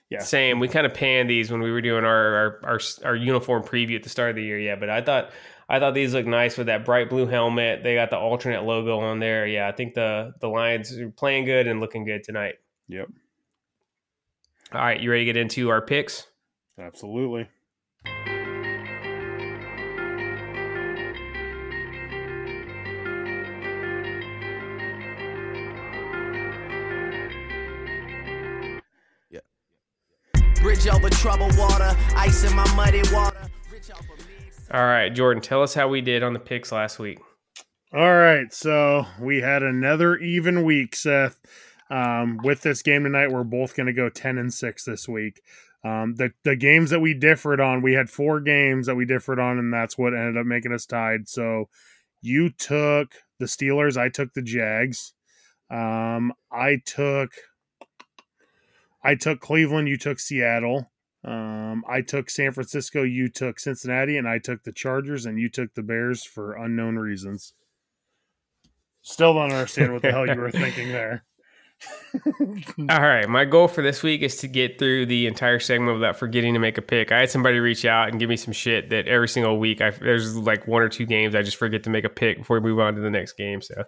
yeah, 0.10 0.20
same. 0.20 0.60
We 0.60 0.70
kind 0.70 0.86
of 0.86 0.94
panned 0.94 1.30
these 1.30 1.52
when 1.52 1.62
we 1.62 1.72
were 1.72 1.82
doing 1.82 2.06
our, 2.06 2.36
our 2.36 2.60
our 2.64 2.80
our 3.04 3.16
uniform 3.16 3.64
preview 3.64 3.98
at 3.98 4.04
the 4.04 4.10
start 4.10 4.30
of 4.30 4.36
the 4.38 4.44
year. 4.44 4.60
Yeah, 4.60 4.76
but 4.76 4.90
I 4.90 5.02
thought 5.02 5.32
I 5.72 5.80
thought 5.80 5.94
these 5.94 6.16
looked 6.16 6.28
nice 6.28 6.58
with 6.58 6.66
that 6.68 6.84
bright 6.84 7.12
blue 7.12 7.28
helmet. 7.28 7.84
They 7.84 7.94
got 7.94 8.10
the 8.10 8.18
alternate 8.18 8.64
logo 8.64 9.00
on 9.00 9.20
there. 9.20 9.46
Yeah, 9.46 9.68
I 9.68 9.72
think 9.72 9.94
the 9.94 10.34
the 10.40 10.50
Lions 10.50 10.98
are 10.98 11.10
playing 11.12 11.46
good 11.46 11.68
and 11.68 11.80
looking 11.80 12.06
good 12.06 12.24
tonight. 12.24 12.56
Yep. 12.88 13.10
All 14.74 14.82
right, 14.82 15.00
you 15.00 15.12
ready 15.12 15.26
to 15.26 15.34
get 15.34 15.38
into 15.38 15.70
our 15.70 15.82
picks? 15.82 16.26
Absolutely. 16.80 17.48
Bridge 30.62 30.88
over 30.88 31.10
troubled 31.10 31.58
water, 31.58 31.96
ice 32.18 32.44
in 32.44 32.54
my 32.54 32.70
muddy 32.76 33.02
water. 33.14 33.39
All 34.72 34.86
right, 34.86 35.10
Jordan, 35.10 35.42
tell 35.42 35.64
us 35.64 35.74
how 35.74 35.88
we 35.88 36.00
did 36.00 36.22
on 36.22 36.34
the 36.34 36.40
picks 36.40 36.72
last 36.72 37.00
week. 37.00 37.20
All 37.92 38.16
right, 38.16 38.54
so 38.54 39.08
we 39.20 39.42
had 39.42 39.64
another 39.64 40.16
even 40.18 40.64
week, 40.64 40.96
Seth. 40.96 41.40
Um, 41.90 42.38
with 42.44 42.62
this 42.62 42.84
game 42.84 43.04
tonight, 43.04 43.32
we're 43.32 43.44
both 43.44 43.76
going 43.76 43.88
to 43.88 43.94
go 43.94 44.10
ten 44.10 44.38
and 44.38 44.54
six 44.54 44.86
this 44.86 45.08
week. 45.08 45.42
Um, 45.84 46.16
the 46.18 46.34
the 46.44 46.56
games 46.56 46.92
that 46.92 47.00
we 47.00 47.16
differed 47.16 47.60
on, 47.60 47.82
we 47.82 47.94
had 47.94 48.12
four 48.12 48.40
games 48.40 48.86
that 48.86 48.94
we 48.94 49.06
differed 49.06 49.40
on, 49.40 49.58
and 49.58 49.74
that's 49.74 49.98
what 49.98 50.14
ended 50.14 50.38
up 50.38 50.46
making 50.46 50.72
us 50.72 50.86
tied. 50.86 51.28
So 51.28 51.70
you 52.22 52.52
took 52.52 53.16
the 53.40 53.46
Steelers, 53.46 53.98
I 53.98 54.10
took 54.10 54.34
the 54.34 54.44
Jags. 54.44 55.14
Um, 55.72 56.32
I 56.52 56.80
took 56.86 57.32
I 59.04 59.16
took 59.16 59.40
Cleveland, 59.40 59.90
you 59.90 59.98
took 59.98 60.20
Seattle. 60.20 60.92
Um, 61.24 61.84
I 61.88 62.02
took 62.02 62.30
San 62.30 62.54
Francisco, 62.54 63.04
you 63.04 63.28
took 63.28 63.60
Cincinnati, 63.60 64.18
and 64.18 64.28
I 64.28 64.40
took 64.40 64.64
the 64.64 64.72
Chargers, 64.72 65.26
and 65.26 65.40
you 65.40 65.50
took 65.50 65.74
the 65.74 65.84
Bears 65.84 66.24
for 66.24 66.54
unknown 66.54 66.96
reasons. 66.96 67.54
Still 69.02 69.34
don't 69.34 69.52
understand 69.52 69.94
what 69.94 70.02
the 70.02 70.12
hell 70.12 70.28
you 70.28 70.40
were 70.40 70.52
thinking 70.52 70.90
there. 70.90 71.26
All 72.90 73.02
right, 73.02 73.28
my 73.30 73.46
goal 73.46 73.68
for 73.68 73.82
this 73.82 74.04
week 74.04 74.22
is 74.22 74.36
to 74.38 74.48
get 74.48 74.78
through 74.78 75.06
the 75.06 75.28
entire 75.28 75.60
segment 75.60 75.94
without 75.94 76.18
forgetting 76.18 76.54
to 76.54 76.60
make 76.60 76.78
a 76.78 76.82
pick. 76.82 77.12
I 77.12 77.20
had 77.20 77.30
somebody 77.30 77.60
reach 77.60 77.86
out 77.86 78.10
and 78.10 78.20
give 78.20 78.30
me 78.30 78.36
some 78.36 78.54
shit 78.54 78.90
that 78.90 79.08
every 79.08 79.30
single 79.30 79.60
week 79.60 79.80
I 79.80 79.92
there's 79.92 80.36
like 80.36 80.68
one 80.68 80.82
or 80.82 80.90
two 80.90 81.06
games 81.06 81.36
I 81.36 81.42
just 81.42 81.58
forget 81.58 81.84
to 81.84 81.90
make 81.90 82.04
a 82.04 82.10
pick 82.10 82.40
before 82.40 82.60
we 82.60 82.70
move 82.70 82.80
on 82.80 82.96
to 82.96 83.02
the 83.02 83.10
next 83.10 83.34
game. 83.34 83.62
So 83.62 83.84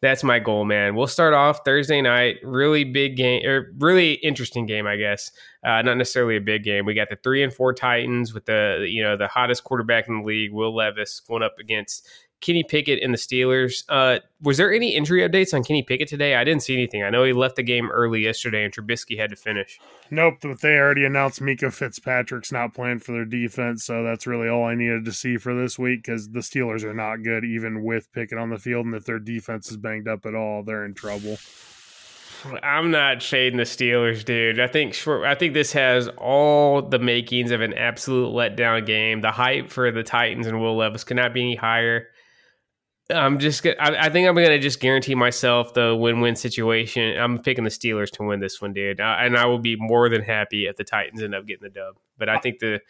that's 0.00 0.24
my 0.24 0.38
goal, 0.38 0.64
man. 0.64 0.94
We'll 0.94 1.06
start 1.06 1.34
off 1.34 1.60
Thursday 1.64 2.00
night. 2.00 2.36
Really 2.42 2.84
big 2.84 3.16
game, 3.16 3.44
or 3.46 3.72
really 3.78 4.14
interesting 4.14 4.66
game, 4.66 4.86
I 4.86 4.96
guess. 4.96 5.30
Uh, 5.64 5.82
not 5.82 5.96
necessarily 5.96 6.36
a 6.36 6.40
big 6.40 6.64
game. 6.64 6.86
We 6.86 6.94
got 6.94 7.08
the 7.08 7.18
three 7.22 7.42
and 7.42 7.52
four 7.52 7.72
Titans 7.72 8.34
with 8.34 8.46
the 8.46 8.86
you 8.88 9.02
know 9.02 9.16
the 9.16 9.28
hottest 9.28 9.64
quarterback 9.64 10.08
in 10.08 10.20
the 10.20 10.24
league, 10.24 10.52
Will 10.52 10.74
Levis, 10.74 11.20
going 11.20 11.42
up 11.42 11.58
against 11.58 12.08
Kenny 12.40 12.62
Pickett 12.62 13.02
and 13.02 13.12
the 13.12 13.18
Steelers. 13.18 13.84
Uh, 13.88 14.20
was 14.40 14.56
there 14.58 14.72
any 14.72 14.94
injury 14.94 15.28
updates 15.28 15.52
on 15.52 15.64
Kenny 15.64 15.82
Pickett 15.82 16.08
today? 16.08 16.36
I 16.36 16.44
didn't 16.44 16.62
see 16.62 16.74
anything. 16.74 17.02
I 17.02 17.10
know 17.10 17.24
he 17.24 17.32
left 17.32 17.56
the 17.56 17.62
game 17.62 17.90
early 17.90 18.22
yesterday, 18.22 18.64
and 18.64 18.72
Trubisky 18.72 19.18
had 19.18 19.30
to 19.30 19.36
finish. 19.36 19.80
Nope, 20.10 20.34
but 20.42 20.60
they 20.60 20.76
already 20.76 21.04
announced 21.04 21.40
Minkah 21.40 21.72
Fitzpatrick's 21.72 22.52
not 22.52 22.74
playing 22.74 23.00
for 23.00 23.12
their 23.12 23.24
defense, 23.24 23.84
so 23.84 24.04
that's 24.04 24.26
really 24.26 24.48
all 24.48 24.64
I 24.64 24.74
needed 24.74 25.04
to 25.06 25.12
see 25.12 25.36
for 25.36 25.54
this 25.54 25.78
week 25.78 26.04
because 26.04 26.28
the 26.28 26.40
Steelers 26.40 26.84
are 26.84 26.94
not 26.94 27.24
good, 27.24 27.44
even 27.44 27.82
with 27.82 28.12
Pickett 28.12 28.38
on 28.38 28.50
the 28.50 28.58
field, 28.58 28.86
and 28.86 28.94
if 28.94 29.04
their 29.04 29.18
defense 29.18 29.70
is 29.70 29.76
banged 29.76 30.06
up 30.06 30.24
at 30.24 30.34
all, 30.34 30.62
they're 30.62 30.84
in 30.84 30.94
trouble. 30.94 31.38
I'm 32.62 32.92
not 32.92 33.20
shading 33.20 33.56
the 33.56 33.64
Steelers, 33.64 34.24
dude. 34.24 34.60
I 34.60 34.68
think 34.68 34.96
I 35.08 35.34
think 35.34 35.54
this 35.54 35.72
has 35.72 36.08
all 36.18 36.82
the 36.82 37.00
makings 37.00 37.50
of 37.50 37.60
an 37.60 37.74
absolute 37.74 38.32
letdown 38.32 38.86
game. 38.86 39.22
The 39.22 39.32
hype 39.32 39.70
for 39.70 39.90
the 39.90 40.04
Titans 40.04 40.46
and 40.46 40.60
Will 40.60 40.76
Levis 40.76 41.02
cannot 41.02 41.34
be 41.34 41.40
any 41.40 41.56
higher. 41.56 42.06
I'm 43.10 43.38
just. 43.38 43.66
I, 43.66 43.74
I 43.78 44.08
think 44.10 44.28
I'm 44.28 44.34
gonna 44.34 44.58
just 44.58 44.80
guarantee 44.80 45.14
myself 45.14 45.72
the 45.72 45.96
win-win 45.96 46.36
situation. 46.36 47.18
I'm 47.18 47.38
picking 47.38 47.64
the 47.64 47.70
Steelers 47.70 48.10
to 48.12 48.22
win 48.22 48.40
this 48.40 48.60
one, 48.60 48.74
dude, 48.74 49.00
uh, 49.00 49.16
and 49.18 49.36
I 49.36 49.46
will 49.46 49.58
be 49.58 49.76
more 49.78 50.10
than 50.10 50.22
happy 50.22 50.66
if 50.66 50.76
the 50.76 50.84
Titans 50.84 51.22
end 51.22 51.34
up 51.34 51.46
getting 51.46 51.62
the 51.62 51.70
dub. 51.70 51.96
But 52.18 52.28
I 52.28 52.38
think 52.38 52.58
the, 52.58 52.80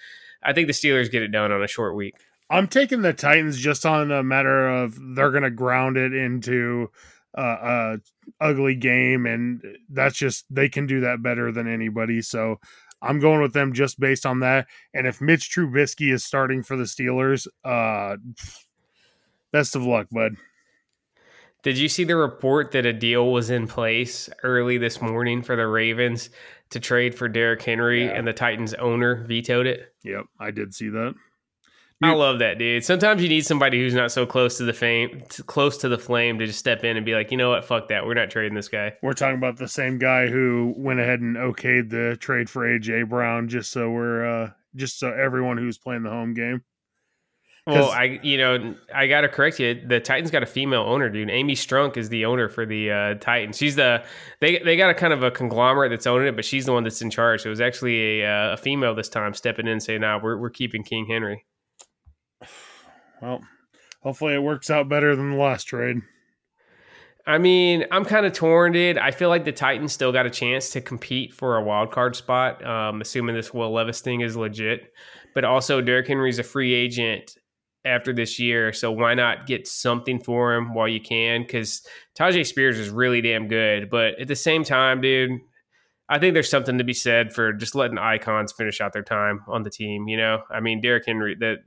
I 0.42 0.52
think 0.52 0.66
the 0.66 0.72
Steelers 0.72 1.10
get 1.10 1.22
it 1.22 1.28
done 1.28 1.52
on 1.52 1.62
a 1.62 1.68
short 1.68 1.94
week. 1.94 2.16
I'm 2.50 2.66
taking 2.66 3.02
the 3.02 3.12
Titans 3.12 3.58
just 3.58 3.86
on 3.86 4.10
a 4.10 4.24
matter 4.24 4.68
of 4.68 4.98
they're 5.14 5.30
gonna 5.30 5.50
ground 5.50 5.96
it 5.96 6.12
into 6.12 6.90
a, 7.34 7.42
a 7.42 7.98
ugly 8.40 8.74
game, 8.74 9.24
and 9.24 9.62
that's 9.88 10.16
just 10.16 10.46
they 10.50 10.68
can 10.68 10.86
do 10.86 11.00
that 11.00 11.22
better 11.22 11.52
than 11.52 11.72
anybody. 11.72 12.22
So 12.22 12.56
I'm 13.00 13.20
going 13.20 13.40
with 13.40 13.52
them 13.52 13.72
just 13.72 14.00
based 14.00 14.26
on 14.26 14.40
that. 14.40 14.66
And 14.92 15.06
if 15.06 15.20
Mitch 15.20 15.48
Trubisky 15.54 16.12
is 16.12 16.24
starting 16.24 16.64
for 16.64 16.76
the 16.76 16.84
Steelers, 16.84 17.46
uh 17.64 18.16
best 19.52 19.76
of 19.76 19.84
luck, 19.84 20.08
bud. 20.10 20.36
Did 21.62 21.76
you 21.76 21.88
see 21.88 22.04
the 22.04 22.16
report 22.16 22.70
that 22.72 22.86
a 22.86 22.92
deal 22.92 23.32
was 23.32 23.50
in 23.50 23.66
place 23.66 24.30
early 24.44 24.78
this 24.78 25.02
morning 25.02 25.42
for 25.42 25.56
the 25.56 25.66
Ravens 25.66 26.30
to 26.70 26.78
trade 26.78 27.14
for 27.14 27.28
Derrick 27.28 27.62
Henry 27.62 28.04
yeah. 28.04 28.12
and 28.12 28.26
the 28.26 28.32
Titans 28.32 28.74
owner 28.74 29.24
vetoed 29.26 29.66
it? 29.66 29.92
Yep, 30.04 30.26
I 30.38 30.52
did 30.52 30.72
see 30.72 30.88
that. 30.90 31.14
I 32.00 32.12
love 32.12 32.38
that, 32.38 32.58
dude. 32.58 32.84
Sometimes 32.84 33.20
you 33.22 33.28
need 33.28 33.44
somebody 33.44 33.80
who's 33.80 33.94
not 33.94 34.12
so 34.12 34.24
close 34.24 34.56
to 34.58 34.64
the 34.64 34.72
fame, 34.72 35.24
close 35.46 35.78
to 35.78 35.88
the 35.88 35.98
flame, 35.98 36.38
to 36.38 36.46
just 36.46 36.60
step 36.60 36.84
in 36.84 36.96
and 36.96 37.04
be 37.04 37.14
like, 37.14 37.32
you 37.32 37.36
know 37.36 37.50
what, 37.50 37.64
fuck 37.64 37.88
that, 37.88 38.06
we're 38.06 38.14
not 38.14 38.30
trading 38.30 38.54
this 38.54 38.68
guy. 38.68 38.92
We're 39.02 39.14
talking 39.14 39.36
about 39.36 39.56
the 39.56 39.66
same 39.66 39.98
guy 39.98 40.28
who 40.28 40.74
went 40.76 41.00
ahead 41.00 41.20
and 41.20 41.36
okayed 41.36 41.90
the 41.90 42.16
trade 42.20 42.48
for 42.48 42.62
AJ 42.62 43.08
Brown, 43.08 43.48
just 43.48 43.72
so 43.72 43.90
we're, 43.90 44.24
uh, 44.24 44.50
just 44.76 45.00
so 45.00 45.12
everyone 45.12 45.58
who's 45.58 45.76
playing 45.76 46.04
the 46.04 46.10
home 46.10 46.34
game. 46.34 46.62
Well, 47.68 47.90
I 47.90 48.18
you 48.22 48.38
know 48.38 48.74
I 48.94 49.08
got 49.08 49.22
to 49.22 49.28
correct 49.28 49.60
you. 49.60 49.78
The 49.86 50.00
Titans 50.00 50.30
got 50.30 50.42
a 50.42 50.46
female 50.46 50.82
owner, 50.82 51.10
dude. 51.10 51.28
Amy 51.28 51.54
Strunk 51.54 51.98
is 51.98 52.08
the 52.08 52.24
owner 52.24 52.48
for 52.48 52.64
the 52.64 52.90
uh, 52.90 53.14
Titans. 53.16 53.58
She's 53.58 53.76
the 53.76 54.02
they 54.40 54.58
they 54.60 54.76
got 54.76 54.88
a 54.88 54.94
kind 54.94 55.12
of 55.12 55.22
a 55.22 55.30
conglomerate 55.30 55.90
that's 55.90 56.06
owning 56.06 56.28
it, 56.28 56.34
but 56.36 56.46
she's 56.46 56.64
the 56.64 56.72
one 56.72 56.84
that's 56.84 57.02
in 57.02 57.10
charge. 57.10 57.42
So 57.42 57.48
it 57.48 57.50
was 57.50 57.60
actually 57.60 58.22
a, 58.22 58.26
uh, 58.26 58.52
a 58.54 58.56
female 58.56 58.94
this 58.94 59.10
time 59.10 59.34
stepping 59.34 59.66
in, 59.66 59.80
saying, 59.80 60.00
"Nah, 60.00 60.18
we're 60.22 60.38
we're 60.38 60.50
keeping 60.50 60.82
King 60.82 61.06
Henry." 61.06 61.44
Well, 63.20 63.40
hopefully 64.00 64.34
it 64.34 64.42
works 64.44 64.70
out 64.70 64.88
better 64.88 65.16
than 65.16 65.32
the 65.32 65.36
last 65.36 65.64
trade. 65.64 66.02
I 67.26 67.38
mean, 67.38 67.84
I'm 67.90 68.04
kind 68.04 68.24
of 68.24 68.32
torn, 68.32 68.70
dude. 68.70 68.96
I 68.96 69.10
feel 69.10 69.28
like 69.28 69.44
the 69.44 69.50
Titans 69.50 69.92
still 69.92 70.12
got 70.12 70.24
a 70.24 70.30
chance 70.30 70.70
to 70.70 70.80
compete 70.80 71.34
for 71.34 71.56
a 71.56 71.64
wild 71.64 71.90
card 71.90 72.14
spot, 72.14 72.64
um, 72.64 73.00
assuming 73.00 73.34
this 73.34 73.52
Will 73.52 73.72
Levis 73.72 74.02
thing 74.02 74.20
is 74.20 74.36
legit. 74.36 74.92
But 75.34 75.44
also, 75.44 75.80
Derrick 75.80 76.06
Henry's 76.06 76.38
a 76.38 76.44
free 76.44 76.72
agent 76.72 77.36
after 77.88 78.12
this 78.12 78.38
year. 78.38 78.72
So 78.72 78.92
why 78.92 79.14
not 79.14 79.46
get 79.46 79.66
something 79.66 80.20
for 80.20 80.54
him 80.54 80.74
while 80.74 80.88
you 80.88 81.00
can? 81.00 81.42
Because 81.42 81.82
Tyjae 82.18 82.46
Spears 82.46 82.78
is 82.78 82.90
really 82.90 83.20
damn 83.20 83.48
good. 83.48 83.90
But 83.90 84.20
at 84.20 84.28
the 84.28 84.36
same 84.36 84.62
time, 84.62 85.00
dude, 85.00 85.40
I 86.08 86.18
think 86.18 86.34
there's 86.34 86.50
something 86.50 86.78
to 86.78 86.84
be 86.84 86.94
said 86.94 87.32
for 87.32 87.52
just 87.52 87.74
letting 87.74 87.98
icons 87.98 88.52
finish 88.52 88.80
out 88.80 88.92
their 88.92 89.02
time 89.02 89.42
on 89.48 89.62
the 89.62 89.70
team. 89.70 90.08
You 90.08 90.16
know, 90.16 90.42
I 90.50 90.60
mean, 90.60 90.80
Derrick 90.80 91.04
Henry, 91.06 91.34
that 91.40 91.58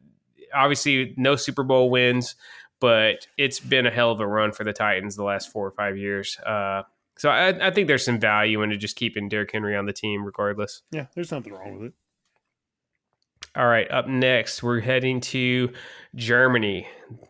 obviously 0.53 1.13
no 1.17 1.35
Super 1.35 1.63
Bowl 1.63 1.89
wins, 1.89 2.35
but 2.79 3.27
it's 3.37 3.59
been 3.59 3.85
a 3.85 3.91
hell 3.91 4.11
of 4.11 4.19
a 4.19 4.27
run 4.27 4.51
for 4.51 4.63
the 4.63 4.73
Titans 4.73 5.15
the 5.15 5.23
last 5.23 5.51
four 5.51 5.67
or 5.67 5.71
five 5.71 5.97
years. 5.97 6.37
Uh, 6.39 6.83
so 7.17 7.29
I, 7.29 7.67
I 7.67 7.71
think 7.71 7.87
there's 7.87 8.03
some 8.03 8.19
value 8.19 8.63
into 8.63 8.77
just 8.77 8.95
keeping 8.95 9.29
Derrick 9.29 9.51
Henry 9.51 9.75
on 9.75 9.85
the 9.85 9.93
team, 9.93 10.25
regardless. 10.25 10.81
Yeah, 10.91 11.05
there's 11.13 11.31
nothing 11.31 11.53
wrong 11.53 11.77
with 11.77 11.87
it. 11.89 11.93
All 13.53 13.67
right, 13.67 13.89
up 13.91 14.07
next, 14.07 14.63
we're 14.63 14.79
heading 14.79 15.19
to 15.21 15.73
Germany. 16.15 16.87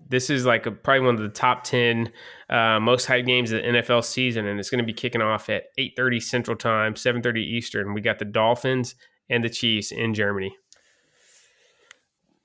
This 0.08 0.30
is 0.30 0.46
like 0.46 0.68
a, 0.68 0.72
probably 0.72 1.06
one 1.08 1.16
of 1.16 1.22
the 1.22 1.30
top 1.30 1.64
10 1.64 2.12
uh, 2.48 2.80
most 2.80 3.06
hype 3.08 3.26
games 3.26 3.52
of 3.52 3.64
the 3.64 3.68
NFL 3.68 4.04
season, 4.04 4.46
and 4.46 4.60
it's 4.60 4.70
going 4.70 4.84
to 4.84 4.86
be 4.86 4.94
kicking 4.94 5.22
off 5.22 5.50
at 5.50 5.76
8.30 5.80 6.22
Central 6.22 6.58
Time, 6.58 6.94
7.30 6.94 7.38
Eastern. 7.38 7.96
We 7.96 8.02
got 8.02 8.20
the 8.20 8.26
Dolphins 8.26 8.94
and 9.32 9.44
the 9.44 9.50
Chiefs 9.50 9.92
in 9.92 10.14
Germany. 10.14 10.56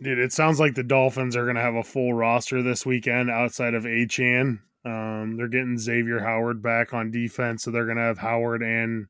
Dude, 0.00 0.20
it 0.20 0.32
sounds 0.32 0.58
like 0.58 0.74
the 0.74 0.82
Dolphins 0.82 1.36
are 1.36 1.44
going 1.44 1.56
to 1.56 1.62
have 1.62 1.74
a 1.74 1.82
full 1.82 2.14
roster 2.14 2.62
this 2.62 2.86
weekend 2.86 3.30
outside 3.30 3.74
of 3.74 3.84
Achane. 3.84 4.60
Um, 4.86 5.36
they're 5.36 5.48
getting 5.48 5.78
Xavier 5.78 6.20
Howard 6.20 6.62
back 6.62 6.94
on 6.94 7.10
defense, 7.10 7.64
so 7.64 7.70
they're 7.70 7.84
going 7.84 7.96
to 7.98 8.04
have 8.04 8.18
Howard 8.18 8.62
and 8.62 9.06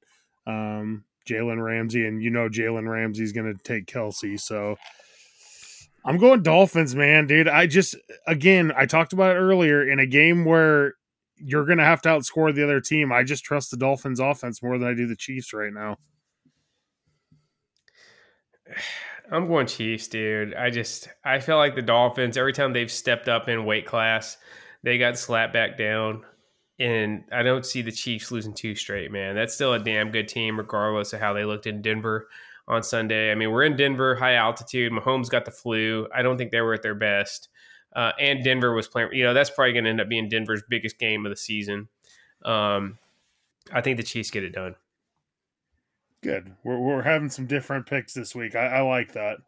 um, 0.46 1.04
Jalen 1.26 1.62
Ramsey, 1.62 2.06
and 2.06 2.22
you 2.22 2.30
know 2.30 2.48
Jalen 2.48 2.88
Ramsey's 2.88 3.32
going 3.32 3.52
to 3.52 3.62
take 3.62 3.86
Kelce. 3.86 4.40
So 4.40 4.76
I'm 6.04 6.18
going 6.18 6.42
Dolphins, 6.42 6.94
man, 6.94 7.26
dude. 7.26 7.48
I 7.48 7.66
just 7.66 7.96
again, 8.26 8.72
I 8.76 8.86
talked 8.86 9.12
about 9.12 9.34
it 9.34 9.38
earlier 9.38 9.86
in 9.86 9.98
a 9.98 10.06
game 10.06 10.44
where 10.44 10.94
you're 11.36 11.66
going 11.66 11.78
to 11.78 11.84
have 11.84 12.00
to 12.02 12.08
outscore 12.08 12.54
the 12.54 12.64
other 12.64 12.80
team. 12.80 13.12
I 13.12 13.22
just 13.22 13.44
trust 13.44 13.70
the 13.70 13.76
Dolphins 13.76 14.20
offense 14.20 14.62
more 14.62 14.78
than 14.78 14.88
I 14.88 14.94
do 14.94 15.06
the 15.06 15.16
Chiefs 15.16 15.52
right 15.52 15.72
now. 15.72 15.98
I'm 19.30 19.48
going 19.48 19.66
Chiefs, 19.66 20.06
dude. 20.06 20.54
I 20.54 20.70
just 20.70 21.08
I 21.24 21.40
feel 21.40 21.56
like 21.56 21.74
the 21.74 21.82
Dolphins 21.82 22.36
every 22.36 22.52
time 22.52 22.72
they've 22.72 22.90
stepped 22.90 23.28
up 23.28 23.48
in 23.48 23.64
weight 23.64 23.84
class, 23.84 24.36
they 24.84 24.98
got 24.98 25.18
slapped 25.18 25.52
back 25.52 25.76
down 25.76 26.24
and 26.78 27.24
I 27.32 27.42
don't 27.42 27.64
see 27.64 27.82
the 27.82 27.92
Chiefs 27.92 28.30
losing 28.30 28.54
two 28.54 28.74
straight, 28.74 29.10
man. 29.10 29.34
That's 29.34 29.54
still 29.54 29.72
a 29.72 29.78
damn 29.78 30.10
good 30.10 30.28
team, 30.28 30.58
regardless 30.58 31.12
of 31.12 31.20
how 31.20 31.32
they 31.32 31.44
looked 31.44 31.66
in 31.66 31.82
Denver 31.82 32.28
on 32.68 32.82
Sunday. 32.82 33.30
I 33.30 33.34
mean, 33.34 33.50
we're 33.50 33.62
in 33.62 33.76
Denver, 33.76 34.14
high 34.14 34.34
altitude. 34.34 34.92
Mahomes 34.92 35.30
got 35.30 35.44
the 35.44 35.50
flu. 35.50 36.06
I 36.14 36.22
don't 36.22 36.36
think 36.36 36.50
they 36.50 36.60
were 36.60 36.74
at 36.74 36.82
their 36.82 36.94
best. 36.94 37.48
Uh, 37.94 38.12
and 38.20 38.44
Denver 38.44 38.74
was 38.74 38.88
playing, 38.88 39.08
you 39.12 39.24
know, 39.24 39.32
that's 39.32 39.48
probably 39.48 39.72
going 39.72 39.84
to 39.84 39.90
end 39.90 40.00
up 40.00 40.08
being 40.08 40.28
Denver's 40.28 40.62
biggest 40.68 40.98
game 40.98 41.24
of 41.24 41.30
the 41.30 41.36
season. 41.36 41.88
Um, 42.44 42.98
I 43.72 43.80
think 43.80 43.96
the 43.96 44.02
Chiefs 44.02 44.30
get 44.30 44.44
it 44.44 44.52
done. 44.52 44.74
Good. 46.22 46.52
We're, 46.62 46.78
we're 46.78 47.02
having 47.02 47.30
some 47.30 47.46
different 47.46 47.86
picks 47.86 48.12
this 48.12 48.34
week. 48.34 48.54
I, 48.54 48.66
I 48.66 48.80
like 48.82 49.12
that. 49.12 49.38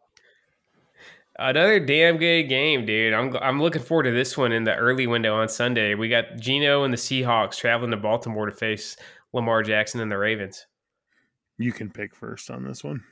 Another 1.41 1.79
damn 1.79 2.17
good 2.17 2.49
game, 2.49 2.85
dude. 2.85 3.13
I'm 3.13 3.33
I'm 3.37 3.61
looking 3.61 3.81
forward 3.81 4.03
to 4.03 4.11
this 4.11 4.37
one 4.37 4.51
in 4.51 4.65
the 4.65 4.75
early 4.75 5.07
window 5.07 5.35
on 5.35 5.47
Sunday. 5.47 5.95
We 5.95 6.09
got 6.09 6.35
Geno 6.37 6.83
and 6.83 6.93
the 6.93 6.97
Seahawks 6.97 7.55
traveling 7.55 7.91
to 7.91 7.97
Baltimore 7.97 8.45
to 8.47 8.51
face 8.51 8.97
Lamar 9.31 9.63
Jackson 9.63 10.01
and 10.01 10.11
the 10.11 10.17
Ravens. 10.17 10.67
You 11.57 11.71
can 11.71 11.91
pick 11.91 12.13
first 12.13 12.51
on 12.51 12.65
this 12.65 12.83
one. 12.83 13.05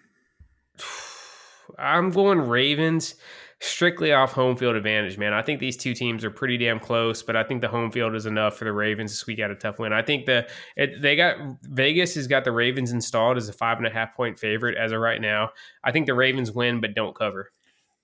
I'm 1.80 2.12
going 2.12 2.40
Ravens 2.40 3.16
strictly 3.62 4.12
off 4.12 4.34
home 4.34 4.58
field 4.58 4.76
advantage, 4.76 5.18
man. 5.18 5.34
I 5.34 5.42
think 5.42 5.62
these 5.62 5.78
two 5.78 5.94
teams 5.94 6.26
are 6.26 6.30
pretty 6.30 6.58
damn 6.58 6.82
close, 6.82 7.24
but 7.24 7.38
I 7.38 7.44
think 7.44 7.62
the 7.62 7.70
home 7.70 7.92
field 7.94 8.14
is 8.14 8.26
enough 8.26 8.58
for 8.58 8.66
the 8.66 8.74
Ravens 8.74 9.12
to 9.12 9.18
squeak 9.18 9.40
out 9.40 9.52
a 9.52 9.56
tough 9.56 9.80
win. 9.80 9.94
I 9.94 10.02
think 10.02 10.26
the 10.26 10.46
it, 10.76 11.02
they 11.02 11.16
got 11.16 11.38
Vegas 11.64 12.16
has 12.16 12.28
got 12.28 12.44
the 12.44 12.52
Ravens 12.52 12.92
installed 12.92 13.38
as 13.38 13.48
a 13.48 13.54
five 13.54 13.78
and 13.78 13.88
a 13.88 13.90
half 13.90 14.18
point 14.18 14.38
favorite 14.38 14.78
as 14.78 14.92
of 14.92 15.00
right 15.00 15.22
now. 15.22 15.52
I 15.82 15.94
think 15.94 16.08
the 16.08 16.14
Ravens 16.14 16.52
win, 16.52 16.82
but 16.82 16.94
don't 16.94 17.16
cover 17.16 17.52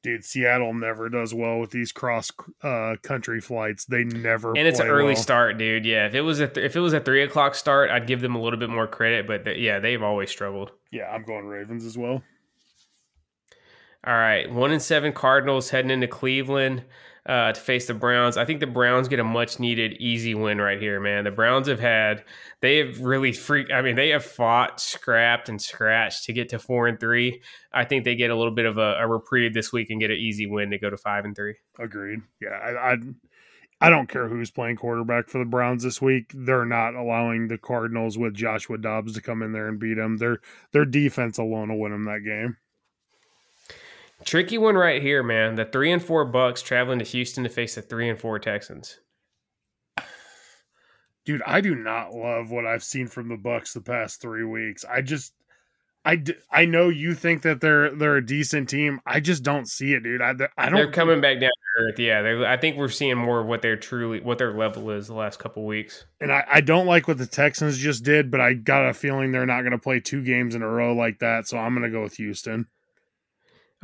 dude, 0.03 0.23
Seattle 0.23 0.73
never 0.73 1.09
does 1.09 1.33
well 1.33 1.59
with 1.59 1.71
these 1.71 1.91
cross 1.91 2.31
uh, 2.61 2.95
country 3.01 3.41
flights. 3.41 3.85
They 3.85 4.03
never 4.03 4.55
and 4.55 4.67
it's 4.67 4.79
an 4.79 4.87
early 4.87 5.13
well. 5.13 5.15
start, 5.15 5.57
dude. 5.57 5.85
Yeah, 5.85 6.05
if 6.05 6.13
it 6.13 6.21
was 6.21 6.39
a 6.39 6.47
th- 6.47 6.63
if 6.63 6.75
it 6.75 6.79
was 6.79 6.93
a 6.93 6.99
three 6.99 7.23
o'clock 7.23 7.55
start, 7.55 7.89
I'd 7.89 8.05
give 8.05 8.21
them 8.21 8.35
a 8.35 8.41
little 8.41 8.59
bit 8.59 8.69
more 8.69 8.85
credit. 8.85 9.25
But 9.25 9.45
th- 9.45 9.57
yeah, 9.57 9.79
they've 9.79 10.03
always 10.03 10.29
struggled. 10.29 10.71
Yeah, 10.91 11.05
I'm 11.05 11.23
going 11.23 11.45
Ravens 11.45 11.85
as 11.85 11.97
well. 11.97 12.21
All 14.05 14.13
right, 14.13 14.51
one 14.51 14.71
and 14.71 14.81
seven 14.81 15.13
Cardinals 15.13 15.69
heading 15.69 15.91
into 15.91 16.07
Cleveland 16.07 16.83
uh, 17.25 17.53
to 17.53 17.59
face 17.59 17.87
the 17.87 17.93
Browns. 17.93 18.35
I 18.35 18.45
think 18.45 18.59
the 18.59 18.67
Browns 18.67 19.07
get 19.07 19.19
a 19.19 19.23
much 19.23 19.59
needed 19.59 19.93
easy 19.93 20.35
win 20.35 20.59
right 20.59 20.79
here, 20.79 20.99
man. 20.99 21.23
The 21.23 21.31
Browns 21.31 21.67
have 21.67 21.79
had 21.79 22.23
they 22.61 22.77
have 22.77 22.99
really 22.99 23.31
freak. 23.31 23.71
I 23.71 23.81
mean, 23.81 23.95
they 23.95 24.09
have 24.09 24.25
fought, 24.25 24.79
scrapped, 24.79 25.49
and 25.49 25.61
scratched 25.61 26.25
to 26.25 26.33
get 26.33 26.49
to 26.49 26.59
four 26.59 26.87
and 26.87 26.99
three. 26.99 27.41
I 27.73 27.85
think 27.85 28.03
they 28.03 28.15
get 28.15 28.29
a 28.29 28.35
little 28.35 28.53
bit 28.53 28.65
of 28.65 28.77
a, 28.77 28.97
a 28.99 29.07
reprieve 29.07 29.53
this 29.53 29.71
week 29.71 29.89
and 29.89 30.01
get 30.01 30.11
an 30.11 30.17
easy 30.17 30.47
win 30.47 30.71
to 30.71 30.77
go 30.77 30.89
to 30.89 30.97
five 30.97 31.25
and 31.25 31.35
three. 31.35 31.55
Agreed. 31.79 32.19
Yeah, 32.41 32.49
I, 32.49 32.93
I 32.93 32.97
I 33.83 33.89
don't 33.89 34.07
care 34.07 34.29
who's 34.29 34.51
playing 34.51 34.77
quarterback 34.77 35.29
for 35.29 35.39
the 35.39 35.45
Browns 35.45 35.83
this 35.83 36.01
week. 36.01 36.31
They're 36.33 36.65
not 36.65 36.95
allowing 36.95 37.49
the 37.49 37.57
Cardinals 37.57 38.17
with 38.17 38.33
Joshua 38.33 38.77
Dobbs 38.77 39.13
to 39.13 39.21
come 39.21 39.41
in 39.41 39.51
there 39.51 39.67
and 39.67 39.79
beat 39.79 39.95
them. 39.95 40.17
Their 40.17 40.39
their 40.71 40.85
defense 40.85 41.37
alone 41.37 41.69
will 41.69 41.79
win 41.79 41.91
them 41.91 42.05
that 42.05 42.23
game. 42.23 42.57
Tricky 44.25 44.57
one 44.57 44.75
right 44.75 45.01
here, 45.01 45.23
man. 45.23 45.55
The 45.55 45.65
three 45.65 45.91
and 45.91 46.03
four 46.03 46.29
Bucs 46.29 46.63
traveling 46.63 46.99
to 46.99 47.05
Houston 47.05 47.43
to 47.43 47.49
face 47.49 47.75
the 47.75 47.81
three 47.81 48.09
and 48.09 48.19
four 48.19 48.39
Texans. 48.39 48.99
Dude, 51.25 51.41
I 51.45 51.61
do 51.61 51.73
not 51.73 52.13
love 52.13 52.51
what 52.51 52.65
I've 52.65 52.83
seen 52.83 53.07
from 53.07 53.29
the 53.29 53.37
Bucs 53.37 53.73
the 53.73 53.81
past 53.81 54.21
three 54.21 54.43
weeks. 54.43 54.83
I 54.83 55.01
just, 55.01 55.33
I, 56.03 56.21
I 56.51 56.65
know 56.65 56.89
you 56.89 57.13
think 57.15 57.43
that 57.43 57.61
they're 57.61 57.91
they're 57.91 58.17
a 58.17 58.25
decent 58.25 58.67
team. 58.67 58.99
I 59.05 59.21
just 59.21 59.41
don't 59.41 59.69
see 59.69 59.93
it, 59.93 60.03
dude. 60.03 60.21
I, 60.21 60.31
I 60.57 60.69
don't. 60.69 60.75
They're 60.75 60.91
coming 60.91 61.21
back 61.21 61.39
down 61.39 61.49
to 61.49 61.83
earth. 61.83 61.99
Yeah, 61.99 62.43
I 62.45 62.57
think 62.57 62.75
we're 62.75 62.89
seeing 62.89 63.17
more 63.17 63.39
of 63.39 63.47
what 63.47 63.61
they're 63.61 63.77
truly 63.77 64.19
what 64.19 64.37
their 64.37 64.53
level 64.53 64.89
is 64.89 65.07
the 65.07 65.13
last 65.13 65.39
couple 65.39 65.65
weeks. 65.65 66.05
And 66.19 66.29
I, 66.29 66.43
I 66.51 66.59
don't 66.59 66.87
like 66.87 67.07
what 67.07 67.17
the 67.17 67.25
Texans 67.25 67.77
just 67.77 68.03
did, 68.03 68.29
but 68.29 68.41
I 68.41 68.53
got 68.53 68.89
a 68.89 68.93
feeling 68.93 69.31
they're 69.31 69.45
not 69.45 69.61
going 69.61 69.71
to 69.71 69.77
play 69.77 70.01
two 70.01 70.23
games 70.23 70.55
in 70.55 70.61
a 70.61 70.67
row 70.67 70.93
like 70.93 71.19
that. 71.19 71.47
So 71.47 71.57
I'm 71.57 71.73
going 71.73 71.89
to 71.89 71.97
go 71.97 72.03
with 72.03 72.17
Houston. 72.17 72.67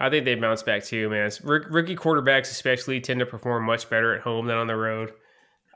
I 0.01 0.09
think 0.09 0.23
they 0.23 0.35
bounce 0.35 0.63
back 0.63 0.85
too, 0.85 1.09
man. 1.09 1.29
rookie 1.43 1.97
quarterbacks, 1.97 2.49
especially, 2.51 3.01
tend 3.01 3.19
to 3.19 3.25
perform 3.25 3.65
much 3.65 3.89
better 3.89 4.15
at 4.15 4.21
home 4.21 4.47
than 4.47 4.55
on 4.55 4.67
the 4.67 4.77
road. 4.77 5.11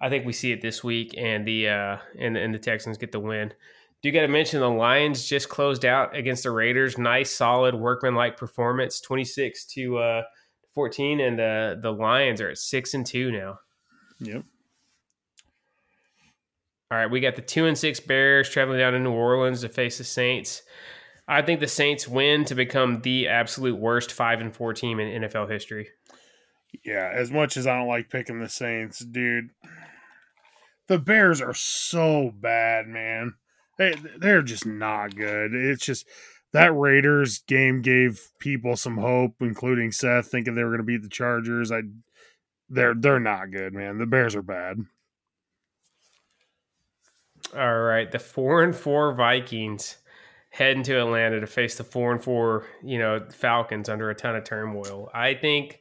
I 0.01 0.09
think 0.09 0.25
we 0.25 0.31
see 0.31 0.53
it 0.53 0.61
this 0.61 0.81
week, 0.81 1.13
and 1.17 1.45
the 1.45 1.67
uh, 1.67 1.97
and, 2.17 2.37
and 2.37 2.53
the 2.53 2.59
Texans 2.59 2.97
get 2.97 3.11
the 3.11 3.19
win. 3.19 3.49
Do 3.49 4.09
you 4.09 4.13
got 4.13 4.21
to 4.21 4.29
mention 4.29 4.61
the 4.61 4.69
Lions 4.69 5.25
just 5.25 5.49
closed 5.49 5.85
out 5.85 6.15
against 6.15 6.43
the 6.43 6.51
Raiders? 6.51 6.97
Nice, 6.97 7.31
solid, 7.31 7.75
workmanlike 7.75 8.37
performance, 8.37 9.01
twenty 9.01 9.25
six 9.25 9.65
to 9.73 9.97
uh, 9.97 10.23
fourteen, 10.73 11.19
and 11.19 11.37
the 11.37 11.79
the 11.81 11.91
Lions 11.91 12.39
are 12.39 12.49
at 12.49 12.57
six 12.57 12.93
and 12.93 13.05
two 13.05 13.29
now. 13.29 13.59
Yep. 14.19 14.45
All 16.91 16.97
right, 16.97 17.11
we 17.11 17.19
got 17.19 17.35
the 17.35 17.41
two 17.41 17.65
and 17.65 17.77
six 17.77 17.99
Bears 17.99 18.49
traveling 18.49 18.79
down 18.79 18.93
to 18.93 18.99
New 18.99 19.11
Orleans 19.11 19.61
to 19.61 19.69
face 19.69 19.97
the 19.97 20.03
Saints. 20.05 20.61
I 21.27 21.41
think 21.41 21.59
the 21.59 21.67
Saints 21.67 22.07
win 22.07 22.45
to 22.45 22.55
become 22.55 23.01
the 23.01 23.27
absolute 23.27 23.79
worst 23.79 24.11
five 24.11 24.41
and 24.41 24.53
four 24.53 24.73
team 24.73 24.99
in 24.99 25.23
NFL 25.23 25.49
history. 25.49 25.89
Yeah, 26.83 27.11
as 27.13 27.31
much 27.31 27.55
as 27.55 27.67
I 27.67 27.77
don't 27.77 27.87
like 27.87 28.09
picking 28.09 28.39
the 28.39 28.49
Saints, 28.49 28.99
dude, 28.99 29.51
the 30.87 30.99
Bears 30.99 31.41
are 31.41 31.53
so 31.53 32.33
bad, 32.35 32.87
man. 32.87 33.35
They 33.77 33.95
they're 34.17 34.41
just 34.41 34.65
not 34.65 35.15
good. 35.15 35.53
It's 35.53 35.85
just 35.85 36.05
that 36.51 36.75
Raiders 36.75 37.39
game 37.39 37.81
gave 37.81 38.29
people 38.39 38.75
some 38.75 38.97
hope, 38.97 39.35
including 39.39 39.91
Seth, 39.91 40.27
thinking 40.27 40.55
they 40.55 40.63
were 40.63 40.69
going 40.69 40.79
to 40.79 40.83
beat 40.83 41.01
the 41.01 41.09
Chargers. 41.09 41.71
I 41.71 41.81
they're 42.69 42.95
they're 42.95 43.19
not 43.19 43.51
good, 43.51 43.73
man. 43.73 43.97
The 43.97 44.05
Bears 44.05 44.35
are 44.35 44.41
bad. 44.41 44.77
All 47.55 47.81
right, 47.81 48.11
the 48.11 48.19
four 48.19 48.63
and 48.63 48.75
four 48.75 49.13
Vikings 49.13 49.97
heading 50.53 50.83
to 50.83 50.99
Atlanta 50.99 51.39
to 51.39 51.47
face 51.47 51.75
the 51.75 51.83
four 51.83 52.11
and 52.11 52.23
four, 52.23 52.67
you 52.83 52.99
know, 52.99 53.25
Falcons 53.31 53.89
under 53.89 54.11
a 54.11 54.15
ton 54.15 54.35
of 54.35 54.43
turmoil. 54.43 55.09
I 55.11 55.33
think 55.33 55.79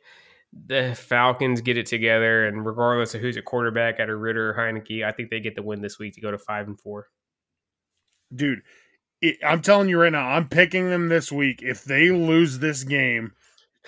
the 0.66 0.94
Falcons 0.94 1.60
get 1.60 1.76
it 1.76 1.84
together, 1.84 2.46
and 2.46 2.64
regardless 2.64 3.14
of 3.14 3.20
who's 3.20 3.36
a 3.36 3.42
quarterback, 3.42 4.00
at 4.00 4.08
a 4.08 4.16
Ridder 4.16 4.50
or 4.50 4.54
Heinicke, 4.54 5.04
I 5.04 5.12
think 5.12 5.28
they 5.28 5.40
get 5.40 5.56
the 5.56 5.62
win 5.62 5.82
this 5.82 5.98
week 5.98 6.14
to 6.14 6.22
go 6.22 6.30
to 6.30 6.38
five 6.38 6.68
and 6.68 6.80
four. 6.80 7.08
Dude, 8.34 8.62
it, 9.20 9.36
I'm 9.46 9.60
telling 9.60 9.90
you 9.90 10.00
right 10.00 10.10
now, 10.10 10.26
I'm 10.26 10.48
picking 10.48 10.88
them 10.88 11.10
this 11.10 11.30
week. 11.30 11.60
If 11.62 11.84
they 11.84 12.10
lose 12.10 12.58
this 12.58 12.82
game, 12.82 13.32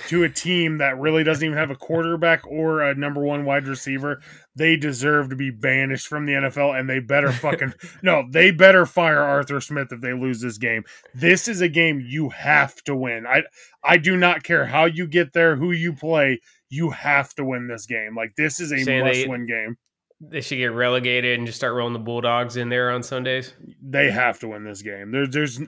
to 0.08 0.24
a 0.24 0.28
team 0.28 0.78
that 0.78 0.98
really 0.98 1.22
doesn't 1.22 1.44
even 1.44 1.56
have 1.56 1.70
a 1.70 1.76
quarterback 1.76 2.46
or 2.46 2.82
a 2.82 2.94
number 2.94 3.20
one 3.20 3.44
wide 3.44 3.68
receiver, 3.68 4.20
they 4.56 4.76
deserve 4.76 5.30
to 5.30 5.36
be 5.36 5.50
banished 5.50 6.08
from 6.08 6.26
the 6.26 6.32
NFL 6.32 6.78
and 6.78 6.88
they 6.88 6.98
better 6.98 7.30
fucking 7.30 7.72
no, 8.02 8.24
they 8.28 8.50
better 8.50 8.86
fire 8.86 9.20
Arthur 9.20 9.60
Smith 9.60 9.92
if 9.92 10.00
they 10.00 10.12
lose 10.12 10.40
this 10.40 10.58
game. 10.58 10.84
This 11.14 11.46
is 11.48 11.60
a 11.60 11.68
game 11.68 12.04
you 12.04 12.28
have 12.30 12.82
to 12.84 12.96
win. 12.96 13.26
I 13.26 13.42
I 13.82 13.98
do 13.98 14.16
not 14.16 14.42
care 14.42 14.66
how 14.66 14.86
you 14.86 15.06
get 15.06 15.32
there, 15.32 15.56
who 15.56 15.70
you 15.70 15.92
play, 15.92 16.40
you 16.70 16.90
have 16.90 17.32
to 17.34 17.44
win 17.44 17.68
this 17.68 17.86
game. 17.86 18.16
Like 18.16 18.34
this 18.36 18.60
is 18.60 18.72
a 18.72 19.02
must 19.02 19.28
win 19.28 19.46
game. 19.46 19.76
They 20.20 20.40
should 20.40 20.56
get 20.56 20.72
relegated 20.72 21.38
and 21.38 21.46
just 21.46 21.58
start 21.58 21.74
rolling 21.74 21.92
the 21.92 21.98
Bulldogs 21.98 22.56
in 22.56 22.68
there 22.68 22.90
on 22.90 23.02
Sundays. 23.02 23.52
They 23.82 24.10
have 24.10 24.38
to 24.40 24.48
win 24.48 24.64
this 24.64 24.82
game. 24.82 25.10
There's 25.10 25.30
there's 25.30 25.60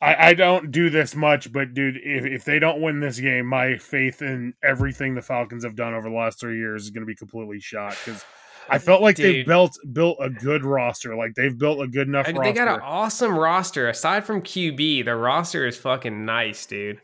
I, 0.00 0.28
I 0.28 0.34
don't 0.34 0.70
do 0.70 0.90
this 0.90 1.14
much, 1.14 1.52
but 1.52 1.72
dude, 1.72 1.96
if, 1.96 2.24
if 2.24 2.44
they 2.44 2.58
don't 2.58 2.82
win 2.82 3.00
this 3.00 3.18
game, 3.18 3.46
my 3.46 3.78
faith 3.78 4.22
in 4.22 4.54
everything 4.62 5.14
the 5.14 5.22
Falcons 5.22 5.64
have 5.64 5.76
done 5.76 5.94
over 5.94 6.08
the 6.08 6.14
last 6.14 6.40
three 6.40 6.58
years 6.58 6.84
is 6.84 6.90
going 6.90 7.02
to 7.02 7.06
be 7.06 7.14
completely 7.14 7.60
shot 7.60 7.96
because 8.04 8.24
I 8.68 8.78
felt 8.78 9.02
like 9.02 9.16
they 9.16 9.42
built 9.42 9.76
built 9.92 10.18
a 10.20 10.30
good 10.30 10.64
roster. 10.64 11.16
Like 11.16 11.34
they've 11.34 11.56
built 11.56 11.80
a 11.80 11.86
good 11.86 12.08
enough. 12.08 12.28
I 12.28 12.32
mean, 12.32 12.42
they 12.42 12.52
got 12.52 12.68
an 12.68 12.80
awesome 12.80 13.36
roster. 13.36 13.88
Aside 13.88 14.24
from 14.24 14.42
QB, 14.42 15.04
the 15.04 15.16
roster 15.16 15.66
is 15.66 15.76
fucking 15.76 16.24
nice, 16.24 16.66
dude. 16.66 17.00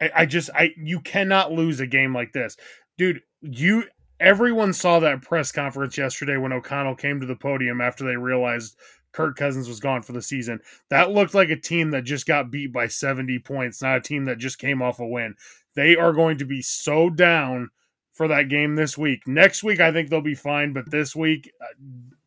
I, 0.00 0.10
I 0.16 0.26
just 0.26 0.50
I 0.54 0.70
you 0.76 1.00
cannot 1.00 1.52
lose 1.52 1.80
a 1.80 1.86
game 1.86 2.14
like 2.14 2.32
this, 2.32 2.56
dude. 2.96 3.20
You 3.40 3.84
everyone 4.20 4.72
saw 4.72 5.00
that 5.00 5.22
press 5.22 5.52
conference 5.52 5.96
yesterday 5.96 6.36
when 6.36 6.52
O'Connell 6.52 6.96
came 6.96 7.20
to 7.20 7.26
the 7.26 7.36
podium 7.36 7.80
after 7.80 8.04
they 8.04 8.16
realized 8.16 8.76
Kirk 9.18 9.34
Cousins 9.34 9.68
was 9.68 9.80
gone 9.80 10.02
for 10.02 10.12
the 10.12 10.22
season. 10.22 10.60
That 10.90 11.10
looked 11.10 11.34
like 11.34 11.50
a 11.50 11.56
team 11.56 11.90
that 11.90 12.04
just 12.04 12.24
got 12.24 12.52
beat 12.52 12.72
by 12.72 12.86
70 12.86 13.40
points, 13.40 13.82
not 13.82 13.96
a 13.96 14.00
team 14.00 14.26
that 14.26 14.38
just 14.38 14.60
came 14.60 14.80
off 14.80 15.00
a 15.00 15.06
win. 15.06 15.34
They 15.74 15.96
are 15.96 16.12
going 16.12 16.38
to 16.38 16.44
be 16.44 16.62
so 16.62 17.10
down 17.10 17.70
for 18.12 18.28
that 18.28 18.48
game 18.48 18.76
this 18.76 18.96
week. 18.96 19.26
Next 19.26 19.64
week, 19.64 19.80
I 19.80 19.90
think 19.90 20.08
they'll 20.08 20.20
be 20.20 20.36
fine, 20.36 20.72
but 20.72 20.88
this 20.88 21.16
week, 21.16 21.50
uh, 21.60 21.66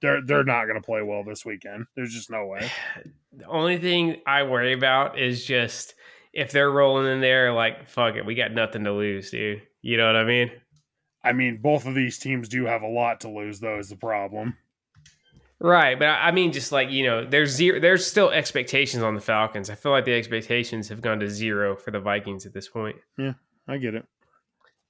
they're 0.02 0.22
they're 0.22 0.44
not 0.44 0.66
going 0.66 0.82
to 0.82 0.86
play 0.86 1.02
well 1.02 1.24
this 1.24 1.46
weekend. 1.46 1.86
There's 1.96 2.14
just 2.14 2.30
no 2.30 2.46
way. 2.46 2.70
The 3.34 3.46
only 3.46 3.78
thing 3.78 4.18
I 4.28 4.44
worry 4.44 4.74
about 4.74 5.18
is 5.18 5.46
just 5.46 5.96
if 6.34 6.52
they're 6.52 6.70
rolling 6.70 7.08
in 7.08 7.22
there, 7.22 7.54
like 7.54 7.88
fuck 7.88 8.16
it, 8.16 8.26
we 8.26 8.36
got 8.36 8.52
nothing 8.52 8.84
to 8.84 8.92
lose, 8.92 9.32
dude. 9.32 9.62
You 9.82 9.96
know 9.96 10.08
what 10.08 10.18
I 10.18 10.26
mean? 10.26 10.52
I 11.24 11.32
mean, 11.32 11.62
both 11.62 11.86
of 11.86 11.96
these 11.96 12.20
teams 12.20 12.50
do 12.50 12.66
have 12.66 12.82
a 12.82 12.90
lot 12.90 13.22
to 13.22 13.30
lose, 13.30 13.62
though. 13.62 13.80
Is 13.80 13.88
the 13.88 13.96
problem? 13.96 14.58
Right, 15.64 15.98
but 15.98 16.08
I 16.08 16.32
mean, 16.32 16.52
just 16.52 16.72
like 16.72 16.90
you 16.90 17.06
know, 17.06 17.24
there's 17.24 17.52
zero. 17.52 17.80
There's 17.80 18.06
still 18.06 18.32
expectations 18.32 19.04
on 19.04 19.14
the 19.14 19.22
Falcons. 19.22 19.70
I 19.70 19.76
feel 19.76 19.92
like 19.92 20.06
the 20.06 20.14
expectations 20.14 20.90
have 20.90 21.02
gone 21.02 21.20
to 21.20 21.30
zero 21.30 21.76
for 21.76 21.92
the 21.92 22.00
Vikings 22.00 22.48
at 22.48 22.54
this 22.54 22.68
point. 22.68 22.96
Yeah, 23.16 23.34
I 23.68 23.78
get 23.78 23.94
it. 23.94 24.06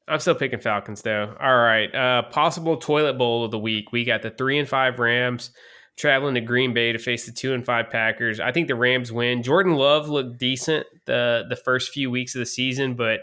I'm 0.07 0.19
still 0.19 0.35
picking 0.35 0.59
Falcons 0.59 1.01
though. 1.01 1.35
All 1.39 1.57
right. 1.57 1.93
Uh, 1.93 2.23
possible 2.23 2.77
toilet 2.77 3.17
bowl 3.17 3.43
of 3.43 3.51
the 3.51 3.59
week. 3.59 3.91
We 3.91 4.05
got 4.05 4.21
the 4.21 4.31
three 4.31 4.59
and 4.59 4.67
five 4.67 4.97
Rams 4.97 5.51
traveling 5.97 6.35
to 6.35 6.41
Green 6.41 6.73
Bay 6.73 6.93
to 6.93 6.99
face 6.99 7.25
the 7.25 7.31
two 7.31 7.53
and 7.53 7.65
five 7.65 7.89
Packers. 7.89 8.39
I 8.39 8.51
think 8.51 8.67
the 8.67 8.75
Rams 8.75 9.11
win. 9.11 9.43
Jordan 9.43 9.75
Love 9.75 10.07
looked 10.07 10.39
decent 10.39 10.87
the 11.05 11.43
the 11.49 11.55
first 11.57 11.91
few 11.91 12.09
weeks 12.09 12.33
of 12.33 12.39
the 12.39 12.45
season, 12.45 12.95
but 12.95 13.21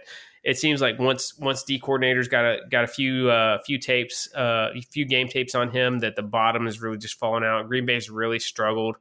it 0.48 0.56
seems 0.56 0.80
like 0.80 0.98
once 0.98 1.36
once 1.38 1.62
D 1.62 1.78
coordinators 1.78 2.30
got 2.30 2.46
a 2.46 2.60
got 2.70 2.82
a 2.82 2.86
few 2.86 3.28
uh, 3.28 3.58
few 3.66 3.78
tapes, 3.78 4.34
uh, 4.34 4.70
a 4.74 4.80
few 4.80 5.04
game 5.04 5.28
tapes 5.28 5.54
on 5.54 5.70
him, 5.70 5.98
that 5.98 6.16
the 6.16 6.22
bottom 6.22 6.66
is 6.66 6.80
really 6.80 6.96
just 6.96 7.18
falling 7.18 7.44
out. 7.44 7.68
Green 7.68 7.84
Bay's 7.84 8.08
really 8.08 8.38
struggled. 8.38 8.96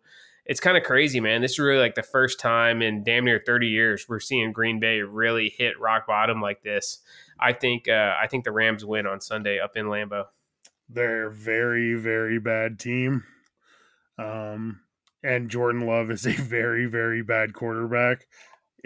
It's 0.45 0.59
kind 0.59 0.75
of 0.75 0.83
crazy, 0.83 1.21
man. 1.21 1.41
This 1.41 1.51
is 1.51 1.59
really 1.59 1.79
like 1.79 1.95
the 1.95 2.03
first 2.03 2.41
time 2.41 2.81
in 2.81 3.05
damn 3.05 3.23
near 3.23 3.41
30 3.45 3.67
years 3.67 4.07
we're 4.09 4.19
seeing 4.19 4.51
Green 4.51 4.81
Bay 4.81 4.99
really 4.99 5.47
hit 5.57 5.79
rock 5.79 6.05
bottom 6.05 6.41
like 6.41 6.63
this. 6.63 6.99
I 7.39 7.53
think 7.53 7.87
uh, 7.87 8.15
I 8.21 8.27
think 8.27 8.43
the 8.43 8.51
Rams 8.51 8.83
win 8.83 9.07
on 9.07 9.21
Sunday 9.21 9.57
up 9.61 9.77
in 9.77 9.85
Lambeau. 9.85 10.25
They're 10.89 11.29
very 11.29 11.93
very 11.93 12.39
bad 12.39 12.77
team, 12.77 13.23
um, 14.19 14.81
and 15.23 15.49
Jordan 15.49 15.87
Love 15.87 16.11
is 16.11 16.27
a 16.27 16.33
very 16.33 16.87
very 16.87 17.21
bad 17.21 17.53
quarterback. 17.53 18.27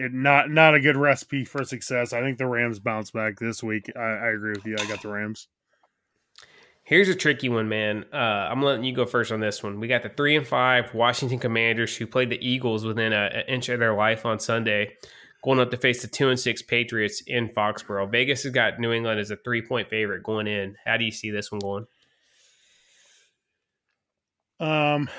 It 0.02 0.14
not 0.14 0.50
not 0.50 0.74
a 0.74 0.80
good 0.80 0.98
recipe 0.98 1.46
for 1.46 1.64
success. 1.64 2.12
I 2.12 2.22
think 2.22 2.40
the 2.40 2.48
Rams 2.48 2.80
bounce 2.80 3.12
back 3.12 3.38
this 3.40 3.62
week. 3.62 3.92
I, 3.96 4.00
I 4.00 4.28
agree 4.32 4.54
with 4.56 4.66
you. 4.66 4.76
I 4.80 4.86
got 4.88 5.02
the 5.02 5.10
Rams. 5.10 5.48
Here's 6.84 7.08
a 7.08 7.16
tricky 7.16 7.50
one, 7.50 7.70
man. 7.70 8.06
Uh, 8.12 8.18
I'm 8.50 8.64
letting 8.64 8.84
you 8.84 8.96
go 8.96 9.06
first 9.06 9.32
on 9.32 9.40
this 9.40 9.62
one. 9.62 9.80
We 9.80 9.88
got 9.88 10.02
the 10.02 10.10
three 10.10 10.36
and 10.36 10.46
five 10.46 10.94
Washington 10.96 11.38
Commanders 11.38 11.96
who 11.96 12.08
played 12.08 12.32
the 12.32 12.46
Eagles 12.46 12.84
within 12.84 13.14
a, 13.14 13.30
an 13.34 13.44
inch 13.48 13.70
of 13.70 13.80
their 13.80 13.94
life 13.94 14.26
on 14.26 14.40
Sunday 14.40 14.94
going 15.44 15.60
up 15.60 15.72
to 15.72 15.78
face 15.78 16.02
the 16.02 16.08
two 16.08 16.30
and 16.30 16.40
six 16.40 16.62
Patriots 16.62 17.22
in 17.28 17.50
Foxborough. 17.50 18.12
Vegas 18.12 18.44
has 18.44 18.52
got 18.52 18.80
New 18.80 18.92
England 18.92 19.20
as 19.20 19.32
a 19.32 19.38
three 19.38 19.62
point 19.62 19.90
favorite 19.90 20.24
going 20.24 20.48
in. 20.48 20.76
How 20.84 20.98
do 20.98 21.06
you 21.06 21.12
see 21.12 21.30
this 21.30 21.52
one 21.52 21.60
going? 21.60 21.86
Um, 24.60 25.10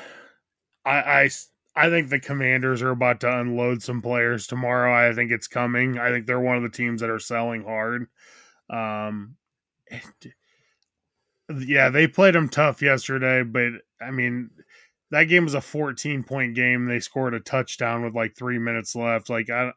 I, 0.85 0.93
I 0.93 1.31
I 1.75 1.89
think 1.89 2.09
the 2.09 2.21
Commanders 2.21 2.83
are 2.83 2.91
about 2.91 3.21
to 3.21 3.41
unload 3.41 3.83
some 3.83 4.03
players 4.03 4.47
tomorrow. 4.47 4.93
I 4.95 5.15
think 5.15 5.31
it's 5.31 5.49
coming. 5.49 5.99
I 5.99 6.11
think 6.11 6.27
they're 6.27 6.41
one 6.41 6.57
of 6.57 6.63
the 6.63 6.69
teams 6.69 7.01
that 7.01 7.11
are 7.11 7.19
selling 7.19 7.65
hard. 7.65 8.09
Um, 8.69 9.37
yeah, 11.59 11.89
they 11.89 12.07
played 12.07 12.35
them 12.35 12.49
tough 12.49 12.83
yesterday, 12.83 13.43
but 13.43 13.73
I 14.01 14.11
mean, 14.11 14.51
that 15.11 15.25
game 15.25 15.45
was 15.45 15.55
a 15.55 15.61
14 15.61 16.25
point 16.25 16.55
game. 16.55 16.87
They 16.87 17.01
scored 17.01 17.35
a 17.35 17.41
touchdown 17.41 18.05
with 18.05 18.15
like 18.15 18.37
three 18.37 18.59
minutes 18.59 18.95
left. 18.95 19.31
Like 19.31 19.49
I, 19.49 19.73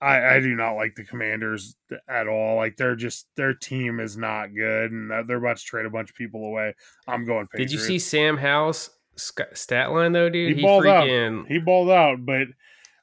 I, 0.00 0.36
I 0.36 0.40
do 0.40 0.54
not 0.54 0.74
like 0.74 0.94
the 0.94 1.04
Commanders 1.04 1.76
at 2.08 2.28
all. 2.28 2.56
Like 2.56 2.76
they're 2.76 2.96
just 2.96 3.26
their 3.36 3.52
team 3.52 4.00
is 4.00 4.16
not 4.16 4.54
good, 4.54 4.92
and 4.92 5.10
they're 5.28 5.38
about 5.38 5.58
to 5.58 5.64
trade 5.64 5.86
a 5.86 5.90
bunch 5.90 6.10
of 6.10 6.16
people 6.16 6.44
away. 6.44 6.74
I'm 7.06 7.26
going. 7.26 7.46
Patriots. 7.46 7.72
Did 7.72 7.78
you 7.78 7.84
see 7.84 7.98
Sam 7.98 8.38
Howell's 8.38 8.90
stat 9.18 9.90
line 9.92 10.12
though, 10.12 10.28
dude? 10.28 10.50
He, 10.50 10.56
he 10.56 10.62
balled 10.62 10.84
freaking, 10.84 11.40
out. 11.40 11.48
He 11.48 11.58
balled 11.58 11.90
out, 11.90 12.18
but 12.24 12.48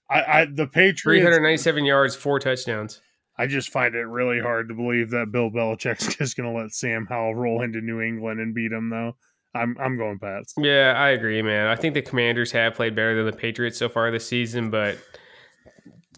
I, 0.09 0.41
I 0.41 0.45
the 0.45 0.67
Patriots 0.67 1.01
397 1.01 1.85
yards, 1.85 2.15
four 2.15 2.39
touchdowns. 2.39 3.01
I 3.37 3.47
just 3.47 3.69
find 3.69 3.95
it 3.95 4.05
really 4.05 4.39
hard 4.39 4.69
to 4.69 4.75
believe 4.75 5.09
that 5.11 5.31
Bill 5.31 5.49
Belichick's 5.51 6.15
just 6.17 6.37
going 6.37 6.51
to 6.51 6.57
let 6.57 6.71
Sam 6.71 7.05
Howell 7.07 7.35
roll 7.35 7.61
into 7.61 7.81
New 7.81 8.01
England 8.01 8.39
and 8.39 8.55
beat 8.55 8.71
him, 8.71 8.89
though. 8.89 9.13
I'm 9.53 9.77
I'm 9.79 9.97
going 9.97 10.19
Pats. 10.19 10.53
Yeah, 10.57 10.93
I 10.97 11.09
agree, 11.09 11.41
man. 11.41 11.67
I 11.67 11.75
think 11.75 11.93
the 11.93 12.01
Commanders 12.01 12.51
have 12.51 12.75
played 12.75 12.95
better 12.95 13.15
than 13.15 13.25
the 13.25 13.37
Patriots 13.37 13.77
so 13.77 13.87
far 13.87 14.11
this 14.11 14.27
season, 14.27 14.69
but 14.69 14.97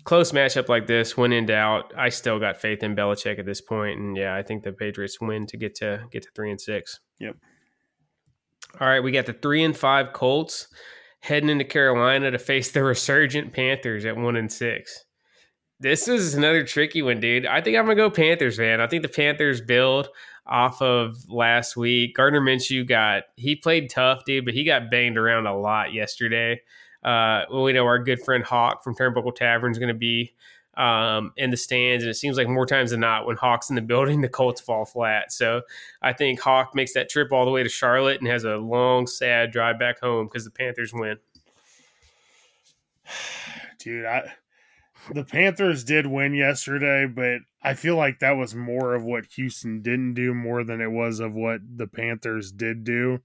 close 0.04 0.32
matchup 0.32 0.70
like 0.70 0.88
this, 0.88 1.16
when 1.16 1.32
in 1.32 1.46
doubt, 1.46 1.94
I 1.96 2.10
still 2.10 2.40
got 2.40 2.60
faith 2.60 2.82
in 2.82 2.96
Belichick 2.96 3.38
at 3.38 3.46
this 3.46 3.62
point, 3.62 4.00
and 4.00 4.18
yeah, 4.18 4.34
I 4.34 4.42
think 4.42 4.64
the 4.64 4.72
Patriots 4.72 5.22
win 5.22 5.46
to 5.48 5.58
get 5.58 5.76
to 5.76 6.06
get 6.12 6.24
to 6.24 6.30
three 6.36 6.50
and 6.50 6.60
six. 6.60 7.00
Yep. 7.20 7.36
All 8.80 8.88
right, 8.88 9.02
we 9.02 9.12
got 9.12 9.26
the 9.26 9.34
three 9.34 9.64
and 9.64 9.76
five 9.76 10.14
Colts 10.14 10.68
heading 11.20 11.50
into 11.50 11.66
Carolina 11.66 12.32
to 12.32 12.38
face 12.38 12.72
the 12.72 12.84
resurgent 12.84 13.54
Panthers 13.54 14.06
at 14.06 14.18
one 14.18 14.36
and 14.36 14.52
six. 14.52 15.04
This 15.80 16.08
is 16.08 16.36
another 16.36 16.64
tricky 16.64 17.02
one, 17.02 17.20
dude. 17.20 17.46
I 17.46 17.62
think 17.62 17.78
I'm 17.78 17.86
gonna 17.86 17.96
go 17.96 18.10
Panthers, 18.10 18.60
man. 18.60 18.82
I 18.82 18.88
think 18.88 19.04
the 19.04 19.10
Panthers 19.10 19.62
build 19.62 20.10
off 20.46 20.82
of 20.82 21.18
last 21.28 21.76
week. 21.76 22.16
Gardner 22.16 22.42
Minshew 22.42 22.88
got 22.88 23.24
he 23.36 23.56
played 23.56 23.90
tough, 23.90 24.26
dude, 24.26 24.46
but 24.46 24.54
he 24.54 24.64
got 24.64 24.90
banged 24.92 25.18
around 25.18 25.48
a 25.48 25.58
lot 25.58 25.94
yesterday. 25.94 26.62
Uh, 27.04 27.46
we 27.54 27.74
know 27.74 27.86
our 27.86 28.00
good 28.00 28.22
friend 28.22 28.44
Hawk 28.44 28.84
from 28.84 28.96
Turnbuckle 28.96 29.36
Tavern 29.36 29.72
is 29.72 29.78
going 29.78 29.94
to 29.94 29.94
be 29.94 30.34
um, 30.78 31.34
in 31.38 31.50
the 31.50 31.58
stands, 31.58 32.04
and 32.04 32.10
it 32.10 32.14
seems 32.14 32.38
like 32.38 32.48
more 32.48 32.66
times 32.66 32.92
than 32.92 33.00
not, 33.00 33.26
when 33.26 33.36
Hawk's 33.36 33.70
in 33.70 33.76
the 33.76 33.82
building, 33.82 34.22
the 34.22 34.30
Colts 34.30 34.62
fall 34.62 34.86
flat. 34.86 35.32
So 35.32 35.62
I 36.02 36.14
think 36.14 36.40
Hawk 36.40 36.76
makes 36.76 36.94
that 36.94 37.10
trip 37.10 37.34
all 37.34 37.46
the 37.46 37.52
way 37.52 37.64
to 37.64 37.70
Charlotte 37.70 38.20
and 38.22 38.30
has 38.30 38.44
a 38.44 38.58
long, 38.58 39.08
sad 39.08 39.52
drive 39.52 39.80
back 39.80 40.00
home 40.00 40.28
because 40.28 40.46
the 40.46 40.52
Panthers 40.52 40.94
win. 40.94 41.18
Dude, 43.80 44.06
I, 44.06 44.32
the 45.14 45.24
Panthers 45.24 45.84
did 45.84 46.06
win 46.06 46.34
yesterday, 46.34 47.06
but 47.06 47.40
I 47.64 47.74
feel 47.74 47.96
like 47.96 48.20
that 48.20 48.38
was 48.38 48.54
more 48.56 48.94
of 48.94 49.04
what 49.04 49.26
Houston 49.36 49.82
didn't 49.82 50.14
do 50.14 50.34
more 50.34 50.64
than 50.64 50.82
it 50.82 50.92
was 50.92 51.20
of 51.20 51.34
what 51.34 51.62
the 51.76 51.88
Panthers 51.88 52.52
did 52.52 52.84
do. 52.84 53.20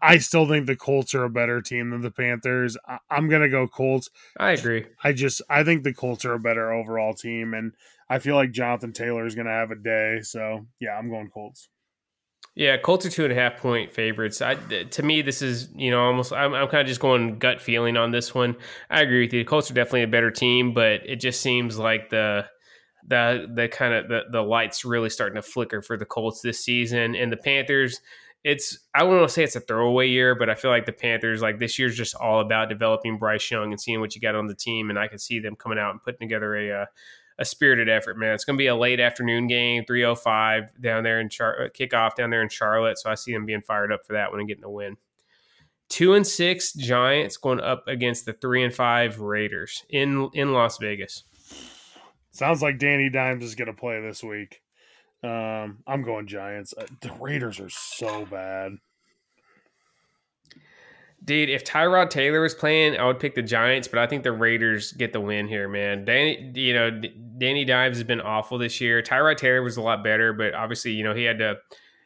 I 0.00 0.18
still 0.18 0.46
think 0.46 0.66
the 0.66 0.76
Colts 0.76 1.14
are 1.14 1.24
a 1.24 1.30
better 1.30 1.60
team 1.60 1.90
than 1.90 2.00
the 2.00 2.10
Panthers. 2.10 2.76
I'm 3.10 3.28
gonna 3.28 3.48
go 3.48 3.66
Colts. 3.66 4.08
I 4.38 4.52
agree. 4.52 4.86
I 5.02 5.12
just 5.12 5.42
I 5.50 5.64
think 5.64 5.82
the 5.82 5.92
Colts 5.92 6.24
are 6.24 6.34
a 6.34 6.38
better 6.38 6.72
overall 6.72 7.14
team, 7.14 7.54
and 7.54 7.72
I 8.08 8.18
feel 8.18 8.36
like 8.36 8.52
Jonathan 8.52 8.92
Taylor 8.92 9.26
is 9.26 9.34
gonna 9.34 9.50
have 9.50 9.70
a 9.70 9.76
day. 9.76 10.20
So 10.22 10.66
yeah, 10.80 10.96
I'm 10.96 11.10
going 11.10 11.28
Colts. 11.28 11.68
Yeah, 12.54 12.76
Colts 12.76 13.04
are 13.04 13.10
two 13.10 13.24
and 13.24 13.32
a 13.32 13.36
half 13.36 13.56
point 13.56 13.90
favorites. 13.90 14.40
I, 14.40 14.54
to 14.54 15.02
me, 15.02 15.22
this 15.22 15.42
is 15.42 15.68
you 15.74 15.90
know 15.90 16.00
almost. 16.02 16.32
I'm, 16.32 16.54
I'm 16.54 16.68
kind 16.68 16.82
of 16.82 16.86
just 16.86 17.00
going 17.00 17.38
gut 17.38 17.60
feeling 17.60 17.96
on 17.96 18.10
this 18.12 18.34
one. 18.34 18.56
I 18.88 19.02
agree 19.02 19.22
with 19.22 19.32
you. 19.32 19.40
The 19.40 19.48
Colts 19.48 19.70
are 19.70 19.74
definitely 19.74 20.04
a 20.04 20.08
better 20.08 20.30
team, 20.30 20.72
but 20.72 21.00
it 21.04 21.16
just 21.16 21.40
seems 21.40 21.78
like 21.78 22.10
the 22.10 22.46
the 23.06 23.50
the 23.52 23.68
kind 23.68 23.92
of 23.92 24.08
the, 24.08 24.22
the 24.30 24.42
lights 24.42 24.84
really 24.84 25.10
starting 25.10 25.36
to 25.36 25.42
flicker 25.42 25.82
for 25.82 25.96
the 25.96 26.06
Colts 26.06 26.40
this 26.40 26.64
season, 26.64 27.16
and 27.16 27.32
the 27.32 27.36
Panthers 27.36 28.00
it's 28.44 28.78
I 28.94 29.00
don't 29.00 29.16
want 29.16 29.26
to 29.26 29.32
say 29.32 29.42
it's 29.42 29.56
a 29.56 29.60
throwaway 29.60 30.08
year, 30.08 30.34
but 30.34 30.50
I 30.50 30.54
feel 30.54 30.70
like 30.70 30.84
the 30.84 30.92
Panthers 30.92 31.40
like 31.40 31.58
this 31.58 31.78
year's 31.78 31.96
just 31.96 32.14
all 32.14 32.40
about 32.40 32.68
developing 32.68 33.18
Bryce 33.18 33.50
Young 33.50 33.72
and 33.72 33.80
seeing 33.80 34.00
what 34.00 34.14
you 34.14 34.20
got 34.20 34.34
on 34.34 34.46
the 34.46 34.54
team, 34.54 34.90
and 34.90 34.98
I 34.98 35.08
can 35.08 35.18
see 35.18 35.40
them 35.40 35.56
coming 35.56 35.78
out 35.78 35.92
and 35.92 36.02
putting 36.02 36.28
together 36.28 36.54
a 36.54 36.82
uh, 36.82 36.86
a 37.38 37.44
spirited 37.44 37.88
effort, 37.88 38.18
man. 38.18 38.34
It's 38.34 38.44
going 38.44 38.56
to 38.56 38.62
be 38.62 38.68
a 38.68 38.76
late 38.76 39.00
afternoon 39.00 39.46
game, 39.48 39.84
three 39.86 40.04
oh 40.04 40.14
five 40.14 40.70
down 40.80 41.02
there 41.02 41.20
in 41.20 41.30
Char- 41.30 41.64
uh, 41.64 41.68
kickoff 41.70 42.14
down 42.14 42.30
there 42.30 42.42
in 42.42 42.50
Charlotte, 42.50 42.98
so 42.98 43.10
I 43.10 43.14
see 43.14 43.32
them 43.32 43.46
being 43.46 43.62
fired 43.62 43.90
up 43.90 44.06
for 44.06 44.12
that 44.12 44.30
one 44.30 44.40
and 44.40 44.48
getting 44.48 44.64
a 44.64 44.70
win. 44.70 44.98
Two 45.88 46.12
and 46.12 46.26
six 46.26 46.74
Giants 46.74 47.38
going 47.38 47.60
up 47.60 47.88
against 47.88 48.26
the 48.26 48.34
three 48.34 48.62
and 48.62 48.74
five 48.74 49.20
Raiders 49.20 49.84
in 49.88 50.28
in 50.34 50.52
Las 50.52 50.76
Vegas. 50.78 51.24
Sounds 52.30 52.60
like 52.60 52.78
Danny 52.78 53.08
Dimes 53.08 53.44
is 53.44 53.54
going 53.54 53.68
to 53.68 53.72
play 53.72 54.00
this 54.00 54.22
week. 54.22 54.60
Um, 55.24 55.78
I'm 55.86 56.02
going 56.02 56.26
Giants. 56.26 56.74
Uh, 56.76 56.86
the 57.00 57.12
Raiders 57.18 57.58
are 57.58 57.70
so 57.70 58.26
bad. 58.26 58.72
Dude, 61.24 61.48
if 61.48 61.64
Tyrod 61.64 62.10
Taylor 62.10 62.42
was 62.42 62.54
playing, 62.54 62.98
I 62.98 63.06
would 63.06 63.18
pick 63.18 63.34
the 63.34 63.42
Giants, 63.42 63.88
but 63.88 63.98
I 63.98 64.06
think 64.06 64.24
the 64.24 64.32
Raiders 64.32 64.92
get 64.92 65.14
the 65.14 65.20
win 65.20 65.48
here, 65.48 65.66
man. 65.68 66.04
Danny, 66.04 66.52
you 66.54 66.74
know, 66.74 66.90
Danny 67.38 67.64
Dimes 67.64 67.96
has 67.96 68.04
been 68.04 68.20
awful 68.20 68.58
this 68.58 68.78
year. 68.78 69.00
Tyrod 69.00 69.38
Taylor 69.38 69.62
was 69.62 69.78
a 69.78 69.80
lot 69.80 70.04
better, 70.04 70.34
but 70.34 70.52
obviously, 70.52 70.92
you 70.92 71.02
know, 71.02 71.14
he 71.14 71.24
had 71.24 71.38
to 71.38 71.56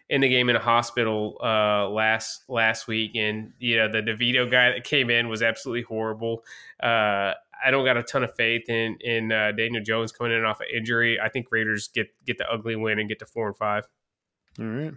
end 0.08 0.22
the 0.22 0.28
game 0.28 0.48
in 0.48 0.54
a 0.54 0.60
hospital 0.60 1.36
uh, 1.42 1.88
last 1.88 2.44
last 2.48 2.86
week, 2.86 3.16
and 3.16 3.52
you 3.58 3.76
know, 3.76 3.90
the 3.90 4.02
DeVito 4.02 4.48
guy 4.48 4.70
that 4.70 4.84
came 4.84 5.10
in 5.10 5.28
was 5.28 5.42
absolutely 5.42 5.82
horrible. 5.82 6.44
Uh, 6.80 7.34
I 7.64 7.70
don't 7.70 7.84
got 7.84 7.96
a 7.96 8.02
ton 8.02 8.24
of 8.24 8.34
faith 8.36 8.68
in 8.68 8.96
in 9.00 9.32
uh, 9.32 9.52
Daniel 9.52 9.82
Jones 9.82 10.12
coming 10.12 10.32
in 10.32 10.44
off 10.44 10.60
an 10.60 10.66
injury. 10.74 11.18
I 11.20 11.28
think 11.28 11.46
Raiders 11.50 11.88
get 11.88 12.08
get 12.24 12.38
the 12.38 12.48
ugly 12.50 12.76
win 12.76 12.98
and 12.98 13.08
get 13.08 13.18
to 13.20 13.26
four 13.26 13.46
and 13.46 13.56
five. 13.56 13.84
All 14.58 14.66
right. 14.66 14.94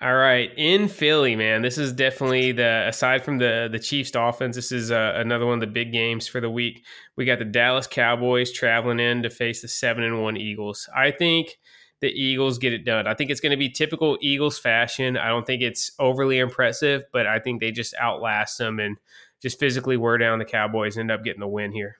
All 0.00 0.16
right, 0.16 0.50
in 0.56 0.88
Philly, 0.88 1.36
man, 1.36 1.62
this 1.62 1.78
is 1.78 1.92
definitely 1.92 2.50
the 2.50 2.88
aside 2.88 3.24
from 3.24 3.38
the 3.38 3.68
the 3.70 3.78
Chiefs 3.78 4.10
Dolphins, 4.10 4.56
this 4.56 4.72
is 4.72 4.90
uh, 4.90 5.12
another 5.14 5.46
one 5.46 5.54
of 5.54 5.60
the 5.60 5.68
big 5.68 5.92
games 5.92 6.26
for 6.26 6.40
the 6.40 6.50
week. 6.50 6.84
We 7.14 7.24
got 7.24 7.38
the 7.38 7.44
Dallas 7.44 7.86
Cowboys 7.86 8.50
traveling 8.50 8.98
in 8.98 9.22
to 9.22 9.30
face 9.30 9.62
the 9.62 9.68
seven 9.68 10.02
and 10.02 10.20
one 10.20 10.36
Eagles. 10.36 10.88
I 10.96 11.12
think 11.12 11.56
the 12.00 12.08
Eagles 12.08 12.58
get 12.58 12.72
it 12.72 12.84
done. 12.84 13.06
I 13.06 13.14
think 13.14 13.30
it's 13.30 13.40
going 13.40 13.52
to 13.52 13.56
be 13.56 13.70
typical 13.70 14.18
Eagles 14.20 14.58
fashion. 14.58 15.16
I 15.16 15.28
don't 15.28 15.46
think 15.46 15.62
it's 15.62 15.92
overly 16.00 16.40
impressive, 16.40 17.04
but 17.12 17.28
I 17.28 17.38
think 17.38 17.60
they 17.60 17.70
just 17.70 17.94
outlast 18.02 18.58
them 18.58 18.80
and 18.80 18.96
just 19.42 19.58
physically 19.58 19.96
wear 19.96 20.16
down 20.16 20.38
the 20.38 20.44
Cowboys. 20.44 20.96
End 20.96 21.10
up 21.10 21.24
getting 21.24 21.40
the 21.40 21.48
win 21.48 21.72
here. 21.72 21.96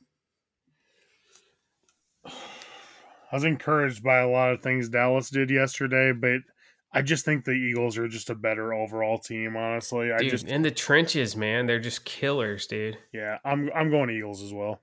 I 2.24 3.36
was 3.36 3.44
encouraged 3.44 4.02
by 4.02 4.18
a 4.18 4.28
lot 4.28 4.52
of 4.52 4.62
things 4.62 4.88
Dallas 4.88 5.30
did 5.30 5.50
yesterday, 5.50 6.12
but 6.12 6.40
I 6.92 7.00
just 7.00 7.24
think 7.24 7.44
the 7.44 7.52
Eagles 7.52 7.96
are 7.96 8.06
just 8.06 8.28
a 8.28 8.34
better 8.34 8.74
overall 8.74 9.18
team. 9.18 9.56
Honestly, 9.56 10.12
I 10.12 10.18
just 10.18 10.46
in 10.46 10.60
the 10.60 10.70
trenches, 10.70 11.34
man, 11.34 11.66
they're 11.66 11.80
just 11.80 12.04
killers, 12.04 12.66
dude. 12.66 12.98
yeah, 13.12 13.38
I'm 13.44 13.70
I'm 13.74 13.90
going 13.90 14.10
Eagles 14.10 14.42
as 14.42 14.52
well. 14.52 14.80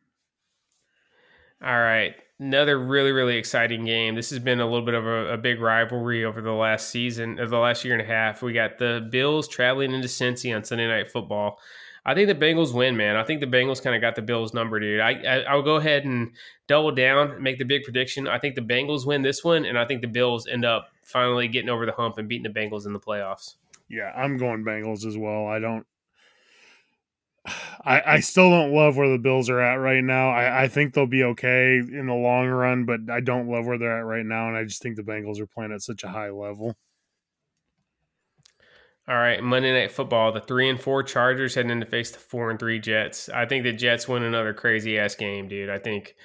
All 1.64 1.80
right, 1.80 2.16
another 2.40 2.80
really 2.80 3.12
really 3.12 3.38
exciting 3.38 3.86
game. 3.86 4.16
This 4.16 4.32
has 4.32 4.40
been 4.40 4.60
a 4.60 4.66
little 4.66 4.86
bit 4.86 4.96
of 4.96 5.06
a, 5.06 5.34
a 5.34 5.38
big 5.38 5.62
rivalry 5.62 6.26
over 6.26 6.42
the 6.42 6.52
last 6.52 6.90
season, 6.90 7.40
of 7.40 7.52
the 7.52 7.60
last 7.60 7.86
year 7.86 7.94
and 7.94 8.02
a 8.02 8.12
half. 8.12 8.42
We 8.42 8.54
got 8.54 8.80
the 8.80 9.08
Bills 9.12 9.48
traveling 9.48 9.94
into 9.94 10.08
Cincy 10.08 10.56
on 10.56 10.64
Sunday 10.64 10.88
Night 10.88 11.12
Football. 11.12 11.60
I 12.06 12.14
think 12.14 12.28
the 12.28 12.36
Bengals 12.36 12.74
win, 12.74 12.98
man. 12.98 13.16
I 13.16 13.24
think 13.24 13.42
the 13.42 13.48
Bengals 13.48 13.82
kind 13.82 13.96
of 13.96 14.02
got 14.02 14.16
the 14.16 14.22
Bills 14.22 14.54
number, 14.54 14.80
dude. 14.80 15.00
I, 15.00 15.12
I 15.12 15.40
I'll 15.42 15.62
go 15.62 15.76
ahead 15.76 16.06
and 16.06 16.32
double 16.68 16.92
down, 16.92 17.42
make 17.42 17.60
the 17.60 17.66
big 17.66 17.84
prediction. 17.84 18.28
I 18.28 18.40
think 18.40 18.56
the 18.56 18.62
Bengals 18.62 19.06
win 19.06 19.22
this 19.22 19.44
one, 19.44 19.66
and 19.66 19.78
I 19.78 19.86
think 19.86 20.02
the 20.02 20.08
Bills 20.08 20.48
end 20.48 20.66
up 20.66 20.90
finally 21.04 21.48
getting 21.48 21.70
over 21.70 21.86
the 21.86 21.92
hump 21.92 22.18
and 22.18 22.28
beating 22.28 22.52
the 22.52 22.60
Bengals 22.60 22.86
in 22.86 22.94
the 22.94 23.00
playoffs. 23.00 23.56
Yeah, 23.90 24.12
I'm 24.16 24.38
going 24.38 24.64
Bengals 24.64 25.06
as 25.06 25.18
well. 25.18 25.48
I 25.48 25.60
don't. 25.60 25.86
I, 27.84 28.02
I 28.06 28.20
still 28.20 28.50
don't 28.50 28.74
love 28.74 28.98
where 28.98 29.10
the 29.10 29.18
Bills 29.18 29.50
are 29.50 29.60
at 29.60 29.76
right 29.76 30.04
now. 30.04 30.30
I, 30.30 30.64
I 30.64 30.68
think 30.68 30.94
they'll 30.94 31.08
be 31.08 31.24
okay 31.24 31.78
in 31.78 32.06
the 32.08 32.14
long 32.14 32.48
run, 32.48 32.86
but 32.86 33.00
I 33.10 33.22
don't 33.22 33.50
love 33.50 33.66
where 33.66 33.78
they're 33.78 34.00
at 34.00 34.06
right 34.06 34.26
now, 34.26 34.48
and 34.48 34.58
I 34.58 34.64
just 34.64 34.82
think 34.82 34.96
the 34.96 35.04
Bengals 35.04 35.40
are 35.40 35.48
playing 35.48 35.72
at 35.72 35.82
such 35.82 36.04
a 36.04 36.10
high 36.10 36.30
level. 36.30 36.76
All 39.10 39.18
right, 39.18 39.42
Monday 39.42 39.74
Night 39.74 39.92
Football. 39.92 40.32
The 40.32 40.40
three 40.40 40.70
and 40.70 40.80
four 40.80 41.02
Chargers 41.02 41.56
heading 41.56 41.72
in 41.72 41.80
to 41.80 41.86
face 41.88 42.12
the 42.12 42.20
four 42.20 42.52
and 42.52 42.60
three 42.60 42.78
Jets. 42.78 43.28
I 43.28 43.48
think 43.48 43.64
the 43.64 43.74
Jets 43.74 44.08
win 44.08 44.22
another 44.22 44.54
crazy 44.54 45.00
ass 45.00 45.16
game, 45.16 45.48
dude. 45.48 45.72
I 45.72 45.80
think, 45.80 46.16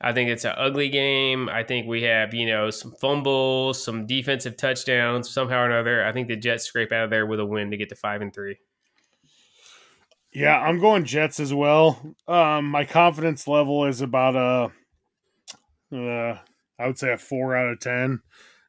I 0.00 0.12
think 0.12 0.30
it's 0.30 0.44
an 0.44 0.54
ugly 0.56 0.88
game. 0.88 1.48
I 1.48 1.62
think 1.62 1.86
we 1.86 2.02
have 2.02 2.34
you 2.34 2.46
know 2.46 2.70
some 2.70 2.90
fumbles, 2.90 3.84
some 3.84 4.08
defensive 4.08 4.56
touchdowns 4.56 5.30
somehow 5.30 5.60
or 5.60 5.66
another. 5.66 6.04
I 6.04 6.10
think 6.12 6.26
the 6.26 6.34
Jets 6.34 6.64
scrape 6.64 6.90
out 6.90 7.04
of 7.04 7.10
there 7.10 7.24
with 7.24 7.38
a 7.38 7.46
win 7.46 7.70
to 7.70 7.76
get 7.76 7.88
to 7.90 7.94
five 7.94 8.20
and 8.20 8.34
three. 8.34 8.58
Yeah, 10.32 10.58
I'm 10.58 10.80
going 10.80 11.04
Jets 11.04 11.38
as 11.38 11.54
well. 11.54 12.16
Um, 12.26 12.64
my 12.64 12.84
confidence 12.84 13.46
level 13.46 13.84
is 13.84 14.00
about 14.00 14.34
a, 15.94 15.96
uh, 15.96 16.38
I 16.80 16.86
would 16.88 16.98
say 16.98 17.12
a 17.12 17.16
four 17.16 17.54
out 17.54 17.68
of 17.68 17.78
ten, 17.78 18.22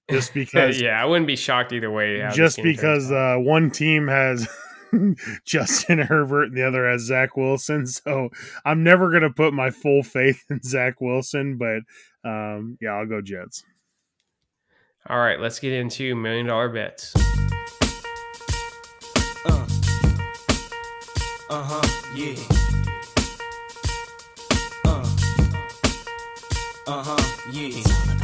just 0.09 0.33
because. 0.33 0.79
yeah, 0.81 1.01
I 1.01 1.05
wouldn't 1.05 1.27
be 1.27 1.35
shocked 1.35 1.73
either 1.73 1.91
way. 1.91 2.27
just 2.33 2.61
because 2.61 3.11
uh, 3.11 3.35
one 3.37 3.71
team 3.71 4.07
has 4.07 4.47
Justin 5.45 5.99
Herbert 5.99 6.45
and 6.45 6.57
the 6.57 6.67
other 6.67 6.89
has 6.89 7.01
Zach 7.01 7.35
Wilson. 7.37 7.85
So 8.05 8.29
I'm 8.65 8.83
never 8.83 9.09
going 9.09 9.23
to 9.23 9.29
put 9.29 9.53
my 9.53 9.69
full 9.69 10.03
faith 10.03 10.43
in 10.49 10.61
Zach 10.61 10.99
Wilson, 11.01 11.57
but 11.57 11.79
um, 12.29 12.77
yeah, 12.81 12.89
I'll 12.91 13.05
go 13.05 13.21
Jets. 13.21 13.63
All 15.07 15.17
right, 15.17 15.39
let's 15.39 15.59
get 15.59 15.71
into 15.73 16.15
million 16.15 16.47
dollar 16.47 16.69
bets. 16.69 17.13
Uh. 19.45 19.65
Uh-huh, 21.49 21.87
yeah. 22.15 22.35
Uh. 24.85 25.07
Uh-huh, 26.87 27.49
yeah. 27.51 28.14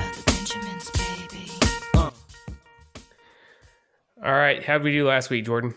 All 4.24 4.32
right, 4.32 4.64
how 4.64 4.78
did 4.78 4.84
we 4.84 4.92
do 4.92 5.08
last 5.08 5.32
week, 5.32 5.46
Jordan? 5.46 5.74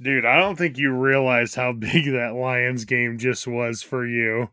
Dude, 0.00 0.26
I 0.26 0.36
don't 0.36 0.56
think 0.56 0.76
you 0.76 0.92
realized 0.92 1.54
how 1.54 1.72
big 1.78 2.12
that 2.12 2.34
Lions 2.34 2.84
game 2.84 3.18
just 3.18 3.46
was 3.46 3.82
for 3.82 4.06
you. 4.06 4.50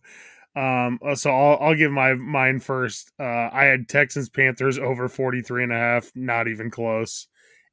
Um, 0.55 0.99
uh, 1.05 1.15
so 1.15 1.31
I'll, 1.31 1.57
I'll 1.59 1.75
give 1.75 1.91
my 1.91 2.13
mine 2.13 2.59
first. 2.59 3.11
Uh, 3.19 3.49
I 3.51 3.65
had 3.65 3.89
Texans 3.89 4.29
Panthers 4.29 4.77
over 4.77 5.09
43 5.09 5.63
and 5.63 5.73
a 5.73 5.77
half, 5.77 6.11
not 6.15 6.47
even 6.47 6.69
close. 6.69 7.27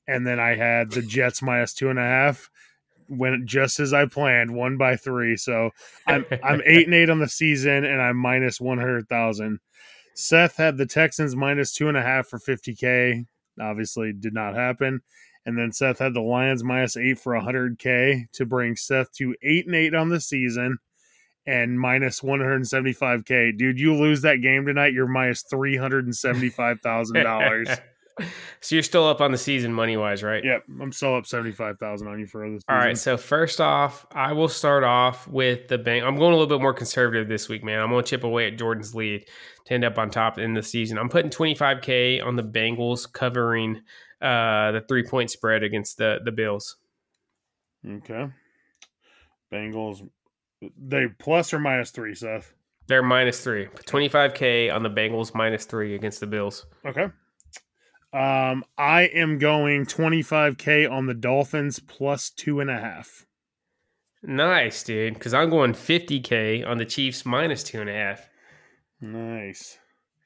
And 0.09 0.27
then 0.27 0.40
I 0.40 0.57
had 0.57 0.90
the 0.90 1.02
Jets 1.02 1.43
minus 1.43 1.74
two 1.74 1.90
and 1.90 1.98
a 1.98 2.02
half. 2.02 2.51
Went 3.09 3.44
just 3.44 3.78
as 3.78 3.93
I 3.93 4.07
planned, 4.07 4.55
won 4.55 4.77
by 4.77 4.97
three. 4.97 5.36
So 5.36 5.70
I'm 6.07 6.24
I'm 6.43 6.62
eight 6.66 6.86
and 6.86 6.94
eight 6.94 7.11
on 7.11 7.19
the 7.19 7.28
season, 7.28 7.85
and 7.85 8.01
I'm 8.01 8.16
minus 8.16 8.61
one 8.61 8.78
hundred 8.78 9.09
thousand. 9.09 9.59
Seth 10.15 10.57
had 10.57 10.77
the 10.77 10.86
Texans 10.86 11.35
minus 11.35 11.73
two 11.73 11.89
and 11.89 11.97
a 11.97 12.02
half 12.02 12.28
for 12.28 12.39
fifty 12.39 12.74
k 12.74 13.27
obviously 13.61 14.12
did 14.12 14.35
not 14.35 14.55
happen. 14.55 15.01
And 15.47 15.59
then 15.59 15.73
Seth 15.73 15.99
had 15.99 16.15
the 16.15 16.20
Lions 16.20 16.62
minus 16.62 16.97
eight 16.97 17.19
for 17.19 17.32
100K 17.32 18.31
to 18.32 18.47
bring 18.47 18.77
Seth 18.77 19.12
to 19.15 19.35
eight 19.43 19.66
and 19.66 19.74
eight 19.74 19.95
on 19.95 20.11
the 20.11 20.20
season 20.20 20.78
and 21.47 21.81
minus 21.81 22.20
175K. 22.20 23.57
Dude, 23.57 23.81
you 23.81 23.95
lose 23.95 24.20
that 24.23 24.43
game 24.43 24.66
tonight, 24.66 24.93
you're 24.93 25.09
minus 25.09 25.45
$375,000. 25.53 27.81
so 28.60 28.74
you're 28.74 28.82
still 28.82 29.06
up 29.06 29.20
on 29.20 29.32
the 29.32 29.38
season 29.38 29.72
money 29.72 29.97
wise, 29.97 30.22
right? 30.22 30.44
Yep, 30.44 30.64
I'm 30.80 30.92
still 30.92 31.16
up 31.16 31.26
seventy 31.26 31.52
five 31.52 31.78
thousand 31.78 32.09
on 32.09 32.18
you 32.18 32.26
for 32.26 32.48
this. 32.48 32.62
All 32.68 32.76
right, 32.76 32.97
so 32.97 33.16
first 33.16 33.60
off, 33.60 34.06
I 34.12 34.32
will 34.32 34.48
start 34.48 34.84
off 34.84 35.26
with 35.28 35.68
the 35.68 35.78
bank. 35.78 36.05
I'm 36.05 36.16
going 36.16 36.32
a 36.32 36.36
little 36.36 36.47
bit 36.47 36.62
more 36.62 36.74
conservative 36.74 37.28
this 37.28 37.48
week, 37.48 37.64
man. 37.64 37.80
I'm 37.80 37.90
going 37.90 38.05
to 38.05 38.09
chip 38.09 38.24
away 38.24 38.47
at 38.47 38.59
Jordan's 38.59 38.94
lead 38.94 39.26
to 39.66 39.74
end 39.74 39.84
up 39.84 39.98
on 39.98 40.10
top 40.10 40.38
in 40.38 40.55
the 40.55 40.62
season. 40.62 40.98
I'm 40.98 41.09
putting 41.09 41.30
25k 41.30 42.24
on 42.24 42.36
the 42.36 42.44
Bengals 42.44 43.10
covering 43.10 43.82
uh, 44.20 44.72
the 44.72 44.84
three 44.88 45.05
point 45.05 45.30
spread 45.30 45.62
against 45.62 45.98
the 45.98 46.20
the 46.24 46.32
Bills. 46.32 46.76
Okay. 47.88 48.28
Bengals, 49.52 50.09
they 50.78 51.06
plus 51.18 51.52
or 51.52 51.59
minus 51.59 51.90
three, 51.90 52.14
Seth. 52.14 52.52
They're 52.86 53.02
minus 53.02 53.42
three. 53.42 53.66
25k 53.66 54.74
on 54.74 54.82
the 54.82 54.90
Bengals 54.90 55.34
minus 55.34 55.64
three 55.64 55.94
against 55.94 56.20
the 56.20 56.26
Bills. 56.26 56.66
Okay. 56.84 57.06
Um, 58.12 58.65
I 58.77 59.03
am 59.15 59.39
going 59.39 59.87
25k 59.87 60.91
on 60.91 61.07
the 61.07 61.15
Dolphins 61.15 61.78
plus 61.78 62.31
two 62.31 62.61
and 62.61 62.69
a 62.69 62.78
half. 62.78 63.27
Nice, 64.23 64.82
dude. 64.82 65.15
Because 65.15 65.32
I'm 65.32 65.51
going 65.51 65.73
50k 65.73 66.66
on 66.66 66.78
the 66.78 66.85
Chiefs 66.85 67.24
minus 67.24 67.62
two 67.62 67.81
and 67.81 67.89
a 67.89 67.95
half. 67.95 68.28
Nice. 69.01 69.78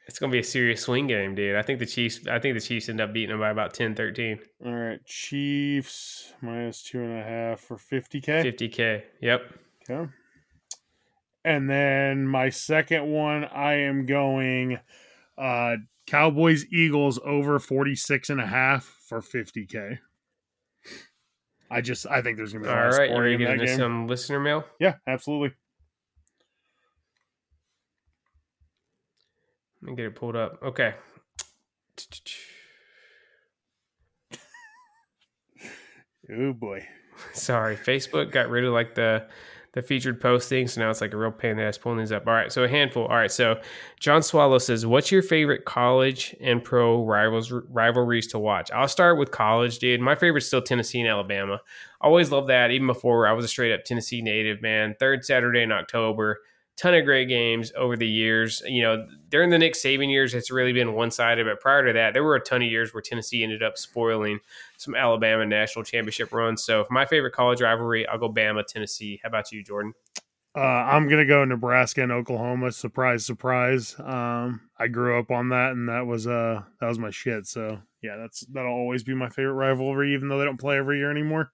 It's 0.07 0.19
going 0.19 0.31
to 0.31 0.35
be 0.35 0.41
a 0.41 0.45
serious 0.45 0.83
swing 0.83 1.07
game, 1.07 1.35
dude. 1.35 1.57
I 1.57 1.63
think 1.63 1.79
the 1.79 1.87
Chiefs. 1.87 2.27
I 2.27 2.39
think 2.39 2.55
the 2.55 2.61
Chiefs 2.61 2.89
end 2.89 3.01
up 3.01 3.13
beating 3.13 3.31
them 3.31 3.41
by 3.41 3.51
about 3.51 3.73
10, 3.73 3.95
13. 3.95 4.39
All 4.67 4.73
right, 4.73 5.05
Chiefs 5.07 6.35
minus 6.43 6.83
two 6.83 7.01
and 7.01 7.19
a 7.19 7.23
half 7.23 7.61
for 7.61 7.77
50k. 7.77 8.45
50k. 8.45 9.03
Yep. 9.21 9.43
Okay. 9.89 10.11
And 11.45 11.69
then 11.69 12.27
my 12.27 12.51
second 12.51 13.11
one, 13.11 13.45
I 13.45 13.75
am 13.75 14.07
going 14.07 14.79
uh 15.37 15.77
Cowboys 16.07 16.67
Eagles 16.73 17.19
over 17.25 17.59
46 17.59 18.31
and 18.31 18.41
a 18.41 18.47
half 18.47 18.85
for 19.09 19.21
50k. 19.21 19.99
I 21.71 21.81
just 21.81 22.07
I 22.07 22.23
think 22.23 22.37
there's 22.37 22.53
gonna 22.53 22.65
be 22.65 22.71
All. 22.71 23.17
You 23.17 23.23
ready 23.23 23.35
in 23.35 23.41
to 23.41 23.47
get 23.47 23.59
that 23.59 23.77
some 23.77 24.07
listener 24.07 24.39
mail? 24.39 24.65
Yeah, 24.79 24.95
absolutely. 25.07 25.57
Let 29.83 29.91
me 29.91 29.97
get 29.97 30.07
it 30.07 30.15
pulled 30.15 30.37
up. 30.37 30.63
Okay. 30.63 30.95
Oh 36.31 36.53
boy. 36.53 36.87
Sorry, 37.33 37.77
Facebook 37.77 38.31
got 38.31 38.49
rid 38.49 38.65
of 38.65 38.73
like 38.73 38.95
the 38.95 39.27
the 39.75 39.83
featured 39.83 40.21
posting, 40.21 40.67
so 40.69 40.81
now 40.81 40.89
it's 40.89 41.01
like 41.01 41.13
a 41.13 41.17
real 41.17 41.33
pain 41.33 41.53
in 41.53 41.57
the 41.59 41.65
ass 41.65 41.77
pulling 41.77 41.99
these 41.99 42.13
up. 42.13 42.27
All 42.27 42.33
right, 42.33 42.51
so 42.51 42.65
a 42.65 42.69
handful. 42.69 43.07
All 43.07 43.17
right, 43.17 43.31
so 43.31 43.61
John 44.01 44.23
Swallow 44.23 44.59
says, 44.59 44.87
"What's 44.87 45.11
your 45.13 45.23
favorite 45.23 45.65
college 45.65 46.35
and 46.41 46.63
pro 46.63 47.05
rivals 47.05 47.51
rivalries 47.51 48.29
to 48.29 48.39
watch?" 48.39 48.71
I'll 48.71 48.89
start 48.89 49.19
with 49.19 49.33
college, 49.33 49.79
dude. 49.81 50.01
My 50.01 50.15
favorite's 50.15 50.47
still 50.47 50.63
Tennessee 50.63 51.01
and 51.01 51.09
Alabama. 51.09 51.61
Always 52.01 52.31
love 52.31 52.47
that, 52.47 52.71
even 52.71 52.87
before 52.87 53.27
I 53.27 53.33
was 53.33 53.45
a 53.45 53.49
straight 53.49 53.73
up 53.75 53.85
Tennessee 53.85 54.23
native. 54.23 54.63
Man, 54.63 54.95
third 54.99 55.25
Saturday 55.25 55.63
in 55.63 55.73
October. 55.73 56.41
Ton 56.77 56.95
of 56.95 57.05
great 57.05 57.29
games 57.29 57.71
over 57.77 57.97
the 57.97 58.07
years. 58.07 58.61
You 58.67 58.83
know, 58.83 59.07
during 59.29 59.51
the 59.51 59.59
Nick 59.59 59.75
Saban 59.75 60.11
years, 60.11 60.35
it's 60.35 60.51
really 60.51 60.73
been 60.73 60.93
one 60.93 61.11
sided. 61.11 61.47
But 61.47 61.61
prior 61.61 61.87
to 61.87 61.93
that, 61.93 62.15
there 62.15 62.25
were 62.25 62.35
a 62.35 62.41
ton 62.41 62.63
of 62.63 62.69
years 62.69 62.93
where 62.93 63.01
Tennessee 63.01 63.45
ended 63.45 63.63
up 63.63 63.79
spoiling 63.79 64.41
some 64.77 64.97
Alabama 64.97 65.47
national 65.47 65.85
championship 65.85 66.33
runs. 66.33 66.65
So 66.65 66.83
for 66.85 66.93
my 66.93 67.07
favorite 67.07 67.33
college 67.33 67.61
rivalry, 67.63 68.09
I'll 68.09 68.19
go 68.19 68.33
Bama, 68.33 68.67
Tennessee. 68.67 69.21
How 69.23 69.29
about 69.29 69.53
you, 69.53 69.63
Jordan? 69.63 69.93
Uh, 70.57 70.61
I'm 70.61 71.09
gonna 71.09 71.27
go 71.27 71.45
Nebraska 71.45 72.03
and 72.03 72.13
Oklahoma. 72.13 72.71
Surprise, 72.71 73.27
surprise. 73.27 73.97
Um, 73.99 74.61
I 74.79 74.87
grew 74.87 75.19
up 75.19 75.33
on 75.33 75.49
that, 75.49 75.73
and 75.73 75.89
that 75.89 76.07
was 76.07 76.29
uh 76.29 76.63
that 76.81 76.87
was 76.87 76.99
my 76.99 77.11
shit. 77.11 77.47
So 77.47 77.81
yeah, 78.03 78.17
that's 78.17 78.41
that'll 78.53 78.71
always 78.71 79.03
be 79.03 79.15
my 79.15 79.29
favorite 79.29 79.55
rivalry, 79.55 80.15
even 80.15 80.29
though 80.29 80.39
they 80.39 80.45
don't 80.45 80.61
play 80.61 80.77
every 80.77 80.99
year 80.99 81.11
anymore. 81.11 81.51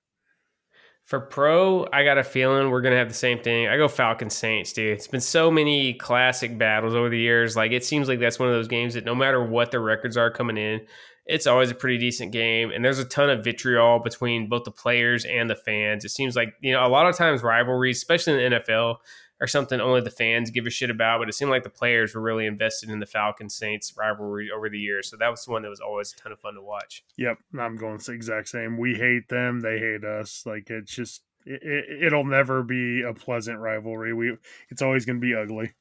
For 1.11 1.19
pro, 1.19 1.89
I 1.93 2.05
got 2.05 2.19
a 2.19 2.23
feeling 2.23 2.71
we're 2.71 2.83
gonna 2.83 2.95
have 2.95 3.09
the 3.09 3.15
same 3.15 3.41
thing. 3.41 3.67
I 3.67 3.77
go 3.77 3.89
Falcon 3.89 4.31
Saints, 4.31 4.73
dude. 4.73 4.93
It's 4.93 5.09
been 5.09 5.21
so 5.21 5.51
many 5.51 5.93
classic 5.95 6.57
battles 6.57 6.95
over 6.95 7.09
the 7.09 7.19
years. 7.19 7.57
Like 7.57 7.73
it 7.73 7.85
seems 7.85 8.07
like 8.07 8.21
that's 8.21 8.39
one 8.39 8.49
of 8.49 8.55
those 8.55 8.69
games 8.69 8.95
that 8.95 9.05
no 9.05 9.17
matter 9.17 9.45
what 9.45 9.73
the 9.73 9.81
records 9.81 10.17
are 10.17 10.31
coming 10.31 10.57
in, 10.57 10.83
it's 11.27 11.49
always 11.49 11.69
a 11.69 11.75
pretty 11.75 11.99
decent 11.99 12.31
game. 12.31 12.71
And 12.71 12.85
there's 12.85 13.01
a 13.01 13.05
ton 13.05 13.29
of 13.29 13.43
vitriol 13.43 13.99
between 13.99 14.49
both 14.49 14.63
the 14.63 14.71
players 14.71 15.25
and 15.25 15.51
the 15.51 15.57
fans. 15.57 16.05
It 16.05 16.11
seems 16.11 16.37
like 16.37 16.55
you 16.61 16.71
know 16.71 16.87
a 16.87 16.89
lot 16.89 17.09
of 17.09 17.17
times 17.17 17.43
rivalries, 17.43 17.97
especially 17.97 18.45
in 18.45 18.53
the 18.53 18.61
NFL, 18.61 18.99
are 19.41 19.47
something 19.47 19.81
only 19.81 20.01
the 20.01 20.11
fans 20.11 20.51
give 20.51 20.67
a 20.67 20.71
shit 20.71 20.91
about. 20.91 21.19
But 21.19 21.29
it 21.29 21.33
seemed 21.33 21.51
like 21.51 21.63
the 21.63 21.71
players 21.71 22.15
were 22.15 22.21
really 22.21 22.47
invested 22.47 22.91
in 22.91 23.01
the 23.01 23.07
Falcon 23.07 23.49
Saints 23.49 23.95
rivalry 23.97 24.51
over 24.51 24.69
the 24.69 24.79
years. 24.79 25.09
So 25.09 25.17
that 25.17 25.31
was 25.31 25.47
one 25.47 25.63
that 25.63 25.69
was 25.69 25.81
always 25.81 26.13
a 26.13 26.17
ton 26.17 26.33
of 26.33 26.41
fun 26.41 26.55
to 26.55 26.63
watch. 26.63 27.05
Yep, 27.17 27.39
I'm 27.59 27.77
going 27.77 27.99
the 27.99 28.13
exact 28.13 28.49
same. 28.49 28.79
We 28.79 28.95
hate 28.95 29.29
them, 29.29 29.61
they 29.61 29.79
hate 29.79 30.05
us. 30.05 30.45
Like 30.47 30.71
it's 30.71 30.95
just 30.95 31.23
it, 31.47 31.63
it, 31.63 32.05
it'll 32.05 32.25
never 32.25 32.63
be 32.63 33.03
a 33.03 33.15
pleasant 33.15 33.59
rivalry. 33.59 34.13
We 34.13 34.37
it's 34.69 34.83
always 34.83 35.05
going 35.05 35.21
to 35.21 35.27
be 35.27 35.35
ugly. 35.35 35.73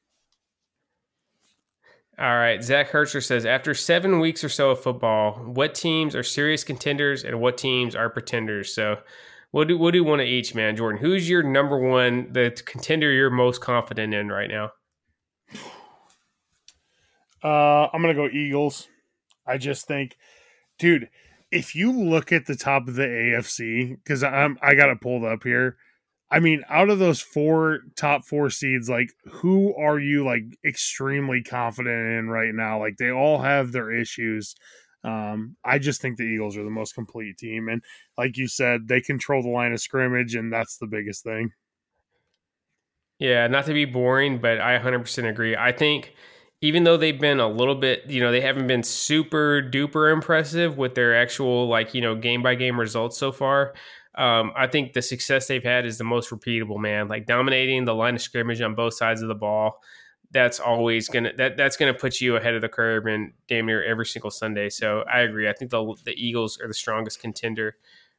All 2.20 2.36
right. 2.36 2.62
Zach 2.62 2.92
Hertzler 2.92 3.24
says 3.24 3.46
After 3.46 3.74
seven 3.74 4.20
weeks 4.20 4.44
or 4.44 4.50
so 4.50 4.72
of 4.72 4.82
football, 4.82 5.36
what 5.36 5.74
teams 5.74 6.16
are 6.16 6.24
serious 6.24 6.66
contenders 6.66 7.24
and 7.24 7.40
what 7.40 7.58
teams 7.58 7.96
are 7.96 8.10
pretenders? 8.10 8.74
So, 8.74 8.98
we'll 9.52 9.66
do, 9.66 9.78
we'll 9.78 9.92
do 9.92 10.04
one 10.04 10.20
of 10.20 10.26
each, 10.26 10.56
man. 10.56 10.76
Jordan, 10.76 11.02
who's 11.02 11.30
your 11.30 11.44
number 11.44 11.78
one, 11.78 12.34
the 12.34 12.52
contender 12.66 13.12
you're 13.12 13.30
most 13.30 13.62
confident 13.62 14.14
in 14.14 14.30
right 14.30 14.50
now? 14.50 14.72
Uh, 17.44 17.88
I'm 17.94 18.02
to 18.04 18.14
go 18.14 18.28
Eagles. 18.28 18.88
I 19.48 19.58
just 19.58 19.88
think, 19.88 20.18
dude, 20.78 21.10
if 21.52 21.76
you 21.76 21.92
look 21.92 22.32
at 22.32 22.46
the 22.46 22.56
top 22.56 22.88
of 22.88 22.96
the 22.96 23.04
AFC, 23.04 23.98
because 24.04 24.24
I'm 24.24 24.58
I 24.62 24.76
got 24.76 24.90
it 24.90 25.02
pulled 25.02 25.24
up 25.24 25.44
here. 25.44 25.78
I 26.32 26.40
mean, 26.40 26.64
out 26.70 26.92
of 26.92 27.00
those 27.00 27.22
four 27.22 27.80
top 27.96 28.24
four 28.24 28.52
seeds, 28.52 28.90
like 28.90 29.10
who 29.26 29.76
are 29.76 30.00
you 30.00 30.24
like 30.24 30.44
extremely 30.64 31.42
confident 31.42 32.20
in 32.20 32.30
right 32.30 32.54
now? 32.54 32.80
Like 32.80 32.98
they 32.98 33.12
all 33.12 33.42
have 33.42 33.72
their 33.72 33.92
issues. 33.92 34.54
Um, 35.04 35.56
I 35.64 35.80
just 35.80 36.02
think 36.02 36.18
the 36.18 36.24
Eagles 36.24 36.58
are 36.58 36.64
the 36.64 36.70
most 36.70 36.94
complete 36.94 37.38
team, 37.38 37.70
and 37.70 37.82
like 38.18 38.38
you 38.38 38.48
said, 38.48 38.88
they 38.88 39.02
control 39.02 39.42
the 39.42 39.50
line 39.50 39.72
of 39.72 39.80
scrimmage, 39.80 40.36
and 40.36 40.52
that's 40.52 40.78
the 40.78 40.88
biggest 40.88 41.24
thing. 41.24 41.52
Yeah, 43.20 43.48
not 43.48 43.66
to 43.66 43.74
be 43.74 43.86
boring, 43.86 44.40
but 44.40 44.62
I 44.62 44.78
100% 44.80 45.30
agree. 45.30 45.56
I 45.56 45.74
think 45.74 46.14
even 46.62 46.84
though 46.84 46.98
they've 46.98 47.20
been 47.20 47.40
a 47.40 47.48
little 47.48 47.76
bit, 47.76 48.06
you 48.08 48.22
know, 48.22 48.32
they 48.32 48.42
haven't 48.42 48.68
been 48.68 48.84
super 48.84 49.62
duper 49.62 50.12
impressive 50.12 50.78
with 50.78 50.96
their 50.96 51.16
actual 51.16 51.68
like 51.68 51.94
you 51.94 52.02
know 52.02 52.16
game 52.16 52.44
by 52.44 52.56
game 52.56 52.80
results 52.80 53.18
so 53.18 53.32
far. 53.32 53.74
Um, 54.16 54.52
I 54.56 54.68
think 54.68 54.94
the 54.94 55.02
success 55.02 55.48
they've 55.48 55.64
had 55.64 55.86
is 55.86 55.98
the 55.98 56.04
most 56.04 56.30
repeatable, 56.30 56.80
man. 56.80 57.08
Like 57.08 57.26
dominating 57.26 57.86
the 57.86 57.96
line 57.96 58.16
of 58.16 58.22
scrimmage 58.22 58.62
on 58.62 58.76
both 58.76 58.94
sides 58.94 59.22
of 59.22 59.28
the 59.28 59.36
ball. 59.36 59.80
That's 60.32 60.60
always 60.60 61.10
gonna 61.10 61.32
that 61.38 61.58
that's 61.58 61.76
gonna 61.76 61.94
put 61.94 62.22
you 62.22 62.36
ahead 62.36 62.54
of 62.54 62.62
the 62.62 62.70
curve 62.70 63.08
and 63.08 63.34
damn 63.48 63.66
near 63.66 63.84
every 63.84 64.06
single 64.06 64.30
Sunday. 64.30 64.70
So 64.70 65.04
I 65.12 65.22
agree. 65.22 65.50
I 65.50 65.54
think 65.54 65.72
the 65.72 65.96
the 66.06 66.14
Eagles 66.14 66.60
are 66.62 66.68
the 66.68 66.74
strongest 66.74 67.20
contender. 67.20 67.78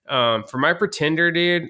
Um, 0.09 0.45
for 0.45 0.59
my 0.59 0.73
pretender, 0.73 1.31
dude, 1.31 1.69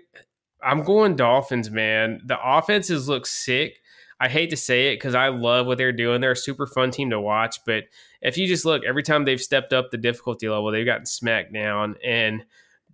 I'm 0.63 0.83
going 0.83 1.17
Dolphins, 1.17 1.71
man. 1.71 2.23
The 2.25 2.39
offenses 2.43 3.09
look 3.09 3.27
sick. 3.27 3.81
I 4.21 4.29
hate 4.29 4.51
to 4.51 4.57
say 4.57 4.89
it 4.89 4.97
because 4.97 5.15
I 5.15 5.29
love 5.29 5.67
what 5.67 5.79
they're 5.79 5.93
doing. 5.93 6.21
They're 6.21 6.33
a 6.33 6.37
super 6.37 6.67
fun 6.67 6.91
team 6.91 7.11
to 7.11 7.21
watch. 7.21 7.65
But 7.65 7.85
if 8.21 8.37
you 8.37 8.47
just 8.47 8.67
look, 8.67 8.83
every 8.87 9.03
time 9.03 9.25
they've 9.25 9.41
stepped 9.41 9.73
up 9.73 9.91
the 9.91 9.97
difficulty 9.97 10.49
level, 10.49 10.71
they've 10.71 10.85
gotten 10.85 11.07
smacked 11.07 11.55
down. 11.55 11.97
And 12.05 12.45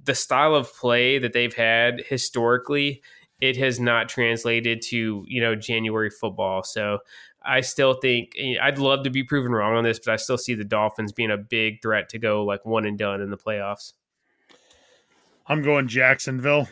the 0.04 0.14
style 0.14 0.54
of 0.54 0.72
play 0.72 1.18
that 1.18 1.32
they've 1.32 1.54
had 1.54 2.04
historically, 2.08 3.02
it 3.40 3.56
has 3.56 3.80
not 3.80 4.08
translated 4.08 4.80
to 4.82 5.24
you 5.26 5.40
know 5.40 5.56
January 5.56 6.10
football. 6.10 6.62
So 6.62 6.98
I 7.46 7.60
still 7.60 7.94
think 7.94 8.32
eh, 8.38 8.56
I'd 8.60 8.78
love 8.78 9.04
to 9.04 9.10
be 9.10 9.22
proven 9.22 9.52
wrong 9.52 9.76
on 9.76 9.84
this, 9.84 10.00
but 10.04 10.12
I 10.12 10.16
still 10.16 10.38
see 10.38 10.54
the 10.54 10.64
Dolphins 10.64 11.12
being 11.12 11.30
a 11.30 11.38
big 11.38 11.80
threat 11.82 12.08
to 12.10 12.18
go 12.18 12.44
like 12.44 12.64
one 12.64 12.84
and 12.84 12.98
done 12.98 13.20
in 13.20 13.30
the 13.30 13.36
playoffs. 13.36 13.92
I'm 15.46 15.62
going 15.62 15.88
Jacksonville. 15.88 16.68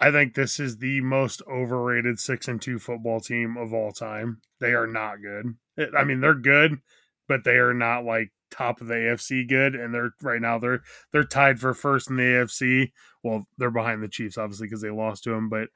I 0.00 0.10
think 0.10 0.34
this 0.34 0.60
is 0.60 0.76
the 0.76 1.00
most 1.00 1.42
overrated 1.50 2.20
six 2.20 2.46
and 2.46 2.60
two 2.60 2.78
football 2.78 3.20
team 3.20 3.56
of 3.56 3.72
all 3.72 3.90
time. 3.90 4.40
They 4.60 4.72
are 4.72 4.86
not 4.86 5.22
good. 5.22 5.56
Eh, 5.78 5.86
I 5.96 6.04
mean, 6.04 6.20
they're 6.20 6.34
good, 6.34 6.78
but 7.26 7.44
they 7.44 7.56
are 7.56 7.74
not 7.74 8.04
like 8.04 8.30
top 8.50 8.80
of 8.80 8.86
the 8.86 8.94
AFC 8.94 9.48
good, 9.48 9.74
and 9.74 9.94
they're 9.94 10.12
right 10.22 10.40
now 10.40 10.58
they're 10.58 10.82
they're 11.12 11.24
tied 11.24 11.58
for 11.58 11.74
first 11.74 12.10
in 12.10 12.16
the 12.16 12.22
AFC. 12.22 12.92
Well, 13.22 13.46
they're 13.56 13.70
behind 13.70 14.02
the 14.02 14.08
Chiefs 14.08 14.38
obviously 14.38 14.66
because 14.66 14.82
they 14.82 14.90
lost 14.90 15.24
to 15.24 15.30
them, 15.30 15.48
but 15.48 15.68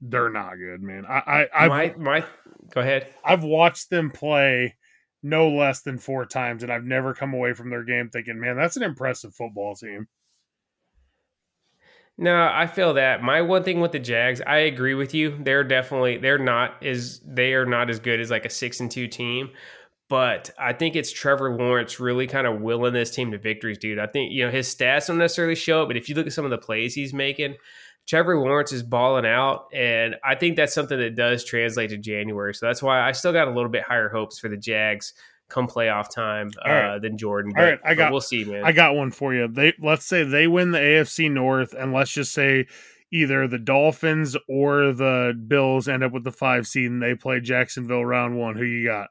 they're 0.00 0.30
not 0.30 0.54
good, 0.56 0.82
man. 0.82 1.04
I 1.06 1.18
I 1.18 1.46
I've, 1.54 1.68
my 1.68 1.94
my 1.98 2.24
go 2.72 2.80
ahead. 2.80 3.08
I've 3.24 3.44
watched 3.44 3.90
them 3.90 4.10
play 4.10 4.76
no 5.22 5.48
less 5.48 5.82
than 5.82 5.98
four 5.98 6.26
times, 6.26 6.62
and 6.62 6.72
I've 6.72 6.84
never 6.84 7.14
come 7.14 7.34
away 7.34 7.52
from 7.52 7.70
their 7.70 7.84
game 7.84 8.08
thinking, 8.08 8.38
man, 8.38 8.56
that's 8.56 8.76
an 8.76 8.82
impressive 8.82 9.34
football 9.34 9.74
team. 9.74 10.06
No, 12.20 12.50
I 12.52 12.66
feel 12.66 12.94
that. 12.94 13.22
My 13.22 13.42
one 13.42 13.62
thing 13.62 13.80
with 13.80 13.92
the 13.92 14.00
Jags, 14.00 14.40
I 14.44 14.58
agree 14.58 14.94
with 14.94 15.14
you. 15.14 15.38
They're 15.40 15.62
definitely 15.62 16.18
they're 16.18 16.38
not 16.38 16.84
as 16.84 17.20
they 17.24 17.54
are 17.54 17.66
not 17.66 17.90
as 17.90 18.00
good 18.00 18.20
as 18.20 18.30
like 18.30 18.44
a 18.44 18.50
six 18.50 18.80
and 18.80 18.90
two 18.90 19.06
team. 19.06 19.50
But 20.08 20.50
I 20.58 20.72
think 20.72 20.96
it's 20.96 21.12
Trevor 21.12 21.54
Lawrence 21.54 22.00
really 22.00 22.26
kind 22.26 22.46
of 22.46 22.62
willing 22.62 22.94
this 22.94 23.10
team 23.10 23.30
to 23.32 23.38
victories, 23.38 23.76
dude. 23.76 23.98
I 23.98 24.06
think, 24.06 24.32
you 24.32 24.44
know, 24.44 24.50
his 24.50 24.74
stats 24.74 25.08
don't 25.08 25.18
necessarily 25.18 25.54
show 25.54 25.82
it, 25.82 25.86
but 25.86 25.98
if 25.98 26.08
you 26.08 26.14
look 26.14 26.26
at 26.26 26.32
some 26.32 26.46
of 26.46 26.50
the 26.50 26.56
plays 26.56 26.94
he's 26.94 27.12
making, 27.12 27.56
Trevor 28.08 28.38
Lawrence 28.38 28.72
is 28.72 28.82
balling 28.82 29.26
out. 29.26 29.68
And 29.74 30.16
I 30.24 30.34
think 30.34 30.56
that's 30.56 30.74
something 30.74 30.98
that 30.98 31.14
does 31.14 31.44
translate 31.44 31.90
to 31.90 31.98
January. 31.98 32.54
So 32.54 32.66
that's 32.66 32.82
why 32.82 33.06
I 33.06 33.12
still 33.12 33.32
got 33.32 33.48
a 33.48 33.50
little 33.50 33.70
bit 33.70 33.82
higher 33.82 34.08
hopes 34.08 34.38
for 34.38 34.48
the 34.48 34.56
Jags 34.56 35.12
come 35.48 35.68
playoff 35.68 36.10
time 36.10 36.50
uh, 36.66 36.70
right. 36.70 37.02
than 37.02 37.18
Jordan. 37.18 37.52
But, 37.54 37.60
All 37.60 37.70
right, 37.70 37.80
I 37.84 37.94
got. 37.94 38.10
We'll 38.10 38.20
see, 38.20 38.44
man. 38.44 38.64
I 38.64 38.72
got 38.72 38.94
one 38.94 39.10
for 39.10 39.34
you. 39.34 39.46
They 39.46 39.74
let's 39.78 40.06
say 40.06 40.24
they 40.24 40.46
win 40.46 40.70
the 40.70 40.78
AFC 40.78 41.30
North, 41.30 41.74
and 41.74 41.92
let's 41.92 42.10
just 42.10 42.32
say 42.32 42.66
either 43.10 43.46
the 43.46 43.58
Dolphins 43.58 44.36
or 44.48 44.92
the 44.92 45.38
Bills 45.46 45.88
end 45.88 46.02
up 46.02 46.12
with 46.12 46.24
the 46.24 46.32
five 46.32 46.66
seed, 46.66 46.90
and 46.90 47.02
they 47.02 47.14
play 47.14 47.40
Jacksonville 47.40 48.04
round 48.04 48.38
one. 48.38 48.56
Who 48.56 48.64
you 48.64 48.86
got? 48.86 49.08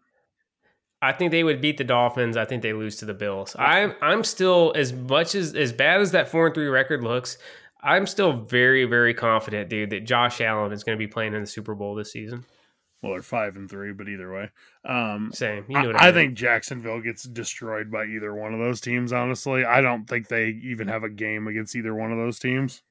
I 1.02 1.12
think 1.12 1.32
they 1.32 1.44
would 1.44 1.62
beat 1.62 1.78
the 1.78 1.84
Dolphins. 1.84 2.38
I 2.38 2.46
think 2.46 2.64
they 2.64 2.74
lose 2.74 2.98
to 2.98 3.06
the 3.06 3.14
Bills. 3.14 3.56
I'm 3.58 3.94
I'm 4.02 4.24
still 4.24 4.74
as 4.76 4.94
much 4.94 5.36
as 5.36 5.54
as 5.54 5.72
bad 5.72 6.02
as 6.02 6.12
that 6.12 6.30
four 6.30 6.48
and 6.48 6.56
three 6.56 6.68
record 6.68 7.04
looks. 7.04 7.38
I'm 7.88 8.06
still 8.06 8.34
very 8.34 8.84
very 8.86 9.14
confident, 9.14 9.70
dude, 9.70 9.92
that 9.92 10.04
Josh 10.04 10.42
Allen 10.42 10.74
is 10.74 10.84
going 10.84 10.98
to 10.98 11.00
be 11.00 11.08
playing 11.08 11.34
in 11.34 11.42
the 11.42 11.48
Super 11.48 11.74
Bowl 11.74 11.96
this 11.96 12.12
season. 12.12 12.46
Well, 13.02 13.14
they're 13.14 13.22
five 13.22 13.56
and 13.56 13.70
three, 13.70 13.94
but 13.94 14.10
either 14.10 14.32
way, 14.32 14.50
um, 14.84 15.32
same. 15.34 15.66
You 15.70 15.82
know 15.82 15.92
I, 15.92 16.06
I, 16.06 16.08
I 16.10 16.12
think 16.12 16.34
Jacksonville 16.34 17.00
gets 17.00 17.24
destroyed 17.24 17.92
by 17.92 18.06
either 18.06 18.34
one 18.34 18.54
of 18.54 18.60
those 18.60 18.82
teams. 18.82 19.14
Honestly, 19.14 19.64
I 19.64 19.82
don't 19.82 20.06
think 20.06 20.28
they 20.28 20.60
even 20.64 20.88
have 20.88 21.04
a 21.04 21.10
game 21.10 21.48
against 21.48 21.76
either 21.76 21.94
one 21.94 22.12
of 22.12 22.18
those 22.18 22.40
teams. 22.40 22.82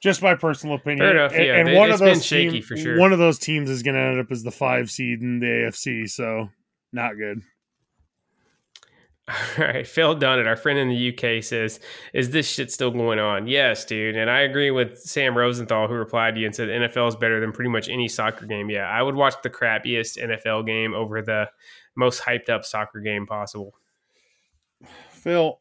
Just 0.00 0.22
my 0.22 0.34
personal 0.34 0.76
opinion. 0.76 1.06
Fair 1.06 1.16
enough. 1.16 1.32
Yeah, 1.32 1.56
and, 1.58 1.76
one 1.76 1.90
of 1.90 2.00
those 2.00 2.24
shaky 2.24 2.50
team, 2.50 2.62
for 2.62 2.76
sure. 2.76 2.98
One 2.98 3.12
of 3.12 3.18
those 3.18 3.38
teams 3.38 3.68
is 3.68 3.82
going 3.82 3.94
to 3.94 4.00
end 4.00 4.20
up 4.20 4.32
as 4.32 4.42
the 4.42 4.50
five 4.50 4.90
seed 4.90 5.20
in 5.20 5.40
the 5.40 5.46
AFC, 5.46 6.08
so 6.08 6.48
not 6.92 7.16
good. 7.16 7.42
All 9.58 9.64
right, 9.64 9.86
Phil 9.86 10.16
Dunnett, 10.16 10.48
our 10.48 10.56
friend 10.56 10.78
in 10.78 10.88
the 10.88 11.12
UK, 11.12 11.44
says, 11.44 11.78
"Is 12.12 12.30
this 12.30 12.48
shit 12.48 12.72
still 12.72 12.90
going 12.90 13.20
on?" 13.20 13.46
Yes, 13.46 13.84
dude, 13.84 14.16
and 14.16 14.28
I 14.28 14.40
agree 14.40 14.72
with 14.72 14.98
Sam 14.98 15.38
Rosenthal, 15.38 15.86
who 15.86 15.94
replied 15.94 16.34
to 16.34 16.40
you 16.40 16.46
and 16.46 16.54
said 16.54 16.68
NFL 16.68 17.08
is 17.08 17.16
better 17.16 17.38
than 17.40 17.52
pretty 17.52 17.70
much 17.70 17.88
any 17.88 18.08
soccer 18.08 18.46
game. 18.46 18.68
Yeah, 18.68 18.88
I 18.88 19.00
would 19.00 19.14
watch 19.14 19.34
the 19.42 19.50
crappiest 19.50 20.18
NFL 20.18 20.66
game 20.66 20.92
over 20.92 21.22
the 21.22 21.48
most 21.94 22.22
hyped 22.22 22.48
up 22.48 22.64
soccer 22.64 23.00
game 23.00 23.26
possible. 23.26 23.74
Phil, 25.10 25.60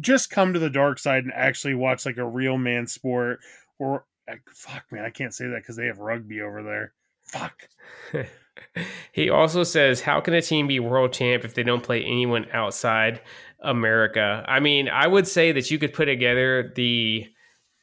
just 0.00 0.28
come 0.28 0.52
to 0.52 0.58
the 0.58 0.68
dark 0.68 0.98
side 0.98 1.24
and 1.24 1.32
actually 1.32 1.74
watch 1.74 2.04
like 2.04 2.18
a 2.18 2.26
real 2.26 2.58
man 2.58 2.86
sport 2.86 3.40
or 3.78 4.04
eh, 4.28 4.36
fuck 4.52 4.84
man, 4.90 5.04
I 5.04 5.10
can't 5.10 5.34
say 5.34 5.46
that 5.46 5.62
because 5.62 5.76
they 5.76 5.86
have 5.86 5.98
rugby 5.98 6.42
over 6.42 6.62
there. 6.62 6.92
Fuck. 7.22 7.68
he 9.12 9.30
also 9.30 9.62
says, 9.62 10.00
How 10.00 10.20
can 10.20 10.34
a 10.34 10.42
team 10.42 10.66
be 10.66 10.80
world 10.80 11.12
champ 11.12 11.44
if 11.44 11.54
they 11.54 11.62
don't 11.62 11.82
play 11.82 12.02
anyone 12.02 12.46
outside 12.52 13.20
America? 13.60 14.44
I 14.46 14.60
mean, 14.60 14.88
I 14.88 15.06
would 15.06 15.26
say 15.26 15.52
that 15.52 15.70
you 15.70 15.78
could 15.78 15.92
put 15.92 16.06
together 16.06 16.72
the 16.74 17.26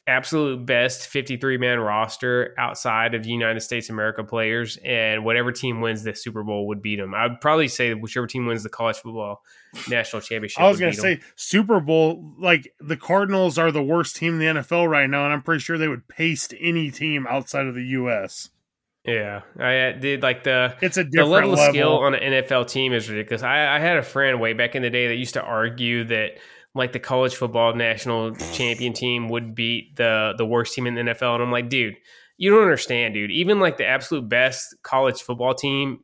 absolute 0.06 0.66
best 0.66 1.06
53 1.06 1.58
man 1.58 1.78
roster 1.78 2.54
outside 2.58 3.14
of 3.14 3.24
United 3.24 3.60
States 3.60 3.88
America 3.88 4.24
players, 4.24 4.76
and 4.84 5.24
whatever 5.24 5.52
team 5.52 5.80
wins 5.80 6.02
the 6.02 6.14
Super 6.14 6.42
Bowl 6.42 6.66
would 6.68 6.82
beat 6.82 6.96
them. 6.96 7.14
I'd 7.14 7.40
probably 7.40 7.68
say 7.68 7.94
whichever 7.94 8.26
team 8.26 8.46
wins 8.46 8.62
the 8.62 8.68
college 8.68 8.96
football 8.96 9.42
national 9.88 10.22
championship. 10.22 10.60
I 10.60 10.68
was 10.68 10.80
going 10.80 10.92
to 10.92 11.00
say 11.00 11.20
Super 11.36 11.80
Bowl, 11.80 12.34
like 12.38 12.72
the 12.80 12.96
Cardinals 12.96 13.58
are 13.58 13.70
the 13.70 13.82
worst 13.82 14.16
team 14.16 14.34
in 14.34 14.54
the 14.54 14.60
NFL 14.60 14.88
right 14.88 15.08
now, 15.08 15.24
and 15.24 15.32
I'm 15.32 15.42
pretty 15.42 15.60
sure 15.60 15.78
they 15.78 15.88
would 15.88 16.08
paste 16.08 16.54
any 16.58 16.90
team 16.90 17.26
outside 17.28 17.66
of 17.66 17.74
the 17.74 17.84
U.S. 17.84 18.50
Yeah, 19.04 19.42
I 19.58 19.92
did 19.98 20.22
like 20.22 20.44
the 20.44 20.76
It's 20.80 20.96
a 20.96 21.02
the 21.02 21.10
different 21.10 21.30
level, 21.30 21.50
level. 21.50 21.64
of 21.64 21.74
skill 21.74 21.98
on 21.98 22.14
an 22.14 22.32
NFL 22.44 22.68
team 22.68 22.92
is 22.92 23.10
ridiculous. 23.10 23.42
I, 23.42 23.76
I 23.76 23.78
had 23.80 23.96
a 23.96 24.02
friend 24.02 24.40
way 24.40 24.52
back 24.52 24.74
in 24.76 24.82
the 24.82 24.90
day 24.90 25.08
that 25.08 25.16
used 25.16 25.34
to 25.34 25.42
argue 25.42 26.04
that 26.04 26.38
like 26.74 26.92
the 26.92 27.00
college 27.00 27.34
football 27.34 27.74
national 27.74 28.34
champion 28.52 28.92
team 28.92 29.28
would 29.28 29.54
beat 29.56 29.96
the 29.96 30.34
the 30.38 30.46
worst 30.46 30.74
team 30.74 30.86
in 30.86 30.94
the 30.94 31.00
NFL, 31.02 31.34
and 31.34 31.42
I'm 31.42 31.50
like, 31.50 31.68
dude, 31.68 31.96
you 32.36 32.50
don't 32.50 32.62
understand, 32.62 33.14
dude. 33.14 33.32
Even 33.32 33.58
like 33.58 33.76
the 33.76 33.86
absolute 33.86 34.28
best 34.28 34.74
college 34.84 35.20
football 35.20 35.54
team, 35.54 36.00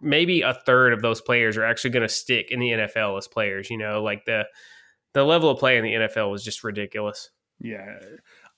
maybe 0.00 0.42
a 0.42 0.52
third 0.52 0.92
of 0.92 1.02
those 1.02 1.20
players 1.20 1.56
are 1.56 1.64
actually 1.64 1.90
going 1.90 2.06
to 2.06 2.12
stick 2.12 2.50
in 2.50 2.58
the 2.58 2.70
NFL 2.70 3.16
as 3.16 3.28
players. 3.28 3.70
You 3.70 3.78
know, 3.78 4.02
like 4.02 4.24
the 4.24 4.44
the 5.14 5.22
level 5.24 5.50
of 5.50 5.58
play 5.58 5.78
in 5.78 5.84
the 5.84 5.92
NFL 5.92 6.32
was 6.32 6.42
just 6.44 6.64
ridiculous. 6.64 7.30
Yeah. 7.60 7.96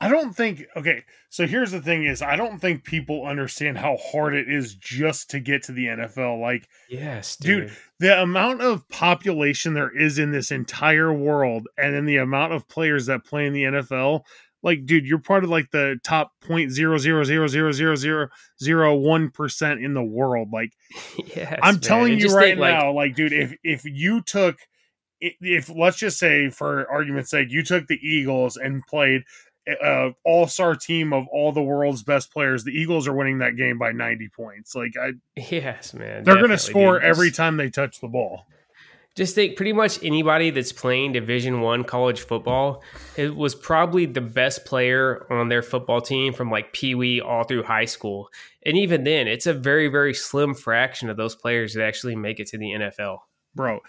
I 0.02 0.08
don't 0.08 0.34
think 0.34 0.64
okay, 0.76 1.04
so 1.28 1.46
here's 1.46 1.70
the 1.70 1.80
thing 1.80 2.04
is 2.04 2.22
I 2.22 2.34
don't 2.34 2.58
think 2.58 2.82
people 2.82 3.24
understand 3.24 3.78
how 3.78 3.96
hard 3.98 4.34
it 4.34 4.50
is 4.50 4.74
just 4.74 5.30
to 5.30 5.38
get 5.38 5.62
to 5.64 5.72
the 5.72 5.86
NFL. 5.86 6.40
Like 6.40 6.68
Yes, 6.90 7.36
Dude, 7.36 7.70
the 8.00 8.20
amount 8.20 8.62
of 8.62 8.88
population 8.88 9.74
there 9.74 9.96
is 9.96 10.18
in 10.18 10.32
this 10.32 10.50
entire 10.50 11.12
world 11.12 11.68
and 11.78 11.94
then 11.94 12.04
the 12.04 12.16
amount 12.16 12.52
of 12.52 12.66
players 12.66 13.06
that 13.06 13.24
play 13.24 13.46
in 13.46 13.52
the 13.52 13.62
NFL, 13.62 14.22
like 14.64 14.86
dude, 14.86 15.06
you're 15.06 15.20
part 15.20 15.44
of 15.44 15.50
like 15.50 15.70
the 15.70 16.00
top 16.02 16.32
point 16.40 16.72
zero 16.72 16.98
zero 16.98 17.22
zero 17.22 17.46
zero 17.46 17.70
zero 17.70 17.94
zero 17.94 18.28
zero 18.60 18.96
one 18.96 19.30
percent 19.30 19.84
in 19.84 19.94
the 19.94 20.02
world. 20.02 20.48
Like 20.52 20.72
yes, 21.36 21.60
I'm 21.62 21.74
man. 21.74 21.80
telling 21.80 22.18
you 22.18 22.34
right 22.34 22.58
like, 22.58 22.74
now, 22.74 22.92
like, 22.92 23.14
dude, 23.14 23.32
if 23.32 23.54
if 23.62 23.84
you 23.84 24.20
took, 24.22 24.56
if 25.20 25.70
let's 25.72 25.98
just 25.98 26.18
say 26.18 26.50
for 26.50 26.90
argument's 26.90 27.30
sake, 27.30 27.52
you 27.52 27.62
took 27.62 27.86
the 27.86 28.00
Eagles 28.04 28.56
and 28.56 28.82
played 28.88 29.22
uh 29.82 30.10
all 30.24 30.46
star 30.46 30.74
team 30.74 31.12
of 31.12 31.26
all 31.28 31.52
the 31.52 31.62
world's 31.62 32.02
best 32.02 32.32
players, 32.32 32.64
the 32.64 32.72
Eagles 32.72 33.06
are 33.06 33.12
winning 33.12 33.38
that 33.38 33.56
game 33.56 33.78
by 33.78 33.92
90 33.92 34.28
points. 34.28 34.74
Like, 34.74 34.92
I 35.00 35.12
yes, 35.36 35.94
man, 35.94 36.24
they're 36.24 36.36
going 36.36 36.50
to 36.50 36.58
score 36.58 36.98
dude. 36.98 37.08
every 37.08 37.30
time 37.30 37.56
they 37.56 37.70
touch 37.70 38.00
the 38.00 38.08
ball. 38.08 38.46
just 39.14 39.34
think 39.34 39.56
pretty 39.56 39.72
much 39.72 40.02
anybody 40.02 40.50
that's 40.50 40.72
playing 40.72 41.12
division 41.12 41.60
one 41.60 41.84
college 41.84 42.22
football 42.22 42.82
it 43.16 43.36
was 43.36 43.54
probably 43.54 44.06
the 44.06 44.22
best 44.22 44.64
player 44.64 45.26
on 45.30 45.48
their 45.48 45.60
football 45.62 46.00
team 46.00 46.32
from 46.32 46.50
like 46.50 46.72
pee-wee 46.72 47.20
all 47.20 47.44
through 47.44 47.62
high 47.62 47.84
school 47.84 48.30
and 48.64 48.74
even 48.78 49.04
then 49.04 49.28
it's 49.28 49.46
a 49.46 49.52
very 49.52 49.88
very 49.88 50.14
slim 50.14 50.54
fraction 50.54 51.10
of 51.10 51.18
those 51.18 51.34
players 51.34 51.74
that 51.74 51.84
actually 51.84 52.16
make 52.16 52.40
it 52.40 52.46
to 52.46 52.56
the 52.56 52.70
nfl 52.70 53.18
Bro, 53.54 53.80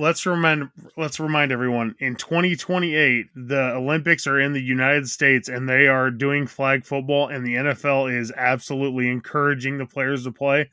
let's 0.00 0.24
remind 0.24 0.70
let's 0.96 1.20
remind 1.20 1.52
everyone 1.52 1.94
in 1.98 2.16
2028 2.16 3.26
the 3.34 3.74
Olympics 3.74 4.26
are 4.26 4.40
in 4.40 4.52
the 4.52 4.62
United 4.62 5.06
States 5.06 5.48
and 5.48 5.68
they 5.68 5.86
are 5.86 6.10
doing 6.10 6.46
flag 6.46 6.84
football 6.84 7.28
and 7.28 7.46
the 7.46 7.54
NFL 7.54 8.12
is 8.12 8.32
absolutely 8.34 9.08
encouraging 9.08 9.76
the 9.78 9.86
players 9.86 10.24
to 10.24 10.32
play. 10.32 10.70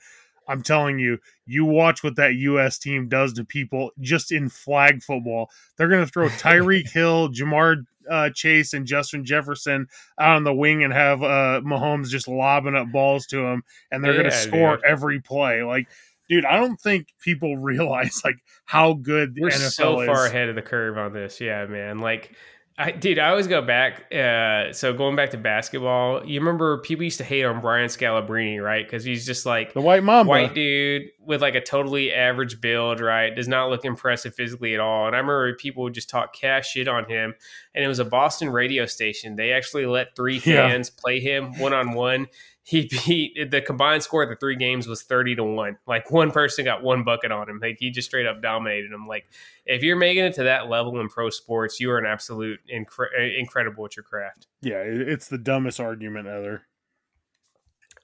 I'm 0.48 0.64
telling 0.64 0.98
you, 0.98 1.20
you 1.46 1.66
watch 1.66 2.04
what 2.06 2.16
that 2.16 2.36
US 2.36 2.78
team 2.78 3.10
does 3.10 3.34
to 3.34 3.44
people 3.44 3.92
just 4.00 4.32
in 4.32 4.48
flag 4.48 5.04
football. 5.04 5.50
They're 5.76 5.90
going 5.90 6.06
to 6.06 6.12
throw 6.12 6.30
Tyreek 6.30 6.90
Hill, 6.90 7.30
Ja'Marr 7.30 7.86
uh, 8.10 8.30
Chase 8.30 8.74
and 8.74 8.86
Justin 8.86 9.26
Jefferson 9.26 9.88
out 10.20 10.38
on 10.38 10.44
the 10.46 10.54
wing 10.54 10.84
and 10.84 10.94
have 10.94 11.22
uh, 11.22 11.62
Mahomes 11.66 12.08
just 12.08 12.30
lobbing 12.30 12.76
up 12.76 12.92
balls 12.92 13.26
to 13.28 13.44
them 13.44 13.64
and 13.92 14.04
they're 14.04 14.14
going 14.14 14.26
to 14.26 14.32
score 14.32 14.78
dude. 14.78 14.86
every 14.86 15.20
play. 15.20 15.64
Like 15.64 15.88
dude, 16.30 16.46
I 16.46 16.58
don't 16.58 16.80
think 16.80 17.08
people 17.22 17.58
realize 17.58 18.22
like 18.24 18.38
how 18.66 18.94
good 18.94 19.36
the 19.36 19.42
we're 19.44 19.50
NFL 19.50 19.72
so 19.72 20.02
is. 20.02 20.08
far 20.08 20.26
ahead 20.26 20.50
of 20.50 20.56
the 20.56 20.62
curve 20.62 20.98
on 20.98 21.14
this 21.14 21.40
yeah 21.42 21.66
man 21.66 22.00
like 22.00 22.36
I, 22.80 22.92
dude, 22.92 23.18
I 23.18 23.30
always 23.30 23.48
go 23.48 23.64
back. 23.64 24.14
Uh, 24.14 24.72
so 24.72 24.94
going 24.94 25.16
back 25.16 25.32
to 25.32 25.38
basketball, 25.40 26.24
you 26.24 26.40
remember 26.40 26.78
people 26.82 27.06
used 27.06 27.18
to 27.18 27.24
hate 27.24 27.44
on 27.44 27.60
Brian 27.60 27.88
Scalabrine, 27.88 28.64
right? 28.64 28.86
Because 28.86 29.04
he's 29.04 29.26
just 29.26 29.48
like 29.48 29.74
The 29.74 29.82
White 29.82 30.04
mom, 30.04 30.28
white 30.28 30.54
dude 30.54 31.06
with 31.20 31.42
like 31.42 31.56
a 31.56 31.62
totally 31.62 32.14
average 32.14 32.62
build, 32.62 33.00
right? 33.02 33.36
Does 33.36 33.48
not 33.48 33.72
look 33.72 33.84
impressive 33.84 34.36
physically 34.36 34.76
at 34.76 34.80
all. 34.80 35.08
And 35.08 35.16
I 35.16 35.18
remember 35.18 35.56
people 35.56 35.82
would 35.86 35.96
just 35.96 36.08
talk 36.08 36.36
cash 36.36 36.70
shit 36.70 36.88
on 36.88 37.10
him. 37.10 37.34
And 37.74 37.84
it 37.84 37.88
was 37.88 37.98
a 37.98 38.06
Boston 38.06 38.52
radio 38.52 38.86
station. 38.86 39.36
They 39.38 39.54
actually 39.54 39.88
let 39.88 40.16
three 40.16 40.36
Yeah. 40.46 40.70
fans 40.70 40.92
play 40.92 41.20
him 41.20 41.58
one 41.58 41.74
on 41.74 41.94
one. 41.94 42.28
He 42.68 42.90
beat 43.06 43.50
the 43.50 43.62
combined 43.62 44.04
score 44.04 44.24
of 44.24 44.30
the 44.30 44.36
three 44.36 44.58
games 44.58 44.88
was 44.88 45.02
30 45.02 45.38
to 45.38 45.44
1. 45.46 45.78
Like 45.88 46.12
one 46.12 46.32
person 46.32 46.66
got 46.66 46.84
one 46.84 47.06
bucket 47.06 47.32
on 47.32 47.50
him. 47.50 47.60
Like 47.62 47.78
he 47.80 47.92
just 47.92 48.10
straight 48.10 48.26
up 48.26 48.42
dominated 48.42 48.92
him. 48.92 49.08
Like 49.08 49.26
if 49.66 49.84
you're 49.84 49.96
making 49.96 50.26
it 50.26 50.34
to 50.34 50.44
that 50.44 50.68
level 50.68 51.00
in 51.00 51.08
pro 51.08 51.30
sports, 51.30 51.80
you 51.80 51.90
are 51.92 51.98
an 51.98 52.06
absolute 52.06 52.60
incre- 52.70 53.40
incredible 53.40 53.86
at 53.86 53.96
your 53.96 54.04
craft. 54.04 54.48
yeah, 54.62 54.82
it's 54.82 55.30
the 55.30 55.38
dumbest 55.38 55.80
argument 55.80 56.28
ever. 56.28 56.64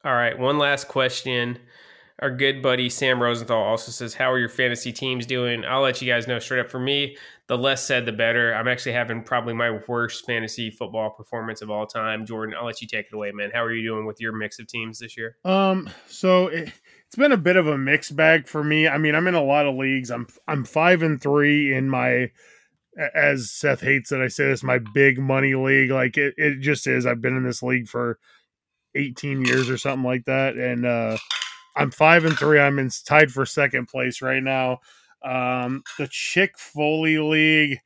All 0.05 0.13
right, 0.13 0.39
one 0.39 0.57
last 0.57 0.87
question. 0.87 1.59
Our 2.21 2.29
good 2.29 2.61
buddy 2.61 2.89
Sam 2.89 3.21
Rosenthal 3.21 3.61
also 3.61 3.91
says, 3.91 4.13
How 4.13 4.31
are 4.31 4.37
your 4.37 4.49
fantasy 4.49 4.91
teams 4.91 5.25
doing? 5.25 5.65
I'll 5.65 5.81
let 5.81 6.01
you 6.01 6.11
guys 6.11 6.27
know 6.27 6.39
straight 6.39 6.59
up 6.59 6.69
for 6.69 6.79
me. 6.79 7.17
The 7.47 7.57
less 7.57 7.85
said, 7.85 8.05
the 8.05 8.11
better. 8.11 8.53
I'm 8.53 8.67
actually 8.67 8.93
having 8.93 9.23
probably 9.23 9.53
my 9.53 9.79
worst 9.87 10.25
fantasy 10.25 10.69
football 10.69 11.09
performance 11.09 11.61
of 11.61 11.69
all 11.69 11.85
time. 11.85 12.25
Jordan, 12.25 12.55
I'll 12.57 12.65
let 12.65 12.81
you 12.81 12.87
take 12.87 13.07
it 13.07 13.13
away, 13.13 13.31
man. 13.31 13.51
How 13.53 13.63
are 13.63 13.73
you 13.73 13.87
doing 13.87 14.05
with 14.05 14.21
your 14.21 14.31
mix 14.31 14.59
of 14.59 14.67
teams 14.67 14.99
this 14.99 15.17
year? 15.17 15.37
Um, 15.43 15.89
so 16.07 16.47
it, 16.47 16.71
it's 17.07 17.15
been 17.15 17.31
a 17.31 17.37
bit 17.37 17.55
of 17.55 17.67
a 17.67 17.77
mixed 17.77 18.15
bag 18.15 18.47
for 18.47 18.63
me. 18.63 18.87
I 18.87 18.97
mean, 18.97 19.15
I'm 19.15 19.27
in 19.27 19.35
a 19.35 19.43
lot 19.43 19.65
of 19.65 19.75
leagues. 19.75 20.09
I'm 20.09 20.27
I'm 20.47 20.63
five 20.65 21.03
and 21.03 21.21
three 21.21 21.75
in 21.75 21.89
my 21.89 22.29
as 23.15 23.51
Seth 23.51 23.81
hates 23.81 24.09
that 24.09 24.21
I 24.21 24.27
say 24.27 24.45
this, 24.45 24.63
my 24.63 24.79
big 24.93 25.19
money 25.19 25.55
league. 25.55 25.91
Like 25.91 26.17
it, 26.17 26.35
it 26.37 26.59
just 26.59 26.87
is. 26.87 27.05
I've 27.05 27.21
been 27.21 27.35
in 27.35 27.43
this 27.43 27.63
league 27.63 27.87
for 27.87 28.19
18 28.95 29.45
years 29.45 29.69
or 29.69 29.77
something 29.77 30.03
like 30.03 30.25
that. 30.25 30.55
And 30.55 30.85
uh 30.85 31.17
I'm 31.75 31.91
five 31.91 32.25
and 32.25 32.37
three. 32.37 32.59
I'm 32.59 32.79
in 32.79 32.89
tied 33.05 33.31
for 33.31 33.45
second 33.45 33.87
place 33.87 34.21
right 34.21 34.43
now. 34.43 34.79
Um 35.23 35.83
the 35.97 36.07
Chick 36.09 36.57
Foley 36.57 37.17
League. 37.17 37.79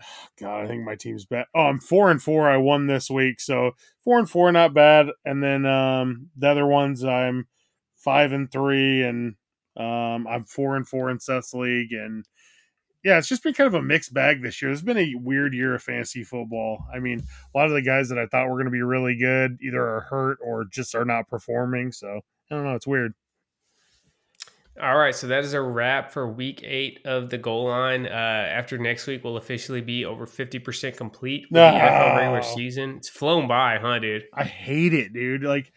God, 0.40 0.64
I 0.64 0.66
think 0.66 0.84
my 0.84 0.96
team's 0.96 1.26
bad. 1.26 1.46
Oh, 1.54 1.62
I'm 1.62 1.80
four 1.80 2.10
and 2.10 2.22
four. 2.22 2.48
I 2.48 2.56
won 2.56 2.86
this 2.86 3.10
week, 3.10 3.40
so 3.40 3.72
four 4.04 4.18
and 4.18 4.28
four, 4.28 4.50
not 4.52 4.74
bad. 4.74 5.08
And 5.24 5.42
then 5.42 5.66
um, 5.66 6.30
the 6.36 6.48
other 6.48 6.66
ones, 6.66 7.04
I'm 7.04 7.46
five 7.96 8.32
and 8.32 8.50
three, 8.50 9.02
and 9.02 9.34
um, 9.76 10.26
I'm 10.26 10.44
four 10.44 10.76
and 10.76 10.86
four 10.86 11.10
in 11.10 11.20
Seth's 11.20 11.54
league. 11.54 11.92
And 11.92 12.26
yeah, 13.04 13.18
it's 13.18 13.28
just 13.28 13.42
been 13.42 13.54
kind 13.54 13.68
of 13.68 13.74
a 13.74 13.82
mixed 13.82 14.12
bag 14.12 14.42
this 14.42 14.60
year. 14.60 14.70
It's 14.70 14.82
been 14.82 14.98
a 14.98 15.14
weird 15.14 15.54
year 15.54 15.74
of 15.74 15.82
fantasy 15.82 16.22
football. 16.22 16.84
I 16.92 16.98
mean, 16.98 17.20
a 17.54 17.58
lot 17.58 17.66
of 17.66 17.72
the 17.72 17.82
guys 17.82 18.08
that 18.10 18.18
I 18.18 18.26
thought 18.26 18.48
were 18.48 18.56
going 18.56 18.66
to 18.66 18.70
be 18.70 18.82
really 18.82 19.16
good 19.16 19.58
either 19.62 19.82
are 19.82 20.02
hurt 20.02 20.38
or 20.44 20.64
just 20.64 20.94
are 20.94 21.04
not 21.04 21.28
performing. 21.28 21.92
So 21.92 22.20
I 22.50 22.54
don't 22.56 22.64
know. 22.64 22.74
It's 22.74 22.86
weird. 22.86 23.14
All 24.80 24.96
right, 24.96 25.14
so 25.14 25.26
that 25.26 25.44
is 25.44 25.52
a 25.52 25.60
wrap 25.60 26.10
for 26.10 26.26
week 26.26 26.62
eight 26.64 27.00
of 27.04 27.28
the 27.28 27.36
goal 27.36 27.66
line. 27.66 28.06
Uh, 28.06 28.08
after 28.08 28.78
next 28.78 29.06
week, 29.06 29.22
we'll 29.22 29.36
officially 29.36 29.82
be 29.82 30.06
over 30.06 30.26
50% 30.26 30.96
complete 30.96 31.46
with 31.50 31.58
the 31.58 31.60
NFL 31.60 32.16
regular 32.16 32.42
season. 32.42 32.96
It's 32.96 33.08
flown 33.08 33.46
by, 33.46 33.78
huh, 33.78 33.98
dude? 33.98 34.24
I 34.32 34.44
hate 34.44 34.94
it, 34.94 35.12
dude. 35.12 35.42
Like 35.42 35.72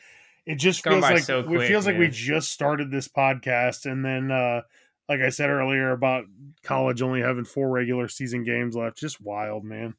it 0.46 0.56
just 0.56 0.84
feels 0.84 1.02
like 1.02 1.20
so 1.20 1.40
it 1.40 1.48
quick, 1.48 1.68
feels 1.68 1.86
like 1.86 1.98
we 1.98 2.08
just 2.08 2.52
started 2.52 2.92
this 2.92 3.08
podcast, 3.10 3.86
and 3.92 4.06
then 4.06 4.32
uh 4.32 4.62
like 5.10 5.20
I 5.20 5.30
said 5.30 5.50
earlier 5.50 5.92
about 5.92 6.26
college 6.64 7.02
only 7.02 7.22
having 7.22 7.46
four 7.46 7.70
regular 7.70 8.08
season 8.08 8.44
games 8.46 8.76
left. 8.76 8.98
Just 8.98 9.20
wild, 9.20 9.66
man. 9.66 9.96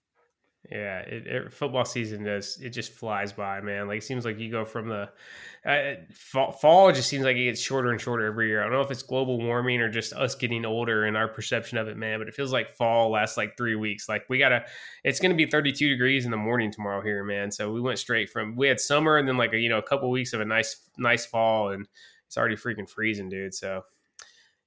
Yeah, 0.70 1.00
it, 1.00 1.26
it, 1.26 1.52
football 1.52 1.84
season 1.84 2.24
does 2.24 2.58
it 2.58 2.70
just 2.70 2.92
flies 2.92 3.32
by, 3.32 3.60
man. 3.60 3.86
Like 3.86 3.98
it 3.98 4.04
seems 4.04 4.24
like 4.24 4.38
you 4.38 4.50
go 4.50 4.64
from 4.64 4.88
the 4.88 5.10
uh, 5.66 5.94
fall, 6.12 6.52
fall 6.52 6.90
just 6.90 7.08
seems 7.08 7.24
like 7.24 7.36
it 7.36 7.44
gets 7.44 7.60
shorter 7.60 7.90
and 7.90 8.00
shorter 8.00 8.24
every 8.24 8.48
year. 8.48 8.60
I 8.60 8.64
don't 8.64 8.72
know 8.72 8.80
if 8.80 8.90
it's 8.90 9.02
global 9.02 9.38
warming 9.38 9.80
or 9.82 9.90
just 9.90 10.14
us 10.14 10.34
getting 10.34 10.64
older 10.64 11.04
and 11.04 11.18
our 11.18 11.28
perception 11.28 11.76
of 11.76 11.88
it, 11.88 11.98
man. 11.98 12.18
But 12.18 12.28
it 12.28 12.34
feels 12.34 12.50
like 12.52 12.70
fall 12.70 13.10
lasts 13.10 13.36
like 13.36 13.58
three 13.58 13.74
weeks. 13.74 14.08
Like 14.08 14.24
we 14.30 14.38
gotta, 14.38 14.64
it's 15.04 15.20
gonna 15.20 15.34
be 15.34 15.44
32 15.44 15.90
degrees 15.90 16.24
in 16.24 16.30
the 16.30 16.36
morning 16.38 16.72
tomorrow 16.72 17.02
here, 17.02 17.24
man. 17.24 17.50
So 17.50 17.70
we 17.70 17.80
went 17.82 17.98
straight 17.98 18.30
from 18.30 18.56
we 18.56 18.66
had 18.66 18.80
summer 18.80 19.18
and 19.18 19.28
then 19.28 19.36
like 19.36 19.52
a, 19.52 19.58
you 19.58 19.68
know 19.68 19.78
a 19.78 19.82
couple 19.82 20.10
weeks 20.10 20.32
of 20.32 20.40
a 20.40 20.46
nice 20.46 20.80
nice 20.96 21.26
fall 21.26 21.72
and 21.72 21.86
it's 22.26 22.38
already 22.38 22.56
freaking 22.56 22.88
freezing, 22.88 23.28
dude. 23.28 23.54
So. 23.54 23.84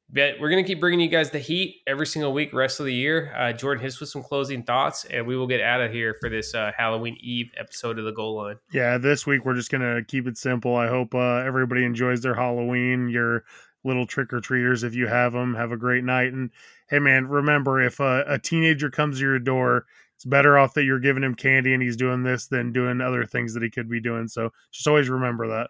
But 0.10 0.40
we're 0.40 0.50
gonna 0.50 0.64
keep 0.64 0.80
bringing 0.80 1.02
you 1.02 1.10
guys 1.10 1.32
the 1.32 1.40
heat 1.40 1.82
every 1.86 2.08
single 2.08 2.32
week, 2.32 2.54
rest 2.54 2.80
of 2.80 2.86
the 2.86 2.94
year. 2.94 3.34
Uh, 3.38 3.52
Jordan 3.52 3.84
hits 3.84 4.00
with 4.00 4.08
some 4.08 4.24
closing 4.24 4.64
thoughts, 4.64 5.04
and 5.06 5.28
we 5.28 5.36
will 5.36 5.48
get 5.48 5.60
out 5.60 5.82
of 5.82 5.92
here 5.92 6.16
for 6.22 6.30
this 6.30 6.56
uh, 6.56 6.72
Halloween 6.78 7.18
Eve 7.20 7.52
episode 7.58 8.00
of 8.00 8.06
the 8.06 8.14
Goal 8.14 8.36
Line. 8.36 8.56
Yeah, 8.72 8.98
this 8.98 9.28
week 9.28 9.44
we're 9.44 9.56
just 9.56 9.70
gonna 9.70 10.02
keep 10.04 10.26
it 10.26 10.38
simple. 10.38 10.76
I 10.76 10.88
hope 10.88 11.14
uh, 11.14 11.40
everybody 11.40 11.84
enjoys 11.84 12.22
their 12.22 12.36
Halloween. 12.36 13.10
Your 13.10 13.44
little 13.84 14.06
trick 14.06 14.32
or 14.32 14.40
treaters, 14.40 14.84
if 14.84 14.96
you 14.96 15.08
have 15.08 15.34
them, 15.34 15.56
have 15.56 15.72
a 15.72 15.78
great 15.78 16.04
night. 16.04 16.32
And 16.32 16.52
hey, 16.90 17.00
man, 17.00 17.28
remember 17.28 17.82
if 17.82 18.00
a 18.00 18.40
teenager 18.42 18.90
comes 18.90 19.18
to 19.18 19.24
your 19.24 19.40
door, 19.40 19.86
it's 20.16 20.26
better 20.26 20.58
off 20.58 20.74
that 20.74 20.84
you're 20.84 21.00
giving 21.00 21.24
him 21.24 21.36
candy 21.36 21.74
and 21.74 21.84
he's 21.84 21.96
doing 21.96 22.24
this 22.24 22.48
than 22.48 22.74
doing 22.74 23.02
other 23.02 23.24
things 23.26 23.54
that 23.54 23.64
he 23.64 23.70
could 23.70 23.90
be 23.90 24.02
doing. 24.02 24.28
So 24.28 24.52
just 24.72 24.88
always 24.88 25.10
remember 25.10 25.48
that. 25.48 25.70